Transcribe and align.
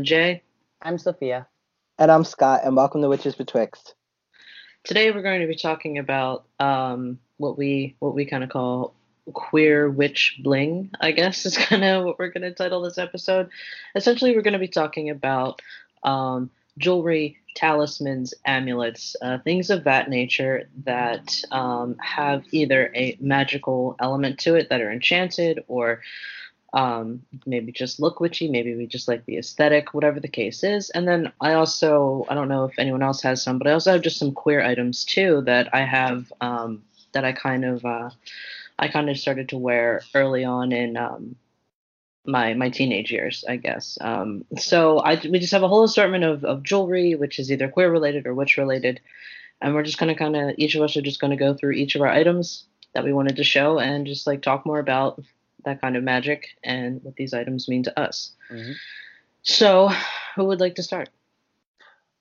Hey 0.00 0.04
everyone, 0.04 0.22
I'm 0.22 0.32
Jay. 0.32 0.42
I'm 0.80 0.98
Sophia. 0.98 1.46
And 1.98 2.10
I'm 2.10 2.24
Scott, 2.24 2.62
and 2.64 2.74
welcome 2.74 3.02
to 3.02 3.08
Witches 3.08 3.34
Betwixt. 3.34 3.94
Today 4.82 5.10
we're 5.10 5.20
going 5.20 5.42
to 5.42 5.46
be 5.46 5.56
talking 5.56 5.98
about 5.98 6.46
um, 6.58 7.18
what 7.36 7.58
we 7.58 7.96
what 7.98 8.14
we 8.14 8.24
kind 8.24 8.42
of 8.42 8.48
call 8.48 8.94
queer 9.34 9.90
witch 9.90 10.40
bling. 10.42 10.90
I 11.00 11.10
guess 11.10 11.44
is 11.46 11.58
kind 11.58 11.84
of 11.84 12.04
what 12.04 12.18
we're 12.18 12.30
going 12.30 12.44
to 12.44 12.54
title 12.54 12.80
this 12.80 12.96
episode. 12.96 13.50
Essentially, 13.94 14.34
we're 14.34 14.40
going 14.40 14.54
to 14.54 14.58
be 14.58 14.68
talking 14.68 15.10
about 15.10 15.60
um, 16.02 16.50
jewelry, 16.78 17.36
talismans, 17.54 18.32
amulets, 18.46 19.16
uh, 19.20 19.38
things 19.40 19.68
of 19.68 19.84
that 19.84 20.08
nature 20.08 20.68
that 20.84 21.42
um, 21.50 21.96
have 21.98 22.44
either 22.52 22.90
a 22.94 23.18
magical 23.20 23.96
element 24.00 24.38
to 24.40 24.54
it 24.54 24.70
that 24.70 24.80
are 24.80 24.90
enchanted 24.90 25.62
or 25.68 26.00
um, 26.72 27.22
maybe 27.46 27.72
just 27.72 28.00
look 28.00 28.20
witchy, 28.20 28.48
maybe 28.48 28.74
we 28.74 28.86
just 28.86 29.08
like 29.08 29.24
the 29.24 29.38
aesthetic, 29.38 29.92
whatever 29.92 30.20
the 30.20 30.28
case 30.28 30.62
is. 30.62 30.90
And 30.90 31.06
then 31.06 31.32
I 31.40 31.54
also, 31.54 32.24
I 32.28 32.34
don't 32.34 32.48
know 32.48 32.64
if 32.64 32.78
anyone 32.78 33.02
else 33.02 33.22
has 33.22 33.42
some, 33.42 33.58
but 33.58 33.66
I 33.66 33.72
also 33.72 33.92
have 33.92 34.02
just 34.02 34.18
some 34.18 34.32
queer 34.32 34.62
items 34.62 35.04
too 35.04 35.42
that 35.46 35.68
I 35.74 35.84
have 35.84 36.32
um, 36.40 36.82
that 37.12 37.24
I 37.24 37.32
kind 37.32 37.64
of, 37.64 37.84
uh, 37.84 38.10
I 38.78 38.88
kind 38.88 39.10
of 39.10 39.18
started 39.18 39.48
to 39.48 39.58
wear 39.58 40.02
early 40.14 40.44
on 40.44 40.72
in 40.72 40.96
um, 40.96 41.36
my 42.24 42.54
my 42.54 42.70
teenage 42.70 43.10
years, 43.10 43.44
I 43.48 43.56
guess. 43.56 43.98
Um, 44.00 44.44
so 44.56 44.98
I 44.98 45.20
we 45.28 45.38
just 45.38 45.52
have 45.52 45.62
a 45.62 45.68
whole 45.68 45.84
assortment 45.84 46.24
of, 46.24 46.44
of 46.44 46.62
jewelry, 46.62 47.14
which 47.14 47.38
is 47.38 47.50
either 47.50 47.68
queer 47.68 47.90
related 47.90 48.26
or 48.26 48.34
witch 48.34 48.56
related, 48.56 49.00
and 49.60 49.74
we're 49.74 49.82
just 49.82 49.98
gonna 49.98 50.14
kind 50.14 50.36
of 50.36 50.54
each 50.56 50.74
of 50.74 50.82
us 50.82 50.96
are 50.96 51.02
just 51.02 51.20
gonna 51.20 51.36
go 51.36 51.54
through 51.54 51.72
each 51.72 51.94
of 51.94 52.02
our 52.02 52.08
items 52.08 52.64
that 52.94 53.04
we 53.04 53.12
wanted 53.12 53.36
to 53.36 53.44
show 53.44 53.78
and 53.78 54.06
just 54.06 54.26
like 54.26 54.42
talk 54.42 54.66
more 54.66 54.78
about 54.78 55.22
that 55.64 55.80
kind 55.80 55.96
of 55.96 56.02
magic 56.02 56.46
and 56.64 57.02
what 57.02 57.16
these 57.16 57.32
items 57.34 57.68
mean 57.68 57.82
to 57.84 57.98
us. 58.00 58.32
Mm-hmm. 58.50 58.72
So, 59.42 59.90
who 60.36 60.44
would 60.46 60.60
like 60.60 60.74
to 60.76 60.82
start? 60.82 61.10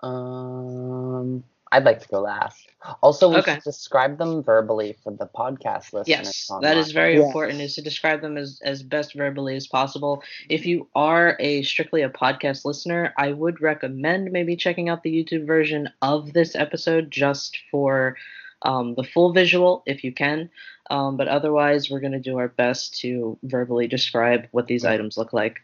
Um, 0.01 1.43
I'd 1.71 1.83
like 1.83 1.99
to 2.01 2.07
go 2.07 2.21
last. 2.21 2.67
Also, 3.01 3.29
we 3.29 3.37
Okay. 3.37 3.53
should 3.55 3.63
describe 3.63 4.17
them 4.17 4.43
verbally 4.43 4.93
for 5.03 5.11
the 5.13 5.27
podcast 5.27 5.93
listeners. 5.93 6.07
Yes, 6.07 6.51
that 6.61 6.77
is 6.77 6.91
very 6.91 7.15
Yes. 7.15 7.25
important. 7.27 7.61
Is 7.61 7.75
to 7.75 7.81
describe 7.81 8.21
them 8.21 8.37
as 8.37 8.59
as 8.63 8.81
best 8.83 9.13
verbally 9.13 9.55
as 9.55 9.67
possible. 9.67 10.23
If 10.49 10.65
you 10.65 10.87
are 10.95 11.35
a 11.39 11.61
strictly 11.63 12.01
a 12.01 12.09
podcast 12.09 12.65
listener, 12.65 13.13
I 13.17 13.33
would 13.33 13.61
recommend 13.61 14.31
maybe 14.31 14.55
checking 14.55 14.89
out 14.89 15.03
the 15.03 15.11
YouTube 15.13 15.45
version 15.45 15.89
of 16.01 16.33
this 16.33 16.55
episode 16.55 17.11
just 17.11 17.57
for 17.69 18.15
um, 18.63 18.95
the 18.95 19.03
full 19.03 19.31
visual, 19.33 19.83
if 19.85 20.03
you 20.03 20.13
can. 20.13 20.49
Um, 20.89 21.17
but 21.17 21.27
otherwise, 21.27 21.89
we're 21.89 21.99
going 21.99 22.13
to 22.13 22.19
do 22.19 22.37
our 22.37 22.47
best 22.49 22.99
to 23.01 23.37
verbally 23.43 23.87
describe 23.87 24.47
what 24.51 24.67
these 24.67 24.85
items 24.85 25.17
look 25.17 25.33
like. 25.33 25.61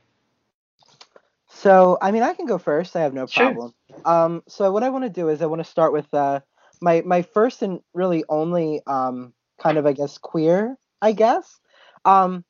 So, 1.48 1.98
I 2.02 2.12
mean, 2.12 2.23
I 2.23 2.34
can 2.34 2.45
go 2.45 2.58
first. 2.58 2.95
I 2.95 3.02
have 3.02 3.14
no 3.14 3.28
Sure. 3.28 3.48
problem. 3.54 3.73
Um, 4.06 4.44
so 4.48 4.72
what 4.72 4.84
I 4.84 4.90
want 4.90 5.04
to 5.06 5.09
do 5.09 5.30
is 5.30 5.42
I 5.42 5.45
want 5.48 5.59
to 5.59 5.70
start 5.70 5.94
with 5.94 6.12
uh, 6.14 6.42
my 6.82 7.02
my 7.06 7.22
first 7.22 7.62
and 7.62 7.82
really 7.94 8.23
only 8.30 8.82
um, 8.88 9.33
kind 9.60 9.77
of 9.77 9.86
I 9.86 9.94
guess 9.94 10.17
queer, 10.17 10.77
I 11.02 11.11
guess, 11.14 11.60
um, 12.05 12.44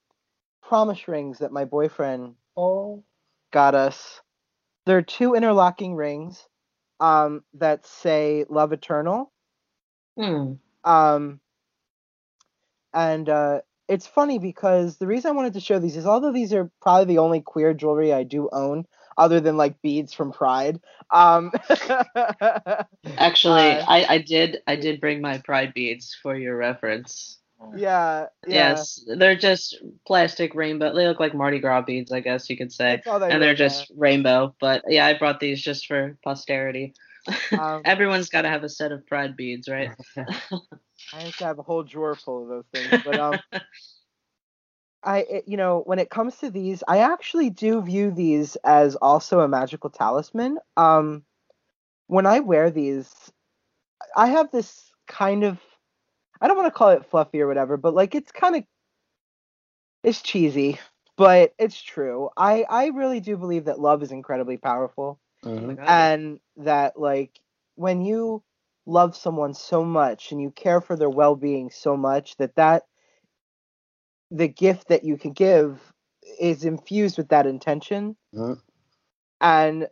promise 0.61 1.07
rings 1.07 1.39
that 1.39 1.51
my 1.51 1.65
boyfriend 1.65 2.35
Oh, 2.57 3.03
got 3.51 3.75
us. 3.75 4.21
They're 4.85 5.01
two 5.01 5.35
interlocking 5.35 5.95
rings 5.95 6.47
um, 6.99 7.43
that 7.55 7.85
say 7.85 8.45
"Love 8.49 8.73
Eternal." 8.73 9.31
Hmm. 10.17 10.53
Um, 10.83 11.39
and 12.95 13.29
uh, 13.29 13.61
it's 13.87 14.07
funny 14.07 14.39
because 14.39 14.97
the 14.97 15.05
reason 15.07 15.29
I 15.29 15.35
wanted 15.35 15.53
to 15.53 15.59
show 15.59 15.77
these 15.77 15.97
is 15.97 16.07
although 16.07 16.31
these 16.31 16.53
are 16.53 16.71
probably 16.81 17.05
the 17.13 17.19
only 17.19 17.41
queer 17.41 17.73
jewelry 17.73 18.11
I 18.13 18.23
do 18.23 18.49
own, 18.51 18.85
other 19.17 19.39
than 19.39 19.57
like 19.57 19.81
beads 19.81 20.13
from 20.13 20.31
Pride. 20.31 20.79
Um, 21.13 21.51
Actually, 23.17 23.71
Uh, 23.71 23.85
I, 23.87 24.05
I 24.09 24.17
did 24.19 24.57
I 24.67 24.75
did 24.75 24.99
bring 24.99 25.21
my 25.21 25.37
pride 25.39 25.73
beads 25.73 26.17
for 26.21 26.35
your 26.35 26.57
reference. 26.57 27.39
yeah, 27.75 28.27
yeah. 28.47 28.71
Yes, 28.71 29.03
they're 29.17 29.35
just 29.35 29.77
plastic 30.05 30.55
rainbow. 30.55 30.93
They 30.93 31.07
look 31.07 31.19
like 31.19 31.33
Mardi 31.33 31.59
Gras 31.59 31.81
beads, 31.81 32.11
I 32.11 32.19
guess 32.19 32.49
you 32.49 32.57
could 32.57 32.71
say. 32.71 32.95
That's 32.97 33.07
all 33.07 33.19
they 33.19 33.29
and 33.31 33.41
they're 33.41 33.51
look 33.51 33.57
just 33.57 33.91
rainbow. 33.95 34.55
But 34.59 34.83
yeah, 34.87 35.05
I 35.05 35.17
brought 35.17 35.39
these 35.39 35.61
just 35.61 35.87
for 35.87 36.17
posterity. 36.23 36.93
Um, 37.59 37.81
Everyone's 37.85 38.29
got 38.29 38.43
to 38.43 38.49
have 38.49 38.63
a 38.63 38.69
set 38.69 38.91
of 38.91 39.03
pride 39.07 39.35
beads, 39.35 39.67
right? 39.67 39.89
I 41.13 41.25
used 41.25 41.37
to 41.39 41.45
have 41.45 41.59
a 41.59 41.63
whole 41.63 41.83
drawer 41.83 42.15
full 42.15 42.43
of 42.43 42.49
those 42.49 42.65
things, 42.73 43.01
but 43.05 43.19
um, 43.19 43.39
I, 45.03 45.19
it, 45.19 45.43
you 45.47 45.55
know, 45.55 45.83
when 45.85 45.99
it 45.99 46.09
comes 46.09 46.37
to 46.37 46.49
these, 46.49 46.83
I 46.87 46.99
actually 46.99 47.51
do 47.51 47.81
view 47.81 48.11
these 48.11 48.55
as 48.57 48.95
also 48.95 49.39
a 49.39 49.47
magical 49.47 49.89
talisman. 49.89 50.57
Um, 50.75 51.23
when 52.07 52.25
I 52.25 52.39
wear 52.39 52.71
these, 52.71 53.13
I 54.15 54.27
have 54.27 54.51
this 54.51 54.91
kind 55.07 55.43
of, 55.43 55.59
I 56.41 56.47
don't 56.47 56.57
want 56.57 56.67
to 56.73 56.77
call 56.77 56.89
it 56.89 57.05
fluffy 57.05 57.41
or 57.41 57.47
whatever, 57.47 57.77
but 57.77 57.93
like 57.93 58.15
it's 58.15 58.31
kind 58.31 58.55
of, 58.55 58.63
it's 60.03 60.21
cheesy, 60.21 60.79
but 61.17 61.53
it's 61.59 61.81
true. 61.81 62.29
I, 62.35 62.65
I 62.67 62.87
really 62.87 63.19
do 63.19 63.37
believe 63.37 63.65
that 63.65 63.79
love 63.79 64.01
is 64.03 64.11
incredibly 64.11 64.57
powerful 64.57 65.19
mhm. 65.43 65.77
and 65.87 66.39
that 66.57 66.99
like 66.99 67.31
when 67.75 68.01
you 68.01 68.43
love 68.85 69.15
someone 69.15 69.53
so 69.53 69.83
much 69.83 70.31
and 70.31 70.41
you 70.41 70.51
care 70.51 70.79
for 70.81 70.95
their 70.95 71.09
well-being 71.09 71.69
so 71.71 71.97
much 71.97 72.37
that 72.37 72.55
that 72.55 72.83
the 74.31 74.47
gift 74.47 74.87
that 74.89 75.03
you 75.03 75.17
can 75.17 75.31
give 75.31 75.81
is 76.39 76.65
infused 76.65 77.17
with 77.17 77.29
that 77.29 77.45
intention. 77.47 78.15
Mhm. 78.33 78.59
and 79.41 79.87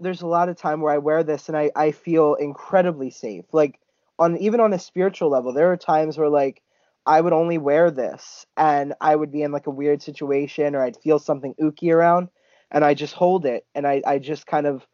there's 0.00 0.22
a 0.22 0.26
lot 0.26 0.48
of 0.48 0.56
time 0.56 0.80
where 0.80 0.92
i 0.92 0.98
wear 0.98 1.22
this 1.22 1.48
and 1.48 1.56
i 1.56 1.70
i 1.76 1.90
feel 1.90 2.34
incredibly 2.34 3.10
safe. 3.10 3.44
Like 3.52 3.80
on 4.18 4.36
even 4.38 4.60
on 4.60 4.72
a 4.72 4.78
spiritual 4.78 5.30
level 5.30 5.52
there 5.52 5.72
are 5.72 5.76
times 5.76 6.16
where 6.18 6.28
like 6.28 6.62
i 7.06 7.20
would 7.20 7.32
only 7.32 7.58
wear 7.58 7.90
this 7.90 8.46
and 8.56 8.94
i 9.00 9.14
would 9.14 9.32
be 9.32 9.42
in 9.42 9.52
like 9.52 9.66
a 9.66 9.70
weird 9.70 10.02
situation 10.02 10.74
or 10.74 10.82
i'd 10.82 10.96
feel 10.96 11.18
something 11.18 11.54
ooky 11.60 11.92
around 11.92 12.28
and 12.70 12.84
i 12.84 12.94
just 12.94 13.14
hold 13.14 13.44
it 13.46 13.66
and 13.74 13.86
i 13.86 14.02
i 14.06 14.18
just 14.18 14.46
kind 14.46 14.66
of 14.66 14.86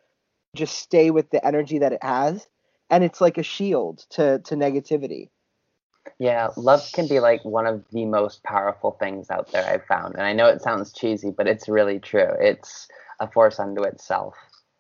just 0.57 0.79
stay 0.79 1.11
with 1.11 1.31
the 1.31 1.45
energy 1.47 1.79
that 1.79 1.93
it 1.93 2.03
has 2.03 2.47
and 2.91 3.05
it's 3.05 3.21
like 3.21 3.39
a 3.39 3.43
shield 3.43 4.07
to 4.11 4.41
to 4.41 4.57
negativity 4.57 5.31
Yeah, 6.19 6.51
love 6.57 6.83
can 6.93 7.09
be 7.09 7.21
like 7.21 7.45
one 7.45 7.67
of 7.67 7.85
the 7.91 8.05
most 8.07 8.43
powerful 8.45 8.93
things 8.93 9.31
out 9.31 9.51
there 9.53 9.67
I've 9.67 9.85
found. 9.87 10.15
And 10.15 10.23
I 10.25 10.33
know 10.33 10.47
it 10.47 10.63
sounds 10.63 10.93
cheesy, 10.93 11.31
but 11.31 11.49
it's 11.49 11.69
really 11.69 11.99
true. 11.99 12.31
It's 12.41 12.89
a 13.21 13.31
force 13.31 13.59
unto 13.59 13.83
itself. 13.85 14.35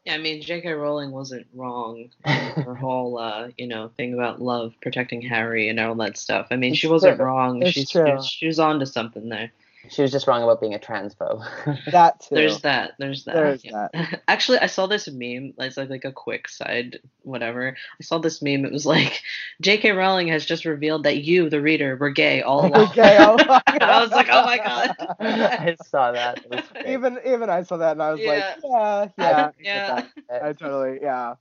Yeah, 0.04 0.15
I 0.15 0.19
mean, 0.19 0.43
J.K. 0.43 0.72
Rowling 0.72 1.10
wasn't 1.12 1.47
wrong. 1.54 2.10
in 2.26 2.54
Her 2.65 2.75
whole, 2.75 3.19
uh, 3.19 3.50
you 3.59 3.66
know, 3.66 3.88
thing 3.97 4.15
about 4.15 4.41
love 4.42 4.75
protecting 4.82 5.22
Harry 5.22 5.69
and 5.69 5.78
all 5.81 5.94
that 5.97 6.16
stuff. 6.19 6.48
I 6.50 6.56
mean, 6.56 6.72
It's 6.72 6.81
she 6.81 6.88
wasn't 6.88 7.19
true. 7.19 7.27
wrong. 7.27 7.65
It's 7.65 7.72
She's 7.72 7.91
true. 7.91 8.19
she 8.19 8.47
was 8.47 8.59
on 8.59 8.81
to 8.81 8.87
something 8.87 9.28
there. 9.28 9.53
She 9.89 10.03
was 10.03 10.13
just 10.13 10.27
wrong 10.27 10.43
about 10.43 10.61
being 10.61 10.75
a 10.75 10.79
transphobe. 10.79 11.43
that 11.91 12.21
too 12.21 12.35
There's 12.35 12.61
that. 12.61 12.93
There's 12.99 13.25
that. 13.25 13.35
There's 13.35 13.65
yeah. 13.65 13.89
Actually, 14.28 14.59
I 14.59 14.66
saw 14.66 14.87
this 14.87 15.09
meme. 15.09 15.54
It's 15.59 15.77
like 15.78 15.89
like 15.89 16.04
a 16.04 16.13
quick 16.13 16.49
side, 16.49 16.99
whatever. 17.22 17.75
I 17.99 18.03
saw 18.03 18.19
this 18.19 18.43
meme. 18.43 18.66
It 18.66 18.72
was 18.72 18.84
like, 18.84 19.22
J.K. 19.63 19.93
Rowling 19.93 20.28
has 20.28 20.45
just 20.45 20.66
revealed 20.66 21.04
that 21.04 21.25
you, 21.25 21.49
the 21.49 21.63
reader, 21.63 21.97
were 21.97 22.10
gay 22.10 22.43
all 22.43 22.66
along. 22.66 22.89
okay 22.91 23.16
oh 23.21 23.37
my 23.47 23.63
I 23.81 24.03
was 24.03 24.10
like, 24.10 24.28
oh 24.31 24.45
my 24.45 24.59
god. 24.59 24.95
I 25.21 25.77
saw 25.87 26.13
that. 26.13 26.39
It 26.45 26.51
was 26.51 26.65
great. 26.72 26.87
even 26.87 27.19
even 27.25 27.49
i 27.49 27.63
saw 27.63 27.78
that 27.78 27.93
and 27.93 28.03
i 28.03 28.10
was 28.13 28.21
like 28.21 28.45
Yeah. 28.63 28.65
yeah 28.65 29.09
yeah 29.19 29.47
I 29.59 29.63
get 29.63 29.65
Yeah. 29.65 30.03
that. 30.28 30.43
I 30.45 30.53
totally 30.53 30.99
yeah. 31.03 31.34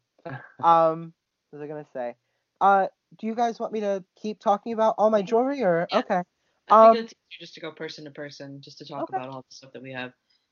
Um, 0.63 1.13
what 1.49 1.59
was 1.59 1.61
I 1.61 1.67
gonna 1.67 1.85
say? 1.93 2.15
Uh, 2.61 2.87
do 3.17 3.27
you 3.27 3.35
guys 3.35 3.59
want 3.59 3.73
me 3.73 3.79
to 3.81 4.03
keep 4.21 4.39
talking 4.39 4.73
about 4.73 4.95
all 4.97 5.09
my 5.09 5.21
jewelry 5.21 5.63
or 5.63 5.87
okay? 5.91 6.21
I 6.69 6.75
Um, 6.75 6.91
think 6.91 6.95
it's 6.95 7.13
easier 7.13 7.39
just 7.41 7.53
to 7.55 7.59
go 7.61 7.71
person 7.71 8.05
to 8.05 8.11
person, 8.11 8.61
just 8.61 8.77
to 8.79 8.85
talk 8.85 9.03
Okay. 9.03 9.17
about 9.17 9.29
all 9.29 9.41
the 9.41 9.55
stuff 9.55 9.71
that 9.73 9.81
we 9.81 9.91
have. 9.93 10.11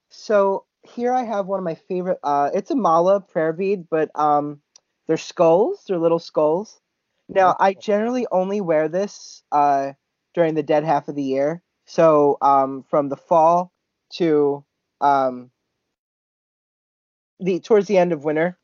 So 0.10 0.66
here 0.84 1.14
I 1.14 1.24
have 1.24 1.48
one 1.48 1.60
of 1.60 1.64
my 1.66 1.76
favorite. 1.76 2.20
Uh, 2.24 2.50
it's 2.54 2.72
a 2.72 2.76
mala 2.76 3.22
prayer 3.22 3.54
bead, 3.54 3.88
but 3.90 4.10
um, 4.20 4.62
they're 5.08 5.18
skulls. 5.18 5.84
They're 5.88 5.98
little 5.98 6.20
skulls. 6.20 6.80
Now 7.30 7.56
I 7.60 7.74
generally 7.74 8.26
only 8.32 8.62
wear 8.62 8.88
this 8.88 9.44
uh 9.52 9.94
during 10.34 10.56
the 10.56 10.64
dead 10.64 10.84
half 10.84 11.08
of 11.08 11.16
the 11.16 11.24
year. 11.24 11.62
So 11.86 12.38
um, 12.42 12.84
from 12.84 13.10
the 13.10 13.18
fall 13.18 13.74
to 14.14 14.64
um 15.02 15.52
the 17.40 17.60
towards 17.60 17.88
the 17.88 17.98
end 17.98 18.12
of 18.14 18.24
winter. 18.24 18.58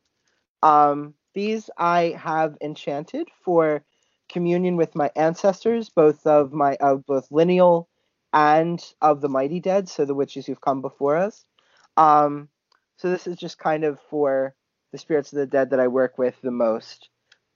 Um, 0.61 1.15
these 1.33 1.69
I 1.77 2.15
have 2.17 2.57
enchanted 2.61 3.29
for 3.44 3.83
communion 4.29 4.77
with 4.77 4.95
my 4.95 5.11
ancestors, 5.15 5.89
both 5.89 6.25
of 6.25 6.53
my 6.53 6.75
of 6.75 7.05
both 7.05 7.31
lineal 7.31 7.87
and 8.33 8.83
of 9.01 9.21
the 9.21 9.29
mighty 9.29 9.59
dead, 9.59 9.87
so 9.87 10.05
the 10.05 10.15
witches 10.15 10.45
who've 10.45 10.61
come 10.61 10.81
before 10.81 11.15
us. 11.17 11.45
Um, 11.97 12.49
so 12.97 13.09
this 13.09 13.27
is 13.27 13.37
just 13.37 13.57
kind 13.59 13.83
of 13.83 13.99
for 14.09 14.55
the 14.91 14.97
spirits 14.97 15.31
of 15.33 15.39
the 15.39 15.45
dead 15.45 15.69
that 15.71 15.79
I 15.79 15.87
work 15.87 16.17
with 16.17 16.35
the 16.41 16.51
most. 16.51 17.09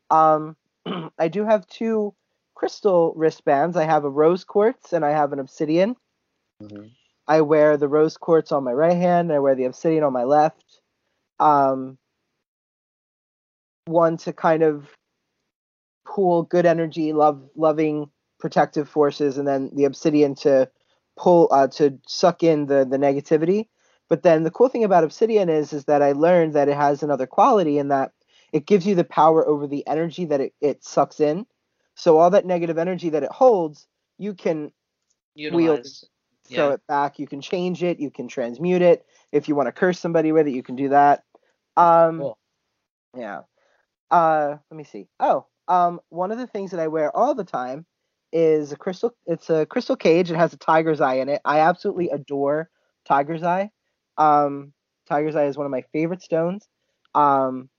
Um, 0.09 0.55
I 1.17 1.27
do 1.27 1.45
have 1.45 1.67
two 1.67 2.13
crystal 2.55 3.13
wristbands. 3.15 3.77
I 3.77 3.83
have 3.83 4.03
a 4.03 4.09
rose 4.09 4.43
quartz 4.43 4.93
and 4.93 5.05
I 5.05 5.11
have 5.11 5.33
an 5.33 5.39
obsidian. 5.39 5.95
Mhm. 6.61 6.91
I 7.27 7.41
wear 7.41 7.77
the 7.77 7.89
rose 7.89 8.17
quartz 8.17 8.51
on 8.51 8.63
my 8.63 8.71
right 8.71 8.95
hand, 8.95 9.29
and 9.29 9.35
I 9.35 9.39
wear 9.39 9.53
the 9.53 9.65
obsidian 9.65 10.03
on 10.03 10.13
my 10.13 10.23
left. 10.23 10.79
Um, 11.39 11.97
one 13.85 14.17
to 14.17 14.33
kind 14.33 14.63
of 14.63 14.89
pool 16.17 16.41
good 16.41 16.65
energy, 16.65 17.13
love, 17.13 17.47
loving, 17.55 18.09
protective 18.39 18.89
forces, 18.89 19.37
and 19.37 19.47
then 19.47 19.69
the 19.75 19.85
obsidian 19.85 20.33
to 20.33 20.67
pull 21.15 21.47
uh, 21.51 21.67
to 21.67 21.99
suck 22.07 22.41
in 22.41 22.65
the 22.65 22.85
the 22.89 22.97
negativity. 22.97 23.67
But 24.09 24.23
then 24.23 24.43
the 24.43 24.49
cool 24.49 24.67
thing 24.67 24.83
about 24.83 25.03
obsidian 25.03 25.47
is 25.47 25.73
is 25.73 25.85
that 25.85 26.01
I 26.01 26.13
learned 26.13 26.53
that 26.53 26.69
it 26.69 26.75
has 26.75 27.03
another 27.03 27.27
quality 27.27 27.77
in 27.77 27.89
that 27.89 28.13
it 28.51 28.65
gives 28.65 28.87
you 28.87 28.95
the 28.95 29.03
power 29.03 29.47
over 29.47 29.67
the 29.67 29.85
energy 29.85 30.25
that 30.25 30.41
it, 30.41 30.53
it 30.59 30.83
sucks 30.83 31.19
in. 31.19 31.45
So 31.93 32.17
all 32.17 32.31
that 32.31 32.47
negative 32.47 32.79
energy 32.79 33.09
that 33.09 33.21
it 33.23 33.31
holds, 33.31 33.85
you 34.17 34.33
can 34.33 34.71
Utilize. 35.35 36.03
throw 36.49 36.69
Yeah. 36.69 36.73
it 36.73 36.81
back. 36.87 37.19
You 37.19 37.27
can 37.27 37.41
change 37.41 37.83
it. 37.83 37.99
You 37.99 38.09
can 38.09 38.27
transmute 38.27 38.81
it. 38.81 39.05
If 39.31 39.47
you 39.47 39.55
want 39.55 39.67
to 39.67 39.71
curse 39.71 39.99
somebody 39.99 40.31
with 40.31 40.47
it, 40.47 40.55
you 40.55 40.63
can 40.63 40.75
do 40.75 40.89
that. 40.89 41.23
Um, 41.75 42.17
Cool. 42.19 42.37
yeah. 43.15 43.41
Uh, 44.09 44.57
let 44.71 44.77
me 44.77 44.83
see. 44.83 45.07
Oh, 45.19 45.45
um, 45.67 45.99
one 46.09 46.31
of 46.31 46.37
the 46.37 46.47
things 46.47 46.71
that 46.71 46.79
I 46.79 46.87
wear 46.87 47.15
all 47.15 47.35
the 47.35 47.43
time 47.43 47.85
is 48.31 48.71
a 48.71 48.77
crystal. 48.77 49.15
It's 49.25 49.49
a 49.49 49.65
crystal 49.65 49.95
cage. 49.95 50.31
It 50.31 50.35
has 50.35 50.53
a 50.53 50.57
tiger's 50.57 51.01
eye 51.01 51.15
in 51.15 51.29
it. 51.29 51.41
I 51.45 51.59
absolutely 51.61 52.09
adore 52.09 52.69
tiger's 53.05 53.43
eye. 53.43 53.71
Um, 54.17 54.73
tiger's 55.07 55.35
eye 55.35 55.45
is 55.45 55.57
one 55.57 55.65
of 55.65 55.71
my 55.71 55.83
favorite 55.93 56.21
stones. 56.21 56.67
Um, 57.15 57.69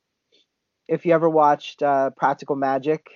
if 0.88 1.04
you 1.04 1.12
ever 1.12 1.28
watched 1.28 1.82
uh, 1.82 2.10
Practical 2.10 2.56
Magic, 2.56 3.06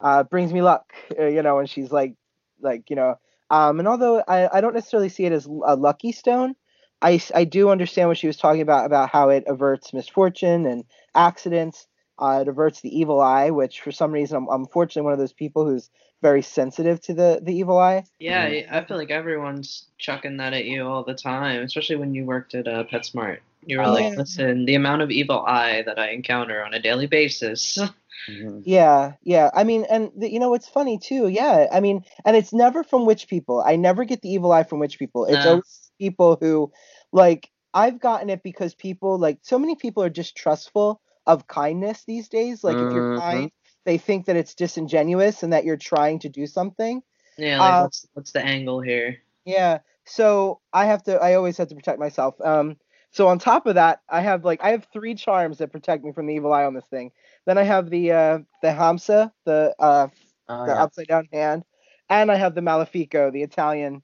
uh, 0.00 0.24
brings 0.24 0.52
me 0.52 0.62
luck. 0.62 0.92
Uh, 1.18 1.26
you 1.26 1.42
know, 1.42 1.58
and 1.58 1.70
she's 1.70 1.92
like, 1.92 2.14
like 2.60 2.90
you 2.90 2.96
know. 2.96 3.16
Um, 3.50 3.78
and 3.78 3.86
although 3.86 4.22
I, 4.26 4.58
I 4.58 4.60
don't 4.60 4.74
necessarily 4.74 5.08
see 5.08 5.26
it 5.26 5.32
as 5.32 5.46
a 5.46 5.76
lucky 5.76 6.12
stone, 6.12 6.54
I, 7.02 7.20
I 7.34 7.44
do 7.44 7.68
understand 7.70 8.08
what 8.08 8.18
she 8.18 8.26
was 8.26 8.36
talking 8.36 8.62
about 8.62 8.86
about 8.86 9.10
how 9.10 9.28
it 9.28 9.44
averts 9.46 9.92
misfortune 9.92 10.66
and 10.66 10.84
accidents. 11.14 11.86
Uh, 12.18 12.38
it 12.42 12.48
averts 12.48 12.80
the 12.80 12.96
evil 12.96 13.20
eye, 13.20 13.50
which 13.50 13.80
for 13.80 13.90
some 13.92 14.12
reason 14.12 14.36
I'm, 14.36 14.48
I'm 14.48 14.60
unfortunately 14.62 15.02
one 15.02 15.12
of 15.12 15.18
those 15.18 15.32
people 15.32 15.64
who's 15.66 15.90
very 16.22 16.42
sensitive 16.42 17.00
to 17.02 17.14
the, 17.14 17.40
the 17.42 17.54
evil 17.54 17.78
eye. 17.78 18.04
Yeah, 18.18 18.48
Mhm. 18.48 18.72
I 18.72 18.78
I 18.78 18.84
feel 18.84 18.96
like 18.96 19.10
everyone's 19.10 19.86
chucking 19.98 20.36
that 20.38 20.54
at 20.54 20.64
you 20.64 20.86
all 20.86 21.02
the 21.04 21.14
time, 21.14 21.62
especially 21.62 21.96
when 21.96 22.14
you 22.14 22.24
worked 22.24 22.54
at 22.54 22.68
uh, 22.68 22.84
PetSmart. 22.84 23.38
You 23.66 23.78
were 23.78 23.84
Oh. 23.84 23.92
like, 23.92 24.16
listen, 24.16 24.64
the 24.64 24.74
amount 24.76 25.02
of 25.02 25.10
evil 25.10 25.44
eye 25.46 25.82
that 25.86 25.98
I 25.98 26.10
encounter 26.10 26.64
on 26.64 26.74
a 26.74 26.80
daily 26.80 27.06
basis. 27.06 27.78
Mhm. 28.30 28.62
Yeah, 28.64 29.14
yeah. 29.22 29.50
I 29.52 29.64
mean, 29.64 29.84
and 29.90 30.10
the, 30.16 30.32
you 30.32 30.38
know 30.38 30.48
what's 30.48 30.68
funny 30.68 30.98
too? 30.98 31.28
Yeah, 31.28 31.66
I 31.70 31.80
mean, 31.80 32.04
and 32.24 32.36
it's 32.36 32.54
never 32.54 32.82
from 32.82 33.04
witch 33.04 33.28
people. 33.28 33.60
I 33.60 33.76
never 33.76 34.04
get 34.04 34.22
the 34.22 34.30
evil 34.32 34.50
eye 34.52 34.62
from 34.62 34.78
witch 34.78 34.98
people. 34.98 35.26
It's 35.26 35.44
No. 35.44 35.50
always 35.50 35.90
people 35.98 36.38
who, 36.40 36.72
like, 37.12 37.50
I've 37.74 38.00
gotten 38.00 38.30
it 38.30 38.42
because 38.42 38.74
people, 38.74 39.18
like, 39.18 39.40
so 39.42 39.58
many 39.58 39.74
people 39.74 40.02
are 40.04 40.08
distrustful 40.08 41.02
of 41.26 41.46
kindness 41.46 42.04
these 42.06 42.28
days. 42.28 42.64
Like, 42.64 42.82
if 42.82 42.92
you're 42.92 43.04
Mhm. 43.04 43.16
kind, 43.18 43.50
they 43.84 43.98
think 43.98 44.26
that 44.26 44.36
it's 44.36 44.54
disingenuous 44.54 45.42
and 45.42 45.52
that 45.52 45.64
you're 45.64 45.76
trying 45.76 46.20
to 46.20 46.28
do 46.28 46.46
something. 46.46 47.02
Yeah, 47.36 47.60
like 47.60 47.78
Uh, 47.78 47.80
what's 47.80 48.06
what's 48.14 48.32
the 48.32 48.40
angle 48.42 48.80
here? 48.80 49.22
Yeah. 49.44 49.78
So 50.04 50.60
I 50.72 50.86
have 50.86 51.02
to. 51.04 51.16
I 51.20 51.34
always 51.34 51.56
have 51.58 51.68
to 51.68 51.74
protect 51.74 51.98
myself. 51.98 52.40
Um. 52.40 52.76
So 53.10 53.28
on 53.28 53.38
top 53.38 53.66
of 53.66 53.76
that, 53.76 54.00
I 54.08 54.20
have 54.22 54.44
like 54.44 54.62
I 54.62 54.70
have 54.72 54.86
three 54.92 55.14
charms 55.14 55.58
that 55.58 55.72
protect 55.72 56.04
me 56.04 56.12
from 56.12 56.26
the 56.26 56.34
evil 56.34 56.52
eye 56.52 56.64
on 56.64 56.74
this 56.74 56.84
thing. 56.90 57.12
Then 57.46 57.58
I 57.58 57.62
have 57.62 57.90
the 57.90 58.12
uh 58.12 58.38
the 58.62 58.68
Hamsa, 58.68 59.32
the 59.44 59.74
uh 59.78 60.08
Oh, 60.48 60.66
the 60.66 60.72
yeah. 60.72 60.80
upside 60.80 61.08
down 61.08 61.28
hand, 61.32 61.64
and 62.10 62.30
I 62.30 62.36
have 62.36 62.54
the 62.54 62.60
Malefico, 62.62 63.30
the 63.32 63.42
Italian. 63.42 64.02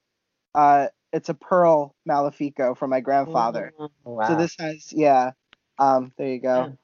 Uh, 0.54 0.88
it's 1.12 1.28
a 1.28 1.34
pearl 1.34 1.94
Malefico 2.08 2.74
from 2.76 2.90
my 2.90 3.00
grandfather. 3.00 3.72
Oh, 3.78 3.90
Wow. 4.04 4.26
So 4.28 4.34
this 4.36 4.54
has 4.58 4.92
yeah. 4.92 5.32
Um. 5.78 6.12
There 6.18 6.28
you 6.28 6.40
go. 6.40 6.78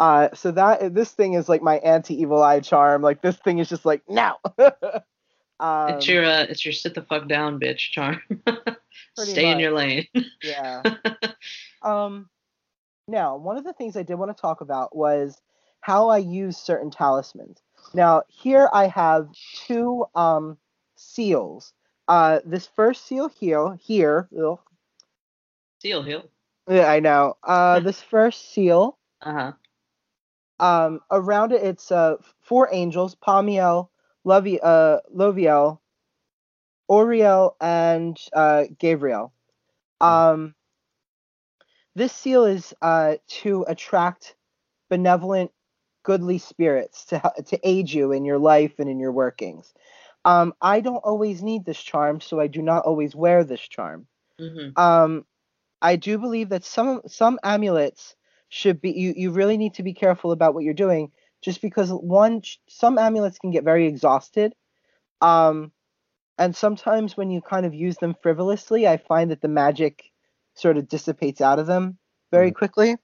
Uh. 0.00 0.28
So 0.34 0.50
that 0.50 0.94
this 0.94 1.12
thing 1.12 1.34
is 1.34 1.48
like 1.48 1.62
my 1.62 1.76
anti 1.78 2.20
evil 2.20 2.42
eye 2.42 2.60
charm. 2.60 3.02
Like 3.02 3.22
this 3.22 3.36
thing 3.36 3.58
is 3.58 3.68
just 3.68 3.84
like 3.84 4.02
now. 4.08 4.38
um, 5.60 5.90
It's 5.90 6.08
your 6.08 6.24
uh, 6.24 6.46
it's 6.48 6.64
your 6.64 6.72
sit 6.72 6.94
the 6.94 7.02
fuck 7.02 7.28
down, 7.28 7.60
bitch 7.60 7.90
charm. 7.92 8.20
Stay 9.18 9.50
in 9.52 9.60
your 9.60 9.72
lane. 9.72 10.06
yeah. 10.42 10.82
Um, 11.82 12.28
now, 13.06 13.36
one 13.36 13.56
of 13.56 13.64
the 13.64 13.72
things 13.72 13.96
I 13.96 14.02
did 14.02 14.14
want 14.16 14.34
to 14.36 14.40
talk 14.40 14.60
about 14.60 14.96
was 14.96 15.40
how 15.80 16.08
I 16.08 16.18
use 16.18 16.56
certain 16.56 16.90
talismans. 16.90 17.62
Now, 17.94 18.22
here 18.28 18.68
I 18.72 18.86
have 18.88 19.28
two 19.66 20.06
um, 20.14 20.58
seals. 20.96 21.72
Uh, 22.08 22.40
this 22.44 22.66
first 22.74 23.06
seal 23.06 23.28
here, 23.28 23.76
here, 23.80 24.28
ugh, 24.42 24.58
Seal 25.80 26.02
heel. 26.02 26.28
yeah, 26.68 26.90
I 26.90 27.00
know. 27.00 27.36
Uh, 27.42 27.80
this 27.80 28.02
first 28.02 28.52
seal, 28.52 28.98
Uh 29.22 29.32
huh. 29.32 29.52
Um, 30.60 31.00
around 31.10 31.52
it, 31.52 31.62
it's 31.62 31.90
uh, 31.92 32.16
four 32.42 32.68
angels: 32.72 33.16
Pamiel, 33.16 33.88
Lovi, 34.26 34.58
uh, 34.62 34.98
Loviel, 35.14 35.80
Oriel, 36.88 37.56
and 37.60 38.18
uh, 38.34 38.64
Gabriel. 38.78 39.32
Um, 40.00 40.54
this 41.94 42.12
seal 42.12 42.44
is 42.44 42.74
uh, 42.82 43.16
to 43.28 43.64
attract 43.68 44.36
benevolent, 44.90 45.52
goodly 46.02 46.38
spirits 46.38 47.06
to 47.06 47.20
to 47.46 47.58
aid 47.68 47.90
you 47.92 48.12
in 48.12 48.24
your 48.24 48.38
life 48.38 48.78
and 48.78 48.88
in 48.88 48.98
your 49.00 49.12
workings. 49.12 49.72
Um, 50.24 50.54
I 50.60 50.80
don't 50.80 51.04
always 51.04 51.42
need 51.42 51.64
this 51.64 51.80
charm, 51.82 52.20
so 52.20 52.40
I 52.40 52.46
do 52.48 52.62
not 52.62 52.84
always 52.84 53.14
wear 53.14 53.44
this 53.44 53.60
charm. 53.60 54.06
hmm 54.38 54.76
Um, 54.76 55.26
I 55.82 55.96
do 55.96 56.18
believe 56.18 56.50
that 56.50 56.64
some 56.64 57.02
some 57.06 57.38
amulets 57.42 58.16
should 58.50 58.80
be 58.80 58.90
you, 58.90 59.14
you 59.16 59.30
really 59.30 59.56
need 59.56 59.74
to 59.74 59.82
be 59.82 59.94
careful 59.94 60.32
about 60.32 60.54
what 60.54 60.64
you're 60.64 60.74
doing 60.74 61.10
just 61.40 61.62
because 61.62 61.90
one 61.90 62.42
some 62.68 62.98
amulets 62.98 63.38
can 63.38 63.50
get 63.50 63.64
very 63.64 63.86
exhausted 63.86 64.54
um 65.22 65.72
and 66.36 66.54
sometimes 66.54 67.16
when 67.16 67.30
you 67.30 67.40
kind 67.40 67.64
of 67.64 67.74
use 67.74 67.96
them 67.98 68.14
frivolously 68.22 68.86
i 68.86 68.96
find 68.98 69.30
that 69.30 69.40
the 69.40 69.48
magic 69.48 70.04
sort 70.54 70.76
of 70.76 70.88
dissipates 70.88 71.40
out 71.40 71.58
of 71.58 71.66
them 71.66 71.96
very 72.32 72.50
Mhm. 72.50 72.54
quickly. 72.54 72.96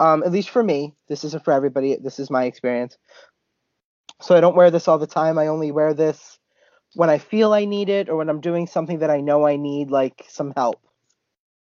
Um 0.00 0.22
at 0.22 0.32
least 0.32 0.50
for 0.50 0.62
me 0.62 0.94
this 1.08 1.24
isn't 1.24 1.44
for 1.44 1.52
everybody 1.52 1.96
this 1.96 2.18
is 2.18 2.30
my 2.30 2.44
experience. 2.44 2.96
So 4.20 4.36
i 4.36 4.40
don't 4.40 4.56
wear 4.56 4.70
this 4.70 4.88
all 4.88 4.98
the 4.98 5.06
time 5.06 5.38
i 5.38 5.48
only 5.48 5.72
wear 5.72 5.92
this 5.92 6.38
when 6.94 7.10
i 7.10 7.18
feel 7.18 7.52
i 7.52 7.64
need 7.64 7.88
it 7.88 8.08
or 8.08 8.16
when 8.16 8.28
i'm 8.28 8.40
doing 8.40 8.66
something 8.68 9.00
that 9.00 9.10
i 9.10 9.20
know 9.20 9.46
i 9.46 9.56
need 9.56 9.90
like 9.90 10.24
some 10.28 10.52
help. 10.56 10.80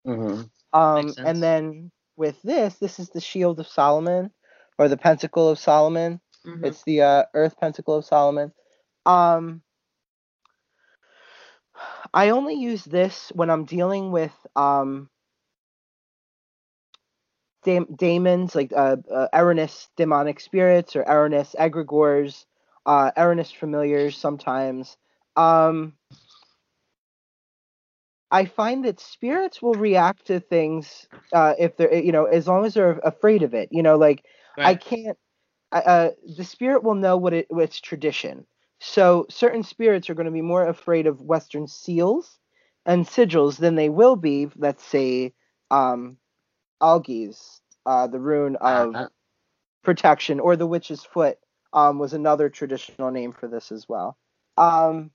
Hmm 0.05 0.43
um, 0.73 1.15
and 1.23 1.41
then 1.41 1.91
with 2.19 2.41
this, 2.43 2.75
this 2.77 2.99
is 2.99 3.09
the 3.09 3.21
Shield 3.21 3.59
of 3.59 3.67
Solomon, 3.67 4.31
or 4.79 4.89
the 4.89 4.97
Pentacle 4.97 5.49
of 5.49 5.59
Solomon. 5.59 6.21
hmm 6.45 6.71
It's 6.71 6.83
the 6.83 7.03
uh, 7.03 7.25
Earth 7.33 7.57
Pentacle 7.59 7.95
of 7.97 8.05
Solomon. 8.05 8.53
Um, 9.05 9.63
I 12.13 12.29
only 12.31 12.55
use 12.55 12.85
this 12.85 13.31
when 13.35 13.49
I'm 13.49 13.65
dealing 13.65 14.11
with 14.11 14.33
um, 14.55 15.09
dam- 17.63 17.95
daemons, 17.95 18.55
like 18.55 18.73
uh, 18.73 18.97
uh, 19.11 19.27
Aranus 19.33 19.89
demonic 19.97 20.39
spirits 20.41 20.95
or 20.95 21.03
Aranus 21.05 21.55
egregores, 21.59 22.45
uh, 22.85 23.11
Aranus 23.17 23.51
familiars 23.55 24.17
sometimes. 24.17 24.97
Um, 25.37 25.95
I 28.31 28.45
find 28.45 28.85
that 28.85 28.99
spirits 28.99 29.61
will 29.61 29.75
react 29.75 30.25
to 30.27 30.39
things 30.39 31.07
uh, 31.33 31.55
if 31.59 31.77
they're, 31.77 31.93
you 31.93 32.11
know, 32.11 32.25
as 32.25 32.47
long 32.47 32.65
as 32.65 32.73
they're 32.75 32.99
afraid 33.03 33.43
of 33.43 33.53
it. 33.53 33.69
You 33.71 33.83
know, 33.83 33.97
like 33.97 34.23
I 34.63 34.75
can't. 34.75 35.17
Uh, 35.71 36.09
the 36.37 36.43
spirit 36.43 36.83
will 36.83 36.95
know 36.95 37.17
what 37.17 37.33
it 37.33 37.47
what's 37.49 37.79
tradition. 37.81 38.45
So 38.79 39.25
certain 39.29 39.63
spirits 39.63 40.09
are 40.09 40.15
going 40.15 40.25
to 40.25 40.31
be 40.31 40.41
more 40.41 40.67
afraid 40.67 41.07
of 41.07 41.21
Western 41.21 41.67
seals 41.67 42.39
and 42.85 43.05
sigils 43.05 43.57
than 43.57 43.75
they 43.75 43.89
will 43.89 44.15
be, 44.15 44.49
let's 44.55 44.83
say, 44.83 45.33
um, 45.71 46.17
Algiz, 46.81 47.61
uh, 47.85 48.07
the 48.07 48.19
rune 48.19 48.55
of 48.57 48.99
Uh-huh. 48.99 49.19
protection, 49.83 50.39
or 50.39 50.55
the 50.55 50.67
witch's 50.67 51.03
foot 51.03 51.37
um, 51.73 51.99
was 51.99 52.13
another 52.13 52.49
traditional 52.49 53.05
name 53.11 53.25
for 53.27 53.41
this 53.41 53.65
as 53.65 53.81
well. 53.81 54.09
Um, 54.51 55.11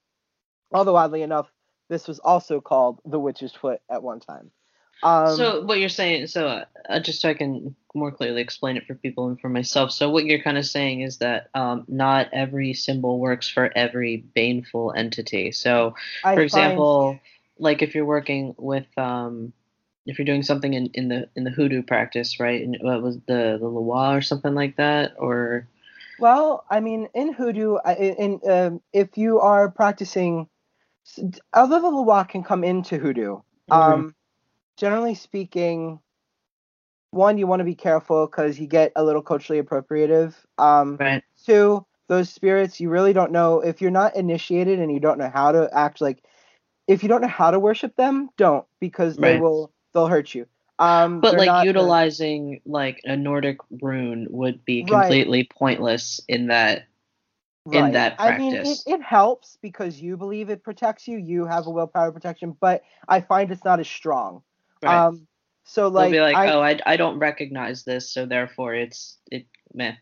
although 0.73 0.97
oddly 0.97 1.23
enough, 1.23 1.52
this 1.88 2.08
was 2.08 2.18
also 2.18 2.60
called 2.60 3.00
the 3.04 3.18
witch's 3.20 3.52
foot 3.52 3.80
at 3.90 4.02
one 4.02 4.20
time. 4.20 4.50
Um, 5.02 5.36
so 5.36 5.60
what 5.64 5.78
you're 5.80 5.88
saying, 5.90 6.28
so 6.28 6.46
uh, 6.48 6.64
uh, 6.88 7.00
just 7.00 7.20
so 7.20 7.28
I 7.28 7.34
can 7.34 7.74
more 7.94 8.10
clearly 8.10 8.40
explain 8.40 8.76
it 8.76 8.86
for 8.86 8.94
people 8.94 9.28
and 9.28 9.38
for 9.38 9.48
myself. 9.48 9.92
So 9.92 10.08
what 10.08 10.24
you're 10.24 10.42
kind 10.42 10.56
of 10.56 10.66
saying 10.66 11.02
is 11.02 11.18
that 11.18 11.50
um, 11.54 11.84
not 11.88 12.28
every 12.32 12.72
symbol 12.72 13.18
works 13.20 13.48
for 13.48 13.70
every 13.76 14.16
baneful 14.16 14.92
entity. 14.96 15.52
So 15.52 15.94
I 16.24 16.34
for 16.34 16.40
find- 16.40 16.44
example, 16.44 17.20
like 17.58 17.82
if 17.82 17.94
you're 17.94 18.06
working 18.06 18.54
with 18.56 18.86
um, 18.96 19.52
if 20.06 20.18
you're 20.18 20.26
doing 20.26 20.42
something 20.42 20.72
in, 20.74 20.86
in 20.94 21.08
the 21.08 21.28
in 21.36 21.44
the 21.44 21.50
hoodoo 21.50 21.82
practice, 21.82 22.40
right? 22.40 22.62
And 22.62 22.76
what 22.80 23.02
was 23.02 23.16
the 23.26 23.58
the 23.60 23.68
Loa 23.68 24.16
or 24.16 24.22
something 24.22 24.54
like 24.54 24.76
that, 24.76 25.14
or 25.18 25.68
Well, 26.18 26.64
I 26.70 26.80
mean, 26.80 27.08
in 27.14 27.32
hoodoo, 27.32 27.76
I- 27.84 27.94
in 27.94 28.40
um, 28.48 28.80
if 28.92 29.16
you 29.18 29.40
are 29.40 29.70
practicing 29.70 30.48
Although 31.54 31.80
the 31.80 31.90
Loa 31.90 32.25
can 32.25 32.42
come 32.42 32.64
into 32.64 32.99
hoodoo, 32.99 33.40
Mhm. 33.70 33.75
um, 33.76 34.14
generally 34.76 35.14
speaking, 35.14 36.00
one 37.11 37.38
you 37.38 37.46
want 37.46 37.61
to 37.61 37.64
be 37.64 37.75
careful 37.75 38.26
because 38.26 38.58
you 38.58 38.66
get 38.66 38.92
a 38.96 39.04
little 39.04 39.23
culturally 39.23 39.62
appropriative. 39.62 40.34
Um, 40.58 40.96
Right. 40.99 41.23
two, 41.44 41.87
those 42.08 42.28
spirits 42.28 42.80
you 42.80 42.90
really 42.90 43.12
don't 43.12 43.32
know 43.32 43.61
if 43.61 43.80
you're 43.80 43.90
not 43.90 44.16
initiated 44.16 44.78
and 44.80 44.92
you 44.92 45.00
don't 45.00 45.18
know 45.18 45.30
how 45.30 45.52
to 45.52 45.68
act 45.73 46.00
like 46.00 46.23
if 46.87 47.02
you 47.02 47.08
don't 47.08 47.23
know 47.23 47.28
how 47.28 47.50
to 47.50 47.58
worship 47.58 47.96
them, 47.96 48.28
don't 48.37 48.66
because 48.80 49.16
they 49.16 49.38
will 49.38 49.73
they'll 49.92 50.06
hurt 50.06 50.34
you. 50.34 50.46
Um, 50.78 51.20
But 51.20 51.37
like 51.37 51.64
utilizing 51.64 52.61
like 52.66 53.00
a 53.04 53.16
Nordic 53.16 53.58
rune 53.80 54.26
would 54.30 54.64
be 54.64 54.82
Right. 54.82 54.88
completely 54.88 55.44
pointless 55.44 56.20
in 56.28 56.49
that. 56.49 56.87
In 57.73 57.92
that 57.92 58.18
practice. 58.18 58.47
I 58.47 58.50
mean, 58.50 58.54
it, 58.87 59.00
it 59.00 59.02
helps 59.02 59.59
because 59.62 60.00
you 60.00 60.16
believe 60.16 60.50
it 60.50 60.62
protects 60.62 61.09
you. 61.09 61.18
You 61.18 61.47
have 61.47 61.66
a 61.66 61.71
willpower 61.71 62.12
protection, 62.12 62.56
but 62.61 62.83
I 63.09 63.21
find 63.21 63.50
it's 63.50 63.64
not 63.64 63.80
as 63.80 63.88
strong. 63.88 64.42
Right. 64.83 64.94
Um, 64.94 65.26
so 65.64 65.88
like, 65.88 66.12
They'll 66.12 66.21
be 66.21 66.35
like, 66.35 66.37
I, 66.37 66.52
oh, 66.52 66.61
I, 66.61 66.78
I 66.87 66.97
don't 66.97 67.18
recognize 67.18 67.85
this, 67.85 68.12
so 68.12 68.26
therefore 68.26 68.75
it's 68.75 69.18
it 69.30 69.47
meh, 69.73 69.94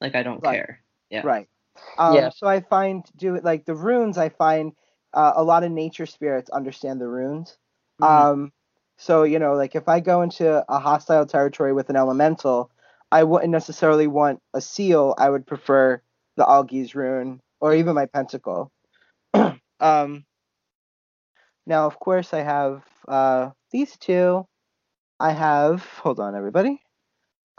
like 0.00 0.14
I 0.14 0.22
don't 0.22 0.42
Right. 0.42 0.56
care. 0.56 0.82
Yeah. 1.10 1.22
right. 1.26 1.48
Um, 1.98 2.14
Yeah. 2.14 2.30
So 2.30 2.46
I 2.46 2.60
find 2.60 3.04
do 3.16 3.34
it 3.34 3.44
like 3.44 3.66
the 3.66 3.74
runes. 3.74 4.16
I 4.16 4.30
find 4.30 4.72
uh, 5.12 5.32
a 5.36 5.42
lot 5.42 5.64
of 5.64 5.72
nature 5.72 6.06
spirits 6.06 6.48
understand 6.50 7.00
the 7.00 7.08
runes. 7.08 7.58
Mhm. 8.00 8.06
Um, 8.06 8.52
so 8.96 9.24
you 9.24 9.38
know, 9.38 9.54
like 9.54 9.74
if 9.74 9.88
I 9.88 10.00
go 10.00 10.22
into 10.22 10.64
a 10.68 10.78
hostile 10.78 11.26
territory 11.26 11.72
with 11.72 11.90
an 11.90 11.96
elemental, 11.96 12.70
I 13.12 13.24
wouldn't 13.24 13.50
necessarily 13.50 14.06
want 14.06 14.40
a 14.54 14.60
seal. 14.60 15.14
I 15.18 15.28
would 15.28 15.46
prefer 15.46 16.00
the 16.40 16.46
Algiz 16.46 16.94
rune 16.94 17.38
or 17.60 17.74
even 17.74 17.94
my 17.94 18.06
pentacle. 18.06 18.72
um, 19.34 20.24
now, 21.66 21.86
of 21.86 22.00
course, 22.00 22.32
I 22.32 22.40
have 22.40 22.82
uh, 23.06 23.50
these 23.70 23.98
two. 23.98 24.46
I 25.20 25.32
have 25.32 25.84
hold 26.02 26.18
on, 26.18 26.34
everybody. 26.34 26.80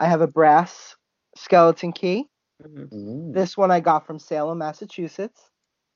I 0.00 0.06
have 0.06 0.20
a 0.20 0.26
brass 0.26 0.96
skeleton 1.36 1.92
key. 1.92 2.26
Mhm. 2.60 2.88
Mm. 2.92 3.34
This 3.34 3.56
one 3.56 3.70
I 3.70 3.78
got 3.78 4.04
from 4.04 4.18
Salem, 4.18 4.58
Massachusetts. 4.58 5.40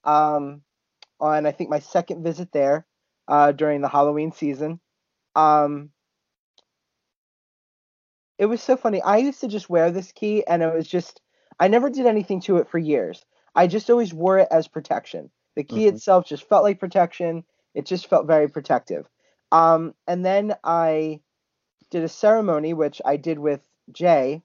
Um, 0.05 0.63
on 1.19 1.45
I 1.45 1.51
think 1.51 1.69
my 1.69 1.81
second 1.81 2.23
visit 2.23 2.53
there 2.53 2.87
uh, 3.27 3.51
during 3.51 3.81
the 3.81 3.89
Halloween 3.89 4.31
season. 4.31 4.79
Um, 5.35 5.91
it 8.39 8.47
was 8.47 8.63
so 8.63 8.77
funny. 8.77 9.03
I 9.03 9.17
used 9.17 9.41
to 9.41 9.49
just 9.49 9.69
wear 9.69 9.91
this 9.91 10.13
key, 10.13 10.47
and 10.47 10.63
it 10.63 10.73
was 10.73 10.87
just 10.87 11.21
I 11.59 11.69
never 11.69 11.91
did 11.91 12.07
anything 12.07 12.41
to 12.43 12.59
it 12.59 12.69
for 12.69 12.79
years. 12.79 13.25
I 13.55 13.67
just 13.67 13.89
always 13.91 14.13
wore 14.13 14.39
it 14.39 14.49
as 14.51 14.69
protection. 14.69 15.31
The 15.55 15.65
key 15.65 15.87
Mhm. 15.87 15.95
itself 15.95 16.27
just 16.27 16.49
felt 16.49 16.63
like 16.63 16.79
protection. 16.79 17.45
It 17.75 17.87
just 17.87 18.07
felt 18.09 18.27
very 18.27 18.49
protective. 18.49 19.09
Um, 19.53 19.95
and 20.07 20.25
then 20.25 20.57
I 20.63 21.21
did 21.91 22.05
a 22.05 22.09
ceremony, 22.09 22.75
which 22.75 23.01
I 23.05 23.17
did 23.17 23.39
with 23.39 23.67
Jay, 23.93 24.43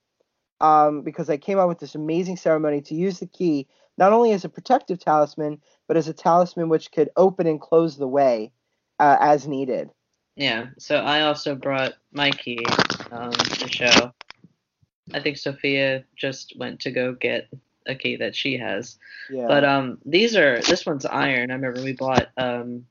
um, 0.62 1.02
because 1.02 1.30
I 1.30 1.38
came 1.38 1.60
up 1.60 1.68
with 1.68 1.80
this 1.80 1.96
amazing 1.96 2.38
ceremony 2.38 2.82
to 2.82 2.96
use 2.96 3.20
the 3.20 3.28
key 3.28 3.68
not 3.98 4.14
only 4.14 4.32
as 4.32 4.46
a 4.46 4.50
protective 4.50 5.00
talisman, 5.00 5.62
but 5.88 5.98
as 5.98 6.08
a 6.08 6.14
talisman 6.14 6.70
which 6.70 6.92
could 6.92 7.10
open 7.18 7.48
and 7.48 7.60
close 7.60 7.98
the 7.98 8.08
way 8.08 8.52
uh, 9.00 9.18
as 9.20 9.48
needed. 9.48 9.90
Yeah. 10.36 10.68
So 10.80 10.98
I 10.98 11.22
also 11.22 11.56
brought 11.56 11.94
my 12.12 12.32
key 12.32 12.66
um, 13.12 13.32
to 13.32 13.68
show. 13.70 14.14
I 15.14 15.20
think 15.20 15.38
Sophia 15.38 16.04
just 16.16 16.58
went 16.58 16.82
to 16.82 16.92
go 16.92 17.14
get 17.14 17.50
a 17.86 17.96
key 17.96 18.18
that 18.18 18.36
she 18.36 18.58
has. 18.58 18.98
Yeah. 19.30 19.48
But 19.48 19.64
um, 19.64 19.98
these 20.06 20.36
are 20.36 20.62
this 20.62 20.86
one's 20.86 21.06
iron. 21.06 21.52
I 21.52 21.56
remember 21.56 21.82
we 21.82 21.94
bought 21.94 22.30
um, 22.38 22.86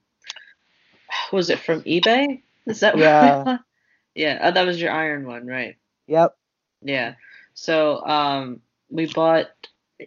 was 1.32 1.50
it 1.50 1.58
from 1.60 1.82
eBay? 1.82 2.42
Is 2.66 2.80
that 2.80 2.94
what 2.94 3.02
Yeah. 3.02 3.58
Yeah. 4.14 4.40
Oh, 4.42 4.50
that 4.50 4.66
was 4.66 4.80
your 4.80 4.90
iron 4.90 5.24
one, 5.26 5.46
right? 5.46 5.76
yep. 6.08 6.36
Yeah. 6.82 7.14
So 7.54 8.04
um, 8.04 8.60
we 8.90 9.06
bought 9.06 9.50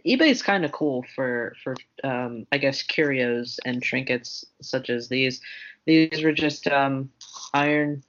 eBay's 0.05 0.41
kind 0.41 0.65
of 0.65 0.71
cool 0.71 1.05
for 1.15 1.55
for 1.63 1.75
um, 2.03 2.45
I 2.51 2.57
guess 2.57 2.83
curios 2.83 3.59
and 3.65 3.81
trinkets 3.81 4.45
such 4.61 4.89
as 4.89 5.07
these. 5.07 5.41
These 5.85 6.23
were 6.23 6.31
just 6.31 6.67
um, 6.67 7.11
iron 7.53 8.03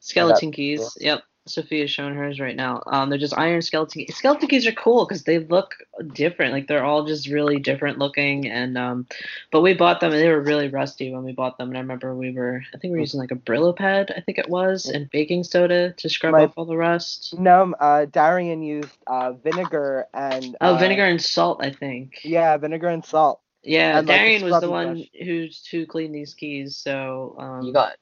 skeleton 0.00 0.52
keys. 0.52 0.80
cool. 0.80 0.90
Yep. 1.00 1.22
Sophia's 1.46 1.90
showing 1.90 2.14
hers 2.14 2.40
right 2.40 2.56
now. 2.56 2.82
Um, 2.86 3.10
they're 3.10 3.18
just 3.18 3.36
iron 3.36 3.60
skeleton 3.60 4.04
keys. 4.06 4.16
Skeleton 4.16 4.48
keys 4.48 4.66
are 4.66 4.72
cool 4.72 5.04
because 5.04 5.24
they 5.24 5.40
look 5.40 5.74
different. 6.14 6.52
Like 6.52 6.68
they're 6.68 6.84
all 6.84 7.04
just 7.04 7.28
really 7.28 7.58
different 7.58 7.98
looking. 7.98 8.48
And 8.48 8.78
um, 8.78 9.06
but 9.52 9.60
we 9.60 9.74
bought 9.74 10.00
them 10.00 10.12
and 10.12 10.20
they 10.22 10.28
were 10.28 10.40
really 10.40 10.68
rusty 10.68 11.12
when 11.12 11.22
we 11.22 11.32
bought 11.32 11.58
them. 11.58 11.68
And 11.68 11.76
I 11.76 11.80
remember 11.80 12.14
we 12.14 12.30
were 12.32 12.62
I 12.74 12.78
think 12.78 12.92
we 12.92 12.96
were 12.96 13.00
using 13.00 13.20
like 13.20 13.30
a 13.30 13.36
Brillo 13.36 13.76
pad 13.76 14.12
I 14.16 14.20
think 14.20 14.38
it 14.38 14.48
was 14.48 14.86
and 14.86 15.10
baking 15.10 15.44
soda 15.44 15.92
to 15.92 16.08
scrub 16.08 16.32
My- 16.32 16.44
off 16.44 16.54
all 16.56 16.64
the 16.64 16.76
rust. 16.76 17.38
No, 17.38 17.74
uh, 17.78 18.06
Darian 18.06 18.62
used 18.62 18.88
uh, 19.06 19.32
vinegar 19.32 20.06
and 20.14 20.56
Oh, 20.60 20.74
uh, 20.74 20.78
vinegar 20.78 21.04
and 21.04 21.20
salt, 21.20 21.62
I 21.62 21.70
think. 21.70 22.20
Yeah, 22.24 22.56
vinegar 22.56 22.88
and 22.88 23.04
salt. 23.04 23.40
Yeah, 23.62 23.98
and, 23.98 24.06
like, 24.08 24.18
Darian 24.18 24.44
was 24.44 24.60
the 24.60 24.70
one 24.70 24.94
brush. 24.94 25.08
who's 25.24 25.66
who 25.70 25.86
cleaned 25.86 26.14
these 26.14 26.34
keys, 26.34 26.76
so 26.76 27.34
um, 27.38 27.62
You 27.62 27.72
got 27.72 27.94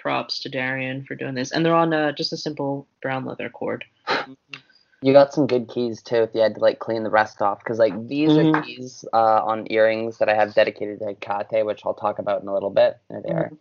props 0.00 0.40
to 0.40 0.48
Darian 0.48 1.04
for 1.04 1.14
doing 1.14 1.34
this. 1.34 1.52
And 1.52 1.64
they're 1.64 1.74
on 1.74 1.92
uh, 1.92 2.12
just 2.12 2.32
a 2.32 2.36
simple 2.36 2.86
brown 3.02 3.24
leather 3.24 3.48
cord. 3.48 3.84
you 5.02 5.12
got 5.12 5.32
some 5.32 5.46
good 5.46 5.68
keys 5.68 6.02
too. 6.02 6.16
If 6.16 6.30
you 6.34 6.40
had 6.40 6.54
to 6.56 6.60
like 6.60 6.78
clean 6.78 7.04
the 7.04 7.10
rest 7.10 7.40
off, 7.42 7.58
because 7.60 7.78
like 7.78 8.08
these 8.08 8.36
are 8.36 8.44
Mhm. 8.44 8.64
keys 8.64 9.04
uh, 9.12 9.44
on 9.44 9.66
earrings 9.70 10.18
that 10.18 10.28
I 10.28 10.34
have 10.34 10.54
dedicated 10.54 10.98
to 11.00 11.06
Hecate, 11.06 11.64
which 11.64 11.84
I'll 11.84 11.94
talk 11.94 12.18
about 12.18 12.42
in 12.42 12.48
a 12.48 12.54
little 12.54 12.70
bit. 12.70 12.98
There 13.08 13.22
they 13.22 13.32
are, 13.32 13.52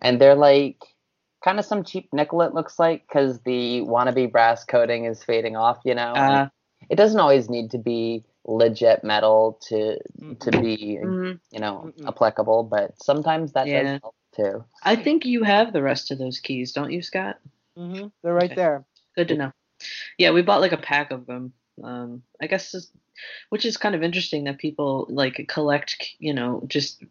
and 0.00 0.20
they're 0.20 0.34
like 0.34 0.82
kind 1.44 1.58
of 1.58 1.64
some 1.64 1.82
cheap 1.84 2.08
nickel. 2.12 2.42
It 2.42 2.54
looks 2.54 2.78
like 2.78 3.06
because 3.08 3.40
the 3.40 3.80
wannabe 3.82 4.30
brass 4.30 4.64
coating 4.64 5.04
is 5.06 5.24
fading 5.24 5.56
off. 5.56 5.78
You 5.84 5.94
know, 5.94 6.14
Uh, 6.14 6.48
it 6.90 6.96
doesn't 6.96 7.20
always 7.20 7.48
need 7.48 7.70
to 7.70 7.78
be 7.78 8.24
legit 8.44 9.02
metal 9.04 9.58
to 9.68 9.98
to 10.40 10.50
be 10.50 10.98
mhm. 11.02 11.40
you 11.50 11.60
know 11.60 11.90
applicable, 12.06 12.64
but 12.64 13.02
sometimes 13.02 13.52
that 13.52 13.66
Yeah. 13.66 13.82
does 13.82 14.00
help 14.02 14.14
too. 14.36 14.64
I 14.82 14.96
think 14.96 15.24
you 15.24 15.42
have 15.42 15.72
the 15.72 15.82
rest 15.82 16.10
of 16.10 16.18
those 16.18 16.40
keys, 16.40 16.72
don't 16.72 16.92
you, 16.92 17.02
Scott? 17.02 17.38
Mm-hmm. 17.78 18.08
They're 18.22 18.34
right 18.34 18.44
Okay. 18.44 18.54
there. 18.54 18.84
Good 19.16 19.28
to 19.28 19.36
know. 19.36 19.52
Yeah, 20.18 20.30
we 20.30 20.42
bought 20.42 20.60
like 20.60 20.72
a 20.72 20.76
pack 20.76 21.10
of 21.10 21.26
them. 21.26 21.52
Um, 21.82 22.22
I 22.40 22.46
guess, 22.46 22.72
this, 22.72 22.90
which 23.48 23.64
is 23.64 23.76
kind 23.76 23.94
of 23.94 24.02
interesting 24.02 24.44
that 24.44 24.58
people 24.58 25.06
like 25.10 25.44
collect. 25.48 25.96
You 26.18 26.34
know, 26.34 26.62
just 26.66 27.02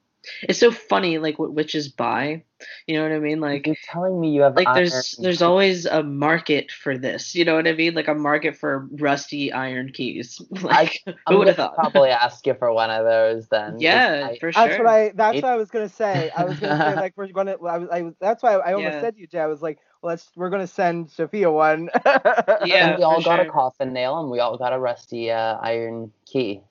it's 0.44 0.60
so 0.60 0.72
funny 0.72 1.18
like 1.18 1.40
what 1.40 1.54
witches 1.54 1.88
buy. 1.90 2.44
You 2.88 2.96
know 2.98 3.04
what 3.04 3.12
I 3.12 3.20
mean? 3.20 3.40
Like 3.40 3.66
You're 3.66 3.76
telling 3.92 4.20
me 4.20 4.32
you 4.32 4.42
have 4.42 4.56
like 4.56 4.68
iron 4.68 4.76
there's 4.76 5.16
there's 5.20 5.42
always 5.42 5.86
a 5.86 6.04
market 6.04 6.72
for 6.72 6.98
this 6.98 7.34
you 7.36 7.44
know 7.44 7.56
what 7.56 7.68
i 7.68 7.74
mean 7.74 7.94
like 7.96 8.08
a 8.08 8.14
market 8.14 8.56
for 8.56 8.88
rusty 9.00 9.52
iron 9.52 9.92
keys 9.92 10.40
like 10.62 11.02
I'm 11.08 11.16
who 11.28 11.40
would 11.40 11.48
have 11.48 11.56
thought 11.58 11.74
probably 11.76 12.10
ask 12.10 12.46
you 12.46 12.54
for 12.54 12.72
one 12.72 12.90
of 12.92 13.04
those 13.06 13.48
then 13.48 13.80
yeah 13.80 14.30
I- 14.32 14.38
for 14.40 14.52
sure 14.52 14.68
That's 14.68 14.78
what 14.78 14.88
I. 14.88 15.12
That's 15.16 15.38
It- 15.38 15.44
what 15.44 15.52
I 15.52 15.56
was 15.58 15.70
gonna 15.72 15.90
say. 15.90 16.30
I 16.36 16.44
was 16.46 16.60
gonna 16.60 16.78
say 16.78 16.96
like 16.96 17.14
we're 17.16 17.28
gonna. 17.34 17.58
I 17.64 17.78
was. 17.78 17.90
I 17.92 18.02
was. 18.02 18.14
That's 18.20 18.44
why 18.44 18.54
I 18.56 18.74
almost 18.74 18.84
Yeah. 18.84 19.00
said 19.00 19.16
to 19.16 19.22
you, 19.22 19.28
Jay. 19.28 19.40
I 19.40 19.48
was 19.48 19.62
like, 19.62 19.80
well, 20.02 20.12
let's. 20.12 20.30
We're 20.36 20.50
gonna 20.50 20.68
send 20.68 21.10
Sophia 21.12 21.52
one. 21.52 21.90
Yeah, 22.62 22.90
and 22.90 22.98
we 22.98 23.04
all 23.04 23.22
for 23.22 23.26
got 23.26 23.40
a 23.40 23.46
coffin 23.46 23.94
nail 23.94 24.20
and 24.20 24.30
we 24.30 24.40
all 24.40 24.58
got 24.58 24.74
a 24.74 24.80
rusty 24.80 25.32
uh, 25.32 25.58
iron 25.62 26.12
key. 26.26 26.62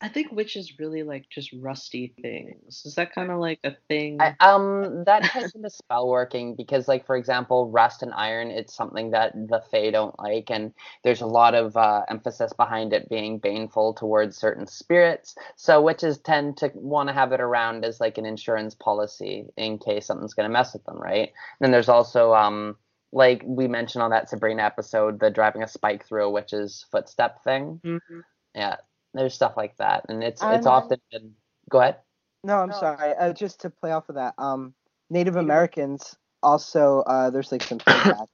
I 0.00 0.08
think 0.08 0.30
witches 0.32 0.78
really 0.78 1.02
like 1.02 1.28
just 1.28 1.52
rusty 1.60 2.14
things 2.22 2.82
is 2.84 2.94
that 2.94 3.14
kind 3.14 3.30
of 3.30 3.38
like 3.38 3.58
a 3.64 3.72
thing 3.88 4.18
I, 4.20 4.34
um, 4.40 5.04
that 5.04 5.22
ties 5.32 5.54
into 5.54 5.70
spell 5.70 6.08
working 6.08 6.56
because, 6.56 6.88
like, 6.88 7.06
for 7.06 7.16
example, 7.16 7.70
rust 7.70 8.02
and 8.02 8.12
iron, 8.14 8.50
it's 8.50 8.74
something 8.74 9.10
that 9.12 9.32
the 9.34 9.62
Fae 9.70 9.90
don't 9.90 10.18
like, 10.18 10.50
and 10.50 10.72
there's 11.04 11.20
a 11.20 11.26
lot 11.26 11.54
of 11.54 11.76
uh, 11.76 12.02
emphasis 12.08 12.52
behind 12.52 12.92
it 12.92 13.08
being 13.08 13.38
baneful 13.38 13.94
towards 13.94 14.36
certain 14.36 14.66
spirits. 14.66 15.36
So 15.56 15.80
witches 15.80 16.18
tend 16.18 16.56
to 16.58 16.70
want 16.74 17.08
to 17.08 17.12
have 17.12 17.32
it 17.32 17.40
around 17.40 17.84
as 17.84 18.00
like 18.00 18.18
an 18.18 18.26
insurance 18.26 18.74
policy 18.74 19.46
in 19.56 19.78
case 19.78 20.06
something's 20.06 20.34
going 20.34 20.48
to 20.48 20.52
mess 20.52 20.72
with 20.72 20.84
them, 20.84 20.98
right? 20.98 21.28
And 21.28 21.60
then 21.60 21.70
there's 21.70 21.88
also 21.88 22.34
um, 22.34 22.76
like 23.12 23.42
we 23.46 23.68
mentioned 23.68 24.02
on 24.02 24.10
that 24.10 24.28
Sabrina 24.28 24.62
episode, 24.62 25.20
the 25.20 25.30
driving 25.30 25.62
a 25.62 25.68
spike 25.68 26.06
through 26.06 26.26
a 26.26 26.30
witch's 26.30 26.86
footstep 26.90 27.42
thing. 27.44 27.80
Mhm. 27.84 28.22
Yeah, 28.54 28.76
there's 29.14 29.34
stuff 29.34 29.54
like 29.56 29.76
that, 29.78 30.04
and 30.08 30.22
it's 30.22 30.42
And 30.42 30.54
it's 30.54 30.64
then- 30.64 30.72
often 30.72 31.00
been. 31.10 31.34
Go 31.70 31.80
ahead. 31.80 31.96
no, 32.44 32.58
I'm 32.58 32.72
sorry. 32.72 33.14
Uh, 33.14 33.32
just 33.32 33.60
to 33.60 33.70
play 33.70 33.92
off 33.92 34.08
of 34.08 34.14
that, 34.14 34.34
um, 34.38 34.74
Native 35.10 35.36
Americans 35.36 36.16
also. 36.42 37.00
Uh, 37.00 37.30
there's 37.30 37.52
like 37.52 37.62
some 37.62 37.78
feedback. 37.78 38.28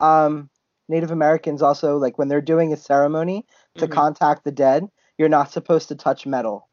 um, 0.00 0.50
Native 0.88 1.10
Americans 1.10 1.62
also 1.62 1.96
like 1.98 2.18
when 2.18 2.28
they're 2.28 2.40
doing 2.42 2.72
a 2.72 2.76
ceremony 2.76 3.46
to 3.76 3.86
Mhm. 3.86 3.92
contact 3.92 4.44
the 4.44 4.52
dead, 4.52 4.88
you're 5.18 5.28
not 5.28 5.50
supposed 5.50 5.88
to 5.88 5.94
touch 5.96 6.26
metal. 6.26 6.68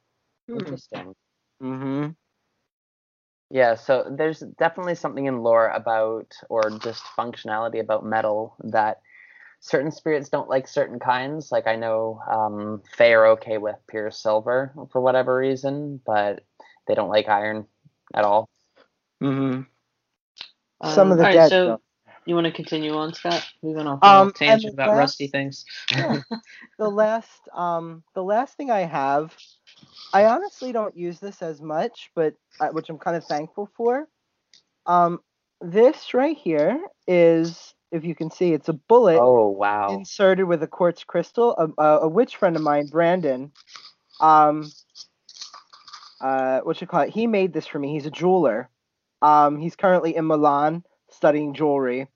Hmm. 0.47 0.57
Interesting. 0.59 1.15
Mm-hmm. 1.61 2.09
Yeah, 3.49 3.75
so 3.75 4.05
there's 4.09 4.39
definitely 4.39 4.95
something 4.95 5.25
in 5.25 5.43
lore 5.43 5.67
about, 5.69 6.33
or 6.49 6.61
just 6.81 7.03
functionality 7.17 7.79
about 7.81 8.05
metal 8.05 8.55
that 8.63 9.01
certain 9.61 9.91
spirits 9.91 10.27
don't 10.29 10.49
like 10.49 10.67
certain 10.67 10.99
kinds. 10.99 11.51
Like 11.51 11.67
I 11.67 11.75
know 11.77 12.19
um, 12.29 12.81
Fae 12.97 13.13
are 13.13 13.27
okay 13.27 13.57
with 13.57 13.75
pure 13.87 14.11
silver 14.11 14.73
for 14.91 14.99
whatever 15.01 15.35
reason, 15.37 16.01
but 16.05 16.43
they 16.87 16.95
don't 16.95 17.09
like 17.09 17.29
iron 17.29 17.65
at 18.13 18.23
all. 18.25 18.49
Mm-hmm. 19.23 19.61
Some 20.89 21.11
of 21.11 21.17
the 21.17 21.23
Um, 21.23 21.29
all 21.29 21.31
right, 21.31 21.33
dead. 21.33 21.49
so 21.49 21.65
though. 21.67 21.81
you 22.25 22.33
want 22.35 22.45
to 22.47 22.51
continue 22.51 22.95
on, 22.97 23.13
Scott? 23.13 23.47
We 23.61 23.73
went 23.73 23.87
off 23.87 23.99
on 24.01 24.21
Um, 24.21 24.27
a 24.29 24.31
tangent 24.33 24.73
about 24.73 24.89
last- 24.89 24.97
rusty 24.97 25.27
things. 25.27 25.63
Yeah. 25.91 26.21
the 26.79 26.89
last 26.89 27.47
um 27.53 28.03
the 28.15 28.23
last 28.23 28.57
thing 28.57 28.71
I 28.71 28.81
have, 28.81 29.35
I 30.13 30.25
honestly 30.25 30.71
don't 30.71 30.97
use 30.97 31.19
this 31.19 31.41
as 31.43 31.61
much, 31.61 32.09
but 32.15 32.33
uh, 32.59 32.69
which 32.69 32.89
I'm 32.89 32.97
kind 32.97 33.15
of 33.15 33.23
thankful 33.25 33.69
for. 33.77 34.07
Um, 34.87 35.19
this 35.61 36.15
right 36.15 36.35
here 36.35 36.83
is, 37.07 37.75
if 37.91 38.05
you 38.05 38.15
can 38.15 38.31
see, 38.31 38.53
it's 38.53 38.69
a 38.69 38.73
bullet 38.73 39.19
Oh 39.19 39.49
wow. 39.49 39.97
inserted 39.97 40.45
with 40.45 40.63
a 40.63 40.67
quartz 40.67 41.03
crystal. 41.03 41.55
A, 41.57 41.81
a, 41.81 41.99
a 42.01 42.07
witch 42.07 42.37
friend 42.37 42.55
of 42.55 42.61
mine, 42.61 42.87
Brandon, 42.87 43.51
um, 44.19 44.71
uh, 46.21 46.59
what 46.61 46.79
you 46.79 46.87
call 46.87 47.01
it? 47.01 47.09
He 47.09 47.27
made 47.27 47.53
this 47.53 47.67
for 47.67 47.79
me. 47.79 47.93
He's 47.93 48.05
a 48.05 48.11
jeweler. 48.11 48.69
Um, 49.21 49.57
he's 49.57 49.75
currently 49.75 50.15
in 50.15 50.27
Milan 50.27 50.83
studying 51.09 51.53
jewelry. 51.53 52.07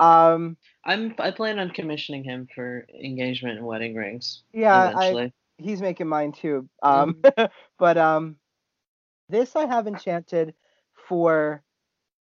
Um, 0.00 0.56
I'm 0.84 1.14
I 1.18 1.30
plan 1.30 1.58
on 1.58 1.70
commissioning 1.70 2.24
him 2.24 2.48
for 2.54 2.86
engagement 2.92 3.58
and 3.58 3.66
wedding 3.66 3.94
rings 3.94 4.42
yeah, 4.52 4.92
I, 4.94 5.06
eventually. 5.06 5.32
he's 5.58 5.80
making 5.80 6.08
mine 6.08 6.32
too. 6.32 6.68
Um, 6.82 7.22
but 7.78 7.98
um, 7.98 8.36
this 9.28 9.56
I 9.56 9.66
have 9.66 9.86
enchanted 9.86 10.54
for 11.08 11.62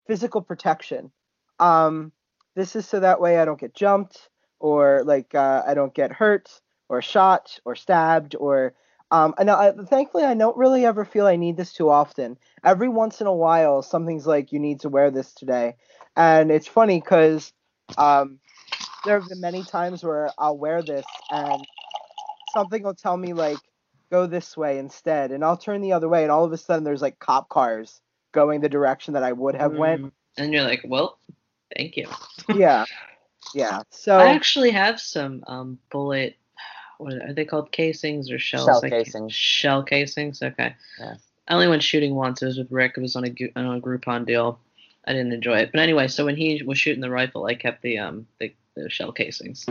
physical 0.06 0.42
protection. 0.42 1.10
Um, 1.58 2.12
this 2.54 2.76
is 2.76 2.86
so 2.86 3.00
that 3.00 3.20
way 3.20 3.38
I 3.38 3.44
don't 3.44 3.60
get 3.60 3.74
jumped 3.74 4.28
or 4.60 5.02
like 5.04 5.34
uh, 5.34 5.62
I 5.66 5.74
don't 5.74 5.94
get 5.94 6.12
hurt 6.12 6.50
or 6.88 7.02
shot 7.02 7.58
or 7.64 7.74
stabbed 7.74 8.34
or 8.38 8.74
um, 9.10 9.34
and 9.38 9.50
I, 9.50 9.72
thankfully 9.72 10.24
I 10.24 10.34
don't 10.34 10.56
really 10.56 10.84
ever 10.84 11.04
feel 11.04 11.26
I 11.26 11.36
need 11.36 11.56
this 11.56 11.72
too 11.72 11.90
often. 11.90 12.36
Every 12.64 12.88
once 12.88 13.20
in 13.20 13.26
a 13.26 13.34
while, 13.34 13.82
something's 13.82 14.26
like 14.26 14.52
you 14.52 14.58
need 14.58 14.80
to 14.80 14.88
wear 14.88 15.10
this 15.10 15.32
today, 15.34 15.76
and 16.16 16.50
it's 16.50 16.66
funny 16.66 17.00
because 17.00 17.52
um, 17.98 18.40
there 19.04 19.20
have 19.20 19.28
been 19.28 19.40
many 19.40 19.62
times 19.62 20.02
where 20.02 20.30
I'll 20.38 20.56
wear 20.56 20.82
this 20.82 21.04
and 21.30 21.64
something 22.52 22.82
will 22.82 22.94
tell 22.94 23.16
me 23.16 23.34
like 23.34 23.58
go 24.10 24.26
this 24.26 24.56
way 24.56 24.78
instead 24.78 25.32
and 25.32 25.44
i'll 25.44 25.56
turn 25.56 25.80
the 25.80 25.92
other 25.92 26.08
way 26.08 26.22
and 26.22 26.30
all 26.30 26.44
of 26.44 26.52
a 26.52 26.56
sudden 26.56 26.84
there's 26.84 27.02
like 27.02 27.18
cop 27.18 27.48
cars 27.48 28.00
going 28.32 28.60
the 28.60 28.68
direction 28.68 29.14
that 29.14 29.24
i 29.24 29.32
would 29.32 29.56
have 29.56 29.72
went. 29.72 30.02
Mm, 30.02 30.12
and 30.36 30.52
you're 30.52 30.64
like, 30.64 30.82
well, 30.86 31.18
thank 31.76 31.96
you. 31.96 32.08
yeah 32.54 32.84
yeah 33.54 33.82
so 33.90 34.16
I 34.16 34.26
actually 34.30 34.70
have 34.70 35.00
some 35.00 35.44
um 35.46 35.78
bullet. 35.90 36.36
What 36.98 37.14
are 37.14 37.32
they 37.34 37.44
called? 37.44 37.72
Casings 37.72 38.30
or 38.30 38.38
shells? 38.38 38.66
Shell 38.66 38.80
I 38.84 38.88
can't- 38.90 39.04
casings. 39.04 39.34
Shell 39.34 39.82
casings. 39.82 40.42
Okay. 40.42 40.74
Yeah. 41.00 41.14
I 41.48 41.54
only 41.54 41.68
went 41.68 41.82
shooting 41.82 42.14
once. 42.14 42.40
It 42.40 42.46
was 42.46 42.56
with 42.56 42.70
Rick. 42.70 42.94
It 42.96 43.00
was 43.00 43.16
on 43.16 43.24
a 43.24 43.30
on 43.56 43.76
a 43.76 43.80
Groupon 43.80 44.24
deal. 44.26 44.60
I 45.06 45.12
didn't 45.12 45.32
enjoy 45.32 45.58
it. 45.58 45.70
But 45.72 45.80
anyway, 45.80 46.08
so 46.08 46.24
when 46.24 46.36
he 46.36 46.62
was 46.64 46.78
shooting 46.78 47.02
the 47.02 47.10
rifle, 47.10 47.44
I 47.46 47.54
kept 47.56 47.82
the 47.82 47.98
um 47.98 48.26
the, 48.38 48.54
the 48.76 48.88
shell 48.88 49.10
casings. 49.12 49.66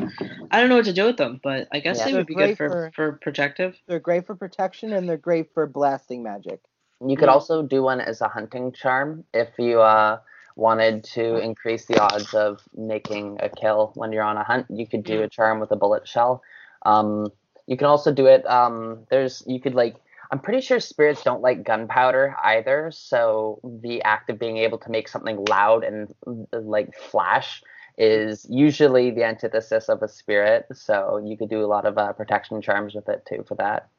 I 0.52 0.60
don't 0.60 0.70
know 0.70 0.76
what 0.76 0.86
to 0.86 0.94
do 0.94 1.06
with 1.06 1.18
them, 1.18 1.40
but 1.42 1.68
I 1.72 1.80
guess 1.80 1.98
Yeah. 2.00 2.06
they 2.06 2.12
They're 2.12 2.20
would 2.20 2.28
be 2.28 2.36
good 2.36 2.58
for, 2.58 2.70
for- 2.70 2.92
for 2.94 3.12
protective. 3.14 3.76
they're 3.88 4.00
great 4.00 4.28
for 4.28 4.36
protection 4.36 4.92
and 4.94 5.08
they're 5.10 5.18
great 5.18 5.54
for 5.54 5.66
blasting 5.66 6.22
magic 6.24 6.60
You 7.06 7.16
could 7.18 7.26
Yeah. 7.28 7.34
also 7.34 7.64
do 7.64 7.82
one 7.82 8.02
as 8.02 8.22
a 8.22 8.28
hunting 8.28 8.74
charm 8.74 9.24
if 9.34 9.50
you 9.58 9.82
uh, 9.82 10.20
wanted 10.56 11.04
to 11.04 11.38
increase 11.38 11.86
the 11.86 12.00
odds 12.00 12.34
of 12.34 12.62
making 12.76 13.38
a 13.42 13.50
kill 13.50 13.92
when 13.96 14.12
you're 14.12 14.24
on 14.24 14.38
a 14.38 14.44
hunt. 14.44 14.68
You 14.70 14.88
could 14.88 15.04
do 15.04 15.22
a 15.24 15.30
charm 15.30 15.60
with 15.60 15.72
a 15.72 15.76
bullet 15.76 16.08
shell. 16.08 16.42
Um, 16.86 17.32
you 17.68 17.78
can 17.78 17.88
also 17.88 18.12
do 18.14 18.26
it. 18.28 18.46
Um, 18.46 19.06
there's 19.10 19.44
you 19.48 19.60
could 19.60 19.76
like. 19.76 19.96
I'm 20.32 20.40
pretty 20.40 20.62
sure 20.62 20.80
spirits 20.80 21.22
don't 21.24 21.42
like 21.42 21.64
gunpowder 21.64 22.36
either. 22.44 22.92
So 22.92 23.60
the 23.82 24.02
act 24.04 24.32
of 24.32 24.40
being 24.40 24.58
able 24.58 24.80
to 24.80 24.90
make 24.90 25.08
something 25.08 25.46
loud 25.46 25.84
and 25.84 26.14
like 26.52 26.96
flash 26.96 27.62
is 27.98 28.48
usually 28.50 29.12
the 29.12 29.24
antithesis 29.24 29.90
of 29.90 30.02
a 30.02 30.08
spirit. 30.08 30.66
So 30.74 31.22
you 31.24 31.38
could 31.38 31.50
do 31.50 31.64
a 31.64 31.68
lot 31.68 31.86
of 31.86 31.98
uh, 31.98 32.14
protection 32.14 32.62
charms 32.62 32.96
with 32.96 33.10
it 33.10 33.26
too 33.28 33.46
for 33.48 33.56
that. 33.56 33.90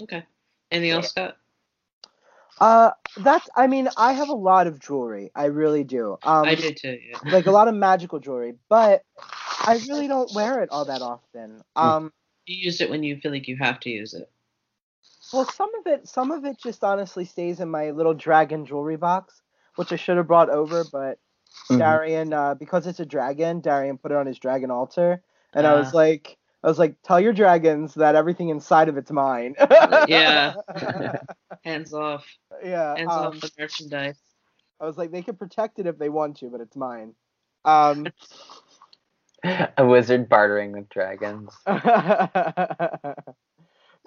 Okay. 0.00 0.24
Anything 0.70 0.90
else, 0.92 1.10
Scott? 1.10 1.36
Uh 2.60 2.90
that's 3.16 3.48
i 3.56 3.66
mean 3.66 3.88
i 3.96 4.12
have 4.12 4.28
a 4.28 4.32
lot 4.34 4.66
of 4.66 4.78
jewelry 4.78 5.30
i 5.34 5.44
really 5.46 5.84
do 5.84 6.16
um 6.22 6.46
I 6.48 6.54
do 6.54 6.72
too. 6.72 6.98
Yeah. 7.08 7.18
like 7.30 7.46
a 7.46 7.50
lot 7.50 7.68
of 7.68 7.74
magical 7.74 8.18
jewelry 8.18 8.54
but 8.68 9.02
i 9.66 9.74
really 9.74 10.08
don't 10.08 10.32
wear 10.32 10.62
it 10.62 10.70
all 10.70 10.84
that 10.86 11.02
often 11.02 11.62
um 11.76 12.12
You 12.46 12.56
use 12.56 12.80
it 12.80 12.90
when 12.90 13.02
you 13.02 13.16
feel 13.20 13.32
like 13.32 13.48
you 13.48 13.56
have 13.56 13.80
to 13.80 13.90
use 13.90 14.14
it. 14.14 14.30
Well, 15.32 15.44
some 15.44 15.74
of 15.76 15.86
it, 15.86 16.08
some 16.08 16.30
of 16.30 16.44
it 16.44 16.58
just 16.58 16.84
honestly 16.84 17.24
stays 17.24 17.60
in 17.60 17.68
my 17.70 17.90
little 17.90 18.14
dragon 18.14 18.64
jewelry 18.64 18.96
box, 18.96 19.42
which 19.76 19.92
I 19.92 19.96
should 19.96 20.16
have 20.16 20.26
brought 20.28 20.50
over, 20.50 20.84
but 20.84 21.18
Mhm. 21.70 21.78
Darian, 21.78 22.32
uh, 22.32 22.54
because 22.54 22.86
it's 22.86 23.00
a 23.00 23.06
dragon, 23.06 23.60
Darian 23.60 23.98
put 23.98 24.12
it 24.12 24.16
on 24.16 24.26
his 24.26 24.38
dragon 24.38 24.70
altar, 24.70 25.22
and 25.54 25.66
I 25.66 25.74
was 25.74 25.88
Ah. 25.88 25.94
like, 25.94 26.38
I 26.66 26.68
was 26.68 26.78
like, 26.80 26.96
tell 27.04 27.20
your 27.20 27.32
dragons 27.32 27.94
that 27.94 28.16
everything 28.16 28.48
inside 28.48 28.88
of 28.88 28.96
it's 28.96 29.12
mine. 29.12 29.54
Yeah. 30.08 30.54
Hands 31.64 31.94
off. 31.94 32.26
yeah. 32.62 32.96
Hands 32.96 33.08
um, 33.08 33.26
off 33.26 33.40
the 33.40 33.52
merchandise. 33.56 34.18
I 34.80 34.86
was 34.86 34.98
like, 34.98 35.12
they 35.12 35.22
can 35.22 35.36
protect 35.36 35.78
it 35.78 35.86
if 35.86 35.96
they 35.96 36.08
want 36.08 36.38
to, 36.38 36.50
but 36.50 36.60
it's 36.60 36.74
mine. 36.74 37.14
Um, 37.64 38.08
a 39.44 39.86
wizard 39.86 40.28
bartering 40.28 40.72
with 40.72 40.88
dragons. 40.88 41.52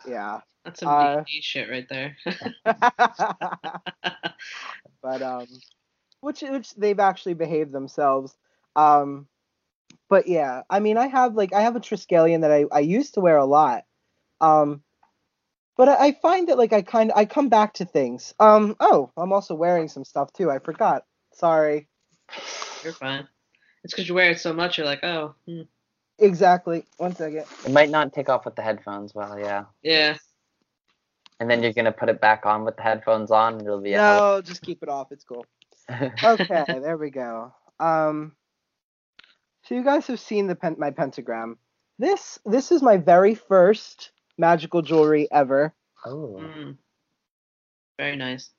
yeah. 0.05 0.41
That's 0.65 0.81
some 0.81 0.89
uh, 0.89 1.15
D&D 1.21 1.41
shit 1.41 1.69
right 1.69 1.87
there. 1.87 2.17
but 5.01 5.21
um 5.21 5.47
which 6.19 6.41
which 6.41 6.75
they've 6.75 6.99
actually 6.99 7.35
behaved 7.35 7.71
themselves 7.71 8.35
um 8.75 9.27
but 10.09 10.27
yeah 10.27 10.63
i 10.69 10.79
mean 10.79 10.97
i 10.97 11.07
have 11.07 11.35
like 11.35 11.53
i 11.53 11.61
have 11.61 11.75
a 11.75 11.79
triskelion 11.79 12.41
that 12.41 12.51
i 12.51 12.65
i 12.71 12.79
used 12.79 13.13
to 13.13 13.21
wear 13.21 13.37
a 13.37 13.45
lot 13.45 13.85
um 14.41 14.81
but 15.77 15.87
I, 15.87 16.07
I 16.07 16.11
find 16.21 16.49
that 16.49 16.57
like 16.57 16.73
i 16.73 16.81
kind 16.81 17.11
of 17.11 17.17
i 17.17 17.25
come 17.25 17.49
back 17.49 17.75
to 17.75 17.85
things 17.85 18.33
um 18.39 18.75
oh 18.79 19.11
i'm 19.17 19.33
also 19.33 19.55
wearing 19.55 19.87
some 19.87 20.05
stuff 20.05 20.33
too 20.33 20.51
i 20.51 20.59
forgot 20.59 21.03
sorry 21.33 21.87
You're 22.83 22.93
fine. 22.93 23.27
It's 23.83 23.93
because 23.93 24.07
you 24.07 24.15
wear 24.15 24.31
it 24.31 24.39
so 24.39 24.53
much. 24.53 24.77
You're 24.77 24.85
like, 24.85 25.03
oh, 25.03 25.35
hmm. 25.47 25.61
exactly 26.17 26.85
one 26.97 27.15
second 27.15 27.45
It 27.65 27.71
might 27.71 27.89
not 27.89 28.13
take 28.13 28.29
off 28.29 28.45
with 28.45 28.55
the 28.55 28.61
headphones 28.61 29.15
well, 29.15 29.39
yeah. 29.39 29.65
yeah. 29.83 30.17
And 31.39 31.49
then 31.49 31.63
you're 31.63 31.73
gonna 31.73 31.91
put 31.91 32.09
it 32.09 32.19
back 32.19 32.45
on 32.45 32.65
with 32.65 32.75
the 32.75 32.83
headphones 32.83 33.31
on, 33.31 33.53
and 33.53 33.61
it'll 33.61 33.81
be 33.81 33.93
a 33.93 33.97
no 33.97 34.41
just 34.43 34.61
keep 34.61 34.83
it 34.83 34.89
off 34.89 35.11
it's 35.11 35.23
cool 35.23 35.45
okay 36.23 36.65
there 36.67 36.97
we 36.97 37.09
go 37.09 37.53
um 37.79 38.33
so 39.69 39.75
you 39.75 39.83
guys 39.83 40.07
have 40.07 40.19
seen 40.19 40.47
the 40.47 40.55
pen- 40.55 40.75
my 40.79 40.89
pentagram 40.89 41.57
this 41.99 42.39
this 42.45 42.71
is 42.71 42.81
my 42.81 42.97
very 42.97 43.35
first 43.35 44.11
magical 44.39 44.81
jewelry 44.81 45.27
ever 45.31 45.75
oh. 46.05 46.39
Mm. 46.41 46.75
Very 47.99 48.15
nice. 48.15 48.49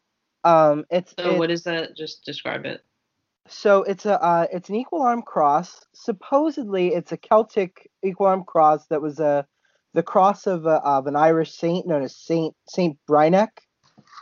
um 0.44 0.84
it's, 0.90 1.12
So 1.18 1.32
it- 1.32 1.38
what 1.38 1.50
is 1.50 1.64
that? 1.64 1.96
Just 1.96 2.24
describe 2.24 2.64
it. 2.64 2.84
so 3.48 3.82
it's 3.82 4.06
a 4.06 4.22
uh, 4.22 4.46
it's 4.52 4.68
an 4.68 4.76
equal 4.76 5.02
arm 5.02 5.22
cross 5.22 5.84
supposedly 5.94 6.94
it's 6.94 7.10
a 7.10 7.16
celtic 7.16 7.90
equal 8.04 8.26
arm 8.26 8.44
cross 8.44 8.86
that 8.86 9.02
was 9.02 9.18
a 9.18 9.44
the 9.94 10.02
cross 10.04 10.46
of, 10.46 10.66
a, 10.66 10.76
of 10.84 11.08
an 11.08 11.16
irish 11.16 11.50
saint 11.52 11.84
known 11.88 12.02
as 12.02 12.14
saint 12.14 12.54
saint 12.68 12.96
brynach 13.08 13.48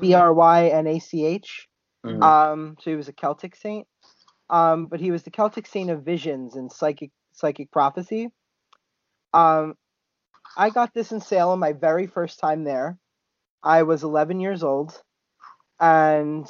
b-r-y-n-a-c-h 0.00 1.68
Mhm. 2.06 2.22
Um, 2.22 2.76
so 2.80 2.90
he 2.90 2.96
was 2.96 3.08
a 3.08 3.12
Celtic 3.12 3.56
saint. 3.56 3.86
Um, 4.50 4.86
but 4.86 5.00
he 5.00 5.10
was 5.10 5.22
the 5.22 5.30
Celtic 5.30 5.66
saint 5.66 5.90
of 5.90 6.04
visions 6.04 6.56
and 6.56 6.72
psychic 6.72 7.10
psychic 7.32 7.70
prophecy. 7.70 8.30
Um, 9.34 9.74
I 10.56 10.70
got 10.70 10.94
this 10.94 11.12
in 11.12 11.20
Salem 11.20 11.60
my 11.60 11.72
very 11.72 12.06
first 12.06 12.40
time 12.40 12.64
there. 12.64 12.98
I 13.62 13.82
was 13.82 14.02
11 14.02 14.40
years 14.40 14.62
old, 14.62 15.00
and 15.80 16.48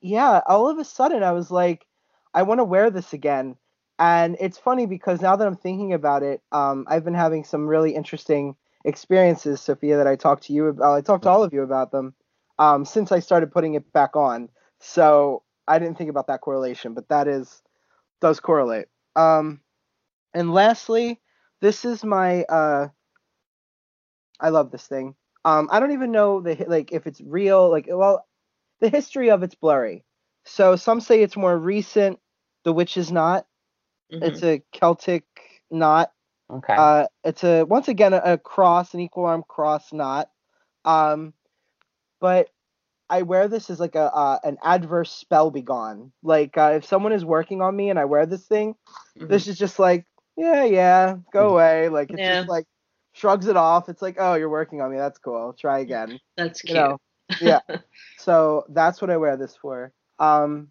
yeah, 0.00 0.40
all 0.46 0.68
of 0.68 0.78
a 0.78 0.84
sudden 0.84 1.22
I 1.22 1.32
was 1.32 1.50
like, 1.50 1.86
I 2.34 2.42
want 2.42 2.58
to 2.58 2.64
wear 2.64 2.90
this 2.90 3.12
again. 3.12 3.56
And 3.98 4.36
it's 4.40 4.58
funny 4.58 4.86
because 4.86 5.20
now 5.20 5.36
that 5.36 5.46
I'm 5.46 5.56
thinking 5.56 5.92
about 5.92 6.22
it, 6.22 6.42
um, 6.52 6.84
I've 6.88 7.04
been 7.04 7.14
having 7.14 7.44
some 7.44 7.66
really 7.66 7.94
interesting 7.94 8.56
experiences, 8.84 9.60
Sophia, 9.60 9.96
that 9.98 10.06
I 10.06 10.16
talked 10.16 10.44
to 10.44 10.52
you 10.52 10.66
about. 10.66 10.94
I 10.94 11.00
talked 11.00 11.22
to 11.24 11.30
all 11.30 11.44
of 11.44 11.52
you 11.52 11.62
about 11.62 11.92
them 11.92 12.14
um, 12.58 12.84
since 12.84 13.12
I 13.12 13.20
started 13.20 13.52
putting 13.52 13.74
it 13.74 13.92
back 13.92 14.16
on. 14.16 14.48
So 14.80 15.43
I 15.66 15.78
didn't 15.78 15.98
think 15.98 16.10
about 16.10 16.26
that 16.28 16.40
correlation, 16.40 16.94
but 16.94 17.08
that 17.08 17.28
is 17.28 17.62
does 18.20 18.40
correlate. 18.40 18.86
Um, 19.16 19.60
and 20.34 20.52
lastly, 20.52 21.20
this 21.60 21.84
is 21.84 22.04
my 22.04 22.44
uh, 22.44 22.88
I 24.40 24.48
love 24.50 24.70
this 24.70 24.86
thing. 24.86 25.14
Um, 25.44 25.68
I 25.70 25.80
don't 25.80 25.92
even 25.92 26.12
know 26.12 26.40
the 26.40 26.64
like 26.68 26.92
if 26.92 27.06
it's 27.06 27.20
real. 27.20 27.70
Like, 27.70 27.86
well, 27.88 28.26
the 28.80 28.88
history 28.88 29.30
of 29.30 29.42
it's 29.42 29.54
blurry. 29.54 30.04
So 30.44 30.76
some 30.76 31.00
say 31.00 31.22
it's 31.22 31.36
more 31.36 31.56
recent. 31.56 32.18
The 32.64 32.72
witch 32.72 32.96
is 32.96 33.12
not. 33.12 33.46
Mhm. 34.12 34.22
It's 34.24 34.42
a 34.42 34.62
Celtic 34.72 35.24
knot. 35.70 36.12
Okay. 36.50 36.74
Uh, 36.76 37.06
it's 37.24 37.44
a 37.44 37.64
once 37.64 37.88
again 37.88 38.12
a, 38.12 38.22
a 38.24 38.38
cross, 38.38 38.94
an 38.94 39.00
equal 39.00 39.26
arm 39.26 39.44
cross 39.48 39.92
knot. 39.92 40.30
Um, 40.84 41.34
but 42.20 42.48
I 43.14 43.22
wear 43.22 43.46
this 43.48 43.70
as 43.70 43.78
like 43.78 43.94
a 43.94 44.12
uh, 44.12 44.38
an 44.42 44.58
adverse 44.62 45.12
spell 45.12 45.50
be 45.50 45.62
gone. 45.62 46.12
Like 46.22 46.58
uh, 46.58 46.72
if 46.76 46.84
someone 46.84 47.12
is 47.12 47.24
working 47.24 47.62
on 47.62 47.76
me 47.76 47.90
and 47.90 47.98
I 47.98 48.06
wear 48.06 48.26
this 48.26 48.44
thing, 48.46 48.74
Mhm. 49.16 49.28
this 49.28 49.46
is 49.46 49.56
just 49.56 49.78
like 49.78 50.04
yeah 50.36 50.64
yeah 50.64 51.16
go 51.32 51.52
away. 51.52 51.88
Like 51.88 52.10
it's 52.10 52.18
Yeah. 52.20 52.40
just 52.40 52.48
like 52.48 52.66
shrugs 53.12 53.46
it 53.46 53.56
off. 53.56 53.88
It's 53.88 54.02
like 54.02 54.16
oh 54.18 54.34
you're 54.34 54.50
working 54.50 54.80
on 54.80 54.90
me. 54.90 54.98
That's 54.98 55.18
cool. 55.18 55.52
Try 55.52 55.78
again. 55.78 56.18
That's 56.36 56.64
You 56.64 56.74
cute. 56.74 56.78
know. 56.78 56.98
Yeah. 57.40 57.60
So 58.18 58.64
that's 58.68 59.00
what 59.02 59.10
I 59.10 59.16
wear 59.16 59.36
this 59.36 59.54
for. 59.56 59.92
Um, 60.18 60.70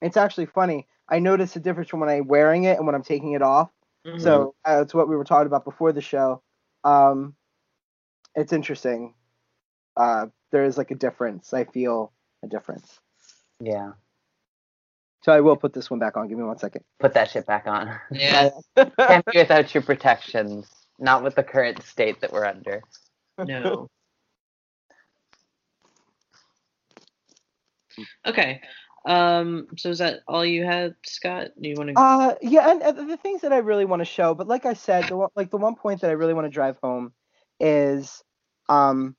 it's 0.00 0.16
actually 0.16 0.46
funny. 0.46 0.86
I 1.08 1.18
notice 1.18 1.56
a 1.56 1.60
difference 1.60 1.90
from 1.90 2.00
when 2.00 2.08
I'm 2.08 2.26
wearing 2.26 2.64
it 2.64 2.78
and 2.78 2.86
when 2.86 2.94
I'm 2.94 3.02
taking 3.02 3.32
it 3.32 3.42
off. 3.42 3.70
Mhm. 4.06 4.20
So 4.20 4.54
uh, 4.66 4.80
it's 4.82 4.94
what 4.94 5.08
we 5.08 5.16
were 5.16 5.24
talking 5.24 5.46
about 5.46 5.64
before 5.64 5.92
the 5.92 6.00
show. 6.00 6.42
Um, 6.84 7.34
it's 8.34 8.52
interesting. 8.52 9.14
Uh, 9.96 10.26
there 10.52 10.64
is 10.64 10.76
like 10.78 10.90
a 10.90 10.94
difference. 10.96 11.52
I 11.52 11.64
feel 11.64 12.12
a 12.42 12.48
difference. 12.48 12.98
Yeah. 13.60 13.92
So 15.22 15.32
I 15.32 15.40
will 15.40 15.56
put 15.56 15.72
this 15.72 15.90
one 15.90 15.98
back 16.00 16.16
on. 16.16 16.28
Give 16.28 16.36
me 16.36 16.44
one 16.44 16.58
second. 16.58 16.84
Put 17.00 17.14
that 17.14 17.30
shit 17.30 17.46
back 17.46 17.66
on. 17.66 17.98
yeah. 18.10 18.50
Can't 18.76 19.24
be 19.24 19.38
without 19.38 19.72
your 19.74 19.82
protections. 19.82 20.70
Not 20.98 21.22
with 21.24 21.34
the 21.34 21.42
current 21.42 21.82
state 21.82 22.20
that 22.20 22.32
we're 22.32 22.44
under. 22.44 22.82
No. 23.38 23.88
Okay. 28.26 28.60
Um. 29.06 29.68
So 29.76 29.90
is 29.90 29.98
that 29.98 30.20
all 30.26 30.44
you 30.44 30.64
had, 30.64 30.96
Scott? 31.04 31.50
Do 31.60 31.68
you 31.68 31.76
want 31.76 31.90
to? 31.90 32.00
Uh, 32.00 32.34
yeah, 32.42 32.72
and, 32.72 32.82
and 32.82 33.08
the 33.08 33.16
things 33.16 33.42
that 33.42 33.52
I 33.52 33.58
really 33.58 33.84
want 33.84 34.00
to 34.00 34.04
show, 34.04 34.34
but 34.34 34.48
like 34.48 34.66
I 34.66 34.74
said, 34.74 35.04
the 35.08 35.16
one, 35.16 35.28
like 35.36 35.50
the 35.50 35.58
one 35.58 35.76
point 35.76 36.00
that 36.00 36.10
I 36.10 36.14
really 36.14 36.34
want 36.34 36.46
to 36.46 36.50
drive 36.50 36.78
home 36.82 37.12
is, 37.60 38.22
um, 38.68 39.14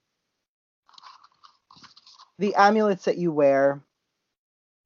the 2.39 2.55
amulets 2.55 3.05
that 3.05 3.17
you 3.17 3.31
wear. 3.31 3.81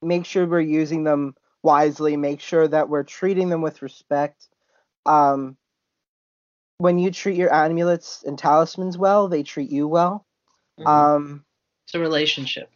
Make 0.02 0.26
sure 0.26 0.46
we're 0.46 0.62
using 0.62 1.04
them 1.04 1.36
wisely. 1.62 2.16
Make 2.16 2.40
sure 2.40 2.68
that 2.68 2.90
we're 2.90 3.04
treating 3.04 3.50
them 3.50 3.62
with 3.62 3.82
respect. 3.82 4.48
Um, 5.06 5.58
when 6.78 6.98
you 6.98 7.12
treat 7.12 7.36
your 7.36 7.54
amulets 7.54 8.24
and 8.24 8.38
talismans 8.40 8.98
well, 8.98 9.28
they 9.28 9.44
treat 9.44 9.70
you 9.70 9.88
well. 9.88 10.26
Mhm. 10.80 10.88
Um, 10.88 11.46
it's 11.86 11.96
a 11.96 12.00
relationship. 12.00 12.70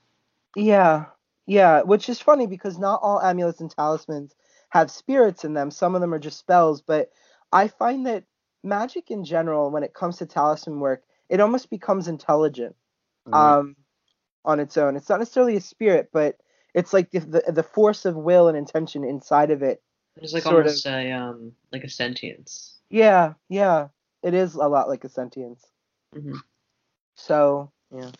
Yeah, 0.55 1.05
yeah, 1.45 1.81
which 1.81 2.09
is 2.09 2.19
funny 2.19 2.47
because 2.47 2.77
not 2.77 2.99
all 3.01 3.21
amulets 3.21 3.61
and 3.61 3.71
talismans 3.71 4.35
have 4.69 4.91
spirits 4.91 5.45
in 5.45 5.53
them. 5.53 5.71
Some 5.71 5.95
of 5.95 6.01
them 6.01 6.13
are 6.13 6.19
just 6.19 6.39
spells, 6.39 6.81
but 6.81 7.11
I 7.51 7.67
find 7.67 8.05
that 8.07 8.25
magic 8.63 9.09
in 9.11 9.23
general, 9.23 9.71
when 9.71 9.83
it 9.83 9.93
comes 9.93 10.17
to 10.17 10.25
talisman 10.25 10.79
work, 10.79 11.03
it 11.29 11.39
almost 11.39 11.69
becomes 11.69 12.07
intelligent 12.07 12.75
Mhm. 13.27 13.33
um, 13.33 13.75
on 14.45 14.59
its 14.59 14.77
own. 14.77 14.95
It's 14.95 15.09
not 15.09 15.19
necessarily 15.19 15.55
a 15.57 15.61
spirit, 15.61 16.09
but 16.13 16.37
it's 16.73 16.93
like 16.93 17.11
the, 17.11 17.19
the 17.19 17.51
the 17.51 17.63
force 17.63 18.05
of 18.05 18.15
will 18.15 18.47
and 18.47 18.57
intention 18.57 19.03
inside 19.03 19.51
of 19.51 19.61
it. 19.63 19.81
It's 20.17 20.33
like 20.33 20.43
sort 20.43 20.61
of- 20.61 20.67
almost 20.67 20.85
a 20.85 21.11
um 21.11 21.53
like 21.71 21.83
a 21.83 21.89
sentience. 21.89 22.77
Yeah, 22.89 23.33
yeah, 23.49 23.87
it 24.21 24.33
is 24.33 24.55
a 24.55 24.67
lot 24.67 24.89
like 24.89 25.03
a 25.03 25.09
sentience. 25.09 25.65
hmm 26.13 26.35
So 27.15 27.71
yeah, 27.95 28.11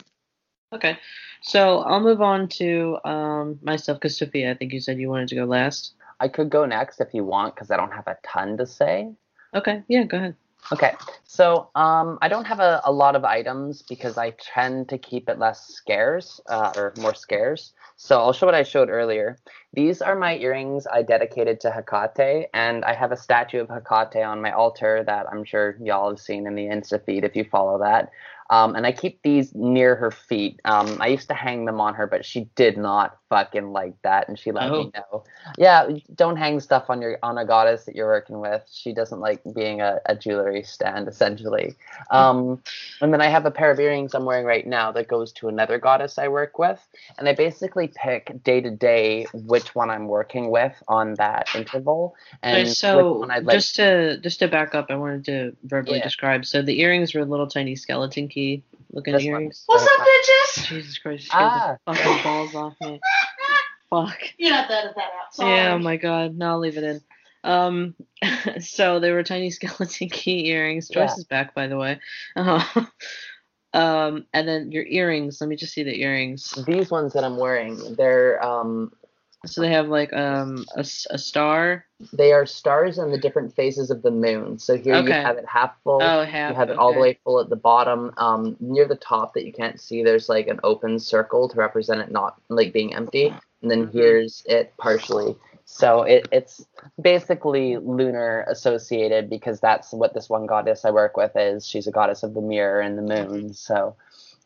Okay. 0.72 0.98
So 1.42 1.80
I'll 1.80 2.00
move 2.00 2.20
on 2.20 2.48
to 2.60 2.98
um 3.04 3.58
myself 3.62 3.98
because 4.00 4.16
Sophia, 4.16 4.50
I 4.50 4.54
think 4.54 4.72
you 4.72 4.80
said 4.80 4.98
you 4.98 5.08
wanted 5.10 5.28
to 5.28 5.36
go 5.36 5.44
last. 5.44 5.94
I 6.20 6.28
could 6.28 6.50
go 6.50 6.64
next 6.64 7.00
if 7.00 7.12
you 7.12 7.24
want 7.24 7.54
because 7.54 7.70
I 7.70 7.76
don't 7.76 7.92
have 7.92 8.06
a 8.06 8.16
ton 8.24 8.56
to 8.58 8.66
say. 8.66 9.12
Okay. 9.54 9.82
Yeah. 9.88 10.04
Go 10.04 10.16
ahead. 10.16 10.36
Okay, 10.72 10.92
so 11.34 11.68
um, 11.74 12.16
I 12.22 12.28
don't 12.28 12.44
have 12.44 12.60
a, 12.60 12.80
a 12.84 12.92
lot 12.92 13.16
of 13.16 13.24
items 13.24 13.82
because 13.82 14.16
I 14.16 14.30
tend 14.38 14.88
to 14.90 14.98
keep 14.98 15.28
it 15.28 15.36
less 15.36 15.66
scarce 15.66 16.40
uh, 16.48 16.72
or 16.76 16.94
more 17.00 17.12
scarce. 17.12 17.72
So 17.96 18.20
I'll 18.20 18.32
show 18.32 18.46
what 18.46 18.54
I 18.54 18.62
showed 18.62 18.88
earlier. 18.88 19.36
These 19.72 20.00
are 20.00 20.14
my 20.14 20.36
earrings 20.36 20.86
I 20.86 21.02
dedicated 21.02 21.58
to 21.62 21.72
Hecate, 21.72 22.46
and 22.54 22.84
I 22.84 22.94
have 22.94 23.10
a 23.10 23.16
statue 23.16 23.58
of 23.62 23.68
Hecate 23.68 24.24
on 24.24 24.42
my 24.42 24.52
altar 24.52 25.02
that 25.08 25.26
I'm 25.28 25.42
sure 25.42 25.76
y'all 25.82 26.10
have 26.10 26.20
seen 26.20 26.46
in 26.46 26.54
the 26.54 26.66
Insta 26.66 27.04
feed 27.04 27.24
if 27.24 27.34
you 27.34 27.42
follow 27.42 27.80
that. 27.80 28.12
Um, 28.50 28.76
and 28.76 28.86
I 28.86 28.92
keep 28.92 29.22
these 29.22 29.54
near 29.54 29.94
her 29.96 30.10
feet. 30.10 30.60
Um, 30.64 30.98
I 31.00 31.08
used 31.08 31.28
to 31.28 31.34
hang 31.34 31.64
them 31.64 31.80
on 31.80 31.94
her, 31.94 32.06
but 32.06 32.24
she 32.24 32.48
did 32.56 32.76
not 32.76 33.16
fucking 33.30 33.72
like 33.72 33.94
that, 34.02 34.28
and 34.28 34.38
she 34.38 34.52
let 34.52 34.70
me 34.70 34.92
know. 34.94 35.24
Yeah, 35.56 35.88
don't 36.14 36.36
hang 36.36 36.60
stuff 36.60 36.90
on 36.90 37.00
your 37.00 37.18
on 37.22 37.38
a 37.38 37.46
goddess 37.46 37.84
that 37.84 37.96
you're 37.96 38.06
working 38.06 38.40
with. 38.40 38.62
She 38.70 38.92
doesn't 38.92 39.20
like 39.20 39.40
being 39.54 39.80
a, 39.80 40.00
a 40.06 40.14
jewelry 40.14 40.62
stand, 40.62 41.08
essentially. 41.24 41.74
Um, 42.10 42.62
and 43.00 43.12
then 43.12 43.20
I 43.20 43.28
have 43.28 43.46
a 43.46 43.50
pair 43.50 43.70
of 43.70 43.80
earrings 43.80 44.14
I'm 44.14 44.24
wearing 44.24 44.44
right 44.44 44.66
now 44.66 44.92
that 44.92 45.08
goes 45.08 45.32
to 45.34 45.48
another 45.48 45.78
goddess 45.78 46.18
I 46.18 46.28
work 46.28 46.58
with, 46.58 46.80
and 47.18 47.28
I 47.28 47.34
basically 47.34 47.90
pick 47.94 48.42
day 48.44 48.60
to 48.60 48.70
day 48.70 49.26
which 49.32 49.74
one 49.74 49.90
I'm 49.90 50.06
working 50.06 50.50
with 50.50 50.74
on 50.88 51.14
that 51.14 51.48
interval, 51.54 52.14
and 52.42 52.58
Okay, 52.62 52.70
so 52.70 53.24
I'd 53.30 53.44
like. 53.44 53.54
just 53.54 53.74
to 53.76 54.18
just 54.18 54.38
to 54.40 54.48
back 54.48 54.74
up, 54.74 54.86
I 54.90 54.96
wanted 54.96 55.24
to 55.26 55.56
verbally 55.64 55.98
Yeah. 55.98 56.04
describe. 56.04 56.44
So 56.44 56.62
the 56.62 56.80
earrings 56.80 57.14
were 57.14 57.24
little 57.24 57.46
tiny 57.46 57.76
skeleton 57.76 58.28
key 58.28 58.62
looking 58.92 59.14
This 59.14 59.24
earrings. 59.24 59.64
one's- 59.68 59.82
What's 59.82 60.00
up, 60.00 60.06
bitches? 60.06 60.66
Jesus 60.68 60.98
Christ, 60.98 61.24
you 61.24 61.28
scared 61.30 61.50
Ah. 61.52 61.76
fucking 61.86 62.22
balls 62.22 62.54
off 62.54 62.74
me. 62.80 63.00
Fuck. 63.90 64.18
You 64.38 64.52
have 64.52 64.68
to 64.68 64.74
edit 64.76 64.92
that 64.96 65.04
out. 65.04 65.34
Sorry. 65.34 65.54
Yeah, 65.54 65.74
oh 65.74 65.78
my 65.78 65.96
god. 65.96 66.36
No, 66.36 66.48
I'll 66.50 66.58
leave 66.58 66.76
it 66.76 66.84
in. 66.84 67.00
Um, 67.44 67.94
so 68.60 68.98
they 68.98 69.12
were 69.12 69.22
tiny 69.22 69.50
skeleton 69.52 70.08
key 70.08 70.46
earrings. 70.48 70.88
Joyce 70.88 71.10
Yeah. 71.10 71.18
is 71.20 71.24
back, 71.24 71.54
by 71.54 71.66
the 71.68 71.76
way. 71.76 72.00
Uh, 72.34 72.64
um, 73.72 74.26
and 74.32 74.48
then 74.48 74.72
your 74.72 74.84
earrings. 74.84 75.40
Let 75.40 75.48
me 75.48 75.56
just 75.56 75.72
see 75.74 75.82
the 75.82 76.00
earrings. 76.00 76.52
These 76.66 76.90
ones 76.90 77.12
that 77.12 77.24
I'm 77.24 77.36
wearing, 77.36 77.94
they're 77.96 78.42
um, 78.44 78.92
So 79.46 79.60
they 79.60 79.70
have 79.72 79.88
like 79.88 80.12
um 80.14 80.64
a 80.74 80.84
star. 80.84 81.84
they 82.12 82.32
are 82.32 82.46
stars 82.46 82.98
in 82.98 83.10
the 83.10 83.18
different 83.18 83.54
phases 83.54 83.90
of 83.90 84.02
the 84.02 84.10
moon. 84.10 84.58
So 84.58 84.76
here 84.76 84.96
you 84.96 85.12
have 85.12 85.36
it 85.36 85.44
half 85.46 85.74
full. 85.84 86.00
Oh, 86.02 86.24
half. 86.24 86.50
you 86.50 86.56
have 86.56 86.70
it 86.70 86.78
all 86.78 86.94
the 86.94 87.00
way 87.00 87.18
full 87.24 87.40
at 87.40 87.50
the 87.50 87.56
bottom. 87.56 88.12
Um, 88.16 88.56
near 88.60 88.86
the 88.86 88.96
top 88.96 89.34
that 89.34 89.44
you 89.44 89.52
can't 89.52 89.78
see, 89.80 90.02
there's 90.02 90.28
like 90.30 90.48
an 90.48 90.60
open 90.64 90.98
circle 90.98 91.48
to 91.50 91.56
represent 91.56 92.00
it 92.00 92.10
not 92.10 92.40
like 92.48 92.72
being 92.72 92.94
empty, 92.94 93.34
and 93.60 93.70
then 93.70 93.88
Mhm. 93.88 93.92
here's 93.92 94.42
it 94.46 94.72
partially. 94.78 95.36
So 95.64 96.02
it, 96.02 96.28
it's 96.30 96.64
basically 97.00 97.78
lunar 97.78 98.44
associated 98.48 99.30
because 99.30 99.60
that's 99.60 99.92
what 99.92 100.14
this 100.14 100.28
one 100.28 100.46
goddess 100.46 100.84
I 100.84 100.90
work 100.90 101.16
with 101.16 101.32
is. 101.36 101.66
She's 101.66 101.86
a 101.86 101.92
goddess 101.92 102.22
of 102.22 102.34
the 102.34 102.42
mirror 102.42 102.80
and 102.80 102.98
the 102.98 103.02
moon. 103.02 103.54
So 103.54 103.96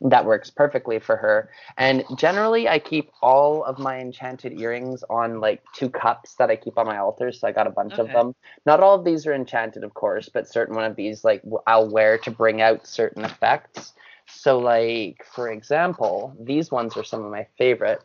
that 0.00 0.24
works 0.24 0.50
perfectly 0.50 1.00
for 1.00 1.16
her. 1.16 1.50
And 1.76 2.04
generally, 2.16 2.68
I 2.68 2.78
keep 2.78 3.10
all 3.20 3.64
of 3.64 3.78
my 3.78 3.98
enchanted 3.98 4.60
earrings 4.60 5.02
on 5.10 5.40
like 5.40 5.62
two 5.74 5.90
cups 5.90 6.34
that 6.36 6.50
I 6.50 6.56
keep 6.56 6.78
on 6.78 6.86
my 6.86 6.98
altar. 6.98 7.32
So 7.32 7.48
I 7.48 7.52
got 7.52 7.66
a 7.66 7.70
bunch 7.70 7.98
of 7.98 8.06
them. 8.12 8.34
Not 8.64 8.80
all 8.80 8.94
of 8.94 9.04
these 9.04 9.26
are 9.26 9.34
enchanted, 9.34 9.82
of 9.82 9.94
course, 9.94 10.28
but 10.28 10.48
certain 10.48 10.76
one 10.76 10.84
of 10.84 10.94
these 10.96 11.24
like 11.24 11.42
I'll 11.66 11.90
wear 11.90 12.18
to 12.18 12.30
bring 12.30 12.60
out 12.62 12.86
certain 12.86 13.24
effects. 13.24 13.92
So, 14.28 14.58
like 14.58 15.24
for 15.34 15.50
example, 15.50 16.36
these 16.40 16.70
ones 16.70 16.96
are 16.96 17.04
some 17.04 17.24
of 17.24 17.30
my 17.32 17.46
favorite. 17.56 18.00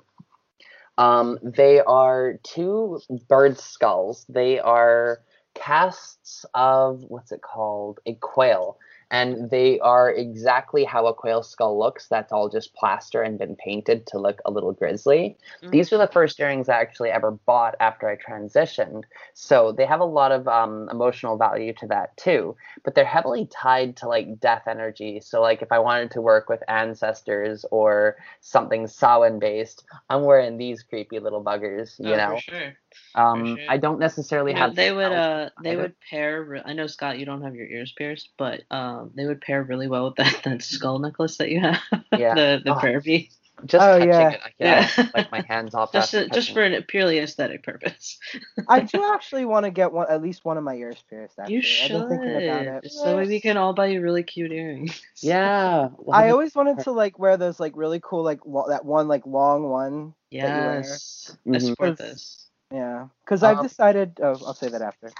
Um, 0.97 1.39
they 1.41 1.79
are 1.81 2.39
two 2.43 3.01
bird 3.27 3.59
skulls. 3.59 4.25
They 4.29 4.59
are 4.59 5.19
casts 5.55 6.45
of 6.53 7.03
what's 7.07 7.31
it 7.31 7.41
called? 7.41 7.99
A 8.05 8.15
quail. 8.15 8.77
And 9.13 9.49
they 9.51 9.79
are 9.79 10.11
exactly 10.11 10.83
how 10.83 11.07
a 11.07 11.13
quail 11.13 11.43
skull 11.43 11.79
looks. 11.79 12.09
That's 12.09 12.33
all 12.33 12.49
just 12.49 12.73
plaster 12.75 13.21
and 13.21 13.37
been 13.39 13.55
painted 13.55 14.07
to 14.07 14.19
look 14.19 14.41
a 14.45 14.51
little 14.51 14.73
grizzly. 14.73 15.37
Mhm. 15.61 15.71
These 15.71 15.93
are 15.93 15.97
the 15.99 16.07
first 16.07 16.39
earrings 16.39 16.67
I 16.69 16.81
actually 16.81 17.11
ever 17.11 17.31
bought 17.31 17.75
after 17.79 18.09
I 18.09 18.17
transitioned. 18.17 19.03
So 19.33 19.71
they 19.71 19.85
have 19.85 20.01
a 20.01 20.05
lot 20.05 20.31
of 20.31 20.47
um, 20.47 20.89
emotional 20.91 21.37
value 21.37 21.73
to 21.75 21.87
that 21.87 22.17
too. 22.17 22.57
But 22.83 22.95
they're 22.95 23.05
heavily 23.05 23.45
tied 23.47 23.97
to 23.97 24.07
like 24.07 24.39
death 24.39 24.63
energy. 24.67 25.21
So 25.21 25.41
like 25.41 25.61
if 25.61 25.71
I 25.71 25.79
wanted 25.79 26.11
to 26.11 26.21
work 26.21 26.49
with 26.49 26.63
ancestors 26.67 27.65
or 27.71 28.17
something 28.41 28.87
Samhain 28.87 29.39
based, 29.39 29.85
I'm 30.09 30.23
wearing 30.23 30.57
these 30.57 30.83
creepy 30.83 31.19
little 31.19 31.43
buggers. 31.43 31.99
You 31.99 32.15
Oh, 32.15 32.17
know, 32.17 32.35
for 32.35 32.37
sure. 32.37 32.77
Um, 33.15 33.57
sure. 33.57 33.65
I 33.69 33.77
don't 33.77 33.99
necessarily 33.99 34.51
You 34.51 34.57
have. 34.57 34.75
they 34.75 34.91
would 34.91 35.11
uh 35.11 35.49
they 35.63 35.71
either. 35.71 35.81
would 35.83 35.95
pair. 36.09 36.43
Re- 36.43 36.61
I 36.65 36.73
know 36.73 36.87
Scott, 36.87 37.19
you 37.19 37.25
don't 37.25 37.41
have 37.43 37.55
your 37.55 37.67
ears 37.67 37.93
pierced, 37.97 38.29
but 38.37 38.61
um 38.71 39.11
they 39.15 39.25
would 39.25 39.41
pair 39.41 39.63
really 39.63 39.87
well 39.87 40.05
with 40.05 40.15
that 40.15 40.41
that 40.43 40.61
skull 40.61 40.99
necklace 40.99 41.37
that 41.37 41.49
you 41.49 41.59
have. 41.61 41.79
Yeah. 42.17 42.33
the 42.35 42.61
the 42.63 42.75
Oh. 42.75 42.79
prayer 42.79 43.01
bead. 43.01 43.29
just 43.65 43.85
Oh, 43.85 43.99
touching 43.99 44.09
yeah. 44.09 44.29
it. 44.31 44.39
I 44.43 44.49
can't 44.63 44.91
Yeah. 44.97 45.07
like 45.13 45.31
my 45.31 45.41
hands 45.47 45.75
off. 45.75 45.93
Just 45.93 46.11
to, 46.11 46.27
just 46.29 46.51
for 46.53 46.63
a 46.65 46.81
purely 46.81 47.19
aesthetic 47.19 47.63
purpose. 47.63 48.17
I 48.67 48.81
do 48.81 49.03
actually 49.13 49.45
want 49.45 49.65
to 49.65 49.71
get 49.71 49.93
one, 49.93 50.07
at 50.09 50.21
least 50.23 50.43
one 50.43 50.57
of 50.57 50.63
my 50.63 50.73
ears 50.75 50.97
pierced. 51.09 51.37
Actually, 51.39 51.53
You 51.55 51.59
I've 51.59 51.65
should. 51.65 52.09
been 52.09 52.19
thinking 52.19 52.49
about 52.49 52.83
it. 52.85 52.91
So 52.91 53.17
we 53.19 53.39
can 53.39 53.57
all 53.57 53.73
buy 53.73 53.85
you 53.87 54.01
really 54.01 54.23
cute 54.23 54.51
earrings. 54.51 54.91
it. 55.21 55.27
Yeah. 55.27 55.89
I 56.11 56.29
always 56.29 56.55
wanted 56.55 56.79
to 56.79 56.91
like 56.91 57.19
wear 57.19 57.37
those 57.37 57.59
like 57.59 57.73
really 57.77 57.99
cool 58.03 58.23
like 58.23 58.39
lo- 58.45 58.69
that 58.69 58.83
one 58.85 59.07
like 59.07 59.25
long 59.27 59.69
one. 59.69 60.13
that 60.31 60.37
you 60.37 60.43
wear. 60.43 60.75
Yes. 60.77 61.37
I 61.45 61.49
Mhm. 61.49 61.61
support 61.61 61.97
Because- 61.97 62.11
this. 62.11 62.39
Yeah, 62.73 63.07
because 63.25 63.43
I've 63.43 63.59
Um, 63.59 63.67
decided. 63.67 64.19
Oh, 64.21 64.39
I'll 64.45 64.55
say 64.55 64.69
that 64.69 64.81
after. 64.81 65.13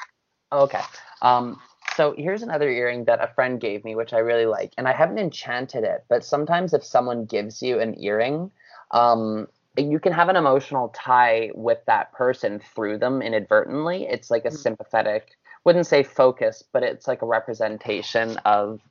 Okay. 0.51 0.81
Um, 1.21 1.61
So 1.95 2.15
here's 2.17 2.41
another 2.41 2.69
earring 2.69 3.05
that 3.05 3.23
a 3.23 3.33
friend 3.35 3.61
gave 3.61 3.85
me, 3.85 3.95
which 3.95 4.13
I 4.13 4.19
really 4.19 4.47
like, 4.47 4.73
and 4.77 4.87
I 4.87 4.93
haven't 4.93 5.19
enchanted 5.19 5.83
it. 5.83 6.05
But 6.09 6.25
sometimes 6.25 6.73
if 6.73 6.83
someone 6.83 7.25
gives 7.25 7.61
you 7.61 7.79
an 7.79 7.99
earring, 8.01 8.51
um, 8.91 9.47
you 9.77 9.99
can 9.99 10.13
have 10.13 10.29
an 10.29 10.35
emotional 10.35 10.89
tie 10.89 11.51
with 11.55 11.79
that 11.87 12.11
person 12.13 12.59
through 12.75 12.97
them 12.99 13.21
inadvertently. 13.21 14.07
It's 14.07 14.31
like 14.31 14.45
a 14.45 14.51
Mhm. 14.51 14.57
sympathetic, 14.57 15.29
wouldn't 15.65 15.87
say 15.87 16.03
focus, 16.03 16.63
but 16.73 16.83
it's 16.83 17.07
like 17.07 17.21
a 17.21 17.27
representation 17.27 18.37
of 18.45 18.81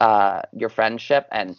uh, 0.00 0.42
your 0.52 0.68
friendship. 0.68 1.26
And 1.32 1.56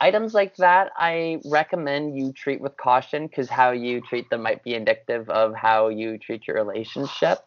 items 0.00 0.34
like 0.34 0.56
that, 0.56 0.92
I 0.96 1.40
recommend 1.44 2.18
you 2.18 2.32
treat 2.32 2.60
with 2.60 2.76
caution 2.76 3.26
because 3.26 3.48
how 3.48 3.70
you 3.70 4.00
treat 4.00 4.28
them 4.30 4.42
might 4.42 4.62
be 4.62 4.74
indicative 4.74 5.28
of 5.30 5.54
how 5.54 5.88
you 5.88 6.18
treat 6.18 6.46
your 6.46 6.56
relationship. 6.56 7.38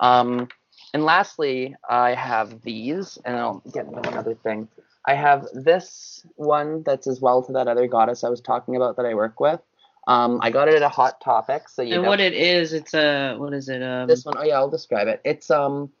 Um, 0.00 0.48
and 0.94 1.04
lastly, 1.04 1.76
I 1.88 2.14
have 2.14 2.62
these, 2.62 3.18
and 3.24 3.36
I'll 3.36 3.62
get 3.72 3.86
into 3.86 4.08
another 4.08 4.34
thing. 4.34 4.68
I 5.06 5.14
have 5.14 5.46
this 5.52 6.24
one 6.36 6.82
that's 6.84 7.06
as 7.06 7.20
well 7.20 7.42
to 7.42 7.52
that 7.52 7.68
other 7.68 7.86
goddess 7.86 8.24
I 8.24 8.28
was 8.28 8.40
talking 8.40 8.76
about 8.76 8.96
that 8.96 9.06
I 9.06 9.14
work 9.14 9.40
with. 9.40 9.60
Um, 10.06 10.40
I 10.42 10.50
got 10.50 10.68
it 10.68 10.74
at 10.74 10.82
a 10.82 10.88
Hot 10.88 11.20
Topic, 11.20 11.68
so 11.68 11.82
you 11.82 11.94
and 11.94 12.02
know 12.02 12.08
what 12.08 12.20
it 12.20 12.32
is, 12.32 12.72
it's 12.72 12.94
a 12.94 13.36
what 13.36 13.52
is 13.52 13.68
it? 13.68 13.82
Um, 13.82 14.08
this 14.08 14.24
one. 14.24 14.34
Oh 14.36 14.42
yeah, 14.42 14.56
I'll 14.56 14.70
describe 14.70 15.08
it. 15.08 15.20
It's 15.24 15.50
um, 15.50 15.92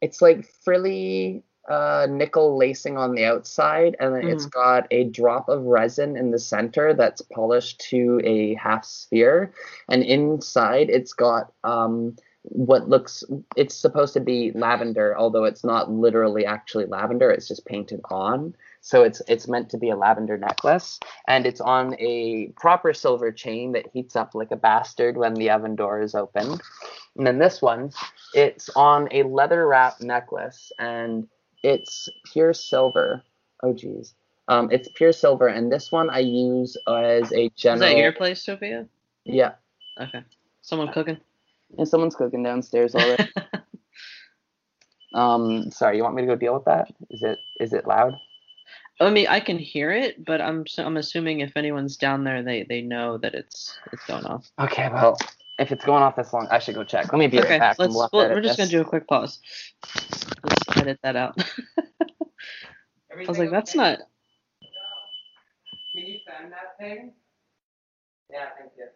it's 0.00 0.20
like 0.20 0.44
frilly 0.64 1.42
uh, 1.68 2.06
nickel 2.08 2.56
lacing 2.56 2.96
on 2.96 3.14
the 3.14 3.24
outside, 3.24 3.96
and 3.98 4.14
then 4.14 4.28
it's 4.28 4.46
got 4.46 4.86
a 4.90 5.04
drop 5.04 5.48
of 5.48 5.64
resin 5.64 6.16
in 6.16 6.30
the 6.30 6.38
center 6.38 6.94
that's 6.94 7.22
polished 7.22 7.80
to 7.90 8.20
a 8.24 8.54
half 8.54 8.84
sphere, 8.84 9.52
and 9.88 10.02
inside 10.02 10.90
it's 10.90 11.12
got 11.12 11.52
um, 11.64 12.16
what 12.42 12.88
looks. 12.88 13.24
It's 13.56 13.74
supposed 13.74 14.14
to 14.14 14.20
be 14.20 14.52
lavender, 14.54 15.16
although 15.16 15.44
it's 15.44 15.64
not 15.64 15.90
literally 15.90 16.46
actually 16.46 16.86
lavender. 16.86 17.30
It's 17.30 17.48
just 17.48 17.66
painted 17.66 18.00
on. 18.10 18.54
So 18.80 19.02
it's 19.02 19.20
it's 19.26 19.48
meant 19.48 19.68
to 19.70 19.78
be 19.78 19.90
a 19.90 19.96
lavender 19.96 20.38
necklace, 20.38 21.00
and 21.26 21.46
it's 21.46 21.60
on 21.60 21.96
a 21.98 22.52
proper 22.56 22.94
silver 22.94 23.32
chain 23.32 23.72
that 23.72 23.90
heats 23.92 24.14
up 24.14 24.34
like 24.34 24.52
a 24.52 24.56
bastard 24.56 25.16
when 25.16 25.34
the 25.34 25.50
oven 25.50 25.74
door 25.74 26.00
is 26.00 26.14
opened. 26.14 26.62
And 27.16 27.26
then 27.26 27.38
this 27.38 27.60
one, 27.60 27.90
it's 28.34 28.68
on 28.76 29.08
a 29.10 29.24
leather 29.24 29.66
wrap 29.66 30.00
necklace, 30.00 30.70
and 30.78 31.26
it's 31.66 32.08
pure 32.32 32.54
silver. 32.54 33.22
Oh 33.62 33.72
geez, 33.72 34.14
um, 34.48 34.68
it's 34.70 34.88
pure 34.94 35.12
silver, 35.12 35.48
and 35.48 35.72
this 35.72 35.90
one 35.90 36.08
I 36.10 36.20
use 36.20 36.76
as 36.88 37.32
a 37.32 37.50
general. 37.56 37.88
is 37.88 37.94
that 37.94 38.00
your 38.00 38.12
place, 38.12 38.42
Sophia? 38.42 38.86
Yeah, 39.24 39.52
Okay. 40.00 40.22
Someone 40.62 40.92
cooking? 40.92 41.18
and 41.78 41.88
someone's 41.88 42.14
cooking 42.14 42.42
downstairs 42.44 42.94
already. 42.94 43.28
um, 45.14 45.70
sorry, 45.72 45.96
you 45.96 46.02
want 46.04 46.14
me 46.14 46.22
to 46.22 46.28
go 46.28 46.36
deal 46.36 46.54
with 46.54 46.64
that? 46.66 46.92
Is 47.10 47.22
it 47.22 47.38
is 47.58 47.72
it 47.72 47.86
loud? 47.86 48.14
I 49.00 49.10
mean, 49.10 49.26
I 49.28 49.40
can 49.40 49.58
hear 49.58 49.90
it, 49.90 50.24
but 50.24 50.40
I'm 50.40 50.64
I'm 50.78 50.96
assuming 50.96 51.40
if 51.40 51.56
anyone's 51.56 51.96
down 51.96 52.22
there, 52.24 52.42
they 52.42 52.62
they 52.62 52.82
know 52.82 53.18
that 53.18 53.34
it's 53.34 53.76
it's 53.92 54.04
going 54.06 54.24
off. 54.24 54.50
Okay, 54.58 54.88
well, 54.92 55.18
if 55.58 55.72
it's 55.72 55.84
going 55.84 56.02
off 56.02 56.16
this 56.16 56.32
long, 56.32 56.46
I 56.50 56.58
should 56.60 56.74
go 56.76 56.84
check. 56.84 57.12
Let 57.12 57.18
me 57.18 57.26
be 57.26 57.40
Okay, 57.40 57.50
right 57.50 57.60
back. 57.60 57.78
let's. 57.78 57.94
we'll 57.94 58.08
we're 58.12 58.40
just 58.40 58.58
gonna 58.58 58.70
do 58.70 58.80
a 58.80 58.84
quick 58.84 59.06
pause. 59.08 59.40
Let's 60.76 60.86
edit 60.86 60.98
that 61.02 61.16
out. 61.16 61.38
I 63.12 63.24
was 63.26 63.38
like, 63.38 63.50
that's 63.50 63.74
not. 63.74 63.98
Can 65.94 66.06
you 66.06 66.18
send 66.26 66.52
that 66.52 66.76
thing? 66.78 67.12
Yeah, 68.30 68.46
thank 68.58 68.72
you. 68.76 68.86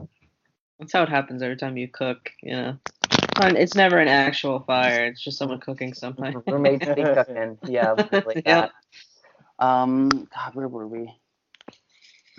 That's 0.78 0.92
how 0.92 1.02
it 1.02 1.08
happens 1.08 1.42
every 1.42 1.56
time 1.56 1.76
you 1.76 1.88
cook. 1.88 2.30
You 2.42 2.52
know, 2.52 2.76
it's 3.42 3.74
never 3.74 3.98
an 3.98 4.08
actual 4.08 4.60
fire. 4.60 5.04
It's 5.06 5.22
just 5.22 5.36
someone 5.38 5.60
cooking 5.60 5.92
something. 5.94 6.42
Roommates 6.46 6.86
be 6.86 7.02
cooking. 7.02 7.58
Yeah, 7.66 7.92
like 7.92 8.42
Yeah. 8.46 8.68
that. 9.58 9.58
Um, 9.58 10.08
God, 10.08 10.54
where 10.54 10.68
were 10.68 10.86
we? 10.86 11.12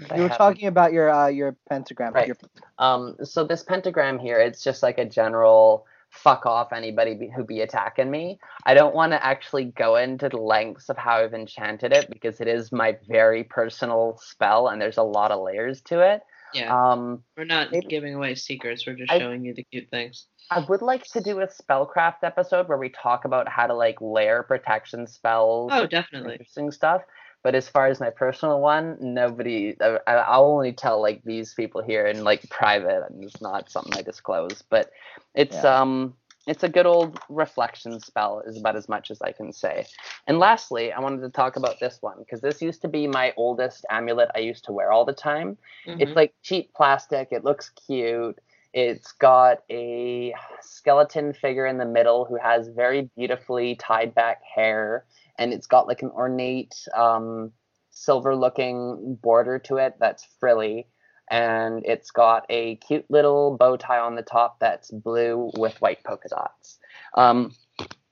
I 0.10 0.16
You 0.16 0.22
were 0.24 0.30
have- 0.30 0.38
talking 0.38 0.68
about 0.68 0.94
your 0.94 1.10
uh, 1.12 1.28
your 1.28 1.56
pentagram. 1.70 2.14
Right. 2.14 2.28
Your, 2.28 2.38
Um, 2.80 3.16
so 3.24 3.44
this 3.44 3.64
pentagram 3.64 4.18
here, 4.20 4.40
it's 4.40 4.64
just 4.64 4.82
like 4.84 4.98
a 5.00 5.06
general 5.06 5.86
fuck 6.10 6.46
off 6.46 6.74
anybody 6.74 7.14
be, 7.16 7.30
who 7.36 7.44
be 7.44 7.62
attacking 7.62 8.10
me. 8.10 8.40
I 8.66 8.74
don't 8.74 8.96
want 8.96 9.12
to 9.12 9.24
actually 9.24 9.66
go 9.66 9.96
into 9.98 10.30
the 10.30 10.38
lengths 10.38 10.90
of 10.90 10.98
how 10.98 11.18
I've 11.18 11.34
enchanted 11.34 11.94
it 11.94 12.10
because 12.10 12.42
it 12.42 12.48
is 12.48 12.72
my 12.72 12.98
very 13.08 13.44
personal 13.44 14.18
spell 14.22 14.68
and 14.68 14.82
there's 14.82 14.98
a 14.98 15.04
lot 15.04 15.32
of 15.32 15.42
layers 15.44 15.82
to 15.84 16.00
it. 16.02 16.22
Yeah, 16.54 16.74
Um, 16.92 17.24
we're 17.36 17.44
not 17.46 17.72
maybe- 17.72 17.88
giving 17.88 18.16
away 18.16 18.36
secrets. 18.36 18.88
We're 18.88 18.96
just 18.96 19.12
I- 19.12 19.20
showing 19.20 19.44
you 19.46 19.54
the 19.54 19.64
cute 19.64 19.90
things. 19.90 20.28
I 20.50 20.60
would 20.70 20.82
like 20.82 21.04
to 21.08 21.20
do 21.20 21.42
a 21.42 21.48
spellcraft 21.48 22.24
episode 22.24 22.70
where 22.70 22.78
we 22.78 22.88
talk 22.88 23.26
about 23.26 23.50
how 23.50 23.68
to 23.68 23.74
like 23.74 23.98
layer 24.00 24.44
protection 24.44 25.06
spells. 25.06 25.72
Oh, 25.74 25.86
definitely. 25.86 26.32
interesting 26.34 26.72
stuff. 26.72 27.02
But 27.48 27.56
as 27.56 27.70
far 27.70 27.88
as 27.88 28.02
my 28.02 28.10
personal 28.10 28.60
one, 28.60 28.98
nobody. 29.00 29.74
I, 29.80 30.00
I'll 30.06 30.52
only 30.52 30.74
tell 30.74 31.02
like 31.02 31.24
these 31.24 31.54
people 31.54 31.82
here 31.82 32.06
in 32.06 32.26
like 32.26 32.42
private, 32.50 33.06
and 33.10 33.24
it's 33.24 33.40
not 33.40 33.72
something 33.72 33.94
I 33.96 34.02
disclose. 34.02 34.64
But 34.70 34.92
it's 35.34 35.64
Yeah. 35.64 35.80
um, 35.80 36.14
it's 36.46 36.64
a 36.64 36.68
good 36.68 36.86
old 36.86 37.18
reflection 37.30 38.02
spell, 38.02 38.42
is 38.46 38.58
about 38.58 38.76
as 38.76 38.90
much 38.90 39.12
as 39.12 39.22
I 39.22 39.32
can 39.32 39.54
say. 39.54 39.86
And 40.28 40.40
lastly, 40.40 40.92
I 40.92 41.00
wanted 41.00 41.22
to 41.22 41.30
talk 41.30 41.56
about 41.56 41.80
this 41.80 42.00
one 42.02 42.18
because 42.20 42.42
this 42.42 42.62
used 42.62 42.82
to 42.82 42.90
be 42.90 43.08
my 43.08 43.34
oldest 43.38 43.86
amulet 43.90 44.30
I 44.36 44.40
used 44.40 44.66
to 44.66 44.74
wear 44.74 44.92
all 44.92 45.06
the 45.06 45.14
time. 45.14 45.58
Mhm. 45.88 46.02
It's 46.02 46.16
like 46.18 46.34
cheap 46.44 46.74
plastic. 46.74 47.30
It 47.32 47.46
looks 47.46 47.70
cute. 47.70 48.38
It's 48.74 49.14
got 49.14 49.64
a 49.72 50.34
skeleton 50.62 51.32
figure 51.32 51.66
in 51.66 51.78
the 51.78 51.86
middle 51.86 52.26
who 52.26 52.36
has 52.36 52.68
very 52.68 53.10
beautifully 53.16 53.76
tied 53.76 54.14
back 54.14 54.42
hair, 54.44 55.06
and 55.38 55.54
it's 55.54 55.68
got 55.68 55.88
like 55.88 56.02
an 56.02 56.12
ornate 56.12 56.76
um, 56.96 57.52
silver 57.92 58.36
looking 58.36 59.18
border 59.22 59.60
to 59.60 59.78
it 59.78 59.96
that's 60.00 60.28
frilly. 60.40 60.88
And 61.30 61.86
it's 61.86 62.12
got 62.12 62.46
a 62.50 62.76
cute 62.78 63.06
little 63.10 63.58
bow 63.58 63.76
tie 63.76 64.00
on 64.00 64.16
the 64.16 64.22
top 64.22 64.60
that's 64.60 64.92
blue 64.92 65.52
with 65.58 65.80
white 65.82 66.04
polka 66.04 66.30
dots. 66.30 66.78
Um, 67.16 67.54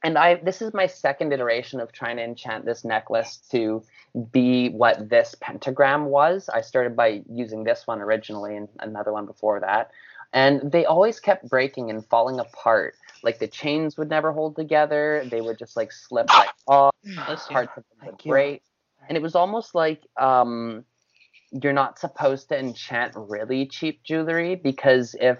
and 0.04 0.18
I 0.18 0.36
this 0.36 0.62
is 0.62 0.74
my 0.74 0.86
second 0.86 1.32
iteration 1.34 1.80
of 1.80 1.92
trying 1.92 2.18
to 2.18 2.24
enchant 2.24 2.66
this 2.66 2.84
necklace 2.84 3.38
to 3.52 3.84
be 4.32 4.70
what 4.70 5.10
this 5.10 5.36
pentagram 5.40 6.06
was. 6.06 6.50
I 6.50 6.62
started 6.62 6.96
by 6.96 7.24
using 7.30 7.64
this 7.64 7.88
one 7.88 8.02
originally 8.02 8.56
and 8.56 8.70
another 8.80 9.12
one 9.12 9.26
before 9.26 9.60
that. 9.62 9.92
And 10.34 10.72
they 10.72 10.86
always 10.86 11.20
kept 11.20 11.50
breaking 11.50 11.90
and 11.90 12.06
falling 12.06 12.40
apart. 12.40 12.96
Like 13.24 13.40
the 13.40 13.48
chains 13.48 13.98
would 13.98 14.10
never 14.10 14.32
hold 14.32 14.56
together. 14.56 15.24
They 15.30 15.42
would 15.42 15.58
just 15.58 15.76
like 15.76 15.92
slip 15.92 16.30
like 16.30 16.50
off. 16.68 16.94
You. 17.04 17.16
Parts 17.26 17.78
of 17.78 17.84
them 18.00 18.08
would 18.08 18.18
break. 18.24 18.64
And 19.08 19.18
it 19.18 19.22
was 19.22 19.36
almost 19.36 19.76
like 19.76 20.02
um, 20.20 20.84
you're 21.52 21.74
not 21.74 22.00
supposed 22.00 22.50
to 22.50 22.60
enchant 22.60 23.14
really 23.16 23.68
cheap 23.68 24.04
jewelry 24.04 24.56
because 24.56 25.16
if 25.20 25.38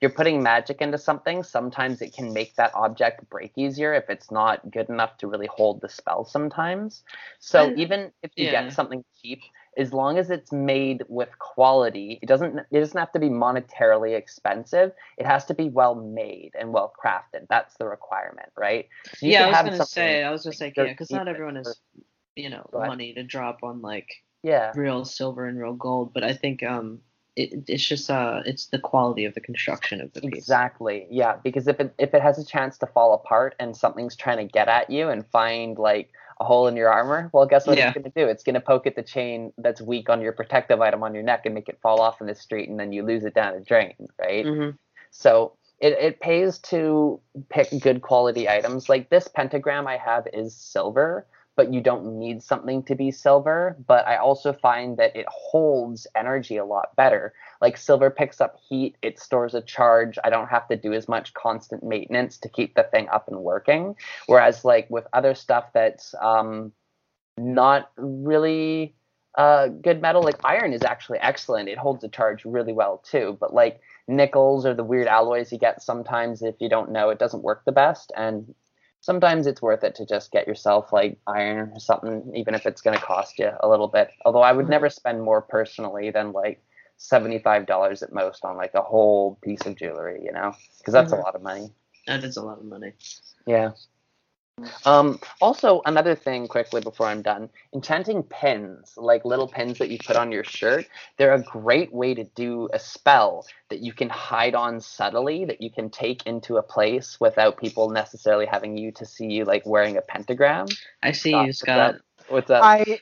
you're 0.00 0.10
putting 0.10 0.42
magic 0.42 0.82
into 0.82 0.98
something, 0.98 1.42
sometimes 1.42 2.02
it 2.02 2.12
can 2.12 2.32
make 2.32 2.54
that 2.56 2.74
object 2.74 3.28
break 3.30 3.52
easier 3.56 3.94
if 3.94 4.10
it's 4.10 4.30
not 4.30 4.70
good 4.70 4.90
enough 4.90 5.16
to 5.18 5.26
really 5.26 5.46
hold 5.46 5.80
the 5.80 5.88
spell 5.88 6.24
sometimes. 6.24 7.02
So 7.38 7.72
even 7.76 8.12
if 8.22 8.30
you 8.36 8.46
yeah. 8.46 8.64
get 8.64 8.72
something 8.74 9.02
cheap, 9.22 9.40
as 9.76 9.92
long 9.92 10.18
as 10.18 10.30
it's 10.30 10.52
made 10.52 11.04
with 11.08 11.38
quality, 11.38 12.18
it 12.22 12.26
doesn't 12.26 12.58
it 12.70 12.80
doesn't 12.80 12.98
have 12.98 13.12
to 13.12 13.18
be 13.18 13.28
monetarily 13.28 14.16
expensive. 14.16 14.92
It 15.18 15.26
has 15.26 15.44
to 15.46 15.54
be 15.54 15.68
well 15.68 15.94
made 15.94 16.52
and 16.58 16.72
well 16.72 16.92
crafted. 17.02 17.46
That's 17.48 17.74
the 17.76 17.86
requirement, 17.86 18.50
right? 18.56 18.88
So 19.16 19.26
you 19.26 19.32
yeah, 19.32 19.44
I 19.44 19.46
was 19.48 19.56
have 19.56 19.66
gonna 19.66 19.86
say, 19.86 20.22
I 20.22 20.30
was 20.30 20.44
gonna 20.44 20.56
say, 20.56 20.72
yeah, 20.76 20.84
because 20.84 21.10
not 21.10 21.28
everyone 21.28 21.56
has, 21.56 21.78
you 22.34 22.50
know, 22.50 22.68
money 22.72 23.12
to 23.14 23.22
drop 23.22 23.60
on 23.62 23.82
like 23.82 24.08
yeah. 24.42 24.72
real 24.74 25.04
silver 25.04 25.46
and 25.46 25.58
real 25.58 25.74
gold. 25.74 26.12
But 26.14 26.24
I 26.24 26.32
think 26.32 26.62
um, 26.62 27.00
it, 27.34 27.64
it's 27.68 27.84
just 27.84 28.10
uh, 28.10 28.42
it's 28.46 28.66
the 28.66 28.78
quality 28.78 29.24
of 29.24 29.34
the 29.34 29.40
construction 29.40 30.00
of 30.00 30.12
the 30.14 30.22
piece. 30.22 30.32
Exactly. 30.34 31.06
Yeah, 31.10 31.36
because 31.44 31.68
if 31.68 31.80
it 31.80 31.94
if 31.98 32.14
it 32.14 32.22
has 32.22 32.38
a 32.38 32.44
chance 32.44 32.78
to 32.78 32.86
fall 32.86 33.12
apart 33.12 33.54
and 33.58 33.76
something's 33.76 34.16
trying 34.16 34.38
to 34.38 34.50
get 34.50 34.68
at 34.68 34.88
you 34.88 35.10
and 35.10 35.26
find 35.26 35.78
like 35.78 36.10
a 36.38 36.44
hole 36.44 36.66
in 36.66 36.76
your 36.76 36.90
armor, 36.90 37.30
well, 37.32 37.46
guess 37.46 37.66
what 37.66 37.78
Yeah. 37.78 37.88
it's 37.88 37.94
going 37.94 38.04
to 38.04 38.10
do? 38.10 38.28
It's 38.28 38.42
going 38.42 38.54
to 38.54 38.60
poke 38.60 38.86
at 38.86 38.94
the 38.94 39.02
chain 39.02 39.52
that's 39.58 39.80
weak 39.80 40.10
on 40.10 40.20
your 40.20 40.32
protective 40.32 40.80
item 40.80 41.02
on 41.02 41.14
your 41.14 41.22
neck 41.22 41.46
and 41.46 41.54
make 41.54 41.68
it 41.68 41.78
fall 41.80 42.00
off 42.00 42.20
in 42.20 42.26
the 42.26 42.34
street, 42.34 42.68
and 42.68 42.78
then 42.78 42.92
you 42.92 43.02
lose 43.02 43.24
it 43.24 43.34
down 43.34 43.54
a 43.54 43.60
drain, 43.60 43.94
right? 44.18 44.44
hmm 44.44 44.70
So 45.10 45.56
it, 45.80 45.94
it 45.94 46.20
pays 46.20 46.58
to 46.58 47.20
pick 47.48 47.68
good 47.80 48.02
quality 48.02 48.48
items. 48.48 48.88
Like 48.88 49.08
this 49.10 49.28
pentagram 49.28 49.86
I 49.86 49.96
have 49.96 50.26
is 50.32 50.54
silver, 50.54 51.26
but 51.56 51.72
you 51.72 51.80
don't 51.80 52.18
need 52.18 52.42
something 52.42 52.82
to 52.84 52.94
be 52.94 53.10
silver. 53.10 53.76
But 53.86 54.06
I 54.06 54.16
also 54.16 54.52
find 54.52 54.98
that 54.98 55.16
it 55.16 55.26
holds 55.28 56.06
energy 56.14 56.58
a 56.58 56.64
lot 56.64 56.94
better. 56.96 57.32
Like 57.60 57.78
silver 57.78 58.10
picks 58.10 58.40
up 58.40 58.58
heat, 58.68 58.96
it 59.02 59.18
stores 59.18 59.54
a 59.54 59.62
charge. 59.62 60.18
I 60.22 60.30
don't 60.30 60.48
have 60.48 60.68
to 60.68 60.76
do 60.76 60.92
as 60.92 61.08
much 61.08 61.34
constant 61.34 61.82
maintenance 61.82 62.36
to 62.38 62.48
keep 62.48 62.74
the 62.74 62.84
thing 62.84 63.08
up 63.08 63.28
and 63.28 63.40
working. 63.40 63.96
Whereas 64.26 64.64
like 64.64 64.88
with 64.90 65.06
other 65.12 65.34
stuff 65.34 65.72
that's 65.72 66.14
um, 66.20 66.72
not 67.38 67.90
really 67.96 68.94
uh, 69.36 69.68
good 69.68 70.00
metal 70.00 70.22
like 70.22 70.36
iron 70.44 70.72
is 70.72 70.82
actually 70.82 71.18
excellent. 71.18 71.68
It 71.68 71.78
holds 71.78 72.04
a 72.04 72.08
charge 72.08 72.44
really 72.44 72.72
well 72.72 72.98
too. 72.98 73.36
But 73.40 73.54
like 73.54 73.80
nickels 74.08 74.64
or 74.64 74.74
the 74.74 74.84
weird 74.84 75.06
alloys 75.06 75.52
you 75.52 75.58
get 75.58 75.82
sometimes, 75.82 76.42
if 76.42 76.54
you 76.60 76.68
don't 76.68 76.92
know, 76.92 77.10
it 77.10 77.18
doesn't 77.18 77.42
work 77.42 77.62
the 77.64 77.72
best. 77.72 78.12
And 78.16 78.54
sometimes 79.06 79.46
it's 79.46 79.62
worth 79.62 79.84
it 79.84 79.94
to 79.94 80.04
just 80.04 80.32
get 80.32 80.48
yourself 80.48 80.92
like 80.92 81.16
iron 81.28 81.70
or 81.72 81.78
something, 81.78 82.32
even 82.34 82.54
if 82.54 82.66
it's 82.66 82.82
going 82.82 82.98
to 82.98 83.02
cost 83.02 83.38
you 83.38 83.48
a 83.60 83.68
little 83.68 83.86
bit. 83.86 84.10
Although 84.24 84.42
I 84.42 84.50
would 84.50 84.68
never 84.68 84.90
spend 84.90 85.22
more 85.22 85.40
personally 85.40 86.10
than 86.10 86.32
like 86.32 86.60
$75 86.98 88.02
at 88.02 88.12
most 88.12 88.44
on 88.44 88.56
like 88.56 88.74
a 88.74 88.82
whole 88.82 89.38
piece 89.42 89.64
of 89.64 89.76
jewelry, 89.76 90.20
you 90.24 90.32
know, 90.32 90.52
because 90.78 90.92
that's 90.92 91.12
Mhm. 91.12 91.18
a 91.18 91.20
lot 91.20 91.36
of 91.36 91.42
money. 91.42 91.72
That 92.08 92.24
is 92.24 92.36
a 92.36 92.42
lot 92.42 92.58
of 92.58 92.64
money. 92.64 92.94
Yeah. 93.46 93.70
Um, 94.86 95.20
also, 95.40 95.82
another 95.84 96.14
thing 96.14 96.48
quickly 96.48 96.80
before 96.80 97.06
I'm 97.06 97.20
done 97.20 97.50
enchanting 97.74 98.22
pins, 98.22 98.94
like 98.96 99.24
little 99.24 99.48
pins 99.48 99.78
that 99.78 99.90
you 99.90 99.98
put 99.98 100.16
on 100.16 100.32
your 100.32 100.44
shirt, 100.44 100.86
they're 101.18 101.34
a 101.34 101.42
great 101.42 101.92
way 101.92 102.14
to 102.14 102.24
do 102.24 102.70
a 102.72 102.78
spell 102.78 103.46
that 103.68 103.80
you 103.80 103.92
can 103.92 104.08
hide 104.08 104.54
on 104.54 104.80
subtly, 104.80 105.44
that 105.44 105.60
you 105.60 105.70
can 105.70 105.90
take 105.90 106.26
into 106.26 106.56
a 106.56 106.62
place 106.62 107.18
without 107.20 107.58
people 107.58 107.90
necessarily 107.90 108.46
having 108.46 108.78
you 108.78 108.92
to 108.92 109.04
see 109.04 109.26
you 109.26 109.44
like 109.44 109.66
wearing 109.66 109.98
a 109.98 110.02
pentagram. 110.02 110.66
I 111.02 111.12
see 111.12 111.30
Scott, 111.30 111.42
you, 111.42 111.46
what's 111.48 111.58
Scott. 111.58 111.94
What's 112.28 112.48
that? 112.48 112.62
I 112.62 113.00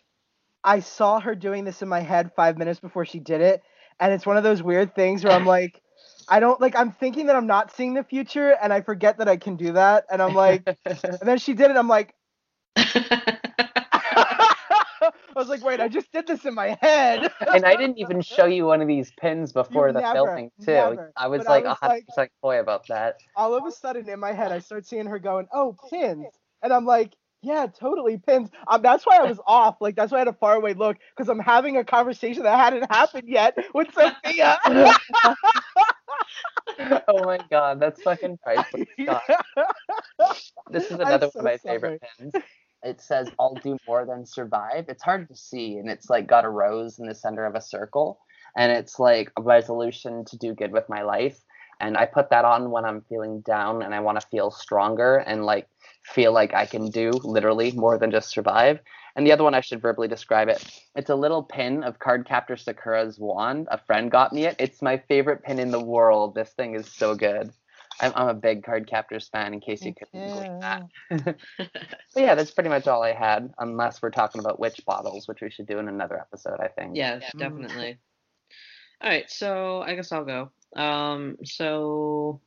I 0.64 0.80
saw 0.80 1.20
her 1.20 1.36
doing 1.36 1.64
this 1.64 1.82
in 1.82 1.88
my 1.88 2.00
head 2.00 2.32
five 2.34 2.58
minutes 2.58 2.80
before 2.80 3.04
she 3.04 3.20
did 3.20 3.40
it, 3.40 3.62
and 4.00 4.12
it's 4.12 4.26
one 4.26 4.36
of 4.36 4.42
those 4.42 4.62
weird 4.62 4.94
things 4.96 5.22
where 5.22 5.34
I'm 5.34 5.46
like, 5.46 5.80
I 6.28 6.40
don't 6.40 6.60
like. 6.60 6.74
I'm 6.76 6.90
thinking 6.92 7.26
that 7.26 7.36
I'm 7.36 7.46
not 7.46 7.74
seeing 7.74 7.94
the 7.94 8.02
future, 8.02 8.56
and 8.62 8.72
I 8.72 8.80
forget 8.80 9.18
that 9.18 9.28
I 9.28 9.36
can 9.36 9.56
do 9.56 9.72
that, 9.72 10.06
and 10.10 10.22
I'm 10.22 10.34
like, 10.34 10.62
and 10.86 11.18
then 11.22 11.38
she 11.38 11.52
did 11.54 11.70
it. 11.70 11.76
I'm 11.76 11.88
like, 11.88 12.14
I 12.76 13.38
was 15.36 15.48
like, 15.48 15.62
wait, 15.62 15.80
I 15.80 15.88
just 15.88 16.10
did 16.12 16.26
this 16.26 16.44
in 16.46 16.54
my 16.54 16.78
head. 16.80 17.30
and 17.52 17.64
I 17.66 17.76
didn't 17.76 17.98
even 17.98 18.22
show 18.22 18.46
you 18.46 18.64
one 18.66 18.80
of 18.80 18.88
these 18.88 19.12
pins 19.20 19.52
before 19.52 19.92
the 19.92 20.00
never, 20.00 20.14
filming 20.14 20.50
too. 20.60 20.72
never. 20.72 21.12
I 21.16 21.26
was 21.28 21.40
But 21.44 21.48
I 21.48 21.50
like 21.50 21.64
was 21.64 21.76
100% 21.82 22.02
like- 22.16 22.32
coy 22.42 22.60
about 22.60 22.86
that. 22.88 23.16
All 23.36 23.54
of 23.54 23.66
a 23.66 23.70
sudden, 23.72 24.08
in 24.08 24.18
my 24.18 24.32
head, 24.32 24.50
I 24.52 24.60
start 24.60 24.86
seeing 24.86 25.04
her 25.06 25.18
going, 25.18 25.46
"Oh, 25.52 25.76
pins," 25.90 26.26
and 26.62 26.72
I'm 26.72 26.86
like. 26.86 27.14
Yeah, 27.46 27.66
totally 27.66 28.16
pins. 28.16 28.48
Um, 28.68 28.80
that's 28.80 29.04
why 29.04 29.18
I 29.18 29.24
was 29.24 29.38
off. 29.46 29.76
Like 29.78 29.96
that's 29.96 30.10
why 30.10 30.16
I 30.16 30.20
had 30.20 30.28
a 30.28 30.32
faraway 30.32 30.72
look 30.72 30.96
because 31.14 31.28
I'm 31.28 31.38
having 31.38 31.76
a 31.76 31.84
conversation 31.84 32.42
that 32.44 32.58
hadn't 32.58 32.90
happened 32.90 33.28
yet 33.28 33.54
with 33.74 33.88
Sophia. 33.92 34.58
Oh 37.08 37.24
my 37.24 37.38
god, 37.50 37.80
that's 37.80 38.02
fucking 38.02 38.38
priceless. 38.42 38.88
This 40.70 40.84
is 40.90 40.98
another 40.98 41.30
so 41.32 41.40
one 41.40 41.46
of 41.46 41.52
my 41.52 41.56
sorry. 41.56 41.74
favorite 41.74 42.02
pins. 42.18 42.34
It 42.82 43.00
says 43.00 43.30
I'll 43.38 43.54
do 43.54 43.78
more 43.86 44.04
than 44.06 44.26
survive. 44.26 44.86
It's 44.88 45.02
hard 45.02 45.28
to 45.28 45.36
see 45.36 45.78
and 45.78 45.88
it's 45.90 46.10
like 46.10 46.26
got 46.26 46.44
a 46.44 46.50
rose 46.50 46.98
in 46.98 47.06
the 47.06 47.14
center 47.14 47.46
of 47.46 47.54
a 47.54 47.60
circle 47.60 48.18
and 48.56 48.70
it's 48.72 48.98
like 48.98 49.32
a 49.38 49.42
resolution 49.42 50.24
to 50.26 50.36
do 50.38 50.54
good 50.54 50.72
with 50.72 50.88
my 50.88 51.02
life. 51.02 51.38
And 51.80 51.96
I 51.96 52.06
put 52.06 52.30
that 52.30 52.44
on 52.44 52.70
when 52.70 52.84
I'm 52.84 53.02
feeling 53.08 53.40
down 53.40 53.82
and 53.82 53.94
I 53.94 54.00
want 54.00 54.20
to 54.20 54.26
feel 54.28 54.50
stronger 54.50 55.16
and 55.16 55.44
like 55.44 55.68
feel 56.04 56.32
like 56.32 56.54
I 56.54 56.66
can 56.66 56.90
do 56.90 57.10
literally 57.22 57.72
more 57.72 57.98
than 57.98 58.10
just 58.10 58.30
survive. 58.30 58.80
And 59.16 59.26
the 59.26 59.32
other 59.32 59.44
one 59.44 59.54
I 59.54 59.60
should 59.60 59.80
verbally 59.80 60.08
describe 60.08 60.48
it. 60.48 60.82
It's 60.96 61.10
a 61.10 61.14
little 61.14 61.42
pin 61.42 61.84
of 61.84 61.98
Cardcaptor 62.00 62.58
Sakura's 62.58 63.18
wand. 63.18 63.68
A 63.70 63.78
friend 63.78 64.10
got 64.10 64.32
me 64.32 64.44
it. 64.46 64.56
It's 64.58 64.82
my 64.82 64.96
favorite 64.96 65.42
pin 65.44 65.58
in 65.60 65.70
the 65.70 65.78
world. 65.84 66.34
This 66.34 66.50
thing 66.50 66.74
is 66.74 66.86
so 66.92 67.14
good. 67.14 67.52
I'm, 68.00 68.12
I'm 68.16 68.28
a 68.28 68.34
big 68.34 68.64
Cardcaptors 68.64 69.30
fan. 69.30 69.54
In 69.54 69.60
case 69.60 69.82
you 69.82 69.94
couldn't 69.94 70.30
believe 70.32 70.60
that. 70.60 71.36
But 72.14 72.22
yeah, 72.22 72.34
that's 72.36 72.52
pretty 72.52 72.70
much 72.70 72.86
all 72.86 73.02
I 73.02 73.12
had, 73.12 73.52
unless 73.58 74.00
we're 74.00 74.10
talking 74.10 74.40
about 74.40 74.60
witch 74.60 74.80
bottles, 74.86 75.26
which 75.26 75.40
we 75.42 75.50
should 75.50 75.66
do 75.66 75.80
in 75.80 75.88
another 75.88 76.18
episode, 76.18 76.60
I 76.60 76.68
think. 76.68 76.96
Yeah, 76.96 77.18
Mm. 77.34 77.38
definitely. 77.38 77.98
All 79.00 79.10
right, 79.10 79.28
so 79.28 79.82
I 79.82 79.94
guess 79.96 80.12
I'll 80.12 80.24
go. 80.24 80.50
Um, 80.76 81.36
so 81.44 82.40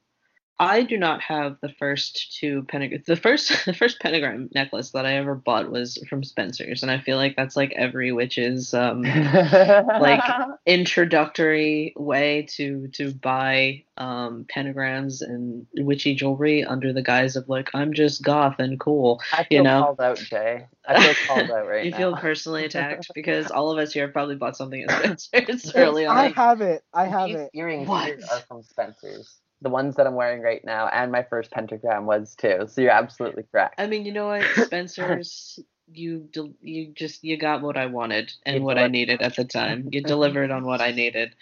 I 0.59 0.83
do 0.83 0.97
not 0.97 1.21
have 1.21 1.57
the 1.61 1.69
first 1.69 2.35
two 2.39 2.63
pentagram. 2.63 3.03
The 3.05 3.15
first, 3.15 3.51
the 3.65 3.73
first 3.73 3.99
pentagram 3.99 4.49
necklace 4.55 4.91
that 4.91 5.05
I 5.05 5.15
ever 5.15 5.35
bought 5.35 5.69
was 5.69 5.97
from 6.09 6.23
Spencer's, 6.23 6.81
and 6.81 6.91
I 6.91 6.99
feel 6.99 7.17
like 7.17 7.35
that's 7.35 7.55
like 7.55 7.73
every 7.75 8.11
witch's 8.11 8.73
um, 8.73 9.01
like 9.03 10.23
introductory 10.65 11.93
way 11.95 12.47
to 12.55 12.87
to 12.93 13.13
buy 13.13 13.83
um, 13.97 14.45
pentagrams 14.53 15.21
and 15.21 15.67
witchy 15.75 16.15
jewelry 16.15 16.63
under 16.63 16.91
the 16.91 17.03
guise 17.03 17.35
of 17.35 17.47
like 17.47 17.69
I'm 17.75 17.93
just 17.93 18.23
goth 18.23 18.55
and 18.57 18.79
cool. 18.79 19.21
I 19.33 19.43
feel 19.43 19.57
you 19.57 19.63
know. 19.63 19.83
called 19.83 20.01
out, 20.01 20.17
Jay. 20.17 20.65
I 20.87 21.03
feel 21.03 21.27
called 21.27 21.51
out 21.51 21.67
right 21.67 21.85
you 21.85 21.91
now. 21.91 21.97
feel 21.97 22.17
personally 22.17 22.65
attacked 22.65 23.11
because 23.13 23.51
all 23.51 23.71
of 23.71 23.77
us 23.77 23.93
here 23.93 24.07
probably 24.07 24.35
bought 24.35 24.57
something 24.57 24.83
at 24.89 25.21
Spencer's 25.21 25.75
early 25.75 26.07
on. 26.07 26.17
I 26.17 26.29
have 26.29 26.61
it. 26.61 26.83
I 26.93 27.05
have 27.05 27.27
These 27.27 27.37
it. 27.37 27.49
Earrings 27.53 27.87
what? 27.87 28.11
are 28.31 28.39
from 28.47 28.63
Spencer's. 28.63 29.35
The 29.61 29.69
ones 29.69 29.95
that 29.95 30.05
I'm 30.05 30.15
wearing 30.15 30.41
right 30.41 30.63
now, 30.63 30.87
and 30.87 31.11
my 31.11 31.23
first 31.23 31.51
pentagram 31.51 32.05
was 32.05 32.35
too. 32.35 32.67
So 32.67 32.81
you're 32.81 32.91
absolutely 32.91 33.43
correct. 33.51 33.75
I 33.79 33.87
mean, 33.87 34.05
you 34.05 34.11
know 34.11 34.27
what, 34.27 34.43
Spencer's, 34.65 35.59
you 35.91 36.27
del- 36.31 36.53
you 36.61 36.91
just 36.93 37.23
you 37.23 37.37
got 37.37 37.61
what 37.61 37.77
I 37.77 37.85
wanted 37.85 38.31
and 38.45 38.57
You 38.57 38.61
what 38.61 38.77
I 38.77 38.87
needed 38.87 39.21
at 39.21 39.35
the 39.35 39.45
time. 39.45 39.89
You 39.91 40.01
delivered 40.03 40.51
on 40.51 40.65
what 40.65 40.81
I 40.81 40.91
needed. 40.91 41.33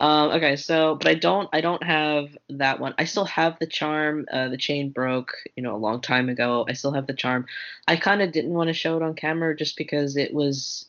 Um, 0.00 0.30
okay, 0.30 0.56
so 0.56 0.94
but 0.94 1.08
I 1.08 1.14
don't 1.14 1.48
I 1.52 1.60
don't 1.60 1.82
have 1.82 2.36
that 2.48 2.80
one. 2.80 2.94
I 2.98 3.04
still 3.04 3.26
have 3.26 3.58
the 3.58 3.66
charm. 3.66 4.26
Uh, 4.32 4.48
the 4.48 4.56
chain 4.56 4.90
broke, 4.90 5.34
you 5.56 5.62
know, 5.62 5.76
a 5.76 5.78
long 5.78 6.00
time 6.00 6.28
ago. 6.28 6.64
I 6.68 6.72
still 6.72 6.92
have 6.92 7.06
the 7.06 7.14
charm. 7.14 7.46
I 7.86 7.96
kind 7.96 8.22
of 8.22 8.32
didn't 8.32 8.54
want 8.54 8.68
to 8.68 8.74
show 8.74 8.96
it 8.96 9.02
on 9.02 9.14
camera 9.14 9.54
just 9.54 9.76
because 9.76 10.16
it 10.16 10.32
was, 10.32 10.86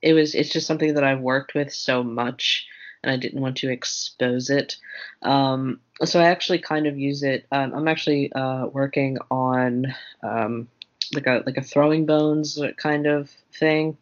it 0.00 0.12
was 0.12 0.34
it's 0.34 0.50
just 0.50 0.66
something 0.66 0.94
that 0.94 1.04
I've 1.04 1.20
worked 1.20 1.54
with 1.54 1.72
so 1.72 2.02
much. 2.02 2.66
And 3.02 3.12
I 3.12 3.16
didn't 3.16 3.40
want 3.40 3.58
to 3.58 3.70
expose 3.70 4.50
it. 4.50 4.76
Um, 5.22 5.80
so 6.04 6.20
I 6.20 6.24
actually 6.24 6.58
kind 6.60 6.86
of 6.86 6.98
use 6.98 7.22
it. 7.22 7.46
Um, 7.52 7.74
I'm 7.74 7.88
actually 7.88 8.32
uh, 8.32 8.66
working 8.66 9.18
on 9.30 9.86
um, 10.22 10.68
like 11.14 11.26
a 11.26 11.42
like 11.46 11.56
a 11.56 11.62
throwing 11.62 12.06
bones 12.06 12.58
kind 12.76 13.06
of 13.06 13.30
thing 13.58 13.96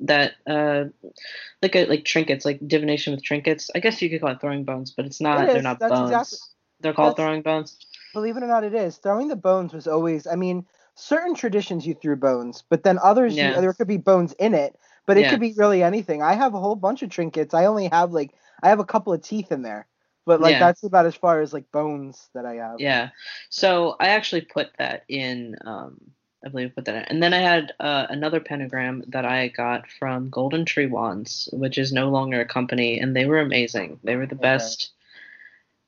that 0.00 0.34
uh 0.46 0.84
like 1.60 1.74
a 1.74 1.84
like 1.86 2.04
trinkets 2.04 2.44
like 2.44 2.60
divination 2.68 3.12
with 3.12 3.20
trinkets 3.24 3.68
i 3.74 3.80
guess 3.80 4.00
you 4.00 4.08
could 4.08 4.20
call 4.20 4.30
it 4.30 4.40
throwing 4.40 4.62
bones 4.62 4.92
but 4.92 5.04
it's 5.04 5.20
not 5.20 5.42
It 5.42 5.52
they're 5.52 5.60
not 5.60 5.80
That's 5.80 5.90
bones 5.90 6.10
exactly- 6.12 6.38
they're 6.80 6.92
called 6.92 7.16
that's- 7.16 7.26
throwing 7.26 7.42
bones 7.42 7.76
Believe 8.14 8.36
it 8.36 8.42
or 8.42 8.46
not, 8.46 8.64
it 8.64 8.74
is. 8.74 8.96
Throwing 8.96 9.28
the 9.28 9.36
bones 9.36 9.74
was 9.74 9.86
always. 9.86 10.26
I 10.26 10.34
mean, 10.34 10.64
certain 10.94 11.34
traditions 11.34 11.86
you 11.86 11.94
threw 11.94 12.16
bones, 12.16 12.64
but 12.70 12.82
then 12.82 12.98
others 13.02 13.36
you, 13.36 13.60
there 13.60 13.72
could 13.74 13.86
be 13.86 13.98
bones 13.98 14.32
in 14.38 14.54
it. 14.54 14.76
But 15.04 15.18
it 15.18 15.22
Yeah. 15.24 15.30
could 15.30 15.40
be 15.40 15.52
really 15.56 15.82
anything. 15.82 16.22
I 16.22 16.32
have 16.32 16.54
a 16.54 16.58
whole 16.60 16.74
bunch 16.74 17.02
of 17.02 17.10
trinkets. 17.10 17.52
I 17.54 17.66
only 17.66 17.88
have 17.88 18.12
like 18.12 18.32
I 18.62 18.70
have 18.70 18.80
a 18.80 18.84
couple 18.84 19.12
of 19.12 19.20
teeth 19.20 19.52
in 19.52 19.60
there, 19.62 19.86
but 20.28 20.40
like 20.40 20.54
Yeah. 20.54 20.66
that's 20.66 20.84
about 20.84 21.06
as 21.06 21.14
far 21.16 21.40
as 21.40 21.52
like 21.52 21.70
bones 21.72 22.28
that 22.34 22.46
I 22.46 22.54
have. 22.64 22.80
yeah 22.80 23.10
so 23.50 23.96
i 24.00 24.08
actually 24.08 24.42
put 24.42 24.68
that 24.78 25.04
in 25.08 25.56
um 25.64 25.96
i 26.44 26.48
believe 26.48 26.68
I 26.70 26.74
put 26.76 26.84
that 26.86 26.96
in 26.96 27.02
and 27.10 27.22
then 27.22 27.34
i 27.34 27.40
had 27.40 27.72
uh, 27.80 28.06
another 28.10 28.40
pentagram 28.40 29.02
that 29.08 29.24
i 29.24 29.48
got 29.48 29.90
from 29.98 30.30
golden 30.30 30.64
tree 30.64 30.86
wands 30.86 31.48
which 31.52 31.78
is 31.78 31.92
no 31.92 32.08
longer 32.10 32.40
a 32.40 32.46
company 32.58 33.00
and 33.00 33.16
they 33.16 33.26
were 33.26 33.40
amazing 33.40 33.98
they 34.04 34.16
were 34.16 34.26
the 34.26 34.36
Okay. 34.36 34.42
best 34.50 34.90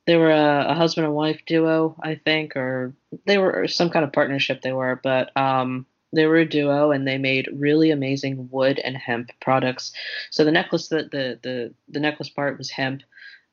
they 0.07 0.17
were 0.17 0.31
a, 0.31 0.65
a 0.71 0.73
husband 0.75 1.05
and 1.05 1.15
wife 1.15 1.41
duo 1.45 1.95
i 2.03 2.15
think 2.15 2.55
or 2.55 2.93
they 3.25 3.37
were 3.37 3.67
some 3.67 3.89
kind 3.89 4.03
of 4.05 4.13
partnership 4.13 4.61
they 4.61 4.73
were 4.73 4.99
but 5.03 5.35
um 5.37 5.85
they 6.13 6.25
were 6.25 6.37
a 6.37 6.49
duo 6.49 6.91
and 6.91 7.07
they 7.07 7.17
made 7.17 7.47
really 7.53 7.91
amazing 7.91 8.49
wood 8.51 8.79
and 8.79 8.97
hemp 8.97 9.31
products 9.39 9.91
so 10.29 10.43
the 10.43 10.51
necklace 10.51 10.87
the 10.89 11.03
the 11.15 11.39
the, 11.43 11.73
the 11.89 11.99
necklace 11.99 12.29
part 12.29 12.57
was 12.57 12.69
hemp 12.69 13.01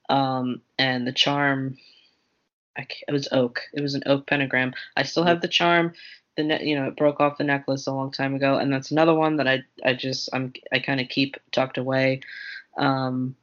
um 0.09 0.61
and 0.78 1.06
the 1.06 1.12
charm 1.12 1.76
I 2.76 2.86
it 3.09 3.12
was 3.12 3.28
oak. 3.32 3.62
It 3.74 3.82
was 3.82 3.94
an 3.94 4.04
oak 4.06 4.26
pentagram. 4.26 4.72
I 4.96 5.02
still 5.02 5.24
have 5.24 5.40
the 5.40 5.48
charm. 5.48 5.94
The 6.36 6.44
ne- 6.44 6.64
you 6.64 6.76
know 6.76 6.86
it 6.86 6.96
broke 6.96 7.20
off 7.20 7.38
the 7.38 7.44
necklace 7.44 7.86
a 7.86 7.92
long 7.92 8.12
time 8.12 8.34
ago 8.34 8.56
and 8.56 8.72
that's 8.72 8.92
another 8.92 9.14
one 9.14 9.36
that 9.36 9.48
i 9.48 9.64
i 9.84 9.92
just 9.92 10.28
i'm 10.32 10.52
i 10.72 10.78
kind 10.78 11.00
of 11.00 11.09
keep 11.09 11.36
tucked 11.50 11.78
away. 11.78 12.20
Um 12.76 13.34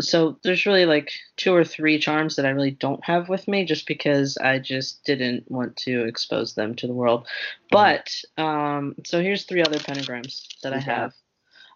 so 0.00 0.38
there's 0.42 0.66
really 0.66 0.86
like 0.86 1.12
two 1.36 1.54
or 1.54 1.64
three 1.64 1.98
charms 1.98 2.36
that 2.36 2.46
I 2.46 2.50
really 2.50 2.72
don't 2.72 3.04
have 3.04 3.28
with 3.28 3.46
me 3.46 3.64
just 3.64 3.86
because 3.86 4.36
I 4.36 4.58
just 4.58 5.04
didn't 5.04 5.50
want 5.50 5.76
to 5.78 6.04
expose 6.04 6.54
them 6.54 6.74
to 6.76 6.86
the 6.86 6.92
world. 6.92 7.28
But 7.70 8.10
um, 8.36 8.96
so 9.04 9.22
here's 9.22 9.44
three 9.44 9.62
other 9.62 9.78
pentagrams 9.78 10.48
that 10.62 10.72
I 10.72 10.80
have. 10.80 11.12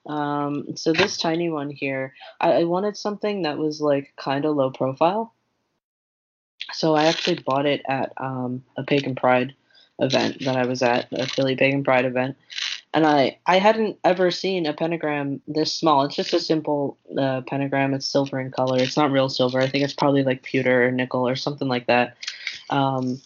Um, 0.09 0.77
so 0.77 0.93
this 0.93 1.17
tiny 1.17 1.51
one 1.51 1.71
here, 1.71 2.15
I, 2.41 2.53
I 2.53 2.65
wanted 2.65 2.97
something 2.97 3.43
that 3.43 3.59
was 3.59 3.81
like 3.81 4.13
kind 4.17 4.45
of 4.45 4.57
low 4.57 4.71
profile. 4.71 5.35
So 6.73 6.95
I 6.95 7.05
actually 7.05 7.41
bought 7.41 7.67
it 7.67 7.83
at 7.89 8.13
um, 8.17 8.65
a 8.77 8.83
Pagan 8.83 9.15
Pride 9.15 9.55
event 9.99 10.45
that 10.45 10.57
I 10.57 10.67
was 10.67 10.83
at, 10.83 11.09
a 11.13 11.27
Philly 11.27 11.57
Pagan 11.57 11.85
Pride 11.85 12.05
event 12.05 12.37
and 12.95 13.07
I 13.07 13.39
I 13.47 13.59
hadn't 13.59 13.99
ever 14.05 14.31
seen 14.31 14.67
a 14.67 14.73
pentagram 14.73 15.41
this 15.47 15.73
small. 15.75 16.05
It's 16.05 16.17
just 16.17 16.33
a 16.33 16.41
simple 16.41 16.97
uh, 17.17 17.43
pentagram. 17.47 17.95
It's 17.95 18.07
silver 18.07 18.41
in 18.41 18.51
color. 18.51 18.79
It's 18.79 18.97
not 18.97 19.11
real 19.11 19.29
silver. 19.29 19.61
I 19.61 19.69
think 19.69 19.85
it's 19.85 19.93
probably 19.93 20.25
like 20.25 20.43
pewter 20.43 20.87
or 20.87 20.91
nickel 20.91 21.29
or 21.29 21.37
something 21.37 21.69
like 21.69 21.87
that. 21.87 22.17
Um, 22.71 23.21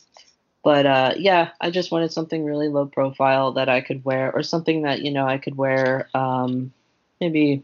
but 0.63 0.87
uh, 0.87 1.15
yeah, 1.17 1.51
I 1.61 1.71
just 1.71 1.91
wanted 1.91 2.13
something 2.13 2.45
really 2.45 2.69
low 2.69 2.87
profile 2.87 3.53
that 3.53 3.69
I 3.69 3.81
could 3.81 4.05
wear, 4.05 4.33
or 4.33 4.43
something 4.43 4.83
that 4.83 5.03
you 5.03 5.11
know 5.11 5.27
I 5.27 5.39
could 5.39 5.57
wear. 5.57 6.09
Um, 6.15 6.73
maybe 7.21 7.63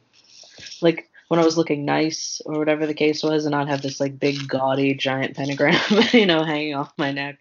like 0.81 1.09
when 1.29 1.41
I 1.41 1.45
was 1.45 1.57
looking 1.57 1.85
nice 1.85 2.41
or 2.45 2.59
whatever 2.59 2.87
the 2.87 2.95
case 2.95 3.23
was, 3.23 3.45
and 3.45 3.53
not 3.53 3.69
have 3.69 3.83
this 3.83 4.01
like 4.01 4.19
big 4.19 4.49
gaudy 4.49 4.95
giant 4.95 5.37
pentagram, 5.37 5.81
you 6.13 6.27
know, 6.27 6.45
hanging 6.45 6.75
off 6.75 6.93
my 6.99 7.13
neck. 7.13 7.39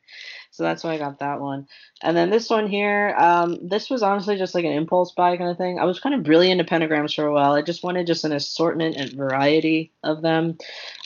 So 0.58 0.64
that's 0.64 0.84
why 0.84 0.94
I 0.94 0.98
got 0.98 1.20
that 1.20 1.40
one. 1.40 1.68
And 2.02 2.18
then 2.18 2.32
this 2.32 2.50
one 2.50 2.68
here, 2.68 3.14
um, 3.16 3.60
this 3.62 3.92
was 3.92 4.02
honestly 4.02 4.38
just 4.38 4.56
like 4.56 4.66
an 4.66 4.72
impulse 4.72 5.12
buy 5.12 5.38
kind 5.38 5.52
of 5.52 5.58
thing. 5.58 5.78
I 5.78 5.86
was 5.86 6.00
kind 6.00 6.16
of 6.16 6.28
really 6.28 6.50
into 6.50 6.64
pentagrams 6.64 7.14
for 7.14 7.28
a 7.28 7.32
while. 7.34 7.54
I 7.54 7.62
just 7.62 7.84
wanted 7.84 8.08
just 8.08 8.26
an 8.26 8.32
assortment 8.32 8.96
and 8.96 9.14
variety 9.14 9.92
of 10.04 10.24
them. 10.24 10.58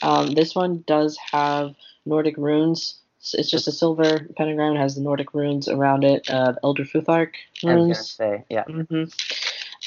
Um, 0.02 0.30
this 0.30 0.54
one 0.54 0.84
does 0.86 1.18
have 1.18 1.74
Nordic 2.06 2.38
runes. 2.38 3.01
It's 3.34 3.50
just 3.50 3.68
a 3.68 3.72
silver 3.72 4.26
pentagram. 4.36 4.74
It 4.74 4.78
has 4.80 4.94
the 4.96 5.00
Nordic 5.00 5.32
runes 5.34 5.68
around 5.68 6.04
it, 6.04 6.28
uh, 6.28 6.54
Elder 6.62 6.84
Futhark 6.84 7.30
I 7.64 7.74
was 7.74 7.86
runes. 7.86 8.10
say, 8.10 8.44
yeah. 8.50 8.64
hmm 8.64 9.04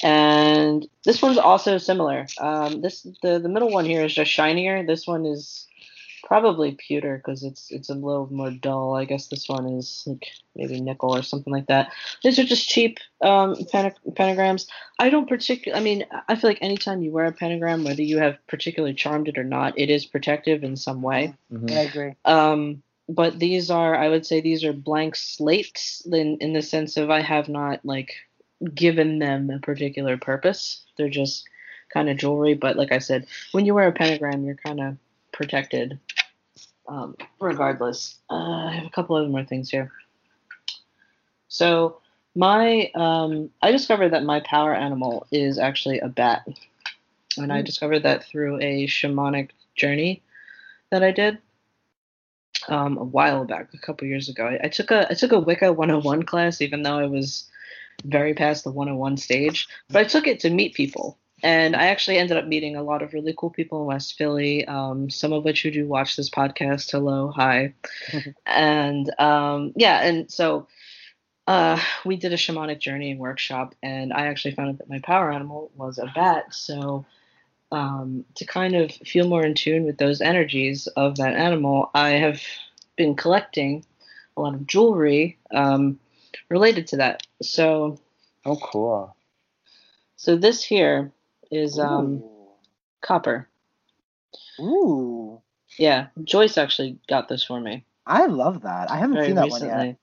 And 0.03 0.87
this 1.03 1.21
one's 1.21 1.37
also 1.37 1.77
similar. 1.77 2.27
Um, 2.39 2.81
this 2.81 3.03
the 3.21 3.39
the 3.39 3.49
middle 3.49 3.71
one 3.71 3.85
here 3.85 4.03
is 4.03 4.13
just 4.13 4.31
shinier. 4.31 4.85
This 4.85 5.07
one 5.07 5.25
is 5.25 5.67
probably 6.23 6.71
pewter 6.75 7.17
because 7.17 7.43
it's 7.43 7.71
it's 7.71 7.89
a 7.89 7.93
little 7.93 8.27
more 8.31 8.51
dull. 8.51 8.95
I 8.95 9.05
guess 9.05 9.27
this 9.27 9.47
one 9.47 9.67
is 9.67 10.03
like 10.07 10.27
maybe 10.55 10.81
nickel 10.81 11.15
or 11.15 11.21
something 11.21 11.53
like 11.53 11.67
that. 11.67 11.91
These 12.23 12.39
are 12.39 12.43
just 12.43 12.67
cheap 12.67 12.99
um, 13.21 13.55
penta- 13.55 13.95
pentagrams. 14.11 14.67
I 14.99 15.09
don't 15.09 15.29
particularly. 15.29 15.79
I 15.79 15.83
mean, 15.83 16.05
I 16.27 16.35
feel 16.35 16.49
like 16.49 16.59
anytime 16.61 17.01
you 17.01 17.11
wear 17.11 17.25
a 17.25 17.31
pentagram, 17.31 17.83
whether 17.83 18.01
you 18.01 18.17
have 18.17 18.37
particularly 18.47 18.95
charmed 18.95 19.27
it 19.27 19.37
or 19.37 19.43
not, 19.43 19.77
it 19.77 19.89
is 19.89 20.05
protective 20.05 20.63
in 20.63 20.75
some 20.75 21.01
way. 21.01 21.33
Mhm. 21.51 21.71
I 21.71 21.81
agree. 21.81 22.13
Um, 22.25 22.81
but 23.07 23.39
these 23.39 23.69
are, 23.69 23.95
I 23.95 24.09
would 24.09 24.25
say, 24.25 24.41
these 24.41 24.63
are 24.63 24.73
blank 24.73 25.15
slates 25.15 26.05
in 26.05 26.37
in 26.41 26.53
the 26.53 26.61
sense 26.61 26.97
of 26.97 27.09
I 27.09 27.21
have 27.21 27.47
not 27.49 27.85
like 27.85 28.13
given 28.73 29.19
them 29.19 29.49
a 29.49 29.59
particular 29.59 30.17
purpose. 30.17 30.83
They're 30.97 31.09
just 31.09 31.47
kind 31.93 32.09
of 32.09 32.17
jewelry. 32.17 32.55
But 32.55 32.77
like 32.77 32.91
I 32.91 32.99
said, 32.99 33.27
when 33.51 33.65
you 33.65 33.73
wear 33.73 33.87
a 33.87 33.91
pentagram, 33.91 34.43
you're 34.43 34.55
kind 34.55 34.79
of 34.79 34.97
protected, 35.31 35.99
um, 36.87 37.15
regardless. 37.39 38.17
Uh, 38.29 38.65
I 38.67 38.73
have 38.73 38.85
a 38.85 38.89
couple 38.89 39.15
other 39.15 39.27
more 39.27 39.43
things 39.43 39.69
here. 39.69 39.91
So 41.47 42.01
my, 42.35 42.91
um, 42.95 43.49
I 43.61 43.71
discovered 43.71 44.09
that 44.09 44.23
my 44.23 44.39
power 44.41 44.73
animal 44.73 45.27
is 45.31 45.57
actually 45.59 45.99
a 45.99 46.09
bat, 46.09 46.45
and 47.37 47.53
I 47.53 47.61
Mm. 47.61 47.65
discovered 47.65 48.03
that 48.03 48.23
through 48.23 48.59
a 48.61 48.87
shamanic 48.87 49.51
journey 49.75 50.21
that 50.91 51.03
I 51.03 51.11
did 51.11 51.37
um, 52.67 52.97
a 52.97 53.03
while 53.03 53.45
back, 53.45 53.73
a 53.73 53.77
couple 53.77 54.07
years 54.07 54.29
ago. 54.29 54.45
I, 54.45 54.65
I 54.65 54.67
took 54.69 54.91
a 54.91 55.07
I 55.09 55.13
took 55.13 55.31
a 55.31 55.39
Wicca 55.39 55.73
101 55.73 56.23
class, 56.23 56.61
even 56.61 56.83
though 56.83 56.97
I 56.97 57.05
was 57.05 57.49
very 58.03 58.33
past 58.33 58.63
the 58.63 58.71
101 58.71 59.17
stage. 59.17 59.67
But 59.89 59.99
I 59.99 60.03
took 60.05 60.27
it 60.27 60.39
to 60.41 60.49
meet 60.49 60.73
people, 60.73 61.17
and 61.43 61.75
I 61.75 61.87
actually 61.87 62.17
ended 62.17 62.37
up 62.37 62.47
meeting 62.47 62.75
a 62.75 62.83
lot 62.83 63.01
of 63.01 63.13
really 63.13 63.33
cool 63.37 63.49
people 63.49 63.81
in 63.81 63.87
West 63.87 64.17
Philly. 64.17 64.65
Um, 64.65 65.09
some 65.09 65.33
of 65.33 65.43
which 65.43 65.63
who 65.63 65.71
do 65.71 65.87
watch 65.87 66.15
this 66.15 66.29
podcast. 66.29 66.91
Hello, 66.91 67.31
hi, 67.35 67.73
and 68.45 69.19
um, 69.19 69.73
yeah, 69.75 70.01
and 70.01 70.31
so. 70.31 70.67
Uh, 71.47 71.79
we 72.03 72.15
did 72.17 72.33
a 72.33 72.37
shamanic 72.37 72.79
journeying 72.79 73.19
workshop, 73.19 73.75
and 73.83 74.11
I 74.11 74.25
actually 74.25 74.55
found 74.55 74.69
out 74.69 74.77
that 74.79 74.89
my 74.89 74.97
power 75.03 75.31
animal 75.31 75.69
was 75.75 75.99
a 75.99 76.11
bat. 76.15 76.55
So, 76.55 77.05
um, 77.75 78.23
to 78.35 78.45
kind 78.45 78.73
of 78.73 78.89
feel 78.91 79.27
more 79.27 79.45
in 79.45 79.53
tune 79.53 79.83
with 79.83 79.97
those 79.97 80.21
energies 80.21 80.87
of 80.95 81.17
that 81.17 81.35
animal, 81.35 81.91
I 81.93 82.11
have 82.11 82.41
been 82.95 83.15
collecting 83.15 83.85
a 84.37 84.41
lot 84.41 84.55
of 84.55 84.65
jewelry 84.65 85.37
um, 85.51 85.99
related 86.49 86.87
to 86.87 86.97
that. 86.97 87.23
So, 87.41 87.99
Oh, 88.45 88.55
cool. 88.55 89.15
so 90.15 90.37
this 90.37 90.63
here 90.63 91.11
is 91.51 91.77
um, 91.77 92.23
copper. 93.01 93.49
Ooh. 94.59 95.41
Yeah, 95.77 96.07
Joyce 96.23 96.57
actually 96.57 96.97
got 97.09 97.27
this 97.27 97.43
for 97.43 97.59
me 97.59 97.83
I 98.07 98.27
love 98.27 98.61
that. 98.61 98.89
I 98.89 98.97
haven't 98.97 99.15
very 99.15 99.27
seen 99.27 99.35
that 99.35 99.49
one 99.49 99.65
yet. 99.65 99.97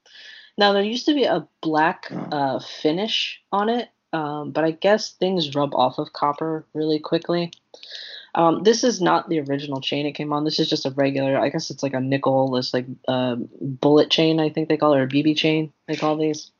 Now 0.58 0.72
there 0.74 0.82
used 0.82 1.06
to 1.06 1.14
be 1.14 1.24
a 1.24 1.48
black 1.62 2.08
uh, 2.10 2.58
finish 2.58 3.40
on 3.50 3.70
it, 3.70 3.88
um, 4.12 4.50
but 4.50 4.64
I 4.64 4.72
guess 4.72 5.12
things 5.12 5.54
rub 5.54 5.74
off 5.74 5.98
of 5.98 6.12
copper 6.12 6.64
really 6.74 6.98
quickly. 6.98 7.52
Um, 8.34 8.62
this 8.62 8.82
is 8.82 9.00
not 9.00 9.28
the 9.28 9.40
original 9.40 9.80
chain 9.80 10.06
it 10.06 10.12
came 10.12 10.32
on. 10.32 10.44
This 10.44 10.58
is 10.58 10.68
just 10.68 10.86
a 10.86 10.90
regular. 10.90 11.38
I 11.38 11.50
guess 11.50 11.70
it's 11.70 11.82
like 11.82 11.92
a 11.92 12.00
nickel. 12.00 12.56
It's 12.56 12.72
like 12.72 12.86
a 13.06 13.36
bullet 13.60 14.10
chain. 14.10 14.40
I 14.40 14.48
think 14.48 14.68
they 14.68 14.76
call 14.76 14.94
it 14.94 15.00
or 15.00 15.04
a 15.04 15.08
BB 15.08 15.36
chain. 15.36 15.72
They 15.86 15.96
call 15.96 16.16
these. 16.16 16.50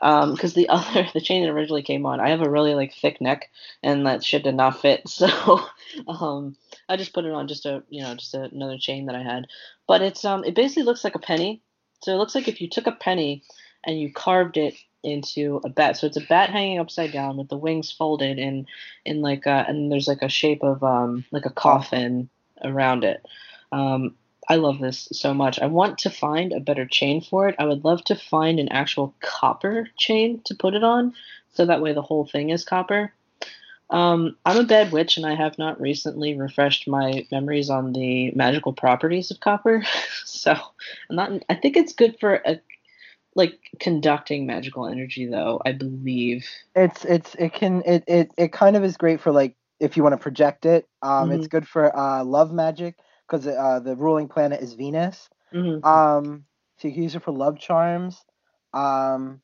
Because 0.00 0.54
the 0.54 0.68
other 0.70 1.06
the 1.12 1.20
chain 1.20 1.42
that 1.42 1.50
originally 1.50 1.82
came 1.82 2.06
on, 2.06 2.20
I 2.20 2.30
have 2.30 2.40
a 2.40 2.50
really 2.50 2.74
like 2.74 2.94
thick 2.94 3.20
neck, 3.20 3.50
and 3.82 4.06
that 4.06 4.24
shit 4.24 4.44
did 4.44 4.54
not 4.54 4.80
fit. 4.80 5.02
So 5.08 5.60
um, 6.08 6.56
I 6.88 6.96
just 6.96 7.12
put 7.12 7.24
it 7.24 7.32
on 7.32 7.48
just 7.48 7.66
a 7.66 7.82
you 7.88 8.02
know 8.02 8.14
just 8.14 8.34
a, 8.34 8.44
another 8.44 8.78
chain 8.78 9.06
that 9.06 9.14
I 9.14 9.22
had. 9.22 9.46
But 9.86 10.00
it's 10.02 10.24
um 10.24 10.44
it 10.44 10.54
basically 10.54 10.84
looks 10.84 11.04
like 11.04 11.14
a 11.14 11.20
penny. 11.20 11.62
So 12.02 12.12
it 12.12 12.16
looks 12.16 12.34
like 12.34 12.48
if 12.48 12.60
you 12.60 12.68
took 12.68 12.86
a 12.86 12.92
penny 12.92 13.42
and 13.84 14.00
you 14.00 14.12
carved 14.12 14.56
it 14.56 14.74
into 15.04 15.60
a 15.64 15.68
bat. 15.68 15.96
So 15.96 16.06
it's 16.06 16.16
a 16.16 16.26
bat 16.26 16.50
hanging 16.50 16.78
upside 16.78 17.12
down 17.12 17.36
with 17.36 17.48
the 17.48 17.56
wings 17.56 17.92
folded 17.92 18.38
in 18.38 18.66
in 19.04 19.20
like 19.20 19.46
a, 19.46 19.64
and 19.68 19.90
there's 19.90 20.08
like 20.08 20.22
a 20.22 20.28
shape 20.28 20.62
of 20.62 20.82
um 20.82 21.24
like 21.30 21.46
a 21.46 21.50
coffin 21.50 22.28
around 22.62 23.04
it. 23.04 23.24
Um, 23.72 24.16
I 24.48 24.56
love 24.56 24.78
this 24.78 25.08
so 25.12 25.32
much. 25.32 25.58
I 25.58 25.66
want 25.66 25.98
to 25.98 26.10
find 26.10 26.52
a 26.52 26.60
better 26.60 26.86
chain 26.86 27.22
for 27.22 27.48
it. 27.48 27.56
I 27.58 27.64
would 27.64 27.84
love 27.84 28.04
to 28.04 28.14
find 28.14 28.60
an 28.60 28.68
actual 28.68 29.14
copper 29.20 29.88
chain 29.96 30.42
to 30.44 30.54
put 30.54 30.74
it 30.74 30.84
on, 30.84 31.14
so 31.54 31.66
that 31.66 31.80
way 31.80 31.92
the 31.92 32.02
whole 32.02 32.26
thing 32.26 32.50
is 32.50 32.64
copper. 32.64 33.12
Um, 33.90 34.36
I'm 34.44 34.58
a 34.58 34.64
bad 34.64 34.92
witch, 34.92 35.16
and 35.16 35.26
I 35.26 35.34
have 35.34 35.58
not 35.58 35.80
recently 35.80 36.36
refreshed 36.36 36.88
my 36.88 37.26
memories 37.30 37.70
on 37.70 37.92
the 37.92 38.32
magical 38.32 38.72
properties 38.72 39.30
of 39.30 39.40
copper. 39.40 39.84
so 40.24 40.52
I'm 41.10 41.16
not. 41.16 41.30
I 41.48 41.54
think 41.54 41.76
it's 41.76 41.92
good 41.92 42.18
for 42.18 42.34
a 42.44 42.60
like 43.34 43.58
conducting 43.80 44.46
magical 44.46 44.86
energy, 44.86 45.26
though. 45.26 45.60
I 45.64 45.72
believe. 45.72 46.46
It's 46.74 47.04
it's 47.04 47.34
it 47.36 47.52
can 47.52 47.82
it 47.86 48.04
it 48.06 48.30
it 48.36 48.52
kind 48.52 48.76
of 48.76 48.84
is 48.84 48.96
great 48.96 49.20
for 49.20 49.32
like 49.32 49.56
if 49.80 49.96
you 49.96 50.02
want 50.02 50.12
to 50.14 50.22
project 50.22 50.66
it. 50.66 50.86
Um, 51.02 51.30
it's 51.32 51.46
good 51.48 51.66
for 51.68 51.96
uh 51.96 52.24
love 52.24 52.52
magic 52.52 52.96
because 53.26 53.46
uh 53.46 53.80
the 53.80 53.96
ruling 53.96 54.28
planet 54.28 54.60
is 54.62 54.74
Venus. 54.74 55.28
hmm 55.52 55.84
Um, 55.84 56.44
so 56.78 56.88
you 56.88 56.94
can 56.94 57.02
use 57.04 57.14
it 57.14 57.22
for 57.22 57.32
love 57.32 57.58
charms. 57.58 58.24
Um, 58.72 59.40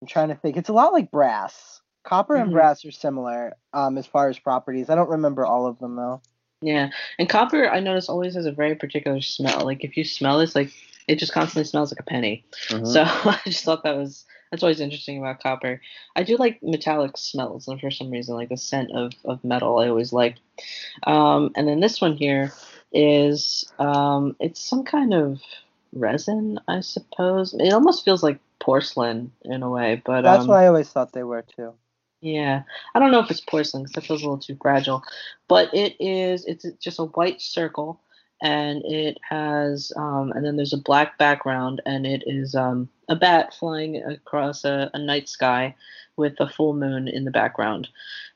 I'm 0.00 0.08
trying 0.08 0.28
to 0.28 0.34
think. 0.34 0.56
It's 0.56 0.68
a 0.68 0.72
lot 0.74 0.92
like 0.92 1.10
brass. 1.10 1.80
Copper 2.04 2.36
and 2.36 2.50
Mhm. 2.50 2.52
brass 2.52 2.84
are 2.84 2.90
similar 2.90 3.56
um 3.72 3.96
as 3.96 4.06
far 4.06 4.28
as 4.28 4.38
properties. 4.38 4.90
I 4.90 4.94
don't 4.94 5.10
remember 5.10 5.46
all 5.46 5.66
of 5.66 5.78
them 5.78 5.96
though. 5.96 6.20
Yeah, 6.60 6.90
and 7.18 7.28
copper 7.28 7.68
I 7.68 7.80
notice 7.80 8.08
always 8.08 8.34
has 8.34 8.46
a 8.46 8.52
very 8.52 8.74
particular 8.76 9.20
smell. 9.20 9.60
Like 9.64 9.84
if 9.84 9.96
you 9.96 10.04
smell 10.04 10.38
this, 10.38 10.54
like 10.54 10.72
it 11.08 11.18
just 11.18 11.32
constantly 11.32 11.64
smells 11.64 11.92
like 11.92 12.00
a 12.00 12.04
penny. 12.04 12.44
Mhm. 12.68 12.86
So 12.86 13.02
I 13.30 13.40
just 13.44 13.64
thought 13.64 13.82
that 13.84 13.96
was 13.96 14.24
that's 14.50 14.62
always 14.62 14.80
interesting 14.80 15.18
about 15.18 15.40
copper. 15.42 15.80
I 16.14 16.22
do 16.24 16.36
like 16.36 16.62
metallic 16.62 17.16
smells, 17.16 17.68
and 17.68 17.80
for 17.80 17.90
some 17.90 18.10
reason, 18.10 18.34
like 18.34 18.50
the 18.50 18.56
scent 18.58 18.92
of, 18.92 19.12
of 19.24 19.42
metal, 19.42 19.78
I 19.78 19.88
always 19.88 20.12
like. 20.12 20.36
Um, 21.04 21.52
and 21.56 21.66
then 21.66 21.80
this 21.80 22.00
one 22.00 22.16
here 22.16 22.52
is 22.92 23.64
um, 23.78 24.36
it's 24.40 24.60
some 24.60 24.84
kind 24.84 25.14
of 25.14 25.40
resin, 25.94 26.60
I 26.68 26.80
suppose. 26.80 27.54
It 27.54 27.72
almost 27.72 28.04
feels 28.04 28.22
like 28.22 28.38
porcelain 28.60 29.32
in 29.42 29.62
a 29.62 29.70
way, 29.70 30.02
but 30.04 30.22
That's 30.22 30.42
um, 30.42 30.48
what 30.48 30.58
I 30.58 30.66
always 30.66 30.88
thought 30.90 31.12
they 31.12 31.22
were 31.24 31.42
too. 31.56 31.72
yeah, 32.20 32.62
I 32.94 32.98
don't 32.98 33.10
know 33.10 33.20
if 33.20 33.30
it's 33.30 33.40
porcelain 33.40 33.84
because 33.84 33.94
that 33.94 34.06
feels 34.06 34.20
a 34.22 34.24
little 34.26 34.38
too 34.38 34.58
fragile, 34.60 35.02
but 35.48 35.72
it 35.74 35.96
is. 35.98 36.44
It's 36.44 36.66
just 36.80 36.98
a 36.98 37.04
white 37.04 37.40
circle, 37.40 38.00
and 38.42 38.84
it 38.84 39.18
has, 39.28 39.92
um, 39.96 40.32
and 40.32 40.44
then 40.44 40.56
there's 40.56 40.72
a 40.72 40.78
black 40.78 41.16
background, 41.16 41.80
and 41.86 42.04
it 42.04 42.24
is 42.26 42.56
um, 42.56 42.88
a 43.08 43.14
bat 43.14 43.54
flying 43.54 44.02
across 44.02 44.64
a, 44.64 44.90
a 44.92 44.98
night 44.98 45.28
sky 45.28 45.74
with 46.16 46.34
a 46.40 46.48
full 46.48 46.74
moon 46.74 47.06
in 47.06 47.24
the 47.24 47.30
background. 47.30 47.88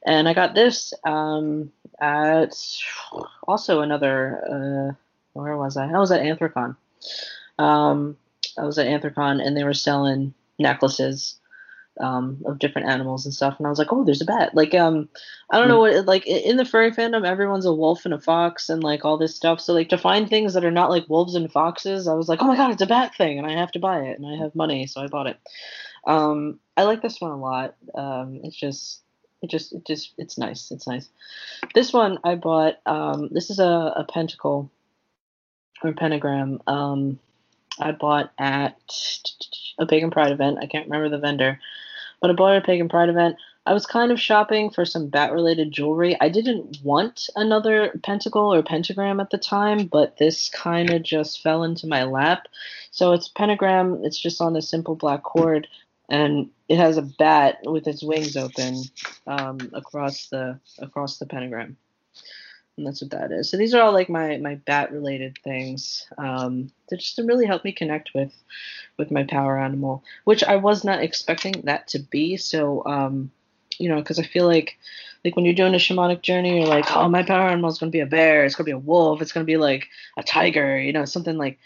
And 0.06 0.28
I 0.28 0.32
got 0.32 0.54
this 0.54 0.94
um, 1.04 1.72
at 2.00 2.54
also 3.46 3.80
another. 3.80 4.40
Uh, 4.48 4.94
where 5.32 5.56
was 5.56 5.76
I? 5.76 5.90
I 5.90 5.98
was 5.98 6.12
at 6.12 6.22
Anthrocon. 6.22 6.76
Um, 7.58 8.16
I 8.56 8.64
was 8.64 8.78
at 8.78 8.86
Anthrocon, 8.86 9.44
and 9.44 9.56
they 9.56 9.64
were 9.64 9.74
selling 9.74 10.32
necklaces 10.58 11.36
um, 12.00 12.42
of 12.46 12.58
different 12.58 12.88
animals 12.88 13.24
and 13.24 13.34
stuff. 13.34 13.56
And 13.58 13.66
I 13.66 13.70
was 13.70 13.78
like, 13.78 13.92
oh, 13.92 14.04
there's 14.04 14.20
a 14.20 14.26
bat. 14.26 14.54
Like, 14.54 14.74
um, 14.74 15.08
I 15.50 15.58
don't 15.58 15.68
know 15.68 15.80
what, 15.80 16.06
like, 16.06 16.26
in 16.26 16.56
the 16.56 16.64
furry 16.64 16.90
fandom, 16.90 17.26
everyone's 17.26 17.66
a 17.66 17.72
wolf 17.72 18.04
and 18.04 18.14
a 18.14 18.20
fox 18.20 18.68
and 18.68 18.82
like 18.82 19.04
all 19.04 19.16
this 19.16 19.34
stuff. 19.34 19.60
So, 19.60 19.72
like, 19.72 19.88
to 19.90 19.98
find 19.98 20.28
things 20.28 20.54
that 20.54 20.64
are 20.64 20.70
not 20.70 20.90
like 20.90 21.08
wolves 21.08 21.34
and 21.34 21.50
foxes, 21.50 22.08
I 22.08 22.14
was 22.14 22.28
like, 22.28 22.42
oh 22.42 22.46
my 22.46 22.56
god, 22.56 22.72
it's 22.72 22.82
a 22.82 22.86
bat 22.86 23.14
thing, 23.14 23.38
and 23.38 23.46
I 23.46 23.52
have 23.52 23.72
to 23.72 23.78
buy 23.78 24.00
it, 24.00 24.18
and 24.18 24.26
I 24.26 24.36
have 24.42 24.54
money, 24.54 24.86
so 24.86 25.00
I 25.00 25.06
bought 25.06 25.26
it. 25.26 25.38
Um, 26.06 26.60
I 26.76 26.84
like 26.84 27.02
this 27.02 27.20
one 27.20 27.32
a 27.32 27.36
lot. 27.36 27.74
Um, 27.94 28.40
it's 28.44 28.56
just, 28.56 29.00
it 29.42 29.50
just, 29.50 29.72
it 29.72 29.86
just, 29.86 30.12
it's 30.18 30.38
nice. 30.38 30.70
It's 30.70 30.86
nice. 30.86 31.08
This 31.74 31.92
one 31.92 32.18
I 32.24 32.34
bought. 32.36 32.78
Um, 32.86 33.28
this 33.30 33.50
is 33.50 33.58
a, 33.58 33.64
a 33.96 34.06
pentacle 34.08 34.70
or 35.82 35.92
pentagram. 35.92 36.60
Um, 36.66 37.18
I 37.78 37.92
bought 37.92 38.32
at 38.38 38.78
a 39.78 39.86
Pagan 39.86 40.10
Pride 40.10 40.32
event. 40.32 40.58
I 40.60 40.66
can't 40.66 40.86
remember 40.86 41.08
the 41.10 41.18
vendor, 41.18 41.60
but 42.20 42.30
a 42.30 42.60
Pagan 42.60 42.88
Pride 42.88 43.08
event. 43.08 43.36
I 43.66 43.72
was 43.72 43.84
kind 43.84 44.12
of 44.12 44.20
shopping 44.20 44.70
for 44.70 44.84
some 44.84 45.08
bat 45.08 45.32
related 45.32 45.72
jewelry. 45.72 46.16
I 46.20 46.28
didn't 46.28 46.78
want 46.84 47.28
another 47.34 47.98
pentacle 48.04 48.54
or 48.54 48.62
pentagram 48.62 49.18
at 49.18 49.30
the 49.30 49.38
time, 49.38 49.86
but 49.86 50.18
this 50.18 50.48
kind 50.50 50.90
of 50.90 51.02
just 51.02 51.42
fell 51.42 51.64
into 51.64 51.88
my 51.88 52.04
lap. 52.04 52.46
So 52.92 53.12
it's 53.12 53.28
pentagram, 53.28 54.02
it's 54.04 54.18
just 54.18 54.40
on 54.40 54.54
a 54.54 54.62
simple 54.62 54.94
black 54.94 55.24
cord, 55.24 55.66
and 56.08 56.48
it 56.68 56.76
has 56.76 56.96
a 56.96 57.02
bat 57.02 57.58
with 57.64 57.88
its 57.88 58.04
wings 58.04 58.36
open 58.36 58.82
um, 59.26 59.58
across 59.72 60.28
the 60.28 60.60
across 60.78 61.18
the 61.18 61.26
pentagram. 61.26 61.76
And 62.76 62.86
that's 62.86 63.00
what 63.00 63.10
that 63.12 63.32
is. 63.32 63.48
So 63.48 63.56
these 63.56 63.74
are 63.74 63.82
all 63.82 63.92
like 63.92 64.08
my 64.10 64.36
my 64.36 64.56
bat 64.56 64.92
related 64.92 65.38
things. 65.42 66.06
Um, 66.18 66.70
to 66.88 66.96
just 66.96 67.16
to 67.16 67.24
really 67.24 67.46
help 67.46 67.64
me 67.64 67.72
connect 67.72 68.12
with 68.14 68.32
with 68.98 69.10
my 69.10 69.24
power 69.24 69.58
animal, 69.58 70.04
which 70.24 70.44
I 70.44 70.56
was 70.56 70.84
not 70.84 71.02
expecting 71.02 71.62
that 71.64 71.88
to 71.88 71.98
be. 71.98 72.36
So 72.36 72.84
um, 72.84 73.30
you 73.78 73.88
know, 73.88 73.96
because 73.96 74.18
I 74.18 74.24
feel 74.24 74.46
like 74.46 74.76
like 75.24 75.36
when 75.36 75.44
you're 75.44 75.54
doing 75.54 75.74
a 75.74 75.78
shamanic 75.78 76.22
journey, 76.22 76.58
you're 76.58 76.68
like, 76.68 76.94
oh, 76.94 77.08
my 77.08 77.22
power 77.22 77.48
animal 77.48 77.70
is 77.70 77.78
gonna 77.78 77.90
be 77.90 78.00
a 78.00 78.06
bear, 78.06 78.44
it's 78.44 78.54
gonna 78.54 78.66
be 78.66 78.70
a 78.72 78.78
wolf, 78.78 79.22
it's 79.22 79.32
gonna 79.32 79.44
be 79.44 79.56
like 79.56 79.88
a 80.16 80.22
tiger, 80.22 80.78
you 80.78 80.92
know, 80.92 81.04
something 81.04 81.36
like 81.36 81.58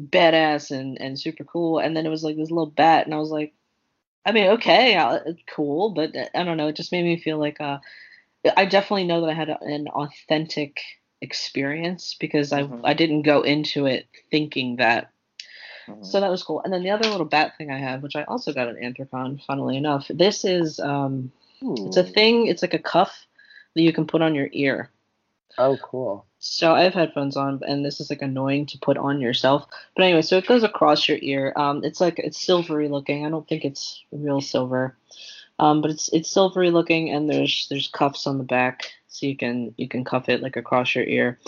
badass 0.00 0.70
and 0.70 1.00
and 1.00 1.18
super 1.18 1.44
cool. 1.44 1.78
And 1.78 1.96
then 1.96 2.06
it 2.06 2.10
was 2.10 2.24
like 2.24 2.36
this 2.36 2.50
little 2.50 2.66
bat, 2.66 3.06
and 3.06 3.14
I 3.14 3.18
was 3.18 3.30
like, 3.30 3.54
I 4.26 4.32
mean, 4.32 4.48
okay, 4.52 4.96
uh, 4.96 5.20
cool, 5.54 5.90
but 5.90 6.14
uh, 6.16 6.26
I 6.34 6.44
don't 6.44 6.56
know, 6.56 6.68
it 6.68 6.76
just 6.76 6.92
made 6.92 7.04
me 7.04 7.20
feel 7.20 7.38
like 7.38 7.60
uh, 7.60 7.78
I 8.56 8.64
definitely 8.64 9.04
know 9.04 9.20
that 9.22 9.30
I 9.30 9.34
had 9.34 9.48
an 9.48 9.88
authentic 9.88 10.80
experience 11.20 12.16
because 12.18 12.52
I 12.52 12.62
mm-hmm. 12.62 12.84
I 12.84 12.94
didn't 12.94 13.22
go 13.22 13.42
into 13.42 13.86
it 13.86 14.08
thinking 14.30 14.76
that 14.76 15.10
Mm-hmm. 15.90 16.04
So 16.04 16.20
that 16.20 16.30
was 16.30 16.42
cool. 16.42 16.60
And 16.62 16.72
then 16.72 16.82
the 16.82 16.90
other 16.90 17.08
little 17.08 17.26
bat 17.26 17.54
thing 17.56 17.70
I 17.70 17.78
have, 17.78 18.02
which 18.02 18.16
I 18.16 18.24
also 18.24 18.52
got 18.52 18.68
at 18.68 18.76
Anthrocon, 18.76 19.42
funnily 19.44 19.76
enough, 19.76 20.06
this 20.08 20.44
is 20.44 20.80
um, 20.80 21.32
it's 21.62 21.96
a 21.96 22.04
thing. 22.04 22.46
It's 22.46 22.62
like 22.62 22.74
a 22.74 22.78
cuff 22.78 23.26
that 23.74 23.82
you 23.82 23.92
can 23.92 24.06
put 24.06 24.22
on 24.22 24.34
your 24.34 24.48
ear. 24.52 24.90
Oh, 25.58 25.76
cool. 25.82 26.26
So 26.38 26.72
I 26.74 26.84
have 26.84 26.94
headphones 26.94 27.36
on, 27.36 27.60
and 27.66 27.84
this 27.84 28.00
is 28.00 28.08
like 28.08 28.22
annoying 28.22 28.66
to 28.66 28.78
put 28.78 28.96
on 28.96 29.20
yourself. 29.20 29.66
But 29.94 30.04
anyway, 30.04 30.22
so 30.22 30.38
it 30.38 30.46
goes 30.46 30.62
across 30.62 31.08
your 31.08 31.18
ear. 31.20 31.52
Um, 31.56 31.84
it's 31.84 32.00
like 32.00 32.18
it's 32.18 32.40
silvery 32.40 32.88
looking. 32.88 33.26
I 33.26 33.30
don't 33.30 33.46
think 33.46 33.64
it's 33.64 34.02
real 34.10 34.40
silver, 34.40 34.96
um, 35.60 35.80
but 35.80 35.90
it's 35.92 36.08
it's 36.12 36.30
silvery 36.30 36.70
looking, 36.70 37.10
and 37.10 37.28
there's 37.30 37.66
there's 37.70 37.88
cuffs 37.88 38.26
on 38.26 38.38
the 38.38 38.44
back, 38.44 38.92
so 39.08 39.26
you 39.26 39.36
can 39.36 39.74
you 39.76 39.88
can 39.88 40.04
cuff 40.04 40.28
it 40.28 40.42
like 40.42 40.56
across 40.56 40.94
your 40.94 41.04
ear. 41.04 41.38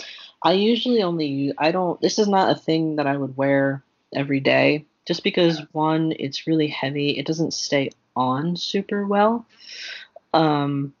I 0.41 0.53
usually 0.53 1.03
only. 1.03 1.53
I 1.57 1.71
don't. 1.71 1.99
This 1.99 2.19
is 2.19 2.27
not 2.27 2.51
a 2.51 2.59
thing 2.59 2.95
that 2.97 3.07
I 3.07 3.17
would 3.17 3.35
wear 3.35 3.83
every 4.13 4.39
day 4.39 4.85
just 5.05 5.23
because 5.23 5.61
one 5.71 6.13
it's 6.17 6.47
really 6.47 6.67
heavy 6.67 7.17
it 7.17 7.25
doesn't 7.25 7.53
stay 7.53 7.89
on 8.15 8.55
super 8.55 9.05
well 9.05 9.45
um 10.33 10.93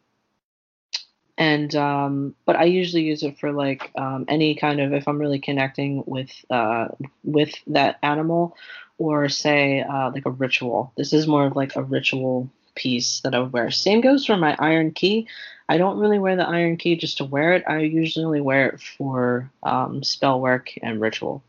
and 1.37 1.75
um 1.75 2.35
but 2.45 2.55
i 2.55 2.63
usually 2.63 3.03
use 3.03 3.23
it 3.23 3.39
for 3.39 3.51
like 3.51 3.91
um 3.97 4.25
any 4.27 4.55
kind 4.55 4.79
of 4.79 4.93
if 4.93 5.07
i'm 5.07 5.19
really 5.19 5.39
connecting 5.39 6.03
with 6.05 6.31
uh 6.49 6.87
with 7.23 7.53
that 7.67 7.97
animal 8.03 8.55
or 8.97 9.29
say 9.29 9.81
uh 9.81 10.11
like 10.11 10.25
a 10.25 10.31
ritual 10.31 10.91
this 10.97 11.13
is 11.13 11.27
more 11.27 11.45
of 11.45 11.55
like 11.55 11.75
a 11.75 11.83
ritual 11.83 12.49
piece 12.75 13.21
that 13.21 13.35
i 13.35 13.39
would 13.39 13.53
wear 13.53 13.71
same 13.71 14.01
goes 14.01 14.25
for 14.25 14.37
my 14.37 14.55
iron 14.59 14.91
key 14.91 15.27
i 15.69 15.77
don't 15.77 15.99
really 15.99 16.19
wear 16.19 16.35
the 16.35 16.47
iron 16.47 16.77
key 16.77 16.95
just 16.95 17.17
to 17.17 17.25
wear 17.25 17.53
it 17.53 17.63
i 17.67 17.79
usually 17.79 18.41
wear 18.41 18.69
it 18.69 18.81
for 18.81 19.49
um 19.63 20.03
spell 20.03 20.39
work 20.39 20.69
and 20.81 21.01
ritual 21.01 21.43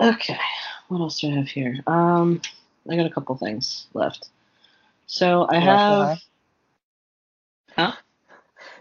Okay, 0.00 0.38
what 0.88 1.00
else 1.00 1.20
do 1.20 1.28
I 1.28 1.34
have 1.36 1.48
here? 1.48 1.78
Um, 1.86 2.40
I 2.90 2.96
got 2.96 3.04
a 3.04 3.10
couple 3.10 3.36
things 3.36 3.86
left. 3.92 4.30
So 5.06 5.46
I 5.48 5.58
have. 5.58 6.18
Huh? 7.76 7.92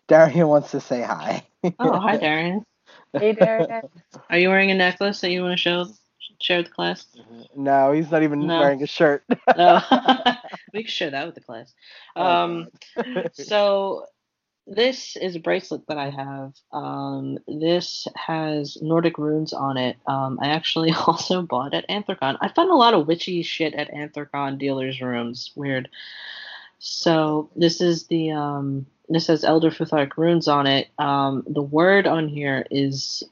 Darian 0.07 0.47
wants 0.47 0.71
to 0.71 0.79
say 0.79 1.01
hi. 1.01 1.45
oh, 1.79 1.99
hi, 1.99 2.17
Darian. 2.17 2.65
Hey, 3.17 3.33
Darian. 3.33 3.81
Are 4.29 4.37
you 4.37 4.49
wearing 4.49 4.69
a 4.69 4.75
necklace 4.75 5.21
that 5.21 5.31
you 5.31 5.41
want 5.41 5.53
to 5.53 5.57
show 5.57 5.87
share 6.39 6.57
with 6.57 6.67
the 6.67 6.71
class? 6.71 7.07
No, 7.55 7.91
he's 7.91 8.11
not 8.11 8.21
even 8.21 8.45
no. 8.45 8.59
wearing 8.59 8.83
a 8.83 8.87
shirt. 8.87 9.23
no. 9.57 9.81
we 10.73 10.83
can 10.83 10.91
share 10.91 11.11
that 11.11 11.25
with 11.25 11.35
the 11.35 11.41
class. 11.41 11.73
Oh, 12.15 12.25
um, 12.25 12.67
so 13.33 14.05
this 14.67 15.15
is 15.17 15.35
a 15.35 15.39
bracelet 15.39 15.87
that 15.87 15.97
I 15.97 16.09
have. 16.09 16.53
Um, 16.71 17.39
this 17.47 18.07
has 18.15 18.77
Nordic 18.81 19.17
runes 19.17 19.51
on 19.51 19.77
it. 19.77 19.97
Um, 20.05 20.39
I 20.41 20.49
actually 20.49 20.91
also 21.07 21.41
bought 21.41 21.73
at 21.73 21.89
Anthrocon. 21.89 22.37
I 22.41 22.49
found 22.49 22.69
a 22.69 22.75
lot 22.75 22.93
of 22.93 23.07
witchy 23.07 23.41
shit 23.41 23.73
at 23.73 23.91
Anthrocon 23.91 24.59
dealers' 24.59 25.01
rooms. 25.01 25.51
Weird. 25.55 25.89
So 26.79 27.49
this 27.55 27.81
is 27.81 28.07
the 28.07 28.31
um, 28.31 28.85
this 29.09 29.27
has 29.27 29.43
Elder 29.43 29.71
Futhark 29.71 30.15
runes 30.17 30.47
on 30.47 30.67
it. 30.67 30.87
Um, 30.97 31.43
the 31.47 31.61
word 31.61 32.07
on 32.07 32.27
here 32.27 32.65
is 32.69 33.23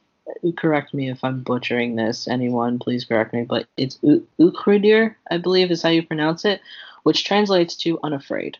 correct 0.57 0.93
me 0.93 1.09
if 1.09 1.23
I'm 1.23 1.43
butchering 1.43 1.95
this. 1.95 2.27
Anyone, 2.27 2.79
please 2.79 3.05
correct 3.05 3.33
me. 3.33 3.43
But 3.43 3.67
it's 3.77 3.99
U- 4.01 4.27
Ukrudir, 4.39 5.15
I 5.29 5.37
believe 5.37 5.71
is 5.71 5.81
how 5.81 5.89
you 5.89 6.05
pronounce 6.05 6.45
it, 6.45 6.61
which 7.07 7.23
translates 7.23 7.73
to 7.73 7.97
unafraid. 8.03 8.57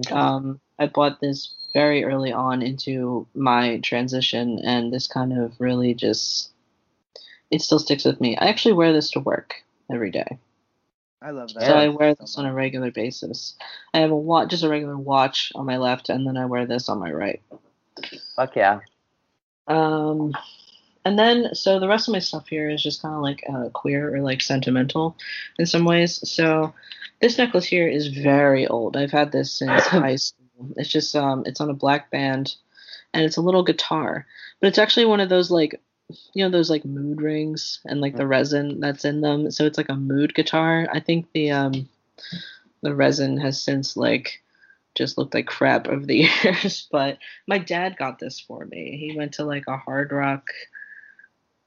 Okay. 0.00 0.14
Um, 0.14 0.58
I 0.78 0.86
bought 0.86 1.20
this 1.20 1.52
very 1.74 2.02
early 2.02 2.32
on 2.32 2.62
into 2.62 3.26
my 3.34 3.78
transition, 3.80 4.58
and 4.64 4.90
this 4.90 5.06
kind 5.06 5.38
of 5.38 5.52
really 5.60 5.92
just 5.92 6.50
it 7.50 7.60
still 7.60 7.78
sticks 7.78 8.06
with 8.06 8.22
me. 8.22 8.38
I 8.38 8.46
actually 8.46 8.72
wear 8.72 8.94
this 8.94 9.10
to 9.10 9.20
work 9.20 9.56
every 9.92 10.10
day. 10.10 10.38
I 11.20 11.32
love 11.32 11.52
that. 11.52 11.64
So 11.64 11.74
I 11.74 11.88
wear 11.88 12.14
this 12.14 12.38
on 12.38 12.46
a 12.46 12.54
regular 12.54 12.90
basis. 12.90 13.54
I 13.92 13.98
have 13.98 14.12
a 14.12 14.16
watch, 14.16 14.48
just 14.48 14.64
a 14.64 14.70
regular 14.70 14.96
watch 14.96 15.52
on 15.54 15.66
my 15.66 15.76
left, 15.76 16.08
and 16.08 16.26
then 16.26 16.38
I 16.38 16.46
wear 16.46 16.64
this 16.64 16.88
on 16.88 17.00
my 17.00 17.12
right. 17.12 17.42
Fuck 18.34 18.56
yeah. 18.56 18.80
Um, 19.68 20.32
and 21.04 21.18
then 21.18 21.54
so 21.54 21.78
the 21.78 21.88
rest 21.88 22.08
of 22.08 22.12
my 22.12 22.18
stuff 22.18 22.48
here 22.48 22.70
is 22.70 22.82
just 22.82 23.02
kind 23.02 23.14
of 23.14 23.20
like 23.20 23.44
uh, 23.46 23.68
queer 23.74 24.16
or 24.16 24.20
like 24.20 24.40
sentimental 24.40 25.18
in 25.58 25.66
some 25.66 25.84
ways. 25.84 26.26
So 26.26 26.72
this 27.22 27.38
necklace 27.38 27.64
here 27.64 27.88
is 27.88 28.08
very 28.08 28.66
old. 28.66 28.96
I've 28.96 29.12
had 29.12 29.32
this 29.32 29.52
since 29.58 29.86
high 29.86 30.16
school. 30.16 30.74
It's 30.76 30.90
just 30.90 31.16
um, 31.16 31.44
it's 31.46 31.60
on 31.60 31.70
a 31.70 31.74
black 31.74 32.10
band, 32.10 32.54
and 33.14 33.24
it's 33.24 33.38
a 33.38 33.42
little 33.42 33.62
guitar, 33.62 34.26
but 34.60 34.66
it's 34.66 34.78
actually 34.78 35.06
one 35.06 35.20
of 35.20 35.30
those 35.30 35.50
like, 35.50 35.80
you 36.34 36.44
know, 36.44 36.50
those 36.50 36.68
like 36.68 36.84
mood 36.84 37.22
rings 37.22 37.80
and 37.86 38.00
like 38.00 38.16
the 38.16 38.26
resin 38.26 38.80
that's 38.80 39.04
in 39.04 39.22
them. 39.22 39.50
So 39.50 39.64
it's 39.64 39.78
like 39.78 39.88
a 39.88 39.96
mood 39.96 40.34
guitar. 40.34 40.88
I 40.92 41.00
think 41.00 41.28
the 41.32 41.52
um, 41.52 41.88
the 42.82 42.94
resin 42.94 43.38
has 43.38 43.62
since 43.62 43.96
like 43.96 44.42
just 44.94 45.16
looked 45.16 45.34
like 45.34 45.46
crap 45.46 45.88
over 45.88 46.04
the 46.04 46.28
years. 46.44 46.86
but 46.90 47.18
my 47.46 47.58
dad 47.58 47.96
got 47.96 48.18
this 48.18 48.40
for 48.40 48.66
me. 48.66 48.98
He 48.98 49.16
went 49.16 49.34
to 49.34 49.44
like 49.44 49.64
a 49.68 49.76
hard 49.76 50.12
rock 50.12 50.48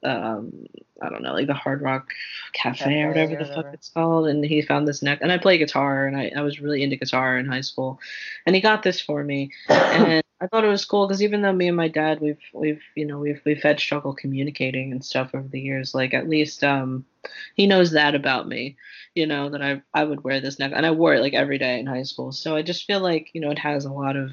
um 0.06 0.66
I 1.02 1.10
don't 1.10 1.22
know, 1.22 1.34
like 1.34 1.46
the 1.46 1.54
Hard 1.54 1.82
Rock 1.82 2.12
Cafe, 2.52 2.78
Cafe 2.78 3.02
or 3.02 3.08
whatever 3.08 3.34
or 3.34 3.36
the 3.36 3.44
whatever. 3.44 3.62
fuck 3.64 3.74
it's 3.74 3.88
called. 3.90 4.28
And 4.28 4.44
he 4.44 4.62
found 4.62 4.88
this 4.88 5.02
neck, 5.02 5.18
and 5.20 5.30
I 5.30 5.38
play 5.38 5.58
guitar, 5.58 6.06
and 6.06 6.16
I, 6.16 6.32
I 6.34 6.40
was 6.40 6.60
really 6.60 6.82
into 6.82 6.96
guitar 6.96 7.36
in 7.36 7.46
high 7.46 7.60
school, 7.60 8.00
and 8.46 8.54
he 8.54 8.62
got 8.62 8.82
this 8.82 9.00
for 9.00 9.22
me, 9.22 9.50
and 9.68 10.22
I 10.40 10.46
thought 10.46 10.64
it 10.64 10.68
was 10.68 10.84
cool 10.84 11.06
because 11.06 11.22
even 11.22 11.42
though 11.42 11.52
me 11.52 11.68
and 11.68 11.76
my 11.76 11.88
dad 11.88 12.20
we've 12.20 12.40
we've 12.52 12.82
you 12.94 13.06
know 13.06 13.18
we've 13.18 13.40
we've 13.44 13.62
had 13.62 13.80
struggle 13.80 14.14
communicating 14.14 14.92
and 14.92 15.04
stuff 15.04 15.30
over 15.34 15.48
the 15.48 15.60
years, 15.60 15.94
like 15.94 16.14
at 16.14 16.28
least 16.28 16.64
um 16.64 17.04
he 17.54 17.66
knows 17.66 17.90
that 17.92 18.14
about 18.14 18.48
me, 18.48 18.76
you 19.14 19.26
know 19.26 19.50
that 19.50 19.62
I 19.62 19.82
I 19.92 20.04
would 20.04 20.24
wear 20.24 20.40
this 20.40 20.58
neck, 20.58 20.72
and 20.74 20.86
I 20.86 20.90
wore 20.92 21.14
it 21.14 21.20
like 21.20 21.34
every 21.34 21.58
day 21.58 21.78
in 21.78 21.86
high 21.86 22.04
school, 22.04 22.32
so 22.32 22.56
I 22.56 22.62
just 22.62 22.86
feel 22.86 23.00
like 23.00 23.30
you 23.34 23.40
know 23.40 23.50
it 23.50 23.58
has 23.58 23.84
a 23.84 23.92
lot 23.92 24.16
of 24.16 24.30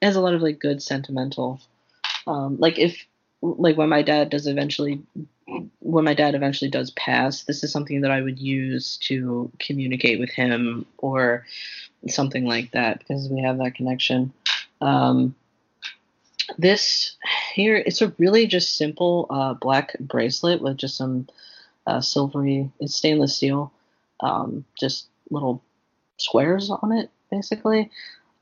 it 0.00 0.06
has 0.06 0.16
a 0.16 0.20
lot 0.20 0.34
of 0.34 0.42
like 0.42 0.58
good 0.58 0.82
sentimental 0.82 1.60
um 2.26 2.56
like 2.58 2.78
if 2.78 3.06
like 3.42 3.76
when 3.76 3.88
my 3.88 4.02
dad 4.02 4.30
does 4.30 4.46
eventually 4.46 5.02
when 5.80 6.04
my 6.04 6.14
dad 6.14 6.34
eventually 6.34 6.70
does 6.70 6.90
pass 6.92 7.44
this 7.44 7.64
is 7.64 7.72
something 7.72 8.02
that 8.02 8.10
i 8.10 8.20
would 8.20 8.38
use 8.38 8.96
to 8.98 9.50
communicate 9.58 10.20
with 10.20 10.30
him 10.30 10.86
or 10.98 11.44
something 12.08 12.44
like 12.44 12.70
that 12.72 12.98
because 12.98 13.28
we 13.28 13.42
have 13.42 13.58
that 13.58 13.74
connection. 13.74 14.32
Um, 14.80 15.34
this 16.58 17.16
here 17.54 17.76
it's 17.76 18.02
a 18.02 18.12
really 18.18 18.46
just 18.46 18.76
simple 18.76 19.26
uh, 19.30 19.54
black 19.54 19.96
bracelet 20.00 20.60
with 20.60 20.76
just 20.76 20.96
some 20.96 21.28
uh, 21.86 22.00
silvery 22.00 22.68
it's 22.80 22.96
stainless 22.96 23.36
steel 23.36 23.72
um, 24.18 24.64
just 24.76 25.06
little 25.30 25.62
squares 26.16 26.70
on 26.70 26.92
it 26.92 27.10
basically. 27.30 27.90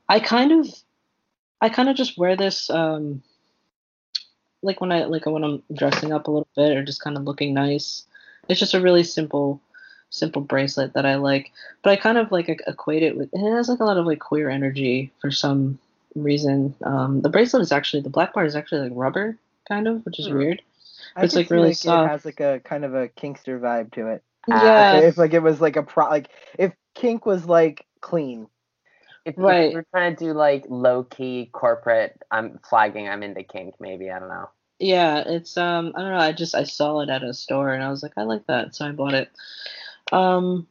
I 0.07 0.19
kind 0.19 0.51
of 0.51 0.67
i 1.61 1.69
kind 1.69 1.89
of 1.89 1.95
just 1.95 2.17
wear 2.17 2.35
this 2.35 2.69
um, 2.69 3.21
like 4.61 4.81
when 4.81 4.91
I 4.91 5.05
like 5.05 5.25
when 5.25 5.43
I'm 5.43 5.63
dressing 5.73 6.13
up 6.13 6.27
a 6.27 6.31
little 6.31 6.47
bit 6.55 6.75
or 6.75 6.83
just 6.83 7.01
kind 7.01 7.17
of 7.17 7.23
looking 7.23 7.53
nice. 7.53 8.05
It's 8.47 8.59
just 8.59 8.73
a 8.73 8.81
really 8.81 9.03
simple 9.03 9.61
simple 10.09 10.41
bracelet 10.41 10.93
that 10.93 11.05
I 11.05 11.15
like. 11.15 11.51
But 11.83 11.91
I 11.91 11.95
kind 11.95 12.17
of 12.17 12.31
like 12.31 12.49
equate 12.49 13.03
it 13.03 13.17
with 13.17 13.29
it 13.33 13.51
has 13.55 13.69
like 13.69 13.79
a 13.79 13.85
lot 13.85 13.97
of 13.97 14.05
like 14.05 14.19
queer 14.19 14.49
energy 14.49 15.11
for 15.21 15.31
some 15.31 15.79
reason. 16.15 16.75
Um, 16.83 17.21
the 17.21 17.29
bracelet 17.29 17.61
is 17.61 17.71
actually 17.71 18.01
the 18.01 18.09
black 18.09 18.33
part 18.33 18.47
is 18.47 18.55
actually 18.55 18.89
like 18.89 18.91
rubber 18.95 19.37
kind 19.67 19.87
of, 19.87 20.05
which 20.05 20.19
is 20.19 20.27
hmm. 20.27 20.37
weird. 20.37 20.61
But 21.15 21.25
it's 21.25 21.35
like 21.35 21.49
really 21.49 21.69
like 21.69 21.77
soft. 21.77 22.07
It 22.07 22.11
has 22.11 22.25
like 22.25 22.39
a 22.39 22.61
kind 22.63 22.85
of 22.85 22.93
a 22.93 23.07
kinkster 23.07 23.59
vibe 23.59 23.91
to 23.93 24.07
it. 24.07 24.23
Yeah. 24.47 24.93
Uh, 24.95 25.01
if 25.01 25.17
like 25.17 25.33
it 25.33 25.41
was 25.41 25.61
like 25.61 25.75
a 25.75 25.83
pro 25.83 26.09
like 26.09 26.29
if 26.57 26.73
kink 26.95 27.25
was 27.25 27.45
like 27.45 27.85
clean. 28.01 28.47
If, 29.37 29.37
Right. 29.37 29.67
if 29.67 29.73
you're 29.73 29.85
trying 29.91 30.15
to 30.15 30.25
do 30.25 30.33
like 30.33 30.65
low 30.69 31.03
key 31.03 31.49
corporate, 31.51 32.21
I'm 32.31 32.59
flagging. 32.69 33.07
I'm 33.09 33.23
into 33.23 33.43
kink. 33.43 33.75
Maybe 33.79 34.09
I 34.09 34.19
don't 34.19 34.29
know. 34.29 34.49
Yeah, 34.79 35.23
it's 35.25 35.57
um 35.57 35.93
I 35.95 36.01
don't 36.01 36.11
know, 36.11 36.17
I 36.19 36.31
just 36.31 36.55
I 36.55 36.63
saw 36.63 37.01
it 37.01 37.09
at 37.09 37.23
a 37.23 37.33
store 37.33 37.73
and 37.73 37.83
I 37.83 37.89
was 37.89 38.01
like, 38.01 38.13
I 38.17 38.23
like 38.23 38.45
that, 38.47 38.75
so 38.75 38.87
I 38.87 38.91
bought 38.91 39.13
it. 39.13 39.29
Um 40.11 40.67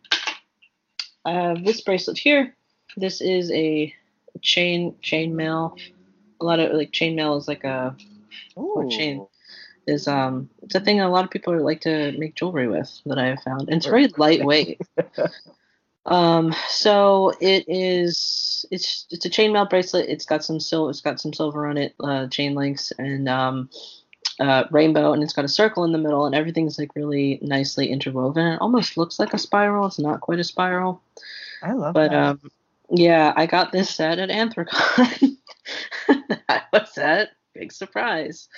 I 1.24 1.32
have 1.32 1.64
this 1.64 1.80
bracelet 1.82 2.18
here. 2.18 2.54
This 2.96 3.20
is 3.20 3.50
a 3.52 3.94
chain 4.40 4.94
chain 5.02 5.36
mail. 5.36 5.76
A 6.40 6.44
lot 6.44 6.58
of 6.60 6.72
like 6.72 6.92
chain 6.92 7.16
mail 7.16 7.36
is 7.36 7.48
like 7.48 7.64
a 7.64 7.96
Or 8.56 8.84
chain. 8.90 9.26
is 9.86 10.08
um 10.08 10.48
it's 10.62 10.74
a 10.74 10.80
thing 10.80 11.00
a 11.00 11.08
lot 11.10 11.24
of 11.24 11.30
people 11.30 11.56
like 11.62 11.80
to 11.82 12.12
make 12.18 12.34
jewelry 12.34 12.68
with 12.68 13.00
that 13.06 13.18
I 13.18 13.26
have 13.26 13.42
found. 13.42 13.68
And 13.68 13.76
it's 13.76 13.86
very 13.86 14.08
lightweight. 14.16 14.80
Um 16.06 16.54
so 16.68 17.32
it 17.40 17.64
is 17.68 18.64
it's 18.70 19.06
it's 19.10 19.26
a 19.26 19.30
chainmail 19.30 19.68
bracelet. 19.68 20.08
It's 20.08 20.24
got 20.26 20.44
some 20.44 20.60
silver 20.60 20.90
it's 20.90 21.00
got 21.00 21.20
some 21.20 21.32
silver 21.32 21.66
on 21.66 21.76
it, 21.76 21.94
uh 22.02 22.26
chain 22.28 22.54
links 22.54 22.92
and 22.98 23.28
um 23.28 23.70
uh 24.40 24.64
rainbow 24.70 25.12
and 25.12 25.22
it's 25.22 25.32
got 25.32 25.44
a 25.44 25.48
circle 25.48 25.84
in 25.84 25.92
the 25.92 25.98
middle 25.98 26.26
and 26.26 26.34
everything's 26.34 26.78
like 26.78 26.94
really 26.96 27.38
nicely 27.42 27.88
interwoven. 27.90 28.46
It 28.46 28.60
almost 28.60 28.96
looks 28.96 29.18
like 29.18 29.34
a 29.34 29.38
spiral. 29.38 29.86
It's 29.86 29.98
not 29.98 30.20
quite 30.20 30.38
a 30.40 30.44
spiral. 30.44 31.02
I 31.62 31.72
love 31.72 31.94
But 31.94 32.12
that. 32.12 32.14
um, 32.14 32.40
yeah, 32.90 33.32
I 33.36 33.46
got 33.46 33.72
this 33.72 33.90
set 33.94 34.18
at 34.18 34.30
Anthrocon. 34.30 35.36
I 36.48 36.62
was 36.72 36.96
at 36.98 37.30
big 37.54 37.72
surprise. 37.72 38.48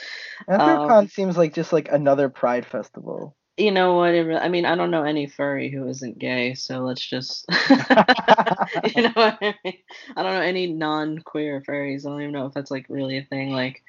Anthrocon 0.48 0.90
um, 0.90 1.08
seems 1.08 1.36
like 1.36 1.54
just 1.54 1.72
like 1.72 1.88
another 1.90 2.28
Pride 2.28 2.66
festival. 2.66 3.36
You 3.60 3.70
know 3.70 3.94
what? 3.94 4.14
It, 4.14 4.34
I 4.34 4.48
mean, 4.48 4.64
I 4.64 4.74
don't 4.74 4.90
know 4.90 5.02
any 5.02 5.26
furry 5.26 5.70
who 5.70 5.86
isn't 5.88 6.18
gay, 6.18 6.54
so 6.54 6.80
let's 6.80 7.04
just. 7.04 7.44
you 7.70 7.76
know 9.02 9.12
what 9.14 9.38
I 9.40 9.54
mean? 9.64 9.74
I 10.16 10.22
don't 10.22 10.34
know 10.34 10.40
any 10.40 10.66
non-queer 10.66 11.60
furries. 11.60 12.06
I 12.06 12.10
don't 12.10 12.22
even 12.22 12.32
know 12.32 12.46
if 12.46 12.54
that's 12.54 12.70
like 12.70 12.86
really 12.88 13.18
a 13.18 13.24
thing. 13.24 13.52
Like, 13.52 13.82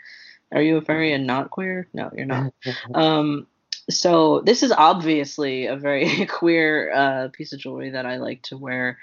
are 0.51 0.61
you 0.61 0.78
a 0.78 0.82
furry 0.82 1.13
and 1.13 1.26
not 1.26 1.51
queer? 1.51 1.88
No, 1.93 2.11
you're 2.15 2.26
not. 2.26 2.53
Um, 2.93 3.47
so 3.89 4.41
this 4.41 4.63
is 4.63 4.72
obviously 4.72 5.67
a 5.67 5.76
very 5.76 6.26
queer 6.26 6.91
uh, 6.93 7.28
piece 7.32 7.53
of 7.53 7.59
jewelry 7.59 7.91
that 7.91 8.05
I 8.05 8.17
like 8.17 8.43
to 8.43 8.57
wear. 8.57 8.99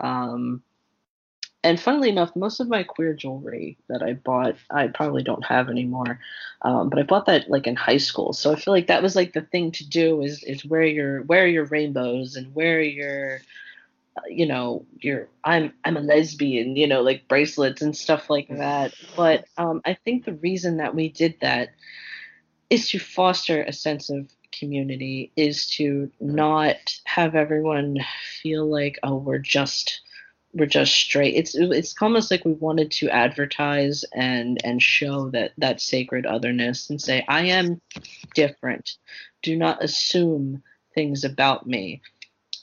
Um, 0.00 0.62
and 1.64 1.78
funnily 1.78 2.08
enough, 2.08 2.34
most 2.34 2.60
of 2.60 2.68
my 2.68 2.82
queer 2.82 3.14
jewelry 3.14 3.76
that 3.88 4.02
I 4.02 4.14
bought, 4.14 4.56
I 4.70 4.88
probably 4.88 5.22
don't 5.22 5.44
have 5.44 5.68
anymore. 5.68 6.18
Um, 6.62 6.88
but 6.88 6.98
I 6.98 7.02
bought 7.02 7.26
that 7.26 7.48
like 7.48 7.66
in 7.66 7.76
high 7.76 7.98
school, 7.98 8.32
so 8.32 8.52
I 8.52 8.56
feel 8.56 8.74
like 8.74 8.88
that 8.88 9.02
was 9.02 9.14
like 9.14 9.32
the 9.32 9.42
thing 9.42 9.70
to 9.72 9.88
do 9.88 10.22
is 10.22 10.42
is 10.42 10.64
wear 10.64 10.84
your 10.84 11.22
wear 11.22 11.46
your 11.46 11.64
rainbows 11.64 12.36
and 12.36 12.54
wear 12.54 12.80
your 12.80 13.40
uh, 14.16 14.20
you 14.28 14.46
know 14.46 14.84
your 15.00 15.28
i'm 15.42 15.72
i'm 15.84 15.96
a 15.96 16.00
lesbian 16.00 16.76
you 16.76 16.86
know 16.86 17.00
like 17.00 17.26
bracelets 17.28 17.82
and 17.82 17.96
stuff 17.96 18.28
like 18.28 18.48
that. 18.48 18.94
But 19.16 19.46
um 19.56 19.80
i 19.84 19.94
think 19.94 20.24
the 20.24 20.34
reason 20.34 20.76
that 20.78 20.94
we 20.94 21.08
did 21.08 21.36
that 21.40 21.70
is 22.70 22.90
to 22.90 22.98
foster 22.98 23.62
a 23.62 23.72
sense 23.72 24.08
of 24.10 24.28
community 24.52 25.32
is 25.36 25.66
to 25.66 26.10
not 26.20 26.76
have 27.04 27.34
everyone 27.34 27.98
feel 28.42 28.66
like 28.66 28.98
oh 29.02 29.16
we're 29.16 29.38
just 29.38 30.00
we're 30.54 30.66
just 30.66 30.92
straight 30.92 31.34
it's 31.34 31.54
it's 31.54 31.94
almost 32.00 32.30
like 32.30 32.44
we 32.44 32.52
wanted 32.52 32.90
to 32.90 33.08
advertise 33.08 34.04
and 34.14 34.60
and 34.64 34.82
show 34.82 35.30
that 35.30 35.52
that 35.56 35.80
sacred 35.80 36.26
otherness 36.26 36.90
and 36.90 37.00
say 37.00 37.24
i 37.28 37.42
am 37.42 37.80
different 38.34 38.96
do 39.42 39.56
not 39.56 39.82
assume 39.82 40.62
things 40.94 41.24
about 41.24 41.66
me 41.66 42.02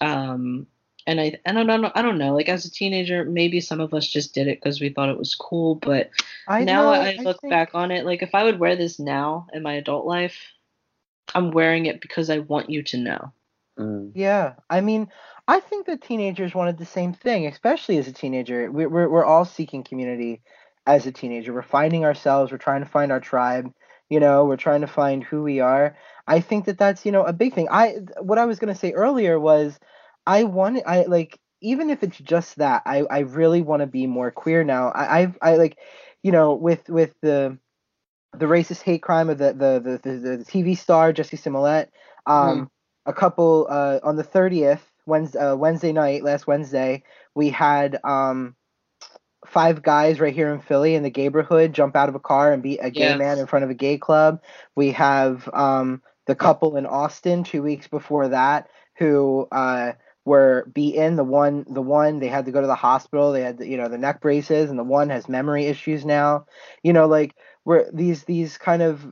um 0.02 0.68
and 1.08 1.20
I, 1.20 1.40
and 1.44 1.58
I 1.58 1.64
don't 1.64 1.82
know 1.82 1.92
I 1.96 2.04
don't 2.04 2.20
know 2.20 2.36
like 2.36 2.50
as 2.50 2.66
a 2.66 2.72
teenager 2.72 3.26
maybe 3.26 3.62
some 3.62 3.80
of 3.80 3.96
us 3.96 4.08
just 4.08 4.36
did 4.36 4.48
it 4.48 4.60
because 4.62 4.80
we 4.80 4.90
thought 4.90 5.10
it 5.10 5.18
was 5.18 5.34
cool 5.34 5.74
but 5.76 6.12
I 6.48 6.64
now 6.64 6.84
know, 6.84 6.90
I 6.92 7.16
look 7.16 7.42
think- 7.42 7.50
back 7.50 7.72
on 7.74 7.90
it, 7.90 8.06
like 8.06 8.22
if 8.22 8.36
I 8.36 8.44
would 8.44 8.60
wear 8.60 8.76
this 8.76 9.00
now 9.00 9.48
in 9.54 9.64
my 9.64 9.74
adult 9.74 10.06
life, 10.06 10.38
I'm 11.34 11.52
wearing 11.52 11.86
it 11.86 12.02
because 12.02 12.30
I 12.30 12.40
want 12.40 12.70
you 12.70 12.84
to 12.84 12.98
know. 12.98 13.32
Mm. 13.78 14.12
Yeah, 14.16 14.54
I 14.70 14.82
mean, 14.82 15.10
I 15.50 15.62
think 15.62 15.88
that 15.88 16.04
teenagers 16.04 16.54
wanted 16.54 16.78
the 16.78 16.86
same 16.86 17.12
thing, 17.12 17.48
especially 17.48 17.98
as 17.98 18.08
a 18.08 18.14
teenager. 18.14 18.72
We're 18.72 18.88
we're, 18.88 19.10
we're 19.10 19.26
all 19.26 19.46
seeking 19.46 19.84
community 19.84 20.44
as 20.86 21.08
a 21.08 21.12
teenager. 21.12 21.52
We're 21.52 21.64
finding 21.64 22.06
ourselves. 22.06 22.52
We're 22.52 22.60
trying 22.60 22.84
to 22.84 22.90
find 22.90 23.12
our 23.12 23.20
tribe. 23.20 23.74
You 24.12 24.20
know, 24.20 24.46
we're 24.46 24.58
trying 24.58 24.82
to 24.82 24.88
find 24.88 25.24
who 25.24 25.42
we 25.42 25.60
are. 25.60 25.98
I 26.28 26.40
think 26.40 26.66
that 26.66 26.78
that's 26.78 27.04
you 27.04 27.12
know 27.12 27.24
a 27.24 27.34
big 27.34 27.56
thing. 27.56 27.68
I 27.72 27.96
what 28.22 28.38
I 28.38 28.46
was 28.46 28.60
gonna 28.60 28.76
say 28.76 28.92
earlier 28.92 29.40
was, 29.40 29.80
I 30.28 30.44
want 30.44 30.84
I 30.86 31.06
like 31.06 31.40
even 31.62 31.90
if 31.90 32.04
it's 32.04 32.20
just 32.20 32.58
that 32.58 32.84
I 32.86 33.06
I 33.10 33.20
really 33.22 33.64
want 33.64 33.80
to 33.80 33.88
be 33.88 34.06
more 34.06 34.30
queer 34.30 34.64
now. 34.64 34.90
I 34.90 35.22
I've 35.22 35.38
I 35.42 35.56
like, 35.56 35.80
you 36.22 36.32
know, 36.32 36.54
with 36.54 36.88
with 36.90 37.16
the 37.22 37.58
the 38.38 38.46
racist 38.46 38.84
hate 38.84 39.02
crime 39.02 39.32
of 39.32 39.40
the 39.40 39.54
the 39.54 40.00
the, 40.04 40.10
the, 40.12 40.38
the 40.38 40.46
TV 40.46 40.78
star 40.78 41.12
Jussie 41.12 41.40
Smollett. 41.40 41.90
Um, 42.28 42.70
a 43.08 43.14
couple 43.14 43.66
uh, 43.68 44.00
on 44.04 44.18
the 44.18 44.24
30th 44.24 44.82
Wednesday, 45.06 45.40
uh, 45.40 45.56
Wednesday 45.56 45.92
night 45.92 46.24
last 46.24 46.48
Wednesday 46.48 47.04
we 47.36 47.50
had 47.50 48.00
um 48.04 48.56
five 49.46 49.82
guys 49.82 50.20
right 50.20 50.34
here 50.34 50.54
in 50.54 50.60
Philly 50.60 50.96
in 50.96 51.04
the 51.04 51.10
neighborhood 51.10 51.74
jump 51.74 51.96
out 51.96 52.10
of 52.10 52.16
a 52.16 52.20
car 52.20 52.52
and 52.52 52.62
beat 52.62 52.80
a 52.82 52.92
gay 52.92 53.14
man 53.14 53.40
in 53.40 53.48
front 53.48 53.64
of 53.64 53.72
a 53.72 53.76
gay 53.76 53.98
club. 53.98 54.42
We 54.76 54.92
have 54.92 55.50
um 55.54 56.02
the 56.28 56.36
couple 56.36 56.78
in 56.78 56.86
Austin 56.86 57.44
two 57.44 57.64
weeks 57.64 57.88
before 57.88 58.30
that 58.30 58.70
who 58.98 59.48
uh 59.52 59.94
were 60.26 60.70
beaten. 60.74 61.16
The 61.16 61.24
one, 61.24 61.66
the 61.70 61.82
one, 61.82 62.20
they 62.20 62.28
had 62.28 62.46
to 62.46 62.52
go 62.52 62.62
to 62.62 62.68
the 62.68 62.76
hospital. 62.76 63.32
They 63.32 63.42
had, 63.42 63.58
the, 63.58 63.68
you 63.68 63.78
know, 63.78 63.88
the 63.88 63.98
neck 63.98 64.22
braces, 64.22 64.70
and 64.70 64.78
the 64.78 64.84
one 64.84 65.10
has 65.10 65.28
memory 65.28 65.66
issues 65.66 66.06
now. 66.06 66.46
You 66.84 66.94
know, 66.94 67.08
like 67.08 67.36
where 67.64 67.90
these 67.92 68.26
these 68.26 68.58
kind 68.58 68.82
of 68.82 69.06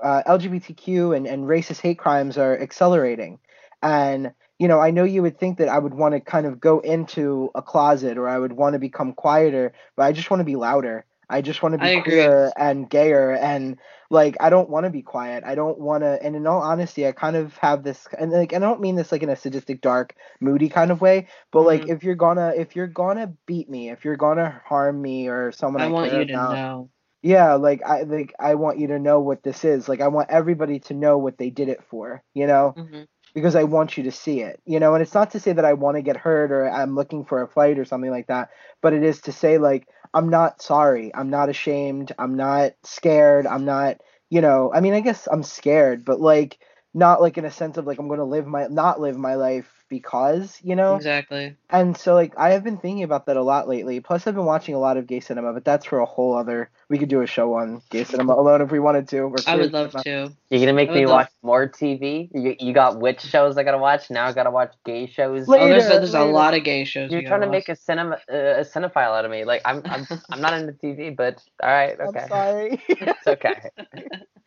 uh, 0.00 0.22
LGBTQ 0.26 1.16
and, 1.16 1.26
and 1.26 1.44
racist 1.44 1.80
hate 1.80 1.98
crimes 1.98 2.38
are 2.38 2.58
accelerating. 2.58 3.38
And, 3.82 4.32
you 4.58 4.68
know, 4.68 4.80
I 4.80 4.90
know 4.90 5.04
you 5.04 5.22
would 5.22 5.38
think 5.38 5.58
that 5.58 5.68
I 5.68 5.78
would 5.78 5.94
want 5.94 6.14
to 6.14 6.20
kind 6.20 6.46
of 6.46 6.60
go 6.60 6.80
into 6.80 7.50
a 7.54 7.62
closet 7.62 8.18
or 8.18 8.28
I 8.28 8.38
would 8.38 8.52
want 8.52 8.74
to 8.74 8.78
become 8.78 9.12
quieter, 9.12 9.72
but 9.96 10.04
I 10.04 10.12
just 10.12 10.30
want 10.30 10.40
to 10.40 10.44
be 10.44 10.56
louder. 10.56 11.04
I 11.30 11.40
just 11.42 11.62
want 11.62 11.72
to 11.74 11.78
be 11.78 11.90
queer 11.90 12.52
and 12.56 12.88
gayer 12.88 13.32
and 13.34 13.78
like 14.10 14.36
I 14.40 14.50
don't 14.50 14.68
want 14.70 14.84
to 14.84 14.90
be 14.90 15.02
quiet. 15.02 15.44
I 15.44 15.54
don't 15.54 15.78
want 15.78 16.02
to 16.02 16.22
and 16.22 16.34
in 16.36 16.46
all 16.46 16.60
honesty, 16.62 17.06
I 17.06 17.12
kind 17.12 17.36
of 17.36 17.56
have 17.58 17.82
this 17.82 18.06
and 18.18 18.30
like 18.32 18.52
I 18.54 18.58
don't 18.58 18.80
mean 18.80 18.94
this 18.96 19.12
like 19.12 19.22
in 19.22 19.28
a 19.30 19.36
sadistic 19.36 19.80
dark 19.80 20.14
moody 20.40 20.68
kind 20.68 20.90
of 20.90 21.00
way, 21.00 21.28
but 21.52 21.62
like 21.62 21.86
Mhm. 21.86 21.88
if 21.88 22.02
you're 22.04 22.14
gonna 22.14 22.52
if 22.56 22.76
you're 22.76 22.86
gonna 22.86 23.32
beat 23.46 23.68
me, 23.68 23.90
if 23.90 24.04
you're 24.04 24.16
gonna 24.16 24.60
harm 24.64 25.00
me 25.00 25.28
or 25.28 25.52
someone 25.52 25.82
I, 25.82 25.86
I 25.86 25.88
want 25.88 26.12
you 26.12 26.24
to 26.26 26.36
about, 26.36 26.50
know. 26.50 26.90
yeah, 27.22 27.54
like 27.54 27.82
I 27.84 28.02
like 28.02 28.34
I 28.38 28.54
want 28.54 28.78
you 28.78 28.88
to 28.88 28.98
know 28.98 29.20
what 29.20 29.42
this 29.42 29.64
is. 29.64 29.88
Like 29.88 30.00
I 30.00 30.08
want 30.08 30.30
everybody 30.30 30.80
to 30.80 30.94
know 30.94 31.18
what 31.18 31.38
they 31.38 31.50
did 31.50 31.68
it 31.68 31.82
for, 31.84 32.22
you 32.34 32.46
know? 32.46 32.76
hmm 32.76 33.04
Because 33.34 33.54
I 33.54 33.64
want 33.64 33.96
you 33.96 34.04
to 34.04 34.12
see 34.12 34.40
it. 34.40 34.60
You 34.64 34.80
know, 34.80 34.94
and 34.94 35.02
it's 35.02 35.14
not 35.14 35.30
to 35.32 35.40
say 35.40 35.52
that 35.52 35.64
I 35.64 35.74
want 35.74 35.96
to 35.96 36.02
get 36.02 36.16
hurt 36.16 36.52
or 36.52 36.70
I'm 36.70 36.94
looking 36.94 37.24
for 37.24 37.42
a 37.42 37.48
fight 37.48 37.78
or 37.78 37.84
something 37.84 38.10
like 38.10 38.28
that, 38.28 38.50
but 38.82 38.92
it 38.92 39.02
is 39.02 39.20
to 39.22 39.32
say 39.32 39.58
like 39.58 39.86
I'm 40.14 40.28
not 40.30 40.62
sorry. 40.62 41.14
I'm 41.14 41.30
not 41.30 41.48
ashamed. 41.48 42.12
I'm 42.18 42.34
not 42.34 42.72
scared. 42.82 43.46
I'm 43.46 43.64
not, 43.64 43.98
you 44.30 44.40
know, 44.40 44.72
I 44.74 44.80
mean, 44.80 44.94
I 44.94 45.00
guess 45.00 45.28
I'm 45.30 45.42
scared, 45.42 46.04
but 46.04 46.20
like 46.20 46.58
not 46.94 47.20
like 47.20 47.38
in 47.38 47.44
a 47.44 47.50
sense 47.50 47.76
of 47.76 47.86
like 47.86 47.98
I'm 47.98 48.08
going 48.08 48.18
to 48.18 48.24
live 48.24 48.46
my 48.46 48.66
not 48.68 49.00
live 49.00 49.16
my 49.16 49.34
life 49.34 49.77
because, 49.88 50.58
you 50.62 50.76
know? 50.76 50.96
Exactly. 50.96 51.56
And 51.70 51.96
so 51.96 52.14
like 52.14 52.32
I 52.38 52.50
have 52.50 52.64
been 52.64 52.78
thinking 52.78 53.02
about 53.02 53.26
that 53.26 53.36
a 53.36 53.42
lot 53.42 53.68
lately. 53.68 54.00
Plus 54.00 54.26
I've 54.26 54.34
been 54.34 54.44
watching 54.44 54.74
a 54.74 54.78
lot 54.78 54.96
of 54.96 55.06
gay 55.06 55.20
cinema, 55.20 55.52
but 55.52 55.64
that's 55.64 55.84
for 55.86 55.98
a 55.98 56.06
whole 56.06 56.34
other 56.34 56.70
we 56.88 56.98
could 56.98 57.08
do 57.10 57.20
a 57.20 57.26
show 57.26 57.54
on 57.54 57.82
gay 57.90 58.04
cinema 58.04 58.32
alone 58.34 58.62
if 58.62 58.70
we 58.70 58.78
wanted 58.78 59.08
to. 59.08 59.18
or 59.20 59.36
I 59.46 59.52
queer 59.52 59.56
would 59.58 59.72
love 59.72 59.90
cinema. 59.90 60.28
to. 60.28 60.34
You're 60.50 60.60
gonna 60.60 60.72
make 60.72 60.90
me 60.90 61.06
love- 61.06 61.16
watch 61.16 61.30
more 61.42 61.68
TV. 61.68 62.30
You, 62.32 62.56
you 62.58 62.72
got 62.72 62.98
witch 63.00 63.20
shows 63.20 63.58
I 63.58 63.64
gotta 63.64 63.78
watch. 63.78 64.10
Now 64.10 64.26
I 64.26 64.32
gotta 64.32 64.50
watch 64.50 64.74
gay 64.84 65.06
shows. 65.06 65.46
Later. 65.46 65.64
Oh, 65.64 65.68
there's 65.68 65.88
there's 65.88 66.14
a 66.14 66.24
lot 66.24 66.54
of 66.54 66.64
gay 66.64 66.84
shows. 66.84 67.10
You're 67.10 67.20
you 67.20 67.28
trying 67.28 67.40
to 67.40 67.46
gotta 67.46 67.58
make 67.58 67.68
a 67.68 67.76
cinema 67.76 68.14
uh, 68.32 68.36
a 68.60 68.64
cinephile 68.64 69.16
out 69.16 69.24
of 69.24 69.30
me. 69.30 69.44
Like 69.44 69.62
I'm 69.64 69.82
I'm 69.84 70.06
I'm 70.30 70.40
not 70.40 70.54
into 70.54 70.72
TV, 70.72 71.14
but 71.14 71.42
all 71.62 71.68
right, 71.70 71.98
okay, 72.00 72.20
I'm 72.20 72.28
sorry. 72.28 72.82
it's 72.88 73.26
okay. 73.26 73.70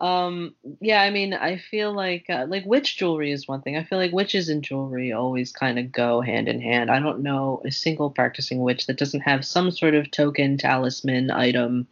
Um, 0.00 0.54
yeah, 0.80 1.02
I 1.02 1.10
mean, 1.10 1.34
I 1.34 1.58
feel 1.58 1.92
like 1.92 2.26
uh, 2.28 2.46
like 2.48 2.64
witch 2.64 2.96
jewelry 2.98 3.32
is 3.32 3.48
one 3.48 3.62
thing. 3.62 3.76
I 3.76 3.84
feel 3.84 3.98
like 3.98 4.12
witches 4.12 4.48
and 4.48 4.62
jewelry 4.62 5.12
always 5.12 5.50
kind 5.50 5.78
of 5.78 5.90
go 5.90 6.20
hand 6.20 6.48
in 6.48 6.60
hand. 6.60 6.90
I 6.90 7.00
don't 7.00 7.20
know 7.20 7.60
a 7.64 7.72
single 7.72 8.10
practicing 8.10 8.60
witch 8.60 8.86
that 8.86 8.98
doesn't 8.98 9.20
have 9.20 9.44
some 9.44 9.70
sort 9.70 9.94
of 9.94 10.10
token 10.10 10.56
talisman 10.56 11.30
item 11.30 11.88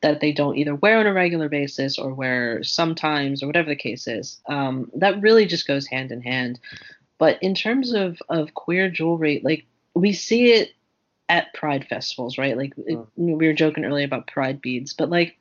that 0.00 0.20
they 0.20 0.32
don't 0.32 0.56
either 0.56 0.74
wear 0.74 0.98
on 0.98 1.06
a 1.06 1.12
regular 1.12 1.48
basis 1.48 1.98
or 1.98 2.14
wear 2.14 2.62
sometimes 2.62 3.42
or 3.42 3.46
whatever 3.46 3.70
the 3.70 3.76
case 3.76 4.06
is. 4.06 4.40
Um, 4.48 4.90
that 4.96 5.20
really 5.20 5.46
just 5.46 5.66
goes 5.66 5.86
hand 5.86 6.12
in 6.12 6.22
hand. 6.22 6.58
But 7.18 7.42
in 7.42 7.54
terms 7.54 7.92
of 7.92 8.20
of 8.28 8.54
queer 8.54 8.90
jewelry, 8.90 9.40
like 9.44 9.66
we 9.94 10.12
see 10.12 10.52
it 10.52 10.72
at 11.28 11.52
pride 11.54 11.86
festivals, 11.88 12.36
right? 12.38 12.56
Like 12.56 12.74
it- 12.76 12.98
mm. 12.98 13.08
we 13.16 13.46
were 13.46 13.52
joking 13.52 13.84
earlier 13.84 14.04
about 14.04 14.26
pride 14.26 14.60
beads, 14.60 14.92
but 14.92 15.10
like 15.10 15.36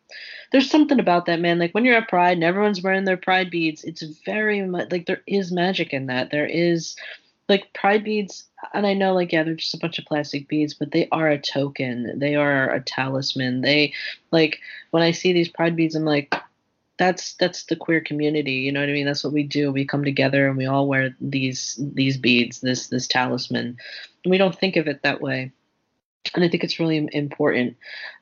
there's 0.51 0.69
something 0.69 0.99
about 0.99 1.25
that, 1.25 1.39
man. 1.39 1.59
Like 1.59 1.73
when 1.73 1.83
you're 1.85 1.97
at 1.97 2.09
Pride 2.09 2.37
and 2.37 2.43
everyone's 2.43 2.81
wearing 2.81 3.05
their 3.05 3.17
Pride 3.17 3.49
beads, 3.49 3.83
it's 3.83 4.03
very 4.25 4.61
much 4.61 4.91
like 4.91 5.07
there 5.07 5.23
is 5.27 5.51
magic 5.51 5.93
in 5.93 6.07
that. 6.07 6.31
There 6.31 6.45
is 6.45 6.95
like 7.49 7.73
pride 7.73 8.05
beads 8.05 8.45
and 8.73 8.87
i 8.87 8.93
know 8.93 9.13
like 9.13 9.33
yeah 9.33 9.43
they're 9.43 9.53
just 9.53 9.73
a 9.73 9.77
bunch 9.77 9.99
of 9.99 10.05
plastic 10.05 10.47
beads 10.47 10.73
but 10.73 10.91
they 10.91 11.07
are 11.11 11.27
a 11.29 11.37
token. 11.37 12.17
They 12.17 12.35
are 12.35 12.71
a 12.73 12.81
talisman. 12.81 13.61
They 13.61 13.93
like 14.31 14.59
when 14.91 15.03
i 15.03 15.11
see 15.11 15.33
these 15.33 15.49
pride 15.49 15.75
beads 15.75 15.95
i'm 15.95 16.05
like 16.05 16.33
that's 16.97 17.33
that's 17.35 17.65
the 17.65 17.75
queer 17.75 17.99
community 17.99 18.53
you 18.53 18.71
know 18.71 18.79
what 18.79 18.89
i 18.89 18.93
mean? 18.93 19.05
That's 19.05 19.23
what 19.23 19.33
we 19.33 19.43
do. 19.43 19.71
We 19.71 19.85
come 19.85 20.05
together 20.05 20.47
and 20.47 20.57
we 20.57 20.65
all 20.65 20.87
wear 20.87 21.15
these 21.19 21.77
these 21.79 22.17
beads 22.17 22.61
this 22.61 22.87
this 22.87 23.07
talisman. 23.07 23.77
And 24.23 24.31
we 24.31 24.37
don't 24.37 24.57
think 24.57 24.77
of 24.77 24.87
it 24.87 25.01
that 25.03 25.19
way 25.19 25.51
and 26.35 26.43
i 26.43 26.49
think 26.49 26.63
it's 26.63 26.79
really 26.79 27.07
important 27.13 27.75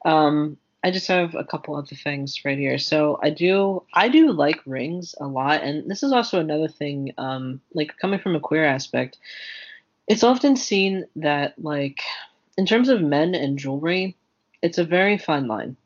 um 0.06 0.58
I 0.84 0.90
just 0.90 1.08
have 1.08 1.36
a 1.36 1.44
couple 1.44 1.76
other 1.76 1.96
things 1.96 2.44
right 2.44 2.58
here. 2.58 2.80
So 2.80 3.20
I 3.22 3.30
do 3.30 3.84
I 3.94 4.10
do 4.10 4.32
like 4.32 4.60
rings 4.66 5.14
a 5.20 5.28
lot, 5.28 5.62
and 5.62 5.90
this 5.90 6.02
is 6.02 6.12
also 6.12 6.40
another 6.40 6.68
thing. 6.68 7.14
Um, 7.18 7.62
like 7.74 7.98
coming 7.98 8.20
from 8.20 8.36
a 8.36 8.40
queer 8.40 8.66
aspect, 8.66 9.18
it's 10.08 10.24
often 10.24 10.56
seen 10.56 11.06
that 11.18 11.54
like 11.60 12.02
in 12.58 12.66
terms 12.66 12.90
of 12.90 13.02
men 13.02 13.36
and 13.36 13.60
jewelry, 13.60 14.16
it's 14.62 14.80
a 14.80 14.84
very 14.84 15.18
fine 15.18 15.48
line. 15.48 15.78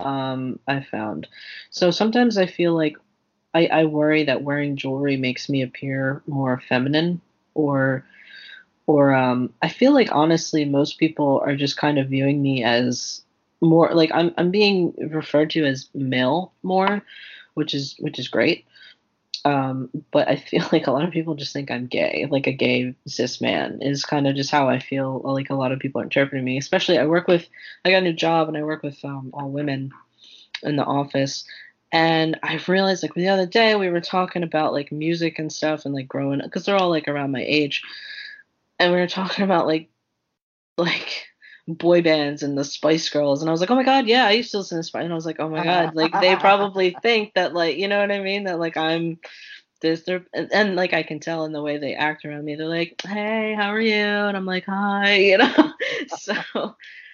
Um, 0.00 0.58
I 0.66 0.82
found. 0.82 1.28
So 1.70 1.90
sometimes 1.90 2.38
I 2.38 2.46
feel 2.46 2.74
like 2.74 2.96
I, 3.52 3.66
I 3.66 3.84
worry 3.84 4.24
that 4.24 4.42
wearing 4.42 4.76
jewelry 4.76 5.16
makes 5.16 5.48
me 5.48 5.62
appear 5.62 6.22
more 6.26 6.62
feminine 6.68 7.20
or 7.54 8.04
or 8.88 9.14
um, 9.14 9.52
I 9.60 9.68
feel 9.68 9.92
like 9.92 10.08
honestly 10.12 10.64
most 10.64 10.98
people 10.98 11.42
are 11.44 11.54
just 11.54 11.76
kind 11.76 11.98
of 11.98 12.08
viewing 12.08 12.40
me 12.40 12.64
as 12.64 13.20
more 13.60 13.90
like 13.92 14.10
I'm 14.14 14.32
I'm 14.38 14.50
being 14.50 14.94
referred 15.10 15.50
to 15.50 15.66
as 15.66 15.90
male 15.94 16.52
more, 16.62 17.02
which 17.52 17.74
is 17.74 17.96
which 17.98 18.18
is 18.18 18.28
great. 18.28 18.64
Um, 19.44 19.90
but 20.10 20.26
I 20.26 20.36
feel 20.36 20.66
like 20.72 20.86
a 20.86 20.90
lot 20.90 21.04
of 21.04 21.10
people 21.10 21.34
just 21.34 21.52
think 21.52 21.70
I'm 21.70 21.86
gay, 21.86 22.26
like 22.30 22.46
a 22.46 22.52
gay 22.52 22.94
cis 23.06 23.42
man 23.42 23.82
is 23.82 24.06
kind 24.06 24.26
of 24.26 24.34
just 24.34 24.50
how 24.50 24.70
I 24.70 24.78
feel. 24.78 25.20
Like 25.22 25.50
a 25.50 25.54
lot 25.54 25.70
of 25.70 25.80
people 25.80 26.00
are 26.00 26.04
interpreting 26.04 26.44
me. 26.44 26.56
Especially 26.56 26.98
I 26.98 27.04
work 27.04 27.28
with 27.28 27.46
I 27.84 27.90
got 27.90 27.98
a 27.98 28.00
new 28.00 28.14
job 28.14 28.48
and 28.48 28.56
I 28.56 28.62
work 28.62 28.82
with 28.82 29.04
um, 29.04 29.30
all 29.34 29.50
women 29.50 29.92
in 30.62 30.76
the 30.76 30.84
office, 30.84 31.44
and 31.92 32.40
I 32.42 32.58
realized 32.66 33.02
like 33.02 33.12
the 33.12 33.28
other 33.28 33.46
day 33.46 33.74
we 33.74 33.90
were 33.90 34.00
talking 34.00 34.44
about 34.44 34.72
like 34.72 34.90
music 34.90 35.38
and 35.38 35.52
stuff 35.52 35.84
and 35.84 35.94
like 35.94 36.08
growing 36.08 36.40
because 36.42 36.64
they're 36.64 36.76
all 36.76 36.88
like 36.88 37.06
around 37.06 37.32
my 37.32 37.44
age, 37.46 37.82
and 38.78 38.92
we 38.92 38.98
were 38.98 39.08
talking 39.08 39.44
about 39.44 39.66
like 39.66 39.90
like 40.76 41.26
boy 41.66 42.00
bands 42.02 42.42
and 42.42 42.56
the 42.56 42.64
Spice 42.64 43.08
Girls, 43.10 43.42
and 43.42 43.48
I 43.48 43.52
was 43.52 43.60
like, 43.60 43.70
oh 43.70 43.76
my 43.76 43.84
god, 43.84 44.06
yeah, 44.06 44.26
I 44.26 44.32
used 44.32 44.52
to 44.52 44.58
listen 44.58 44.78
to 44.78 44.82
Spice, 44.82 45.04
and 45.04 45.12
I 45.12 45.16
was 45.16 45.26
like, 45.26 45.40
oh 45.40 45.48
my 45.48 45.64
god, 45.64 45.94
like 45.94 46.18
they 46.20 46.36
probably 46.36 46.96
think 47.02 47.34
that 47.34 47.54
like 47.54 47.76
you 47.76 47.88
know 47.88 48.00
what 48.00 48.12
I 48.12 48.20
mean, 48.20 48.44
that 48.44 48.58
like 48.58 48.76
I'm 48.76 49.18
this, 49.80 50.02
they're 50.02 50.24
and, 50.32 50.52
and, 50.52 50.76
like 50.76 50.92
I 50.92 51.02
can 51.02 51.20
tell 51.20 51.44
in 51.44 51.52
the 51.52 51.62
way 51.62 51.78
they 51.78 51.94
act 51.94 52.24
around 52.24 52.44
me, 52.44 52.56
they're 52.56 52.66
like, 52.66 53.00
hey, 53.02 53.54
how 53.54 53.70
are 53.70 53.80
you? 53.80 53.94
And 53.94 54.36
I'm 54.36 54.46
like, 54.46 54.64
hi, 54.64 55.14
you 55.16 55.38
know, 55.38 55.72
so 56.16 56.34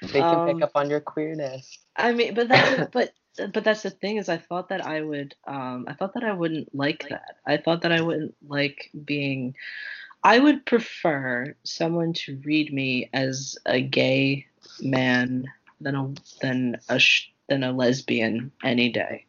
they 0.00 0.20
can 0.20 0.40
um, 0.40 0.46
pick 0.46 0.62
up 0.62 0.72
on 0.74 0.88
your 0.90 1.00
queerness. 1.00 1.78
I 1.96 2.12
mean, 2.12 2.34
but 2.34 2.48
that's 2.48 2.90
but 2.92 3.12
but 3.52 3.64
that's 3.64 3.82
the 3.82 3.90
thing 3.90 4.18
is 4.18 4.28
I 4.28 4.38
thought 4.38 4.68
that 4.68 4.86
I 4.86 5.00
would 5.00 5.34
um 5.46 5.86
I 5.88 5.94
thought 5.94 6.14
that 6.14 6.24
I 6.24 6.32
wouldn't 6.32 6.74
like 6.74 7.08
that. 7.08 7.36
I 7.46 7.56
thought 7.56 7.82
that 7.82 7.92
I 7.92 8.00
wouldn't 8.00 8.34
like 8.46 8.90
being 9.04 9.54
I 10.24 10.38
would 10.38 10.64
prefer 10.64 11.54
someone 11.64 12.14
to 12.14 12.40
read 12.44 12.72
me 12.72 13.10
as 13.12 13.58
a 13.66 13.82
gay 13.82 14.46
man 14.80 15.44
than 15.82 15.94
a 15.94 16.14
than 16.40 16.80
a 16.88 17.00
than 17.48 17.62
a 17.62 17.72
lesbian 17.72 18.50
any 18.64 18.90
day. 18.90 19.26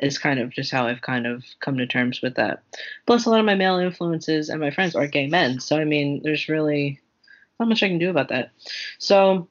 Is 0.00 0.18
kind 0.18 0.40
of 0.40 0.50
just 0.50 0.72
how 0.72 0.88
I've 0.88 1.00
kind 1.00 1.28
of 1.28 1.44
come 1.60 1.78
to 1.78 1.86
terms 1.86 2.20
with 2.20 2.34
that. 2.34 2.64
Plus, 3.06 3.24
a 3.24 3.30
lot 3.30 3.38
of 3.38 3.46
my 3.46 3.54
male 3.54 3.76
influences 3.76 4.48
and 4.48 4.60
my 4.60 4.72
friends 4.72 4.96
are 4.96 5.06
gay 5.06 5.28
men, 5.28 5.60
so 5.60 5.78
I 5.78 5.84
mean, 5.84 6.22
there's 6.24 6.48
really 6.48 7.00
not 7.60 7.68
much 7.68 7.84
I 7.84 7.88
can 7.88 7.98
do 7.98 8.10
about 8.10 8.30
that. 8.30 8.50
So 8.98 9.46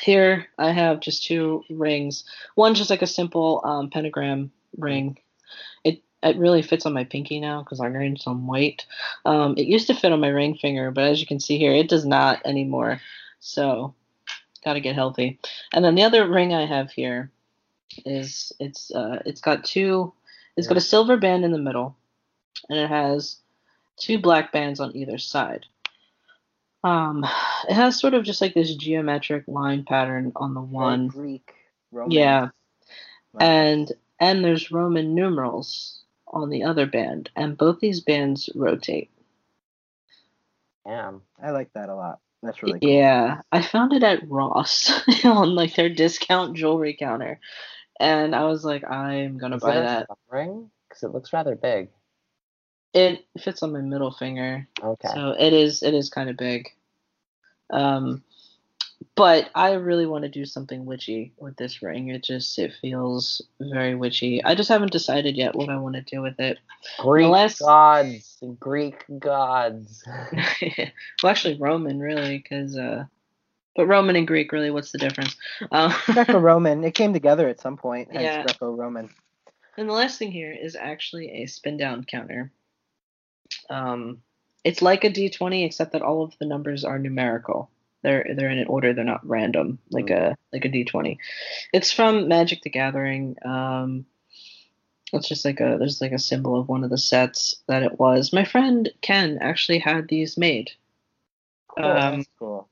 here 0.00 0.46
I 0.56 0.70
have 0.70 1.00
just 1.00 1.24
two 1.24 1.64
rings. 1.68 2.24
One 2.54 2.74
just 2.74 2.88
like 2.88 3.02
a 3.02 3.06
simple 3.06 3.60
um, 3.62 3.90
pentagram 3.90 4.52
ring 4.78 5.18
it 6.22 6.36
really 6.36 6.62
fits 6.62 6.86
on 6.86 6.92
my 6.92 7.04
pinky 7.04 7.40
now 7.40 7.62
because 7.62 7.80
I'm 7.80 7.92
wearing 7.92 8.16
some 8.16 8.46
white. 8.46 8.84
Um, 9.24 9.54
it 9.56 9.66
used 9.66 9.86
to 9.88 9.94
fit 9.94 10.12
on 10.12 10.20
my 10.20 10.28
ring 10.28 10.56
finger, 10.56 10.90
but 10.90 11.04
as 11.04 11.20
you 11.20 11.26
can 11.26 11.40
see 11.40 11.58
here, 11.58 11.72
it 11.72 11.88
does 11.88 12.04
not 12.04 12.44
anymore. 12.44 13.00
So, 13.40 13.94
gotta 14.64 14.80
get 14.80 14.94
healthy. 14.94 15.38
And 15.72 15.84
then 15.84 15.94
the 15.94 16.02
other 16.02 16.28
ring 16.28 16.54
I 16.54 16.66
have 16.66 16.90
here 16.90 17.30
is 18.04 18.52
it's 18.58 18.90
uh, 18.90 19.22
it's 19.26 19.40
got 19.40 19.64
two. 19.64 20.12
It's 20.56 20.66
got 20.66 20.76
a 20.76 20.82
silver 20.82 21.16
band 21.16 21.44
in 21.44 21.52
the 21.52 21.58
middle, 21.58 21.96
and 22.68 22.78
it 22.78 22.88
has 22.88 23.36
two 23.96 24.18
black 24.18 24.50
bands 24.50 24.80
on 24.80 24.96
either 24.96 25.18
side. 25.18 25.66
Um, 26.82 27.24
it 27.68 27.74
has 27.74 27.98
sort 27.98 28.14
of 28.14 28.24
just 28.24 28.40
like 28.40 28.54
this 28.54 28.74
geometric 28.74 29.44
line 29.46 29.84
pattern 29.84 30.32
on 30.36 30.54
the 30.54 30.60
one. 30.60 31.08
Greek. 31.08 31.52
Roman. 31.92 32.10
Yeah. 32.10 32.48
And 33.38 33.92
and 34.20 34.44
there's 34.44 34.70
Roman 34.70 35.14
numerals 35.14 35.97
on 36.32 36.50
the 36.50 36.64
other 36.64 36.86
band, 36.86 37.30
and 37.36 37.56
both 37.56 37.80
these 37.80 38.00
bands 38.00 38.48
rotate. 38.54 39.10
Damn. 40.86 41.22
I 41.42 41.50
like 41.50 41.72
that 41.74 41.88
a 41.88 41.94
lot. 41.94 42.20
That's 42.42 42.62
really 42.62 42.80
cool. 42.80 42.90
Yeah, 42.90 43.40
I 43.50 43.62
found 43.62 43.92
it 43.92 44.02
at 44.02 44.28
Ross 44.28 44.90
on 45.24 45.54
like 45.54 45.74
their 45.74 45.88
discount 45.88 46.56
jewelry 46.56 46.96
counter, 46.98 47.40
and 47.98 48.34
I 48.34 48.44
was 48.44 48.64
like, 48.64 48.88
I'm 48.88 49.38
gonna 49.38 49.56
Is 49.56 49.62
buy 49.62 49.74
that. 49.80 50.06
ring? 50.30 50.70
Because 50.88 51.02
it 51.02 51.12
looks 51.12 51.32
rather 51.32 51.56
big. 51.56 51.88
It 52.94 53.26
fits 53.38 53.62
on 53.62 53.72
my 53.72 53.80
middle 53.80 54.12
finger, 54.12 54.66
Okay. 54.82 55.08
so 55.12 55.30
it 55.38 55.52
is 55.52 55.82
it 55.82 55.94
is 55.94 56.10
kind 56.10 56.30
of 56.30 56.36
big. 56.36 56.68
Um, 57.70 58.22
but 59.14 59.48
I 59.54 59.72
really 59.74 60.06
want 60.06 60.22
to 60.22 60.28
do 60.28 60.44
something 60.44 60.84
witchy 60.84 61.32
with 61.38 61.56
this 61.56 61.82
ring. 61.82 62.08
It 62.08 62.22
just 62.24 62.58
it 62.58 62.72
feels 62.80 63.42
very 63.60 63.94
witchy. 63.94 64.42
I 64.44 64.54
just 64.54 64.68
haven't 64.68 64.92
decided 64.92 65.36
yet 65.36 65.54
what 65.54 65.68
I 65.68 65.76
want 65.78 65.94
to 65.96 66.02
do 66.02 66.20
with 66.20 66.38
it. 66.40 66.58
Greek 66.98 67.26
Unless- 67.26 67.60
gods. 67.60 68.38
Greek 68.58 69.04
gods. 69.18 70.04
well, 71.22 71.30
actually 71.30 71.56
Roman, 71.58 71.98
really, 72.00 72.38
because 72.38 72.76
uh, 72.76 73.04
but 73.76 73.86
Roman 73.86 74.16
and 74.16 74.26
Greek, 74.26 74.50
really, 74.50 74.70
what's 74.70 74.90
the 74.90 74.98
difference? 74.98 75.36
Uh, 75.70 75.96
Greco-Roman. 76.06 76.82
It 76.82 76.94
came 76.94 77.12
together 77.12 77.48
at 77.48 77.60
some 77.60 77.76
point. 77.76 78.08
Hence 78.10 78.22
Yeah. 78.24 78.42
Greco-Roman. 78.42 79.08
and 79.76 79.88
the 79.88 79.92
last 79.92 80.18
thing 80.18 80.32
here 80.32 80.52
is 80.52 80.74
actually 80.74 81.42
a 81.42 81.46
spin 81.46 81.76
down 81.76 82.02
counter. 82.04 82.50
Um, 83.70 84.22
it's 84.64 84.82
like 84.82 85.04
a 85.04 85.10
D20, 85.10 85.64
except 85.64 85.92
that 85.92 86.02
all 86.02 86.22
of 86.24 86.34
the 86.40 86.46
numbers 86.46 86.84
are 86.84 86.98
numerical. 86.98 87.70
They're 88.02 88.26
they're 88.36 88.50
in 88.50 88.58
an 88.58 88.68
order. 88.68 88.92
They're 88.92 89.04
not 89.04 89.26
random 89.26 89.78
like 89.90 90.10
a 90.10 90.36
like 90.52 90.64
a 90.64 90.68
D20. 90.68 91.18
It's 91.72 91.92
from 91.92 92.28
Magic 92.28 92.62
the 92.62 92.70
Gathering. 92.70 93.36
Um, 93.44 94.06
it's 95.12 95.28
just 95.28 95.44
like 95.44 95.60
a 95.60 95.76
there's 95.78 96.00
like 96.00 96.12
a 96.12 96.18
symbol 96.18 96.58
of 96.58 96.68
one 96.68 96.84
of 96.84 96.90
the 96.90 96.98
sets 96.98 97.56
that 97.66 97.82
it 97.82 97.98
was. 97.98 98.32
My 98.32 98.44
friend 98.44 98.88
Ken 99.00 99.38
actually 99.40 99.78
had 99.78 100.08
these 100.08 100.36
made. 100.36 100.70
Cool. 101.68 101.86
Um, 101.86 102.16
That's 102.16 102.28
cool. 102.38 102.68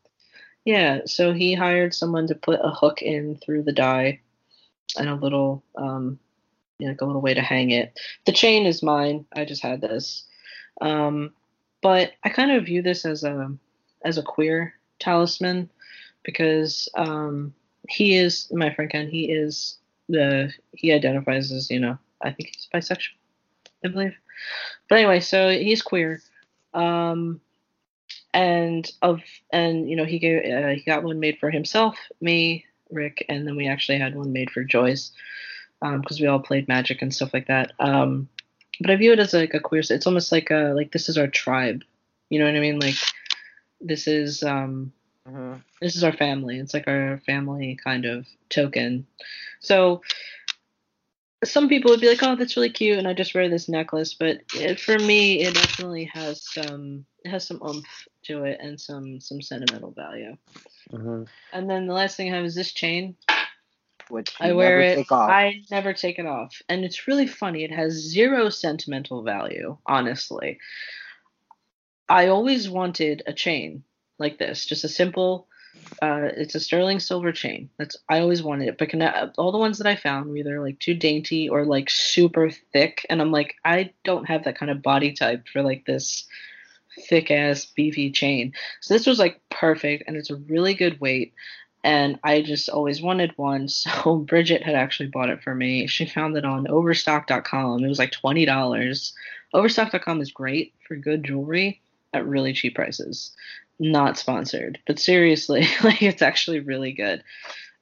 Yeah, 0.65 1.03
so 1.07 1.33
he 1.33 1.55
hired 1.55 1.95
someone 1.95 2.27
to 2.27 2.35
put 2.35 2.61
a 2.63 2.71
hook 2.71 3.01
in 3.01 3.37
through 3.37 3.63
the 3.63 3.73
die 3.73 4.21
and 4.99 5.09
a 5.09 5.15
little 5.15 5.65
um 5.77 6.19
you 6.79 6.87
know, 6.87 6.93
like 6.93 7.01
a 7.01 7.07
little 7.07 7.23
way 7.23 7.35
to 7.35 7.43
hang 7.43 7.71
it. 7.71 7.99
The 8.27 8.33
chain 8.33 8.67
is 8.67 8.83
mine. 8.83 9.25
I 9.35 9.45
just 9.45 9.63
had 9.63 9.81
this. 9.81 10.25
Um 10.81 11.33
but 11.83 12.13
I 12.23 12.29
kind 12.29 12.51
of 12.51 12.67
view 12.67 12.83
this 12.83 13.05
as 13.05 13.25
a 13.25 13.53
as 14.05 14.19
a 14.19 14.23
queer 14.23 14.75
talisman 14.99 15.71
because 16.23 16.89
um 16.97 17.55
he 17.89 18.17
is 18.17 18.51
my 18.53 18.75
friend 18.75 18.91
Ken, 18.91 19.09
he 19.09 19.31
is 19.31 19.79
the 20.09 20.53
he 20.73 20.93
identifies 20.93 21.53
as, 21.53 21.71
you 21.71 21.81
know, 21.81 21.99
I 22.23 22.33
think 22.33 22.51
he's 22.55 22.69
bisexual, 22.73 23.15
I 23.85 23.89
believe. 23.89 24.17
But 24.89 24.99
anyway, 24.99 25.21
so 25.21 25.51
he's 25.51 25.83
queer. 25.83 26.21
Um 26.75 27.41
and 28.35 28.91
of 29.01 29.21
and 29.51 29.89
you 29.89 29.97
know 29.97 30.05
he 30.05 30.19
gave 30.19 30.45
uh, 30.45 30.69
he 30.69 30.83
got 30.83 31.03
one 31.03 31.21
made 31.21 31.39
for 31.39 31.51
himself, 31.51 31.97
me, 32.21 32.67
Rick, 32.91 33.25
and 33.29 33.47
then 33.47 33.57
we 33.57 33.67
actually 33.67 33.99
had 33.99 34.15
one 34.15 34.33
made 34.33 34.51
for 34.51 34.63
Joyce 34.63 35.13
because 35.81 36.21
we 36.21 36.27
all 36.27 36.41
played 36.41 36.69
Magic 36.69 37.01
and 37.03 37.15
stuff 37.15 37.33
like 37.33 37.47
that. 37.47 37.73
Um, 37.79 38.29
but 38.81 38.91
I 38.91 38.97
view 38.97 39.13
it 39.13 39.19
as 39.19 39.33
like 39.33 39.55
a 39.55 39.61
queer. 39.61 39.83
It's 39.89 40.07
almost 40.07 40.33
like 40.33 40.51
a 40.51 40.73
like 40.77 40.93
this 40.93 41.09
is 41.09 41.17
our 41.17 41.29
tribe. 41.29 41.83
You 42.29 42.39
know 42.39 42.47
what 42.47 42.57
I 42.57 42.61
mean? 42.61 42.79
Like 42.79 42.97
this 43.81 44.07
is 44.07 44.43
um 44.43 44.93
hmm 45.27 45.55
this 45.81 45.97
is 45.97 46.05
our 46.05 46.13
family. 46.13 46.59
It's 46.59 46.73
like 46.73 46.89
our 46.89 47.19
family 47.27 47.79
kind 47.83 48.07
of 48.07 48.27
token. 48.49 49.07
So 49.61 50.01
some 51.45 51.69
people 51.69 51.91
would 51.91 52.01
be 52.01 52.09
like, 52.09 52.23
"Oh, 52.23 52.35
that's 52.37 52.57
really 52.57 52.71
cute," 52.71 52.99
and 52.99 53.07
I 53.07 53.13
just 53.13 53.35
wear 53.35 53.49
this 53.49 53.69
necklace. 53.69 54.15
But 54.15 54.41
it, 54.55 54.81
for 54.81 54.99
me, 54.99 55.43
it 55.43 55.55
definitely 55.55 56.05
has 56.07 56.43
some 56.43 57.05
it 57.25 57.31
has 57.31 57.47
some 57.47 57.61
oomph 57.63 58.09
to 58.25 58.45
it 58.45 58.59
and 58.61 58.81
some 58.81 59.21
some 59.21 59.43
sentimental 59.43 59.91
value. 59.93 60.37
hmm 60.91 61.25
And 61.53 61.69
then 61.69 61.87
the 61.87 61.95
last 61.95 62.17
thing 62.17 62.33
I 62.33 62.37
have 62.37 62.45
is 62.45 62.55
this 62.55 62.73
chain. 62.73 63.17
Which 64.09 64.33
I 64.41 64.53
wear 64.53 64.81
it. 64.81 65.07
I 65.11 65.63
never 65.71 65.93
take 65.93 66.19
it 66.21 66.27
off, 66.27 66.63
and 66.69 66.85
it's 66.85 67.09
really 67.09 67.27
funny. 67.27 67.65
It 67.65 67.73
has 67.73 67.93
zero 67.93 68.51
sentimental 68.51 69.23
value, 69.23 69.77
honestly. 69.85 70.59
I 72.09 72.29
always 72.29 72.69
wanted 72.69 73.23
a 73.27 73.33
chain 73.33 73.83
like 74.19 74.39
this, 74.39 74.65
just 74.65 74.85
a 74.85 74.89
simple. 74.89 75.49
Uh, 76.03 76.31
it's 76.37 76.55
a 76.55 76.61
sterling 76.61 77.01
silver 77.01 77.33
chain. 77.33 77.71
That's 77.79 77.97
I 78.09 78.21
always 78.21 78.43
wanted 78.43 78.69
it, 78.69 78.79
but 78.79 78.95
I, 78.95 79.29
all 79.37 79.53
the 79.53 79.59
ones 79.59 79.79
that 79.79 79.87
I 79.87 79.97
found 79.97 80.29
were 80.29 80.37
either 80.37 80.61
like 80.61 80.79
too 80.79 80.95
dainty 80.95 81.49
or 81.49 81.65
like 81.65 81.91
super 81.91 82.51
thick, 82.51 83.07
and 83.11 83.21
I'm 83.21 83.33
like 83.33 83.57
I 83.65 83.93
don't 84.05 84.27
have 84.27 84.45
that 84.45 84.59
kind 84.59 84.71
of 84.71 84.83
body 84.83 85.13
type 85.13 85.49
for 85.49 85.63
like 85.63 85.85
this 85.85 86.27
thick 87.09 87.31
ass 87.31 87.67
beefy 87.67 88.11
chain. 88.11 88.53
So 88.81 88.95
this 88.95 89.07
was 89.07 89.19
like 89.19 89.41
perfect, 89.51 90.05
and 90.07 90.17
it's 90.17 90.31
a 90.31 90.37
really 90.37 90.75
good 90.75 91.01
weight. 91.01 91.35
And 91.85 92.19
I 92.25 92.43
just 92.43 92.69
always 92.69 93.01
wanted 93.01 93.33
one. 93.37 93.69
So 93.77 94.17
Bridget 94.17 94.63
had 94.63 94.75
actually 94.75 95.09
bought 95.09 95.31
it 95.31 95.43
for 95.43 95.55
me. 95.55 95.87
She 95.87 96.07
found 96.07 96.37
it 96.37 96.45
on 96.45 96.69
Overstock.com. 96.69 97.85
It 97.85 97.89
was 97.89 97.99
like 97.99 98.13
twenty 98.13 98.45
dollars. 98.45 99.13
Overstock.com 99.53 100.21
is 100.21 100.33
great 100.33 100.75
for 100.87 100.97
good 100.97 101.25
jewelry 101.25 101.81
at 102.17 102.27
really 102.27 102.53
cheap 102.53 102.75
prices. 102.75 103.33
Not 103.79 104.17
sponsored, 104.19 104.79
but 104.87 104.99
seriously, 104.99 105.67
like 105.85 106.03
it's 106.03 106.23
actually 106.23 106.61
really 106.61 106.93
good. 106.93 107.23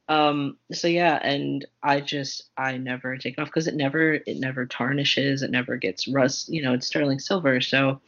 Um, 0.08 0.58
so 0.72 0.86
yeah, 0.88 1.18
and 1.22 1.64
I 1.82 2.00
just 2.00 2.42
I 2.58 2.76
never 2.76 3.16
take 3.16 3.38
it 3.38 3.40
off 3.40 3.48
because 3.48 3.68
it 3.68 3.74
never 3.74 4.14
it 4.14 4.38
never 4.38 4.66
tarnishes, 4.66 5.42
it 5.42 5.50
never 5.50 5.76
gets 5.76 6.06
rust. 6.08 6.48
You 6.48 6.62
know, 6.62 6.74
it's 6.74 6.86
sterling 6.86 7.20
silver, 7.20 7.60
so 7.60 8.00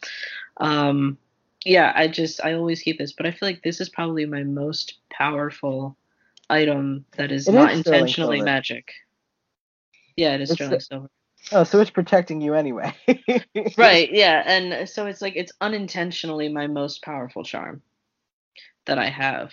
um, 0.59 1.17
yeah, 1.65 1.93
I 1.95 2.09
just 2.09 2.45
I 2.45 2.53
always 2.55 2.83
keep 2.83 2.99
this, 2.99 3.13
but 3.13 3.25
I 3.25 3.31
feel 3.31 3.49
like 3.49 3.63
this 3.63 3.81
is 3.81 3.89
probably 3.89 4.27
my 4.27 4.43
most 4.43 4.99
powerful 5.11 5.97
item 6.51 7.05
that 7.17 7.33
is 7.33 7.49
It 7.49 7.53
not 7.53 7.73
is 7.73 7.79
intentionally 7.79 8.41
magic. 8.43 8.93
Yeah, 10.17 10.35
it 10.35 10.41
is 10.43 10.51
It's 10.51 10.57
sterling 10.57 10.75
the- 10.79 10.81
silver. 10.81 11.11
Oh, 11.53 11.65
so 11.65 11.81
it's 11.81 11.91
protecting 11.91 12.41
you 12.41 12.55
anyway. 12.55 12.95
right 13.79 14.13
yeah 14.13 14.43
and 14.47 14.89
so 14.89 15.07
it's 15.07 15.23
like 15.23 15.37
it's 15.37 15.53
unintentionally 15.61 16.49
my 16.49 16.67
most 16.67 17.03
powerful 17.03 17.45
charm 17.45 17.83
that 18.87 18.99
i 18.99 19.09
have 19.09 19.53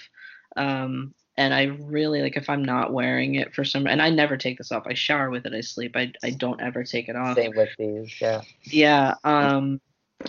um 0.56 1.14
and 1.38 1.54
i 1.54 1.64
really 1.64 2.22
like 2.22 2.38
if 2.38 2.50
i'm 2.50 2.64
not 2.64 2.94
wearing 2.94 3.36
it 3.36 3.54
for 3.54 3.64
some 3.64 3.88
and 3.88 4.02
i 4.02 4.10
never 4.10 4.38
take 4.38 4.58
this 4.58 4.72
off 4.72 4.88
i 4.88 4.94
shower 4.94 5.30
with 5.30 5.46
it 5.46 5.54
i 5.54 5.62
sleep 5.62 5.96
i, 5.96 6.12
I 6.24 6.32
don't 6.32 6.62
ever 6.62 6.84
take 6.84 7.10
it 7.10 7.16
off 7.16 7.36
Same 7.36 7.54
with 7.56 7.70
these, 7.78 8.20
yeah. 8.22 8.41
yeah 8.64 9.16
um 9.24 9.82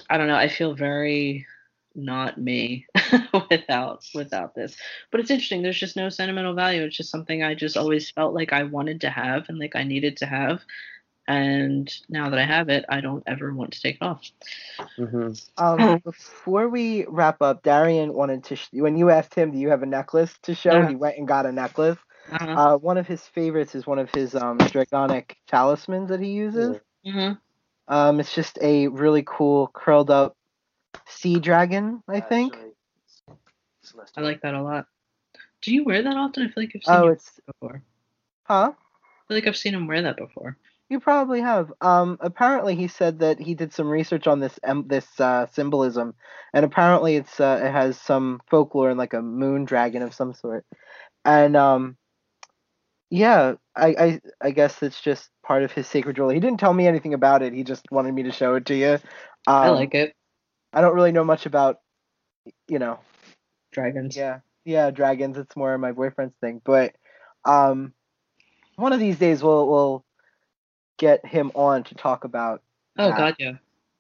i 0.09 0.17
don't 0.19 0.29
know 0.29 0.37
i 0.37 0.49
feel 0.49 0.75
very 0.75 1.47
not 1.95 2.39
me 2.39 2.87
without 3.51 4.05
without 4.15 4.55
this 4.55 4.77
but 5.13 5.21
it's 5.21 5.31
interesting 5.31 5.63
there's 5.63 5.79
just 5.79 5.97
no 5.97 6.09
sentimental 6.09 6.55
value 6.55 6.83
it's 6.83 6.97
just 6.97 7.11
something 7.11 7.43
i 7.45 7.55
just 7.55 7.77
always 7.77 8.11
felt 8.11 8.35
like 8.35 8.53
i 8.53 8.65
wanted 8.65 9.01
to 9.01 9.11
have 9.11 9.49
and 9.49 9.59
like 9.59 9.77
i 9.77 9.85
needed 9.85 10.17
to 10.17 10.27
have 10.27 10.63
and 11.29 11.93
now 12.09 12.31
that 12.31 12.39
i 12.39 12.45
have 12.45 12.69
it 12.69 12.85
i 12.89 13.01
don't 13.01 13.23
ever 13.27 13.53
want 13.55 13.73
to 13.73 13.81
take 13.81 13.97
it 13.97 14.03
off 14.03 14.31
hmm 14.97 15.31
um, 15.57 15.99
before 16.05 16.69
we 16.69 17.05
wrap 17.07 17.41
up, 17.41 17.63
Darian 17.63 18.13
wanted 18.13 18.45
to. 18.45 18.57
Sh- 18.57 18.69
when 18.73 18.97
you 18.97 19.11
asked 19.11 19.35
him, 19.35 19.53
"Do 19.53 19.59
you 19.59 19.69
have 19.71 19.83
a 19.83 19.87
necklace 19.87 20.37
to 20.43 20.55
show?" 20.55 20.81
Yeah. 20.81 20.89
He 20.89 20.97
went 20.97 21.17
and 21.17 21.29
got 21.29 21.47
a 21.47 21.53
necklace. 21.53 21.99
uh-huh. 22.33 22.47
Uh, 22.53 22.77
one 22.77 22.99
of 22.99 23.07
his 23.07 23.23
favorites 23.23 23.75
is 23.75 23.87
one 23.87 23.99
of 23.99 24.11
his 24.13 24.35
um, 24.35 24.59
dragonic 24.59 25.35
talismans 25.47 26.09
that 26.09 26.21
he 26.21 26.31
uses. 26.31 26.77
hmm 27.07 27.33
Um, 27.87 28.19
it's 28.19 28.35
just 28.35 28.59
a 28.61 28.89
really 28.89 29.23
cool 29.25 29.71
curled 29.73 30.11
up 30.11 30.37
sea 31.07 31.39
dragon, 31.39 32.03
I 32.09 32.21
think. 32.21 32.57
I 34.17 34.21
like 34.23 34.41
that 34.43 34.55
a 34.55 34.63
lot. 34.63 34.87
Do 35.63 35.73
you 35.73 35.85
wear 35.85 36.03
that 36.03 36.17
often? 36.17 36.43
I 36.43 36.47
feel 36.49 36.63
like 36.65 36.73
I've 36.75 36.85
seen 36.85 36.95
Oh, 36.95 37.07
you 37.07 37.13
it's 37.13 37.41
before. 37.47 37.83
huh? 38.45 38.73
I 38.73 39.29
feel 39.29 39.37
like 39.37 39.47
I've 39.47 39.57
seen 39.57 39.75
him 39.75 39.87
wear 39.87 40.03
that 40.03 40.17
before. 40.17 40.57
You 40.91 41.01
probably 41.01 41.41
have. 41.41 41.73
Um, 41.81 42.19
apparently, 42.21 42.77
he 42.77 42.89
said 42.89 43.21
that 43.21 43.41
he 43.41 43.55
did 43.55 43.73
some 43.73 43.89
research 43.89 44.27
on 44.27 44.41
this 44.41 44.59
em- 44.63 44.87
this 44.87 45.07
uh, 45.19 45.47
symbolism, 45.47 46.15
and 46.53 46.65
apparently, 46.65 47.17
it's 47.17 47.41
uh, 47.41 47.61
it 47.65 47.71
has 47.71 47.99
some 47.99 48.41
folklore 48.51 48.91
and 48.91 48.99
like 48.99 49.15
a 49.15 49.23
moon 49.23 49.65
dragon 49.65 50.03
of 50.03 50.15
some 50.15 50.35
sort. 50.35 50.67
And 51.25 51.57
um, 51.57 51.97
yeah, 53.11 53.55
I, 53.75 53.87
I 53.87 54.21
I 54.43 54.51
guess 54.51 54.83
it's 54.83 55.01
just 55.01 55.31
part 55.43 55.63
of 55.63 55.73
his 55.73 55.87
sacred 55.87 56.17
jewelry. 56.17 56.35
He 56.35 56.41
didn't 56.41 56.61
tell 56.61 56.75
me 56.75 56.87
anything 56.87 57.15
about 57.15 57.43
it. 57.43 57.53
He 57.55 57.65
just 57.65 57.91
wanted 57.91 58.13
me 58.13 58.25
to 58.25 58.33
show 58.33 58.55
it 58.57 58.67
to 58.67 58.75
you. 58.75 58.93
Um, 58.93 59.01
I 59.47 59.69
like 59.71 59.95
it. 59.95 60.15
I 60.73 60.81
don't 60.81 60.95
really 60.95 61.13
know 61.13 61.25
much 61.25 61.47
about, 61.47 61.79
you 62.69 62.79
know, 62.79 62.99
Dragons. 63.73 64.17
yeah, 64.17 64.41
yeah, 64.65 64.91
dragons. 64.91 65.39
It's 65.39 65.57
more 65.57 65.79
my 65.79 65.93
boyfriend's 65.93 66.35
thing. 66.41 66.61
But 66.65 66.95
um, 67.45 67.95
one 68.77 68.93
of 68.93 69.01
these 69.01 69.19
days 69.19 69.43
we'll 69.43 69.69
we'll 69.69 70.05
get 70.99 71.25
him 71.27 71.51
on 71.55 71.85
to 71.85 71.95
talk 71.95 72.25
about. 72.25 72.63
Oh 72.99 73.09
that. 73.09 73.19
god, 73.19 73.37
yeah. 73.39 73.53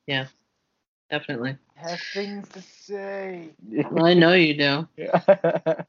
Yeah. 0.06 0.26
Definitely. 1.10 1.56
Have 1.76 2.00
things 2.00 2.48
to 2.50 2.62
say. 2.62 3.50
Well, 3.90 4.06
I 4.06 4.14
know 4.14 4.32
you 4.32 4.56
do. 4.56 4.88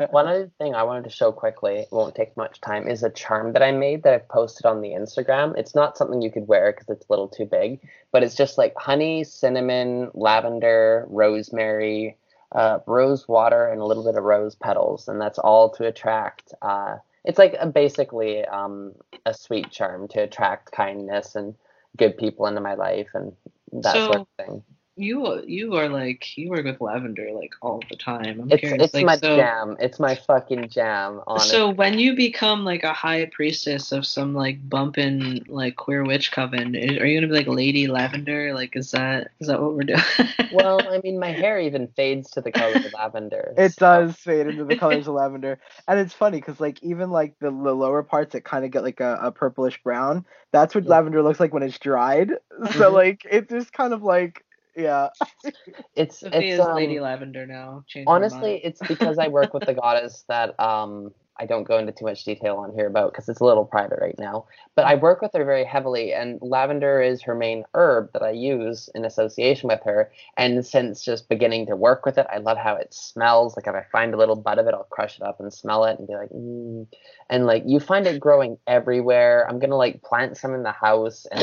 One 0.10 0.28
other 0.28 0.52
thing 0.58 0.76
I 0.76 0.84
wanted 0.84 1.06
to 1.06 1.10
show 1.10 1.32
quickly, 1.32 1.80
it 1.80 1.88
won't 1.92 2.16
take 2.16 2.36
much 2.36 2.60
time, 2.62 2.88
is 2.88 3.04
a 3.04 3.10
charm 3.10 3.54
that 3.54 3.64
I 3.64 3.72
made 3.72 4.04
that 4.04 4.14
I've 4.14 4.28
posted 4.28 4.66
on 4.66 4.82
the 4.82 4.90
Instagram. 4.90 5.58
It's 5.58 5.76
not 5.76 5.98
something 5.98 6.22
you 6.22 6.32
could 6.32 6.48
wear 6.48 6.72
because 6.72 6.90
it's 6.90 7.06
a 7.08 7.12
little 7.12 7.28
too 7.28 7.46
big, 7.46 7.80
but 8.12 8.24
it's 8.24 8.36
just 8.36 8.58
like 8.58 8.74
honey, 8.76 9.24
cinnamon, 9.24 10.12
lavender, 10.14 11.06
rosemary, 11.10 12.18
uh, 12.52 12.80
rose 12.86 13.28
water, 13.28 13.68
and 13.68 13.82
a 13.82 13.86
little 13.86 14.04
bit 14.04 14.16
of 14.16 14.24
rose 14.24 14.56
petals, 14.56 15.08
and 15.08 15.22
that's 15.22 15.40
all 15.40 15.70
to 15.72 15.86
attract. 15.86 16.54
Uh, 16.62 16.98
it's 17.26 17.40
like 17.40 17.56
a, 17.60 17.68
basically 17.68 18.46
um, 18.46 18.94
a 19.26 19.34
sweet 19.34 19.72
charm 19.72 20.08
to 20.10 20.22
attract 20.22 20.72
kindness 20.72 21.36
and 21.36 21.56
good 21.98 22.18
people 22.18 22.46
into 22.46 22.62
my 22.62 22.76
life 22.76 23.10
and 23.14 23.34
that 23.72 23.94
sort 23.94 24.18
of 24.18 24.28
thing. 24.38 24.64
You 24.98 25.44
you 25.46 25.76
are 25.76 25.90
like 25.90 26.38
you 26.38 26.50
work 26.50 26.64
with 26.64 26.80
lavender 26.80 27.30
like 27.34 27.54
all 27.62 27.82
the 27.90 27.98
time. 27.98 28.40
I'm 28.40 28.50
It's 28.50 28.62
curious. 28.62 28.86
it's 28.86 28.94
like, 28.94 29.06
my 29.06 29.18
so, 29.18 29.36
jam. 29.36 29.76
It's 29.78 30.00
my 30.00 30.16
fucking 30.16 30.70
jam. 30.70 31.22
Honestly. 31.28 31.50
So 31.50 31.70
when 31.70 32.00
you 32.00 32.16
become 32.16 32.64
like 32.64 32.84
a 32.86 32.94
high 32.94 33.26
priestess 33.26 33.92
of 33.92 34.06
some 34.06 34.34
like 34.34 34.70
bumping 34.70 35.44
like 35.50 35.76
queer 35.76 36.06
witch 36.06 36.32
coven, 36.32 36.76
are 36.78 37.06
you 37.06 37.20
gonna 37.20 37.28
be 37.28 37.34
like 37.34 37.48
Lady 37.48 37.88
Lavender? 37.88 38.54
Like 38.54 38.78
is 38.78 38.92
that 38.92 39.32
is 39.42 39.48
that 39.48 39.62
what 39.62 39.76
we're 39.76 39.84
doing? 39.84 40.00
well, 40.54 40.80
I 40.88 41.02
mean, 41.04 41.20
my 41.20 41.32
hair 41.34 41.60
even 41.60 41.90
fades 41.90 42.32
to 42.32 42.42
the 42.42 42.54
color 42.54 42.76
of 42.76 42.94
lavender. 42.94 43.54
It 43.58 43.74
so- 43.74 43.80
does 44.06 44.16
fade 44.16 44.48
into 44.48 44.64
the 44.64 44.78
colors 44.78 45.08
of 45.10 45.14
lavender, 45.16 45.60
and 45.90 46.00
it's 46.00 46.14
funny 46.14 46.40
because 46.40 46.62
like 46.62 46.82
even 46.84 47.12
like 47.12 47.36
the, 47.40 47.52
the 47.52 47.74
lower 47.76 48.02
parts 48.02 48.32
that 48.32 48.46
kind 48.46 48.64
of 48.64 48.72
get 48.72 48.84
like 48.84 49.02
a, 49.02 49.20
a 49.24 49.32
purplish 49.34 49.78
brown. 49.84 50.26
That's 50.54 50.74
what 50.74 50.86
Yeah. 50.86 50.92
lavender 50.92 51.22
looks 51.22 51.42
like 51.42 51.54
when 51.54 51.64
it's 51.64 51.80
dried. 51.80 52.32
So 52.78 52.92
Mhm. 52.92 52.94
like 52.94 53.28
it's 53.30 53.52
just 53.52 53.74
kind 53.74 53.92
of 53.94 54.02
like 54.02 54.44
yeah. 54.76 55.10
It's 55.96 56.20
Sophia's 56.20 56.60
it's 56.60 56.68
um, 56.68 56.76
Lady 56.76 57.00
Lavender 57.00 57.46
now. 57.46 57.84
Changed 57.88 58.10
honestly, 58.10 58.60
it's 58.64 58.82
because 58.88 59.18
I 59.18 59.30
work 59.30 59.54
with 59.54 59.66
the 59.66 59.74
goddess 59.82 60.26
that 60.28 60.60
um 60.60 61.14
I 61.38 61.46
don't 61.46 61.66
go 61.66 61.78
into 61.78 61.92
too 61.92 62.06
much 62.06 62.24
detail 62.24 62.58
on 62.58 62.74
here 62.74 62.88
about 62.88 63.12
because 63.12 63.28
it's 63.28 63.42
a 63.42 63.46
little 63.46 63.66
private 63.66 64.00
right 64.00 64.18
now. 64.18 64.46
But 64.76 64.86
I 64.86 64.96
work 64.96 65.22
with 65.22 65.32
her 65.34 65.44
very 65.44 65.66
heavily, 65.66 66.14
and 66.14 66.40
lavender 66.42 67.02
is 67.02 67.22
her 67.24 67.36
main 67.36 67.66
herb 67.74 68.12
that 68.14 68.24
I 68.24 68.32
use 68.32 68.90
in 68.96 69.04
association 69.04 69.68
with 69.68 69.82
her. 69.84 70.12
And 70.38 70.66
since 70.66 71.04
just 71.04 71.28
beginning 71.28 71.66
to 71.68 71.76
work 71.76 72.06
with 72.06 72.18
it, 72.18 72.28
I 72.32 72.38
love 72.38 72.58
how 72.58 72.76
it 72.76 72.94
smells. 72.94 73.58
Like 73.58 73.68
if 73.68 73.76
I 73.76 73.84
find 73.92 74.14
a 74.14 74.18
little 74.18 74.36
bud 74.38 74.60
of 74.60 74.68
it, 74.68 74.74
I'll 74.74 74.84
crush 74.86 75.18
it 75.18 75.24
up 75.24 75.40
and 75.42 75.54
smell 75.54 75.84
it 75.86 76.00
and 76.00 76.08
be 76.08 76.16
like, 76.16 76.30
mm. 76.30 76.88
And 77.30 77.46
like 77.46 77.64
you 77.66 77.80
find 77.80 78.06
it 78.08 78.20
growing 78.20 78.58
everywhere. 78.68 79.46
I'm 79.50 79.60
gonna 79.60 79.76
like 79.78 80.02
plant 80.04 80.38
some 80.38 80.54
in 80.54 80.64
the 80.64 80.72
house 80.72 81.26
and 81.32 81.42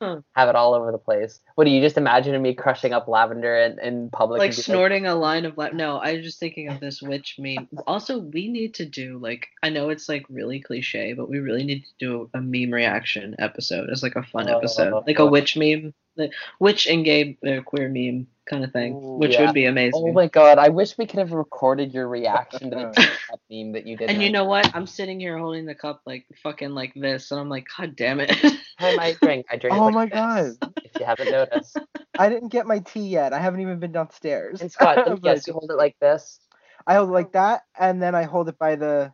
like 0.00 0.22
have 0.34 0.48
it 0.48 0.56
all 0.56 0.74
over 0.74 0.90
the 0.92 0.98
place. 0.98 1.40
What 1.54 1.64
do 1.64 1.70
you 1.70 1.80
just 1.80 1.96
imagine 1.96 2.40
me 2.42 2.54
crushing 2.54 2.92
up 2.92 3.06
lavender 3.08 3.54
in, 3.56 3.78
in 3.80 4.10
public? 4.10 4.38
like 4.40 4.52
snorting 4.52 5.06
a 5.06 5.14
line 5.14 5.44
of 5.44 5.56
la- 5.58 5.68
no 5.68 5.96
i 5.98 6.14
was 6.14 6.24
just 6.24 6.40
thinking 6.40 6.68
of 6.68 6.80
this 6.80 7.00
witch 7.02 7.36
meme 7.38 7.68
also 7.86 8.18
we 8.18 8.48
need 8.48 8.74
to 8.74 8.86
do 8.86 9.18
like 9.18 9.48
i 9.62 9.68
know 9.68 9.88
it's 9.90 10.08
like 10.08 10.24
really 10.28 10.60
cliche 10.60 11.12
but 11.12 11.28
we 11.28 11.38
really 11.38 11.64
need 11.64 11.84
to 11.84 11.90
do 11.98 12.30
a 12.34 12.40
meme 12.40 12.70
reaction 12.72 13.34
episode 13.38 13.90
as 13.90 14.02
like 14.02 14.16
a 14.16 14.22
fun 14.22 14.48
Oh, 14.48 14.56
episode 14.58 15.04
like 15.06 15.18
a 15.18 15.26
witch 15.26 15.56
meme 15.56 15.92
like 16.16 16.32
witch 16.58 16.86
and 16.86 17.04
gay 17.04 17.38
uh, 17.46 17.60
queer 17.62 17.88
meme 17.88 18.26
kind 18.50 18.64
of 18.64 18.72
thing 18.72 18.92
Ooh, 18.94 19.16
which 19.18 19.32
yeah. 19.32 19.46
would 19.46 19.54
be 19.54 19.66
amazing 19.66 20.02
Oh 20.04 20.12
my 20.12 20.28
god, 20.28 20.58
I 20.58 20.68
wish 20.70 20.98
we 20.98 21.06
could 21.06 21.20
have 21.20 21.32
recorded 21.32 21.94
your 21.94 22.08
reaction 22.08 22.70
to 22.70 22.76
the 22.76 22.84
TikTok 22.94 23.40
meme 23.50 23.72
that 23.72 23.86
you 23.86 23.96
did. 23.96 24.10
and 24.10 24.22
you 24.22 24.30
know 24.30 24.44
what 24.44 24.70
i'm 24.74 24.86
sitting 24.86 25.20
here 25.20 25.38
holding 25.38 25.66
the 25.66 25.74
cup 25.74 26.02
like 26.06 26.26
fucking 26.42 26.70
like 26.70 26.92
this 26.94 27.30
and 27.30 27.40
i'm 27.40 27.48
like 27.48 27.66
god 27.78 27.96
damn 27.96 28.20
it 28.20 28.34
Hi, 28.78 28.92
my 28.92 29.12
drink. 29.22 29.46
I 29.50 29.56
drink. 29.56 29.76
it 29.76 29.80
Oh 29.80 29.84
like 29.86 29.94
my 29.94 30.06
this, 30.06 30.16
god. 30.16 30.56
If 30.84 30.98
you 30.98 31.04
haven't 31.04 31.30
noticed. 31.30 31.78
I 32.18 32.28
didn't 32.30 32.48
get 32.50 32.66
my 32.66 32.78
tea 32.80 33.08
yet. 33.08 33.32
I 33.34 33.38
haven't 33.38 33.60
even 33.60 33.78
been 33.78 33.92
downstairs. 33.92 34.60
And 34.60 34.72
Scott, 34.72 34.98
But 35.06 35.18
yes, 35.22 35.46
you 35.46 35.52
hold 35.52 35.70
it 35.70 35.76
like 35.76 35.96
this. 36.00 36.40
I 36.86 36.94
hold 36.94 37.10
it 37.10 37.12
like 37.12 37.32
that, 37.32 37.62
and 37.78 38.02
then 38.02 38.14
I 38.14 38.22
hold 38.24 38.48
it 38.48 38.58
by 38.58 38.76
the, 38.76 39.12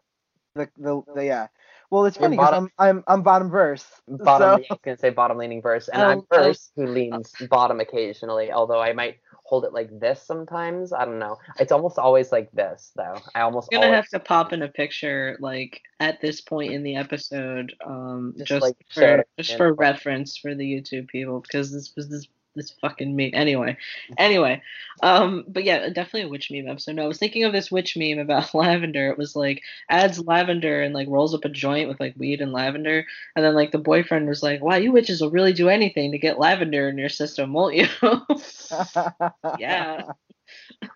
the, 0.55 0.69
the, 0.79 1.03
the 1.15 1.25
yeah. 1.25 1.49
Well, 1.91 2.05
it's 2.07 2.17
Your 2.17 2.25
funny 2.25 2.37
because 2.37 2.53
I'm, 2.53 2.71
I'm, 2.79 3.05
I'm 3.09 3.23
bottom 3.23 3.51
verse. 3.51 3.85
Bottom. 4.09 4.49
So, 4.49 4.55
I 4.55 4.59
was 4.71 4.79
gonna 4.85 4.97
say 4.99 5.11
bottom 5.11 5.37
leaning 5.39 5.63
verse, 5.63 5.89
and 5.89 6.03
I'm 6.03 6.19
Um, 6.19 6.27
I- 6.33 6.37
verse 6.37 6.71
who 6.77 6.87
leans 6.87 7.33
bottom 7.51 7.81
occasionally. 7.81 8.53
Although 8.53 8.81
I 8.81 8.93
might 8.93 9.17
hold 9.47 9.65
it 9.65 9.73
like 9.73 9.89
this 9.99 10.23
sometimes. 10.23 10.93
I 10.93 11.05
don't 11.05 11.19
know. 11.19 11.39
It's 11.59 11.73
almost 11.73 11.99
always 11.99 12.33
like 12.33 12.51
this 12.53 12.93
though. 12.97 13.19
I 13.35 13.43
almost 13.43 13.69
I'm 13.73 13.77
gonna 13.77 13.87
always 13.87 14.11
have 14.11 14.21
to 14.21 14.27
pop 14.27 14.53
in 14.53 14.63
a 14.63 14.69
picture 14.69 15.37
like 15.41 15.81
at 16.01 16.21
this 16.21 16.41
point 16.41 16.73
in 16.73 16.83
the 16.83 16.97
episode, 16.97 17.75
um, 17.85 18.35
Just, 18.37 18.49
just, 18.49 18.63
like, 18.63 18.77
for 18.93 19.25
just 19.39 19.57
for 19.57 19.73
reference 19.73 20.37
for 20.37 20.55
the 20.55 20.65
YouTube 20.65 21.09
people 21.09 21.41
because 21.41 21.73
this 21.73 21.95
was 21.97 22.09
this 22.09 22.27
this 22.57 22.73
fucking 22.81 23.15
meme. 23.15 23.31
Anyway, 23.35 23.77
anyway, 24.19 24.63
um, 25.03 25.45
but 25.47 25.65
yeah, 25.65 25.89
definitely 25.89 26.23
a 26.23 26.29
witch 26.29 26.51
meme 26.51 26.69
episode. 26.69 26.97
No, 26.97 27.05
I 27.05 27.09
was 27.09 27.19
thinking 27.19 27.45
of 27.45 27.53
this 27.53 27.71
witch 27.71 27.97
meme 27.97 28.19
about 28.19 28.55
lavender. 28.55 29.11
It 29.11 29.19
was 29.19 29.37
like 29.37 29.63
adds 29.89 30.19
lavender 30.19 30.83
and 30.83 30.95
like 30.95 31.09
rolls 31.09 31.35
up 31.35 31.45
a 31.45 31.49
joint 31.49 31.89
with 31.89 32.01
like 32.01 32.15
weed 32.17 32.41
and 32.41 32.53
lavender, 32.53 33.07
and 33.37 33.45
then 33.45 33.55
like 33.55 33.73
the 33.73 33.79
boyfriend 33.79 34.29
was 34.29 34.43
like, 34.43 34.63
"Wow, 34.63 34.77
you 34.77 34.93
witches 34.93 35.21
will 35.21 35.31
really 35.31 35.53
do 35.53 35.69
anything 35.69 36.13
to 36.13 36.19
get 36.19 36.39
lavender 36.39 36.89
in 36.89 36.99
your 36.99 37.09
system, 37.09 37.53
won't 37.53 37.77
you?" 37.77 37.87
yeah. 39.59 40.13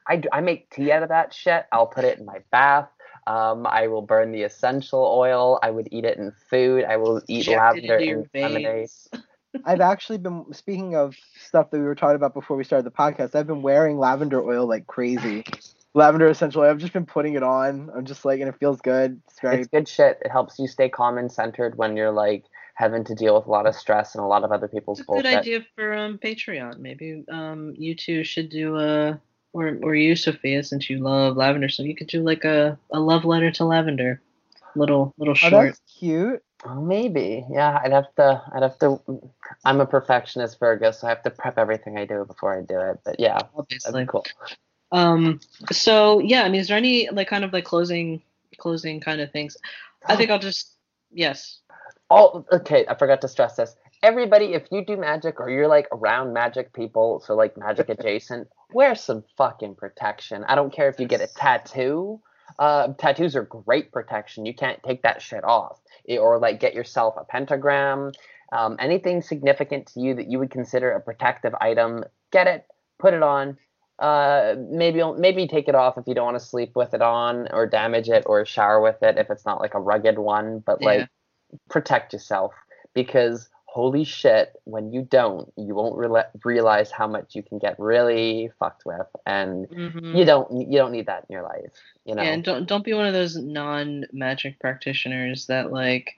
I, 0.06 0.22
I 0.32 0.40
make 0.40 0.70
tea 0.70 0.92
out 0.92 1.02
of 1.02 1.08
that 1.08 1.34
shit. 1.34 1.66
I'll 1.72 1.86
put 1.86 2.04
it 2.04 2.18
in 2.18 2.24
my 2.24 2.38
bath. 2.50 2.88
Um, 3.26 3.66
I 3.66 3.86
will 3.86 4.02
burn 4.02 4.32
the 4.32 4.42
essential 4.42 5.00
oil. 5.00 5.58
I 5.62 5.70
would 5.70 5.88
eat 5.92 6.04
it 6.04 6.18
in 6.18 6.32
food. 6.48 6.84
I 6.84 6.96
will 6.96 7.22
eat 7.28 7.48
lavender 7.48 7.96
in 7.96 8.28
lemonade. 8.34 8.90
Veins. 9.52 9.64
I've 9.66 9.80
actually 9.80 10.18
been 10.18 10.44
speaking 10.52 10.96
of 10.96 11.16
stuff 11.36 11.70
that 11.70 11.78
we 11.78 11.84
were 11.84 11.94
talking 11.94 12.16
about 12.16 12.34
before 12.34 12.56
we 12.56 12.64
started 12.64 12.86
the 12.86 12.90
podcast. 12.90 13.34
I've 13.34 13.46
been 13.46 13.62
wearing 13.62 13.98
lavender 13.98 14.42
oil 14.42 14.66
like 14.66 14.86
crazy. 14.86 15.44
Lavender 15.94 16.28
essential 16.28 16.62
oil. 16.62 16.70
I've 16.70 16.78
just 16.78 16.92
been 16.92 17.06
putting 17.06 17.34
it 17.34 17.42
on. 17.42 17.90
I'm 17.96 18.04
just 18.04 18.24
like, 18.24 18.40
and 18.40 18.48
it 18.48 18.56
feels 18.60 18.80
good. 18.80 19.20
It's 19.28 19.40
very 19.40 19.60
It's 19.60 19.68
good 19.68 19.88
shit. 19.88 20.18
It 20.24 20.30
helps 20.30 20.58
you 20.58 20.68
stay 20.68 20.88
calm 20.88 21.18
and 21.18 21.30
centered 21.30 21.76
when 21.76 21.96
you're 21.96 22.12
like 22.12 22.44
having 22.74 23.04
to 23.04 23.14
deal 23.14 23.34
with 23.34 23.46
a 23.46 23.50
lot 23.50 23.66
of 23.66 23.74
stress 23.74 24.14
and 24.14 24.24
a 24.24 24.26
lot 24.26 24.44
of 24.44 24.52
other 24.52 24.68
people's 24.68 25.00
It's 25.00 25.08
a 25.08 25.12
good 25.12 25.26
idea 25.26 25.60
for 25.74 25.92
um 25.94 26.18
Patreon. 26.18 26.78
Maybe 26.78 27.24
um 27.30 27.74
you 27.76 27.94
two 27.94 28.24
should 28.24 28.48
do 28.48 28.78
a 28.78 29.20
or 29.52 29.76
or 29.82 29.94
you 29.94 30.16
Sophia 30.16 30.62
since 30.62 30.88
you 30.88 30.98
love 30.98 31.36
lavender, 31.36 31.68
so 31.68 31.82
you 31.82 31.96
could 31.96 32.06
do 32.06 32.22
like 32.22 32.44
a, 32.44 32.78
a 32.92 33.00
love 33.00 33.24
letter 33.24 33.50
to 33.52 33.64
lavender. 33.64 34.22
Little 34.76 35.14
little 35.18 35.34
Oh, 35.42 35.50
that's 35.50 35.80
cute. 35.98 36.42
Oh, 36.64 36.80
maybe. 36.80 37.44
Yeah, 37.50 37.80
I'd 37.82 37.92
have 37.92 38.14
to. 38.16 38.42
I'd 38.52 38.62
have 38.62 38.78
to. 38.80 39.00
I'm 39.64 39.80
a 39.80 39.86
perfectionist, 39.86 40.58
Virgo, 40.58 40.90
so 40.90 41.06
I 41.06 41.10
have 41.10 41.22
to 41.22 41.30
prep 41.30 41.58
everything 41.58 41.98
I 41.98 42.04
do 42.04 42.24
before 42.26 42.56
I 42.56 42.62
do 42.62 42.78
it. 42.80 43.00
But 43.04 43.18
yeah, 43.18 43.38
obviously. 43.54 44.02
be 44.02 44.06
cool. 44.06 44.26
Um 44.92 45.40
so 45.70 46.18
yeah, 46.20 46.42
I 46.42 46.48
mean 46.48 46.60
is 46.60 46.68
there 46.68 46.76
any 46.76 47.08
like 47.10 47.28
kind 47.28 47.44
of 47.44 47.52
like 47.52 47.64
closing 47.64 48.22
closing 48.58 49.00
kind 49.00 49.20
of 49.20 49.30
things? 49.30 49.56
I 50.06 50.16
think 50.16 50.30
I'll 50.30 50.38
just 50.38 50.74
yes. 51.12 51.60
Oh, 52.10 52.44
okay. 52.52 52.84
I 52.88 52.94
forgot 52.94 53.20
to 53.20 53.28
stress 53.28 53.56
this. 53.56 53.76
Everybody, 54.02 54.54
if 54.54 54.64
you 54.72 54.84
do 54.84 54.96
magic 54.96 55.38
or 55.38 55.48
you're 55.48 55.68
like 55.68 55.86
around 55.92 56.32
magic 56.32 56.72
people, 56.72 57.22
so 57.24 57.34
like 57.34 57.56
magic 57.56 57.88
adjacent, 57.90 58.48
wear 58.72 58.94
some 58.94 59.24
fucking 59.36 59.76
protection. 59.76 60.44
I 60.44 60.56
don't 60.56 60.72
care 60.72 60.88
if 60.88 60.98
you 60.98 61.06
get 61.06 61.20
a 61.20 61.28
tattoo. 61.28 62.20
Uh, 62.58 62.88
tattoos 62.98 63.36
are 63.36 63.44
great 63.44 63.92
protection. 63.92 64.46
You 64.46 64.54
can't 64.54 64.82
take 64.82 65.02
that 65.02 65.22
shit 65.22 65.44
off. 65.44 65.80
Eh, 66.08 66.18
Or 66.18 66.38
like 66.38 66.60
get 66.60 66.74
yourself 66.74 67.14
a 67.16 67.24
pentagram. 67.24 68.12
Um, 68.52 68.76
anything 68.80 69.22
significant 69.22 69.86
to 69.88 70.00
you 70.00 70.14
that 70.14 70.30
you 70.30 70.38
would 70.38 70.50
consider 70.50 70.90
a 70.90 71.00
protective 71.00 71.54
item, 71.60 72.04
get 72.32 72.46
it, 72.46 72.66
put 72.98 73.14
it 73.14 73.22
on. 73.22 73.56
Uh, 73.98 74.54
maybe 74.70 75.02
maybe 75.18 75.46
take 75.46 75.68
it 75.68 75.74
off 75.74 75.98
if 75.98 76.08
you 76.08 76.14
don't 76.14 76.24
want 76.24 76.38
to 76.38 76.44
sleep 76.44 76.74
with 76.74 76.94
it 76.94 77.02
on, 77.02 77.48
or 77.52 77.66
damage 77.66 78.08
it, 78.08 78.24
or 78.26 78.44
shower 78.46 78.80
with 78.80 79.02
it 79.02 79.18
if 79.18 79.30
it's 79.30 79.44
not 79.44 79.60
like 79.60 79.74
a 79.74 79.80
rugged 79.80 80.18
one. 80.18 80.60
But 80.64 80.80
like 80.82 81.08
protect 81.68 82.12
yourself 82.12 82.52
because 82.94 83.48
holy 83.72 84.02
shit 84.02 84.60
when 84.64 84.92
you 84.92 85.02
don't 85.02 85.52
you 85.56 85.76
won't 85.76 85.96
reala 85.96 86.24
realize 86.44 86.90
how 86.90 87.06
much 87.06 87.36
you 87.36 87.42
can 87.42 87.56
get 87.58 87.78
really 87.78 88.50
fucked 88.58 88.84
with 88.84 89.06
and 89.26 89.68
Mhm. 89.68 90.18
you 90.18 90.24
don't 90.24 90.50
you 90.72 90.76
don't 90.76 90.90
need 90.90 91.06
that 91.06 91.24
in 91.28 91.32
your 91.34 91.44
life 91.44 91.70
you 92.04 92.16
know 92.16 92.22
Yeah, 92.22 92.32
and 92.32 92.42
don't 92.42 92.66
don't 92.66 92.84
be 92.84 92.94
one 92.94 93.06
of 93.06 93.12
those 93.12 93.36
non 93.36 94.06
magic 94.12 94.58
practitioners 94.58 95.46
that 95.46 95.70
like 95.70 96.10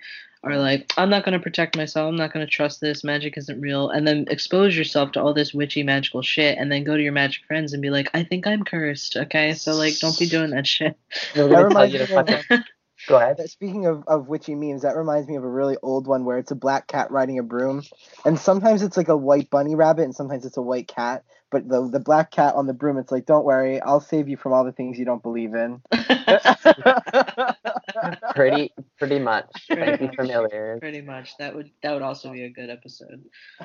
are 0.44 0.56
like, 0.56 0.92
I'm 0.96 1.08
not 1.08 1.24
gonna 1.24 1.38
protect 1.38 1.76
myself, 1.76 2.08
I'm 2.08 2.16
not 2.16 2.32
gonna 2.32 2.46
trust 2.48 2.80
this, 2.80 3.04
magic 3.04 3.36
isn't 3.36 3.60
real, 3.60 3.90
and 3.90 4.08
then 4.08 4.24
expose 4.28 4.76
yourself 4.76 5.12
to 5.12 5.20
all 5.22 5.34
this 5.34 5.52
witchy 5.54 5.82
magical 5.84 6.20
shit 6.22 6.58
and 6.58 6.72
then 6.72 6.82
go 6.82 6.96
to 6.96 7.02
your 7.02 7.12
magic 7.12 7.44
friends 7.44 7.74
and 7.74 7.80
be 7.82 7.90
like, 7.90 8.08
I 8.14 8.24
think 8.24 8.46
I'm 8.46 8.64
cursed, 8.64 9.16
okay? 9.16 9.52
So 9.52 9.74
like 9.74 9.98
don't 10.00 10.18
be 10.18 10.26
doing 10.26 10.50
that 10.50 10.66
shit. 10.66 10.96
They're 11.34 11.48
That 11.48 11.68
gonna 11.68 11.68
tell 11.68 11.68
reminds 11.68 11.92
you 11.92 11.98
to 12.00 12.06
me 12.08 12.14
of, 12.16 12.26
fucking 12.26 12.64
go 13.06 13.16
ahead 13.16 13.36
That- 13.38 13.50
Speaking 13.50 13.86
of, 13.86 14.04
of 14.06 14.28
witchy 14.28 14.54
memes, 14.54 14.82
that 14.82 14.96
reminds 14.96 15.28
me 15.28 15.36
of 15.36 15.44
a 15.44 15.48
really 15.48 15.76
old 15.82 16.06
one 16.06 16.24
where 16.24 16.38
it's 16.38 16.50
a 16.50 16.54
black 16.56 16.86
cat 16.86 17.10
riding 17.10 17.38
a 17.38 17.42
broom, 17.42 17.82
and 18.24 18.38
sometimes 18.38 18.82
it's 18.82 18.96
like 18.96 19.08
a 19.08 19.16
white 19.16 19.50
bunny 19.50 19.74
rabbit, 19.74 20.04
and 20.04 20.14
sometimes 20.14 20.44
it's 20.44 20.56
a 20.56 20.62
white 20.62 20.88
cat. 20.88 21.24
But 21.50 21.68
the 21.68 21.88
the 21.88 22.00
black 22.00 22.30
cat 22.30 22.54
on 22.54 22.66
the 22.66 22.72
broom, 22.72 22.98
it's 22.98 23.12
like, 23.12 23.26
don't 23.26 23.44
worry, 23.44 23.80
I'll 23.80 24.00
save 24.00 24.28
you 24.28 24.36
from 24.36 24.52
all 24.52 24.64
the 24.64 24.72
things 24.72 24.98
you 24.98 25.04
don't 25.04 25.22
believe 25.22 25.54
in. 25.54 25.82
pretty 28.34 28.72
pretty 28.98 29.18
much 29.18 29.46
Pretty 29.68 29.84
thank 29.84 30.00
you 30.00 30.10
familiars 30.16 30.80
Pretty 30.80 31.02
much. 31.02 31.36
That 31.38 31.54
would 31.54 31.70
that 31.82 31.92
would 31.92 32.02
also 32.02 32.32
be 32.32 32.44
a 32.44 32.50
good 32.50 32.70
episode. 32.70 33.24